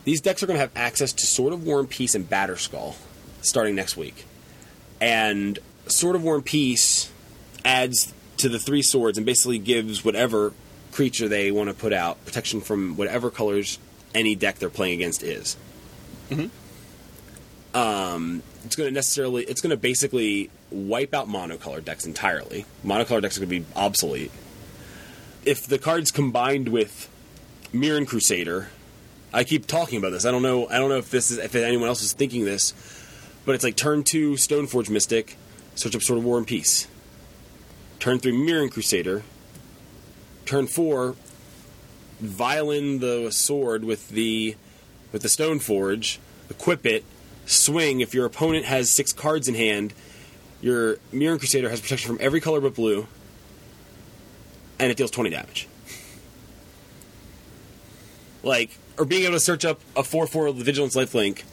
These 0.03 0.21
decks 0.21 0.43
are 0.43 0.47
going 0.47 0.57
to 0.57 0.61
have 0.61 0.71
access 0.75 1.13
to 1.13 1.25
Sword 1.25 1.53
of 1.53 1.63
War 1.63 1.79
and 1.79 1.89
Peace 1.89 2.15
and 2.15 2.29
Batterskull 2.29 2.95
starting 3.41 3.75
next 3.75 3.95
week. 3.95 4.25
And 4.99 5.59
Sword 5.87 6.15
of 6.15 6.23
War 6.23 6.35
and 6.35 6.43
Peace 6.45 7.11
adds 7.63 8.13
to 8.37 8.49
the 8.49 8.59
three 8.59 8.81
swords 8.81 9.17
and 9.17 9.25
basically 9.25 9.59
gives 9.59 10.03
whatever 10.03 10.53
creature 10.91 11.27
they 11.27 11.51
want 11.51 11.69
to 11.69 11.75
put 11.75 11.93
out 11.93 12.23
protection 12.25 12.61
from 12.61 12.97
whatever 12.97 13.29
colors 13.29 13.79
any 14.13 14.35
deck 14.35 14.55
they're 14.59 14.69
playing 14.69 14.95
against 14.95 15.23
is. 15.23 15.55
Um, 17.75 18.41
it's 18.63 18.77
going 18.77 18.87
to 18.87 18.93
necessarily, 18.93 19.43
it's 19.43 19.59
going 19.59 19.71
to 19.71 19.77
basically 19.77 20.49
wipe 20.71 21.13
out 21.13 21.27
monocolor 21.27 21.83
decks 21.83 22.05
entirely. 22.05 22.65
Monocolor 22.85 23.21
decks 23.21 23.37
are 23.37 23.41
going 23.41 23.49
to 23.49 23.59
be 23.59 23.65
obsolete. 23.75 24.31
If 25.43 25.67
the 25.67 25.77
cards 25.77 26.09
combined 26.09 26.69
with 26.69 27.09
Mirran 27.73 28.07
Crusader, 28.07 28.69
I 29.33 29.43
keep 29.43 29.67
talking 29.67 29.99
about 29.99 30.11
this. 30.11 30.25
I 30.25 30.31
don't 30.31 30.41
know. 30.41 30.69
I 30.69 30.77
don't 30.77 30.87
know 30.87 30.97
if 30.97 31.11
this 31.11 31.29
is 31.29 31.37
if 31.37 31.53
anyone 31.53 31.89
else 31.89 32.01
is 32.01 32.13
thinking 32.13 32.45
this, 32.45 32.73
But 33.45 33.53
it's 33.53 33.63
like 33.63 33.75
turn 33.75 34.03
two 34.03 34.33
Stoneforge 34.33 34.89
Mystic, 34.89 35.37
search 35.75 35.95
up 35.95 36.01
Sword 36.01 36.19
of 36.19 36.25
War 36.25 36.37
and 36.37 36.47
Peace. 36.47 36.87
Turn 37.99 38.19
three 38.19 38.31
Mirran 38.31 38.71
Crusader. 38.71 39.23
Turn 40.45 40.67
four 40.67 41.15
violin 42.19 42.99
the 42.99 43.31
sword 43.31 43.83
with 43.83 44.09
the 44.09 44.55
with 45.11 45.21
the 45.21 45.27
Stoneforge, 45.27 46.17
equip 46.49 46.85
it, 46.85 47.03
swing. 47.45 48.01
If 48.01 48.13
your 48.13 48.25
opponent 48.25 48.65
has 48.65 48.89
six 48.89 49.13
cards 49.13 49.47
in 49.47 49.55
hand, 49.55 49.93
your 50.61 50.97
Mirran 51.13 51.39
Crusader 51.39 51.69
has 51.69 51.81
protection 51.81 52.07
from 52.07 52.17
every 52.21 52.41
color 52.41 52.61
but 52.61 52.75
blue, 52.75 53.07
and 54.79 54.91
it 54.91 54.97
deals 54.97 55.11
twenty 55.11 55.29
damage. 55.29 55.67
Like, 58.43 58.77
or 58.97 59.05
being 59.05 59.23
able 59.23 59.33
to 59.33 59.39
search 59.39 59.65
up 59.65 59.81
a 59.95 60.03
four 60.03 60.27
four 60.27 60.51
Vigilance 60.51 60.95
Lifelink, 60.95 61.43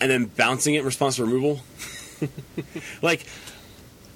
and 0.00 0.10
then 0.10 0.26
bouncing 0.26 0.74
it 0.74 0.80
in 0.80 0.84
response 0.84 1.16
to 1.16 1.24
removal. 1.24 1.60
like, 3.02 3.26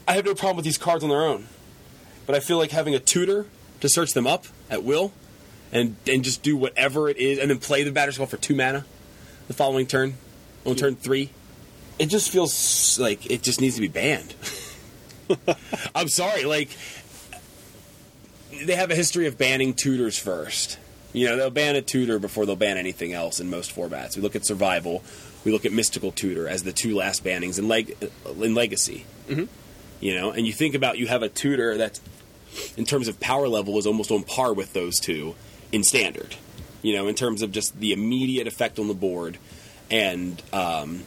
I 0.09 0.14
have 0.14 0.24
no 0.24 0.35
problem 0.35 0.57
with 0.57 0.64
these 0.64 0.79
cards 0.79 1.03
on 1.03 1.11
their 1.11 1.22
own, 1.22 1.47
but 2.27 2.35
I 2.35 2.41
feel 2.41 2.59
like 2.59 2.70
having 2.70 2.95
a 2.95 3.01
tutor 3.01 3.47
to 3.81 3.89
search 3.89 4.12
them 4.12 4.27
up 4.27 4.47
at 4.70 4.83
will, 4.83 5.12
and 5.72 5.97
and 6.07 6.24
just 6.24 6.43
do 6.43 6.57
whatever 6.57 7.09
it 7.09 7.16
is, 7.18 7.39
and 7.39 7.51
then 7.51 7.59
play 7.59 7.83
the 7.83 7.91
Batterskull 7.91 8.29
for 8.29 8.37
two 8.37 8.55
mana 8.55 8.85
the 9.49 9.55
following 9.55 9.87
turn, 9.87 10.14
on 10.66 10.76
turn 10.76 10.96
three. 10.96 11.30
It 11.98 12.06
just 12.06 12.30
feels 12.30 12.98
like 12.98 13.30
it 13.30 13.42
just 13.42 13.60
needs 13.60 13.76
to 13.76 13.80
be 13.80 13.88
banned. 13.88 14.34
I'm 15.94 16.08
sorry, 16.08 16.44
like 16.44 16.68
they 18.64 18.74
have 18.76 18.90
a 18.90 18.94
history 18.94 19.26
of 19.26 19.38
banning 19.38 19.74
tutors 19.74 20.18
first. 20.18 20.78
You 21.12 21.26
know, 21.26 21.36
they'll 21.36 21.50
ban 21.50 21.76
a 21.76 21.82
tutor 21.82 22.18
before 22.18 22.44
they'll 22.44 22.56
ban 22.56 22.76
anything 22.76 23.12
else 23.12 23.40
in 23.40 23.48
most 23.48 23.74
formats. 23.74 24.16
We 24.16 24.22
look 24.22 24.36
at 24.36 24.44
survival, 24.44 25.02
we 25.44 25.52
look 25.52 25.64
at 25.64 25.72
mystical 25.72 26.12
tutor 26.12 26.48
as 26.48 26.62
the 26.62 26.72
two 26.72 26.94
last 26.94 27.24
bannings 27.24 27.58
in 27.58 27.68
leg 27.68 27.96
in 28.40 28.54
legacy. 28.54 29.06
Mm-hmm. 29.28 29.44
You 30.00 30.14
know, 30.14 30.30
and 30.30 30.46
you 30.46 30.52
think 30.52 30.74
about 30.74 30.98
you 30.98 31.06
have 31.06 31.22
a 31.22 31.28
tutor 31.28 31.78
that's 31.78 32.00
in 32.76 32.84
terms 32.84 33.08
of 33.08 33.18
power 33.20 33.48
level 33.48 33.78
is 33.78 33.86
almost 33.86 34.10
on 34.10 34.22
par 34.22 34.52
with 34.52 34.72
those 34.72 35.00
two 35.00 35.34
in 35.72 35.82
standard. 35.82 36.36
You 36.82 36.94
know, 36.94 37.08
in 37.08 37.14
terms 37.14 37.42
of 37.42 37.50
just 37.50 37.80
the 37.80 37.92
immediate 37.92 38.46
effect 38.46 38.78
on 38.78 38.88
the 38.88 38.94
board 38.94 39.38
and 39.91 40.43
um, 40.53 41.03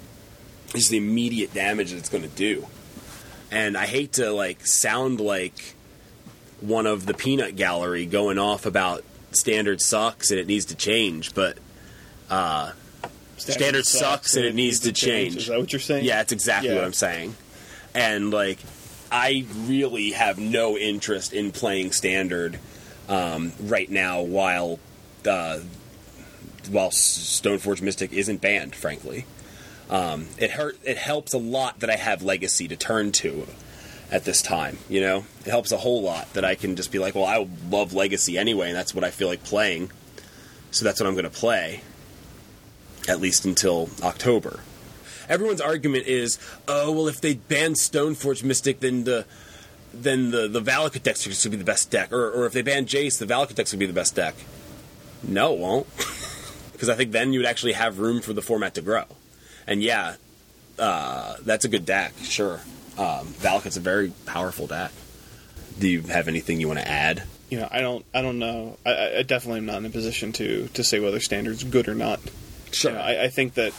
just 0.73 0.89
the 0.89 0.97
immediate 0.97 1.53
damage 1.53 1.91
that 1.91 1.97
it's 1.97 2.09
going 2.09 2.23
to 2.23 2.29
do. 2.29 2.65
And 3.51 3.75
I 3.77 3.85
hate 3.85 4.13
to 4.13 4.31
like 4.31 4.65
sound 4.65 5.19
like 5.19 5.75
one 6.61 6.85
of 6.85 7.05
the 7.05 7.13
peanut 7.13 7.55
gallery 7.55 8.05
going 8.05 8.37
off 8.37 8.65
about 8.65 9.03
standard 9.31 9.81
sucks 9.81 10.31
and 10.31 10.39
it 10.39 10.47
needs 10.47 10.65
to 10.65 10.75
change, 10.75 11.33
but 11.33 11.57
uh, 12.29 12.71
standard, 13.37 13.85
sucks, 13.85 14.35
and 14.35 14.45
it 14.45 14.53
needs 14.53 14.81
to 14.81 14.91
change. 14.91 15.35
Is 15.37 15.47
that 15.47 15.59
what 15.59 15.71
you're 15.73 15.79
saying? 15.79 16.05
Yeah, 16.05 16.17
that's 16.17 16.31
exactly 16.31 16.69
Yeah. 16.69 16.75
what 16.75 16.83
I'm 16.83 16.93
saying. 16.93 17.35
And 17.95 18.31
like, 18.31 18.59
I 19.11 19.45
really 19.65 20.11
have 20.11 20.37
no 20.37 20.77
interest 20.77 21.33
in 21.33 21.51
playing 21.51 21.91
standard 21.91 22.59
um, 23.07 23.53
right 23.61 23.89
now, 23.89 24.21
while 24.21 24.79
uh, 25.27 25.59
while 26.67 26.89
Stoneforge 26.89 27.81
Mystic 27.81 28.11
isn't 28.13 28.41
banned. 28.41 28.75
Frankly, 28.75 29.25
um, 29.89 30.27
it 30.37 30.51
hurt. 30.51 30.77
It 30.83 30.97
helps 30.97 31.33
a 31.33 31.37
lot 31.37 31.79
that 31.79 31.89
I 31.89 31.95
have 31.95 32.21
Legacy 32.21 32.67
to 32.67 32.75
turn 32.75 33.11
to 33.13 33.47
at 34.11 34.25
this 34.25 34.41
time. 34.41 34.77
You 34.89 35.01
know, 35.01 35.25
it 35.45 35.49
helps 35.49 35.71
a 35.71 35.77
whole 35.77 36.01
lot 36.01 36.33
that 36.33 36.45
I 36.45 36.55
can 36.55 36.75
just 36.75 36.91
be 36.91 36.99
like, 36.99 37.15
well, 37.15 37.25
I 37.25 37.47
love 37.69 37.93
Legacy 37.93 38.37
anyway, 38.37 38.67
and 38.67 38.75
that's 38.75 38.93
what 38.93 39.03
I 39.03 39.11
feel 39.11 39.27
like 39.27 39.43
playing. 39.43 39.91
So 40.71 40.85
that's 40.85 40.99
what 40.99 41.07
I'm 41.07 41.13
going 41.13 41.23
to 41.23 41.31
play, 41.31 41.81
at 43.07 43.19
least 43.19 43.45
until 43.45 43.89
October. 44.03 44.59
Everyone's 45.27 45.61
argument 45.61 46.07
is, 46.07 46.39
oh 46.67 46.91
well, 46.91 47.07
if 47.07 47.21
they 47.21 47.35
ban 47.35 47.73
Stoneforge 47.73 48.43
Mystic, 48.43 48.79
then 48.79 49.03
the 49.03 49.25
then 49.93 50.31
the 50.31 50.47
the 50.47 50.61
Valakut 50.61 51.03
deck 51.03 51.17
should 51.17 51.51
be 51.51 51.57
the 51.57 51.63
best 51.63 51.91
deck, 51.91 52.11
or, 52.11 52.29
or 52.31 52.45
if 52.45 52.53
they 52.53 52.61
ban 52.61 52.85
Jace, 52.85 53.17
the 53.17 53.25
Valakut 53.25 53.55
deck 53.55 53.67
should 53.67 53.79
be 53.79 53.85
the 53.85 53.93
best 53.93 54.15
deck. 54.15 54.35
No, 55.21 55.53
it 55.53 55.59
won't, 55.59 55.87
because 56.79 56.87
I 56.87 56.95
think 56.95 57.11
then 57.11 57.33
you 57.33 57.39
would 57.39 57.45
actually 57.45 57.73
have 57.73 57.99
room 57.99 58.21
for 58.21 58.31
the 58.31 58.41
format 58.41 58.75
to 58.75 58.81
grow. 58.81 59.03
And 59.67 59.83
yeah, 59.83 60.15
uh, 60.79 61.35
that's 61.43 61.65
a 61.65 61.67
good 61.67 61.85
deck, 61.85 62.13
sure. 62.21 62.61
Um, 62.97 63.27
Valakut's 63.27 63.75
a 63.75 63.81
very 63.81 64.13
powerful 64.25 64.65
deck. 64.65 64.91
Do 65.77 65.89
you 65.89 66.03
have 66.03 66.29
anything 66.29 66.61
you 66.61 66.69
want 66.69 66.79
to 66.79 66.87
add? 66.87 67.23
You 67.49 67.59
know, 67.59 67.67
I 67.69 67.81
don't. 67.81 68.05
I 68.13 68.21
don't 68.21 68.39
know. 68.39 68.77
I- 68.85 68.93
I, 68.93 69.17
I 69.17 69.23
definitely 69.23 69.57
am 69.59 69.65
not 69.65 69.79
in 69.79 69.85
a 69.87 69.89
position 69.89 70.31
to 70.33 70.69
to 70.69 70.83
say 70.85 71.01
whether 71.01 71.19
standard's 71.19 71.65
good 71.65 71.89
or 71.89 71.95
not. 71.95 72.21
Sure. 72.71 72.91
You 72.91 72.97
know, 72.97 73.03
I, 73.03 73.23
I 73.23 73.27
think 73.27 73.55
that. 73.55 73.73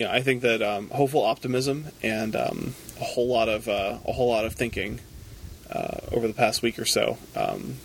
You 0.00 0.06
know, 0.06 0.12
I 0.12 0.22
think 0.22 0.42
that 0.42 0.60
um, 0.60 0.90
hopeful 0.90 1.22
optimism 1.22 1.86
and 2.02 2.34
um, 2.34 2.74
a 3.00 3.04
whole 3.04 3.28
lot 3.28 3.48
of 3.48 3.68
uh, 3.68 3.98
a 4.04 4.12
whole 4.12 4.28
lot 4.28 4.44
of 4.44 4.54
thinking 4.54 4.98
uh, 5.70 5.98
over 6.10 6.26
the 6.26 6.34
past 6.34 6.62
week 6.62 6.78
or 6.80 6.84
so 6.84 7.16
um, 7.36 7.76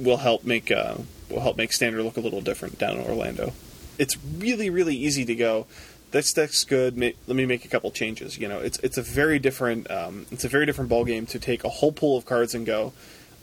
will 0.00 0.18
help 0.18 0.44
make 0.44 0.70
uh, 0.72 0.96
will 1.30 1.40
help 1.40 1.56
make 1.56 1.72
standard 1.72 2.02
look 2.02 2.16
a 2.16 2.20
little 2.20 2.40
different 2.40 2.78
down 2.78 2.98
in 2.98 3.06
Orlando. 3.06 3.52
It's 3.98 4.16
really 4.38 4.70
really 4.70 4.96
easy 4.96 5.24
to 5.24 5.34
go. 5.34 5.66
This 6.10 6.32
deck's 6.32 6.64
good. 6.64 6.98
Let 6.98 7.16
me 7.28 7.44
make 7.44 7.64
a 7.66 7.68
couple 7.68 7.90
changes. 7.90 8.38
You 8.38 8.48
know, 8.48 8.60
it's 8.60 8.78
it's 8.78 8.96
a 8.96 9.02
very 9.02 9.38
different 9.38 9.90
um, 9.90 10.26
it's 10.30 10.44
a 10.44 10.48
very 10.48 10.66
different 10.66 10.88
ball 10.88 11.04
game 11.04 11.26
to 11.26 11.38
take 11.38 11.64
a 11.64 11.68
whole 11.68 11.92
pool 11.92 12.16
of 12.16 12.24
cards 12.24 12.54
and 12.54 12.64
go, 12.64 12.92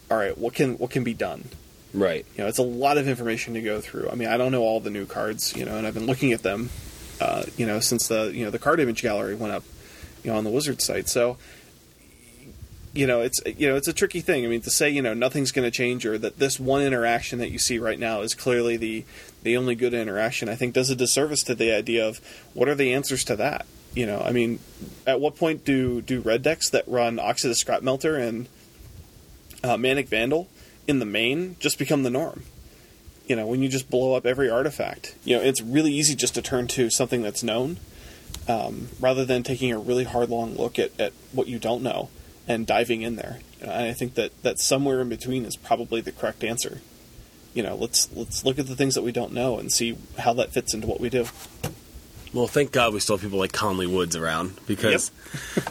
all 0.10 0.18
right, 0.18 0.38
what 0.38 0.54
can 0.54 0.78
what 0.78 0.92
can 0.92 1.04
be 1.04 1.14
done? 1.14 1.46
right. 1.96 2.26
You 2.36 2.44
know, 2.44 2.50
it's 2.50 2.58
a 2.58 2.64
lot 2.64 2.98
of 2.98 3.08
information 3.08 3.54
to 3.56 3.62
go 3.62 3.82
through. 3.82 4.10
I 4.10 4.16
mean, 4.16 4.28
I 4.28 4.38
don't 4.38 4.52
know 4.52 4.62
all 4.62 4.80
the 4.80 4.90
new 4.90 5.06
cards, 5.06 5.56
you 5.56 5.66
know, 5.66 5.78
and 5.78 5.88
I've 5.88 5.94
been 5.94 6.06
looking 6.06 6.34
at 6.34 6.44
them, 6.44 6.70
uh, 7.20 7.44
you 7.58 7.66
know, 7.66 7.80
since 7.80 8.08
the 8.08 8.32
you 8.34 8.46
know 8.46 8.52
the 8.52 8.60
card 8.60 8.80
image 8.80 9.02
gallery 9.02 9.36
went 9.36 9.54
up, 9.54 9.64
you 10.24 10.32
know, 10.32 10.38
on 10.38 10.44
the 10.44 10.50
Wizard 10.50 10.82
site. 10.82 11.10
So, 11.10 11.38
you 12.96 13.06
know, 13.06 13.22
it's 13.22 13.42
you 13.46 13.68
know, 13.68 13.76
it's 13.76 13.90
a 13.90 13.94
tricky 13.94 14.22
thing. 14.22 14.46
I 14.46 14.48
mean, 14.48 14.62
to 14.62 14.72
say 14.72 14.90
you 14.90 15.02
know 15.02 15.14
nothing's 15.14 15.52
going 15.52 15.70
to 15.70 15.72
change 15.72 16.06
or 16.06 16.18
that 16.18 16.40
this 16.40 16.60
one 16.60 16.82
interaction 16.82 17.40
that 17.40 17.52
you 17.52 17.60
see 17.60 17.78
right 17.78 18.00
now 18.00 18.22
is 18.22 18.34
clearly 18.34 18.78
the 18.78 19.04
the 19.44 19.58
only 19.58 19.76
good 19.76 19.94
interaction, 19.94 20.48
I 20.48 20.56
think 20.56 20.74
does 20.74 20.90
a 20.90 20.96
disservice 20.96 21.44
to 21.44 21.56
the 21.56 21.74
idea 21.74 22.08
of 22.08 22.22
what 22.54 22.70
are 22.70 22.76
the 22.76 22.94
answers 22.94 23.24
to 23.26 23.36
that. 23.36 23.66
You 23.94 24.06
know, 24.06 24.20
I 24.20 24.32
mean, 24.32 24.60
at 25.06 25.20
what 25.20 25.36
point 25.36 25.66
do 25.66 26.02
do 26.02 26.22
red 26.22 26.42
decks 26.42 26.70
that 26.70 26.88
run 26.88 27.18
Oxidda 27.18 27.56
Scrapmelter 27.56 28.20
and 28.20 28.48
uh, 29.64 29.78
Manic 29.78 30.08
Vandal 30.08 30.48
in 30.88 31.00
the 31.00 31.06
main 31.06 31.58
just 31.60 31.78
become 31.78 32.04
the 32.04 32.10
norm? 32.10 32.44
you 33.28 33.36
know, 33.36 33.48
when 33.48 33.64
you 33.64 33.70
just 33.70 33.90
blow 33.90 34.14
up 34.14 34.24
every 34.24 34.52
artifact, 34.52 35.16
you 35.24 35.36
know, 35.36 35.42
it's 35.42 35.60
really 35.60 35.92
easy 35.92 36.14
just 36.14 36.36
to 36.36 36.44
turn 36.44 36.68
to 36.68 36.92
something 36.92 37.24
that's 37.24 37.42
known, 37.42 37.78
um, 38.48 38.90
rather 39.00 39.26
than 39.26 39.42
taking 39.42 39.72
a 39.72 39.80
really 39.80 40.04
hard, 40.04 40.30
long 40.30 40.54
look 40.54 40.78
at, 40.78 40.92
at 41.00 41.12
what 41.32 41.48
you 41.48 41.58
don't 41.58 41.82
know 41.82 42.10
and 42.48 42.66
diving 42.66 43.02
in 43.02 43.16
there. 43.16 43.40
You 43.60 43.68
know, 43.68 43.74
and 43.74 43.86
I 43.86 43.94
think 43.94 44.16
that, 44.16 44.42
that 44.44 44.60
somewhere 44.60 45.02
in 45.02 45.10
between 45.10 45.46
is 45.46 45.56
probably 45.56 46.02
the 46.02 46.12
correct 46.12 46.44
answer. 46.44 46.82
You 47.54 47.64
know, 47.64 47.76
let's 47.76 48.10
let's 48.14 48.44
look 48.44 48.60
at 48.60 48.68
the 48.68 48.76
things 48.76 48.96
that 48.96 49.02
we 49.02 49.14
don't 49.14 49.32
know 49.32 49.58
and 49.58 49.72
see 49.72 49.98
how 50.20 50.34
that 50.34 50.52
fits 50.52 50.74
into 50.74 50.88
what 50.88 51.00
we 51.00 51.10
do. 51.10 51.26
Well, 52.34 52.48
thank 52.48 52.74
God 52.74 52.94
we 52.94 53.00
still 53.00 53.16
have 53.16 53.24
people 53.24 53.40
like 53.40 53.54
Conley 53.54 53.88
Woods 53.88 54.18
around 54.18 54.60
because, 54.68 55.10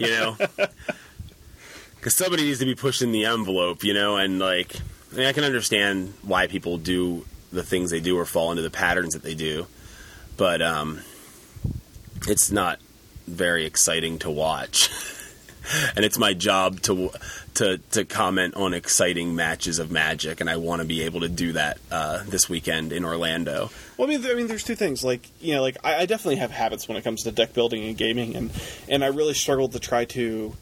you 0.00 0.08
know, 0.08 0.36
because 1.96 2.14
somebody 2.14 2.44
needs 2.44 2.60
to 2.60 2.64
be 2.64 2.74
pushing 2.74 3.12
the 3.12 3.26
envelope, 3.26 3.84
you 3.84 3.92
know, 3.92 4.16
and 4.16 4.38
like, 4.38 4.74
I, 5.12 5.16
mean, 5.16 5.26
I 5.26 5.32
can 5.32 5.44
understand 5.44 6.14
why 6.22 6.46
people 6.46 6.78
do 6.78 7.26
the 7.52 7.62
things 7.62 7.90
they 7.90 8.00
do 8.00 8.18
or 8.18 8.24
fall 8.24 8.50
into 8.50 8.62
the 8.62 8.70
patterns 8.70 9.12
that 9.12 9.22
they 9.22 9.34
do, 9.34 9.66
but 10.38 10.62
um, 10.62 11.02
it's 12.26 12.50
not 12.50 12.80
very 13.26 13.66
exciting 13.66 14.18
to 14.20 14.30
watch. 14.30 14.88
and 15.96 16.04
it's 16.04 16.18
my 16.18 16.34
job 16.34 16.80
to 16.82 17.10
to 17.54 17.78
to 17.92 18.04
comment 18.04 18.54
on 18.54 18.74
exciting 18.74 19.34
matches 19.34 19.78
of 19.78 19.90
Magic, 19.90 20.40
and 20.40 20.50
I 20.50 20.56
want 20.56 20.82
to 20.82 20.86
be 20.86 21.02
able 21.02 21.20
to 21.20 21.28
do 21.28 21.52
that 21.52 21.78
uh, 21.90 22.22
this 22.24 22.48
weekend 22.48 22.92
in 22.92 23.04
Orlando. 23.04 23.70
Well, 23.96 24.08
I 24.08 24.16
mean, 24.16 24.26
I 24.26 24.34
mean, 24.34 24.46
there's 24.46 24.64
two 24.64 24.74
things. 24.74 25.04
Like, 25.04 25.28
you 25.40 25.54
know, 25.54 25.62
like 25.62 25.76
I, 25.84 26.02
I 26.02 26.06
definitely 26.06 26.36
have 26.36 26.50
habits 26.50 26.88
when 26.88 26.96
it 26.96 27.02
comes 27.02 27.22
to 27.24 27.32
deck 27.32 27.54
building 27.54 27.84
and 27.84 27.96
gaming, 27.96 28.36
and 28.36 28.50
and 28.88 29.04
I 29.04 29.08
really 29.08 29.34
struggled 29.34 29.72
to 29.72 29.80
try 29.80 30.04
to 30.06 30.54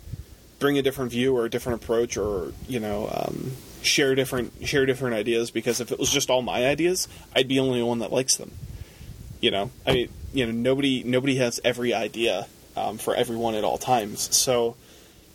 bring 0.58 0.78
a 0.78 0.82
different 0.82 1.10
view 1.10 1.36
or 1.36 1.44
a 1.46 1.50
different 1.50 1.82
approach, 1.82 2.16
or 2.16 2.52
you 2.68 2.80
know, 2.80 3.08
um, 3.12 3.52
share 3.82 4.14
different 4.14 4.66
share 4.66 4.86
different 4.86 5.16
ideas. 5.16 5.50
Because 5.50 5.80
if 5.80 5.92
it 5.92 5.98
was 5.98 6.10
just 6.10 6.30
all 6.30 6.42
my 6.42 6.66
ideas, 6.66 7.08
I'd 7.34 7.48
be 7.48 7.54
the 7.54 7.60
only 7.60 7.82
one 7.82 8.00
that 8.00 8.12
likes 8.12 8.36
them. 8.36 8.52
You 9.40 9.50
know, 9.50 9.70
I 9.84 9.92
mean, 9.92 10.08
you 10.32 10.46
know, 10.46 10.52
nobody 10.52 11.02
nobody 11.02 11.36
has 11.36 11.60
every 11.64 11.92
idea 11.94 12.46
um, 12.76 12.98
for 12.98 13.14
everyone 13.14 13.54
at 13.54 13.64
all 13.64 13.78
times. 13.78 14.34
So, 14.34 14.76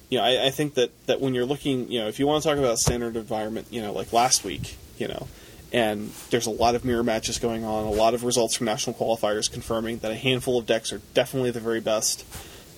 you 0.10 0.18
know, 0.18 0.24
I, 0.24 0.48
I 0.48 0.50
think 0.50 0.76
that 0.76 0.92
that 1.08 1.20
when 1.20 1.34
you're 1.34 1.46
looking, 1.46 1.92
you 1.92 2.00
know, 2.00 2.08
if 2.08 2.20
you 2.20 2.28
want 2.28 2.44
to 2.44 2.50
talk 2.50 2.58
about 2.58 2.80
standard 2.80 3.16
environment, 3.16 3.68
you 3.70 3.82
know, 3.82 3.92
like 3.92 4.14
last 4.14 4.44
week, 4.44 4.78
you 4.98 5.08
know, 5.08 5.28
and 5.74 6.12
there's 6.30 6.46
a 6.46 6.52
lot 6.52 6.76
of 6.76 6.86
mirror 6.86 7.04
matches 7.04 7.40
going 7.40 7.66
on, 7.66 7.86
a 7.86 7.92
lot 7.92 8.14
of 8.14 8.24
results 8.24 8.56
from 8.56 8.66
national 8.66 8.96
qualifiers 8.96 9.52
confirming 9.52 10.00
that 10.00 10.12
a 10.12 10.16
handful 10.16 10.58
of 10.58 10.66
decks 10.66 10.94
are 10.94 11.02
definitely 11.14 11.52
the 11.52 11.60
very 11.60 11.82
best. 11.82 12.26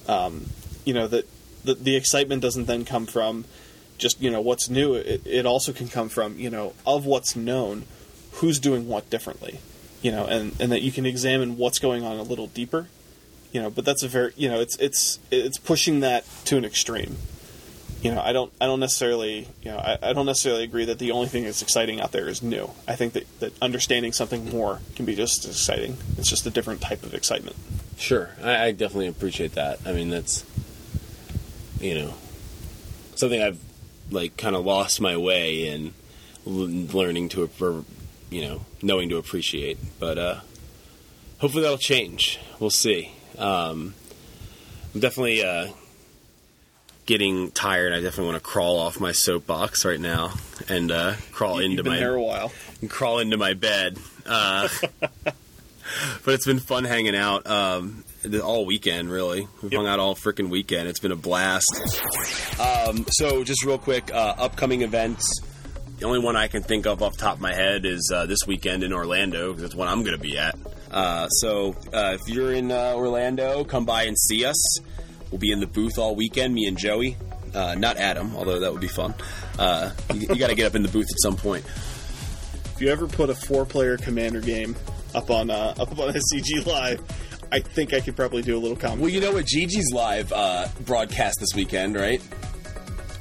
Um, 0.07 0.47
you 0.85 0.93
know 0.93 1.07
that 1.07 1.27
the, 1.63 1.75
the 1.75 1.95
excitement 1.95 2.41
doesn't 2.41 2.65
then 2.65 2.85
come 2.85 3.05
from 3.05 3.45
just 3.97 4.19
you 4.21 4.31
know 4.31 4.41
what's 4.41 4.69
new. 4.69 4.95
It, 4.95 5.21
it 5.25 5.45
also 5.45 5.71
can 5.71 5.87
come 5.87 6.09
from 6.09 6.39
you 6.39 6.49
know 6.49 6.73
of 6.85 7.05
what's 7.05 7.35
known, 7.35 7.85
who's 8.33 8.59
doing 8.59 8.87
what 8.87 9.09
differently, 9.09 9.59
you 10.01 10.11
know, 10.11 10.25
and 10.25 10.55
and 10.59 10.71
that 10.71 10.81
you 10.81 10.91
can 10.91 11.05
examine 11.05 11.57
what's 11.57 11.77
going 11.77 12.03
on 12.03 12.17
a 12.17 12.23
little 12.23 12.47
deeper, 12.47 12.87
you 13.51 13.61
know, 13.61 13.69
but 13.69 13.85
that's 13.85 14.03
a 14.03 14.07
very 14.07 14.33
you 14.35 14.49
know 14.49 14.59
it's 14.59 14.75
it's 14.77 15.19
it's 15.31 15.57
pushing 15.57 16.01
that 16.01 16.25
to 16.45 16.57
an 16.57 16.65
extreme. 16.65 17.17
You 18.01 18.13
know, 18.13 18.21
I 18.21 18.31
don't 18.31 18.51
I 18.61 18.65
don't 18.65 18.79
necessarily 18.79 19.47
you 19.61 19.71
know 19.71 19.77
I, 19.77 19.97
I 20.01 20.13
don't 20.13 20.25
necessarily 20.25 20.63
agree 20.63 20.85
that 20.85 20.99
the 20.99 21.11
only 21.11 21.27
thing 21.27 21.43
that's 21.43 21.61
exciting 21.61 21.99
out 21.99 22.11
there 22.11 22.29
is 22.29 22.41
new. 22.41 22.69
I 22.87 22.95
think 22.95 23.13
that, 23.13 23.39
that 23.39 23.53
understanding 23.61 24.13
something 24.13 24.49
more 24.49 24.79
can 24.95 25.05
be 25.05 25.15
just 25.15 25.45
as 25.45 25.51
exciting. 25.51 25.97
It's 26.17 26.29
just 26.29 26.45
a 26.45 26.49
different 26.49 26.81
type 26.81 27.03
of 27.03 27.13
excitement. 27.13 27.55
Sure, 27.97 28.31
I, 28.41 28.65
I 28.65 28.71
definitely 28.71 29.07
appreciate 29.07 29.53
that. 29.53 29.79
I 29.85 29.93
mean, 29.93 30.09
that's 30.09 30.45
you 31.79 31.95
know 31.95 32.13
something 33.15 33.41
I've 33.41 33.59
like 34.11 34.37
kind 34.37 34.55
of 34.55 34.65
lost 34.65 35.01
my 35.01 35.17
way 35.17 35.67
in 35.67 35.93
learning 36.45 37.29
to 37.29 37.47
appro- 37.47 37.85
you 38.29 38.41
know 38.41 38.61
knowing 38.81 39.09
to 39.09 39.17
appreciate, 39.17 39.77
but 39.99 40.17
uh, 40.17 40.39
hopefully 41.39 41.63
that'll 41.63 41.77
change. 41.77 42.39
We'll 42.59 42.69
see. 42.69 43.13
Um, 43.39 43.93
I'm 44.93 44.99
definitely 45.01 45.43
uh, 45.43 45.67
getting 47.05 47.51
tired. 47.51 47.93
I 47.93 48.01
definitely 48.01 48.31
want 48.33 48.43
to 48.43 48.49
crawl 48.49 48.77
off 48.77 48.99
my 48.99 49.11
soapbox 49.11 49.85
right 49.85 49.99
now 49.99 50.33
and 50.67 50.91
uh, 50.91 51.15
crawl 51.31 51.59
into 51.59 51.77
You've 51.77 51.83
been 51.85 51.93
my 51.93 51.99
there 51.99 52.15
a 52.15 52.21
while. 52.21 52.51
and 52.81 52.89
crawl 52.89 53.19
into 53.19 53.37
my 53.37 53.53
bed. 53.53 53.97
Uh, 54.25 54.67
but 56.23 56.33
it's 56.33 56.45
been 56.45 56.59
fun 56.59 56.83
hanging 56.83 57.15
out 57.15 57.47
um, 57.47 58.03
all 58.43 58.65
weekend, 58.65 59.09
really. 59.09 59.47
We've 59.61 59.71
Yep. 59.71 59.79
hung 59.79 59.87
out 59.87 59.99
all 59.99 60.15
freaking 60.15 60.49
weekend. 60.49 60.87
It's 60.87 60.99
been 60.99 61.11
a 61.11 61.15
blast. 61.15 61.71
Um, 62.59 63.05
so, 63.09 63.43
just 63.43 63.63
real 63.65 63.77
quick, 63.77 64.13
uh, 64.13 64.35
upcoming 64.37 64.81
events. 64.81 65.23
The 65.99 66.05
only 66.05 66.19
one 66.19 66.35
I 66.35 66.47
can 66.47 66.63
think 66.63 66.85
of 66.85 67.01
off 67.01 67.13
the 67.13 67.19
top 67.23 67.35
of 67.35 67.41
my 67.41 67.53
head 67.53 67.85
is 67.85 68.11
uh, 68.13 68.25
this 68.25 68.39
weekend 68.47 68.83
in 68.83 68.93
Orlando, 68.93 69.49
because 69.51 69.63
it's 69.63 69.75
one 69.75 69.87
I'm 69.87 70.01
going 70.03 70.15
to 70.15 70.21
be 70.21 70.37
at. 70.37 70.55
Uh, 70.91 71.27
so, 71.27 71.75
uh, 71.93 72.17
if 72.19 72.27
you're 72.27 72.53
in 72.53 72.71
uh, 72.71 72.93
Orlando, 72.95 73.63
come 73.63 73.85
by 73.85 74.03
and 74.03 74.17
see 74.17 74.45
us. 74.45 74.79
We'll 75.31 75.39
be 75.39 75.51
in 75.51 75.59
the 75.59 75.67
booth 75.67 75.97
all 75.97 76.15
weekend, 76.15 76.53
me 76.53 76.65
and 76.65 76.77
Joey. 76.77 77.15
Uh, 77.53 77.75
not 77.75 77.97
Adam, 77.97 78.35
although 78.35 78.59
that 78.59 78.71
would 78.71 78.81
be 78.81 78.87
fun. 78.87 79.13
Uh, 79.57 79.91
you, 80.13 80.21
you 80.21 80.35
got 80.35 80.49
to 80.49 80.55
get 80.55 80.65
up 80.65 80.75
in 80.75 80.83
the 80.83 80.89
booth 80.89 81.07
at 81.11 81.19
some 81.19 81.35
point. 81.35 81.65
If 81.65 82.77
you 82.79 82.89
ever 82.89 83.07
put 83.07 83.29
a 83.29 83.35
four-player 83.35 83.97
commander 83.97 84.41
game 84.41 84.75
up 85.13 85.29
on 85.29 85.49
uh, 85.49 85.73
up 85.77 85.91
on 85.99 86.13
SCG 86.33 86.65
Live, 86.65 87.01
I 87.51 87.59
think 87.59 87.93
I 87.93 87.99
could 87.99 88.15
probably 88.15 88.41
do 88.41 88.55
a 88.57 88.59
little 88.59 88.77
comment. 88.77 89.01
Well, 89.01 89.09
you 89.09 89.21
know 89.21 89.31
what? 89.33 89.45
GGsLive 89.45 90.31
uh, 90.33 90.67
broadcast 90.85 91.39
this 91.39 91.49
weekend, 91.55 91.95
right? 91.95 92.21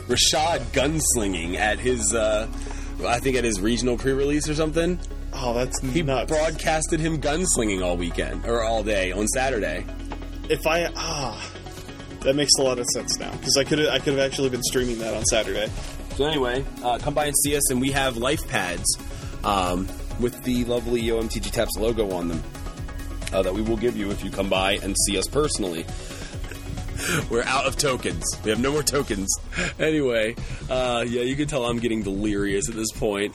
Rashad 0.06 0.60
gunslinging 0.72 1.56
at 1.56 1.78
his, 1.78 2.14
uh, 2.14 2.48
I 3.06 3.18
think 3.18 3.36
at 3.36 3.44
his 3.44 3.60
regional 3.60 3.96
pre-release 3.96 4.48
or 4.48 4.54
something. 4.54 4.98
Oh, 5.40 5.54
that's 5.54 5.80
He 5.80 6.02
nuts. 6.02 6.30
broadcasted 6.30 6.98
him 7.00 7.20
gunslinging 7.20 7.84
all 7.84 7.96
weekend 7.96 8.44
or 8.44 8.62
all 8.64 8.82
day 8.82 9.12
on 9.12 9.26
Saturday. 9.28 9.84
if 10.48 10.66
I 10.66 10.90
ah, 10.96 11.50
that 12.22 12.34
makes 12.34 12.52
a 12.58 12.62
lot 12.62 12.78
of 12.78 12.86
sense 12.86 13.18
now 13.18 13.30
because 13.32 13.56
I 13.56 13.64
could 13.64 13.80
I 13.86 13.98
could 13.98 14.14
have 14.14 14.18
actually 14.22 14.48
been 14.48 14.62
streaming 14.64 14.98
that 14.98 15.14
on 15.14 15.24
Saturday. 15.26 15.70
So 16.16 16.24
anyway, 16.24 16.64
uh, 16.82 16.98
come 16.98 17.14
by 17.14 17.26
and 17.26 17.34
see 17.44 17.56
us, 17.56 17.70
and 17.70 17.80
we 17.80 17.92
have 17.92 18.16
life 18.16 18.46
pads 18.48 18.98
um, 19.44 19.86
with 20.18 20.42
the 20.42 20.64
lovely 20.64 21.00
YoMTG 21.02 21.52
Taps 21.52 21.76
logo 21.78 22.10
on 22.12 22.26
them 22.28 22.42
uh, 23.32 23.42
that 23.42 23.54
we 23.54 23.62
will 23.62 23.76
give 23.76 23.96
you 23.96 24.10
if 24.10 24.24
you 24.24 24.30
come 24.32 24.48
by 24.48 24.72
and 24.82 24.96
see 25.06 25.16
us 25.16 25.28
personally. 25.28 25.86
We're 27.30 27.44
out 27.44 27.66
of 27.66 27.76
tokens. 27.76 28.24
We 28.44 28.50
have 28.50 28.58
no 28.60 28.72
more 28.72 28.82
tokens. 28.82 29.32
Anyway, 29.78 30.34
uh, 30.68 31.04
yeah, 31.06 31.22
you 31.22 31.36
can 31.36 31.46
tell 31.46 31.64
I'm 31.64 31.78
getting 31.78 32.02
delirious 32.02 32.68
at 32.68 32.74
this 32.74 32.90
point. 32.92 33.34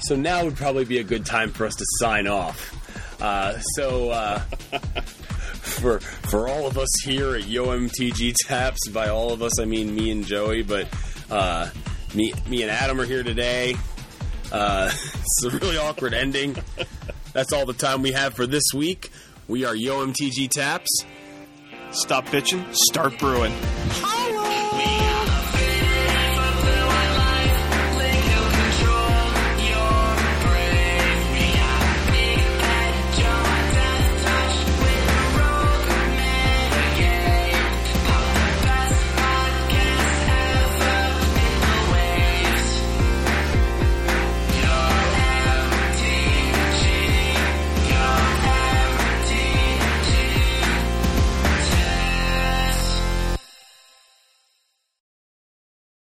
So 0.00 0.16
now 0.16 0.44
would 0.44 0.56
probably 0.56 0.84
be 0.84 0.98
a 0.98 1.04
good 1.04 1.26
time 1.26 1.50
for 1.50 1.66
us 1.66 1.74
to 1.74 1.84
sign 1.98 2.26
off. 2.26 2.76
Uh, 3.20 3.58
so 3.58 4.10
uh, 4.10 4.38
for 5.60 6.00
for 6.00 6.48
all 6.48 6.66
of 6.66 6.78
us 6.78 6.88
here 7.04 7.36
at 7.36 7.42
YoMTG 7.42 8.34
Taps, 8.46 8.88
by 8.88 9.08
all 9.08 9.32
of 9.32 9.42
us 9.42 9.60
I 9.60 9.64
mean 9.64 9.94
me 9.94 10.10
and 10.10 10.24
Joey, 10.24 10.62
but 10.62 10.88
uh, 11.30 11.70
me 12.14 12.32
me 12.48 12.62
and 12.62 12.70
Adam 12.70 13.00
are 13.00 13.04
here 13.04 13.22
today. 13.22 13.76
Uh, 14.50 14.90
it's 15.14 15.44
a 15.44 15.50
really 15.50 15.76
awkward 15.76 16.14
ending. 16.14 16.56
That's 17.32 17.52
all 17.52 17.66
the 17.66 17.74
time 17.74 18.02
we 18.02 18.12
have 18.12 18.34
for 18.34 18.46
this 18.46 18.64
week. 18.74 19.10
We 19.48 19.64
are 19.64 19.74
YoMTG 19.74 20.50
Taps. 20.50 21.04
Stop 21.92 22.26
bitching, 22.26 22.74
start 22.74 23.18
brewing. 23.18 23.52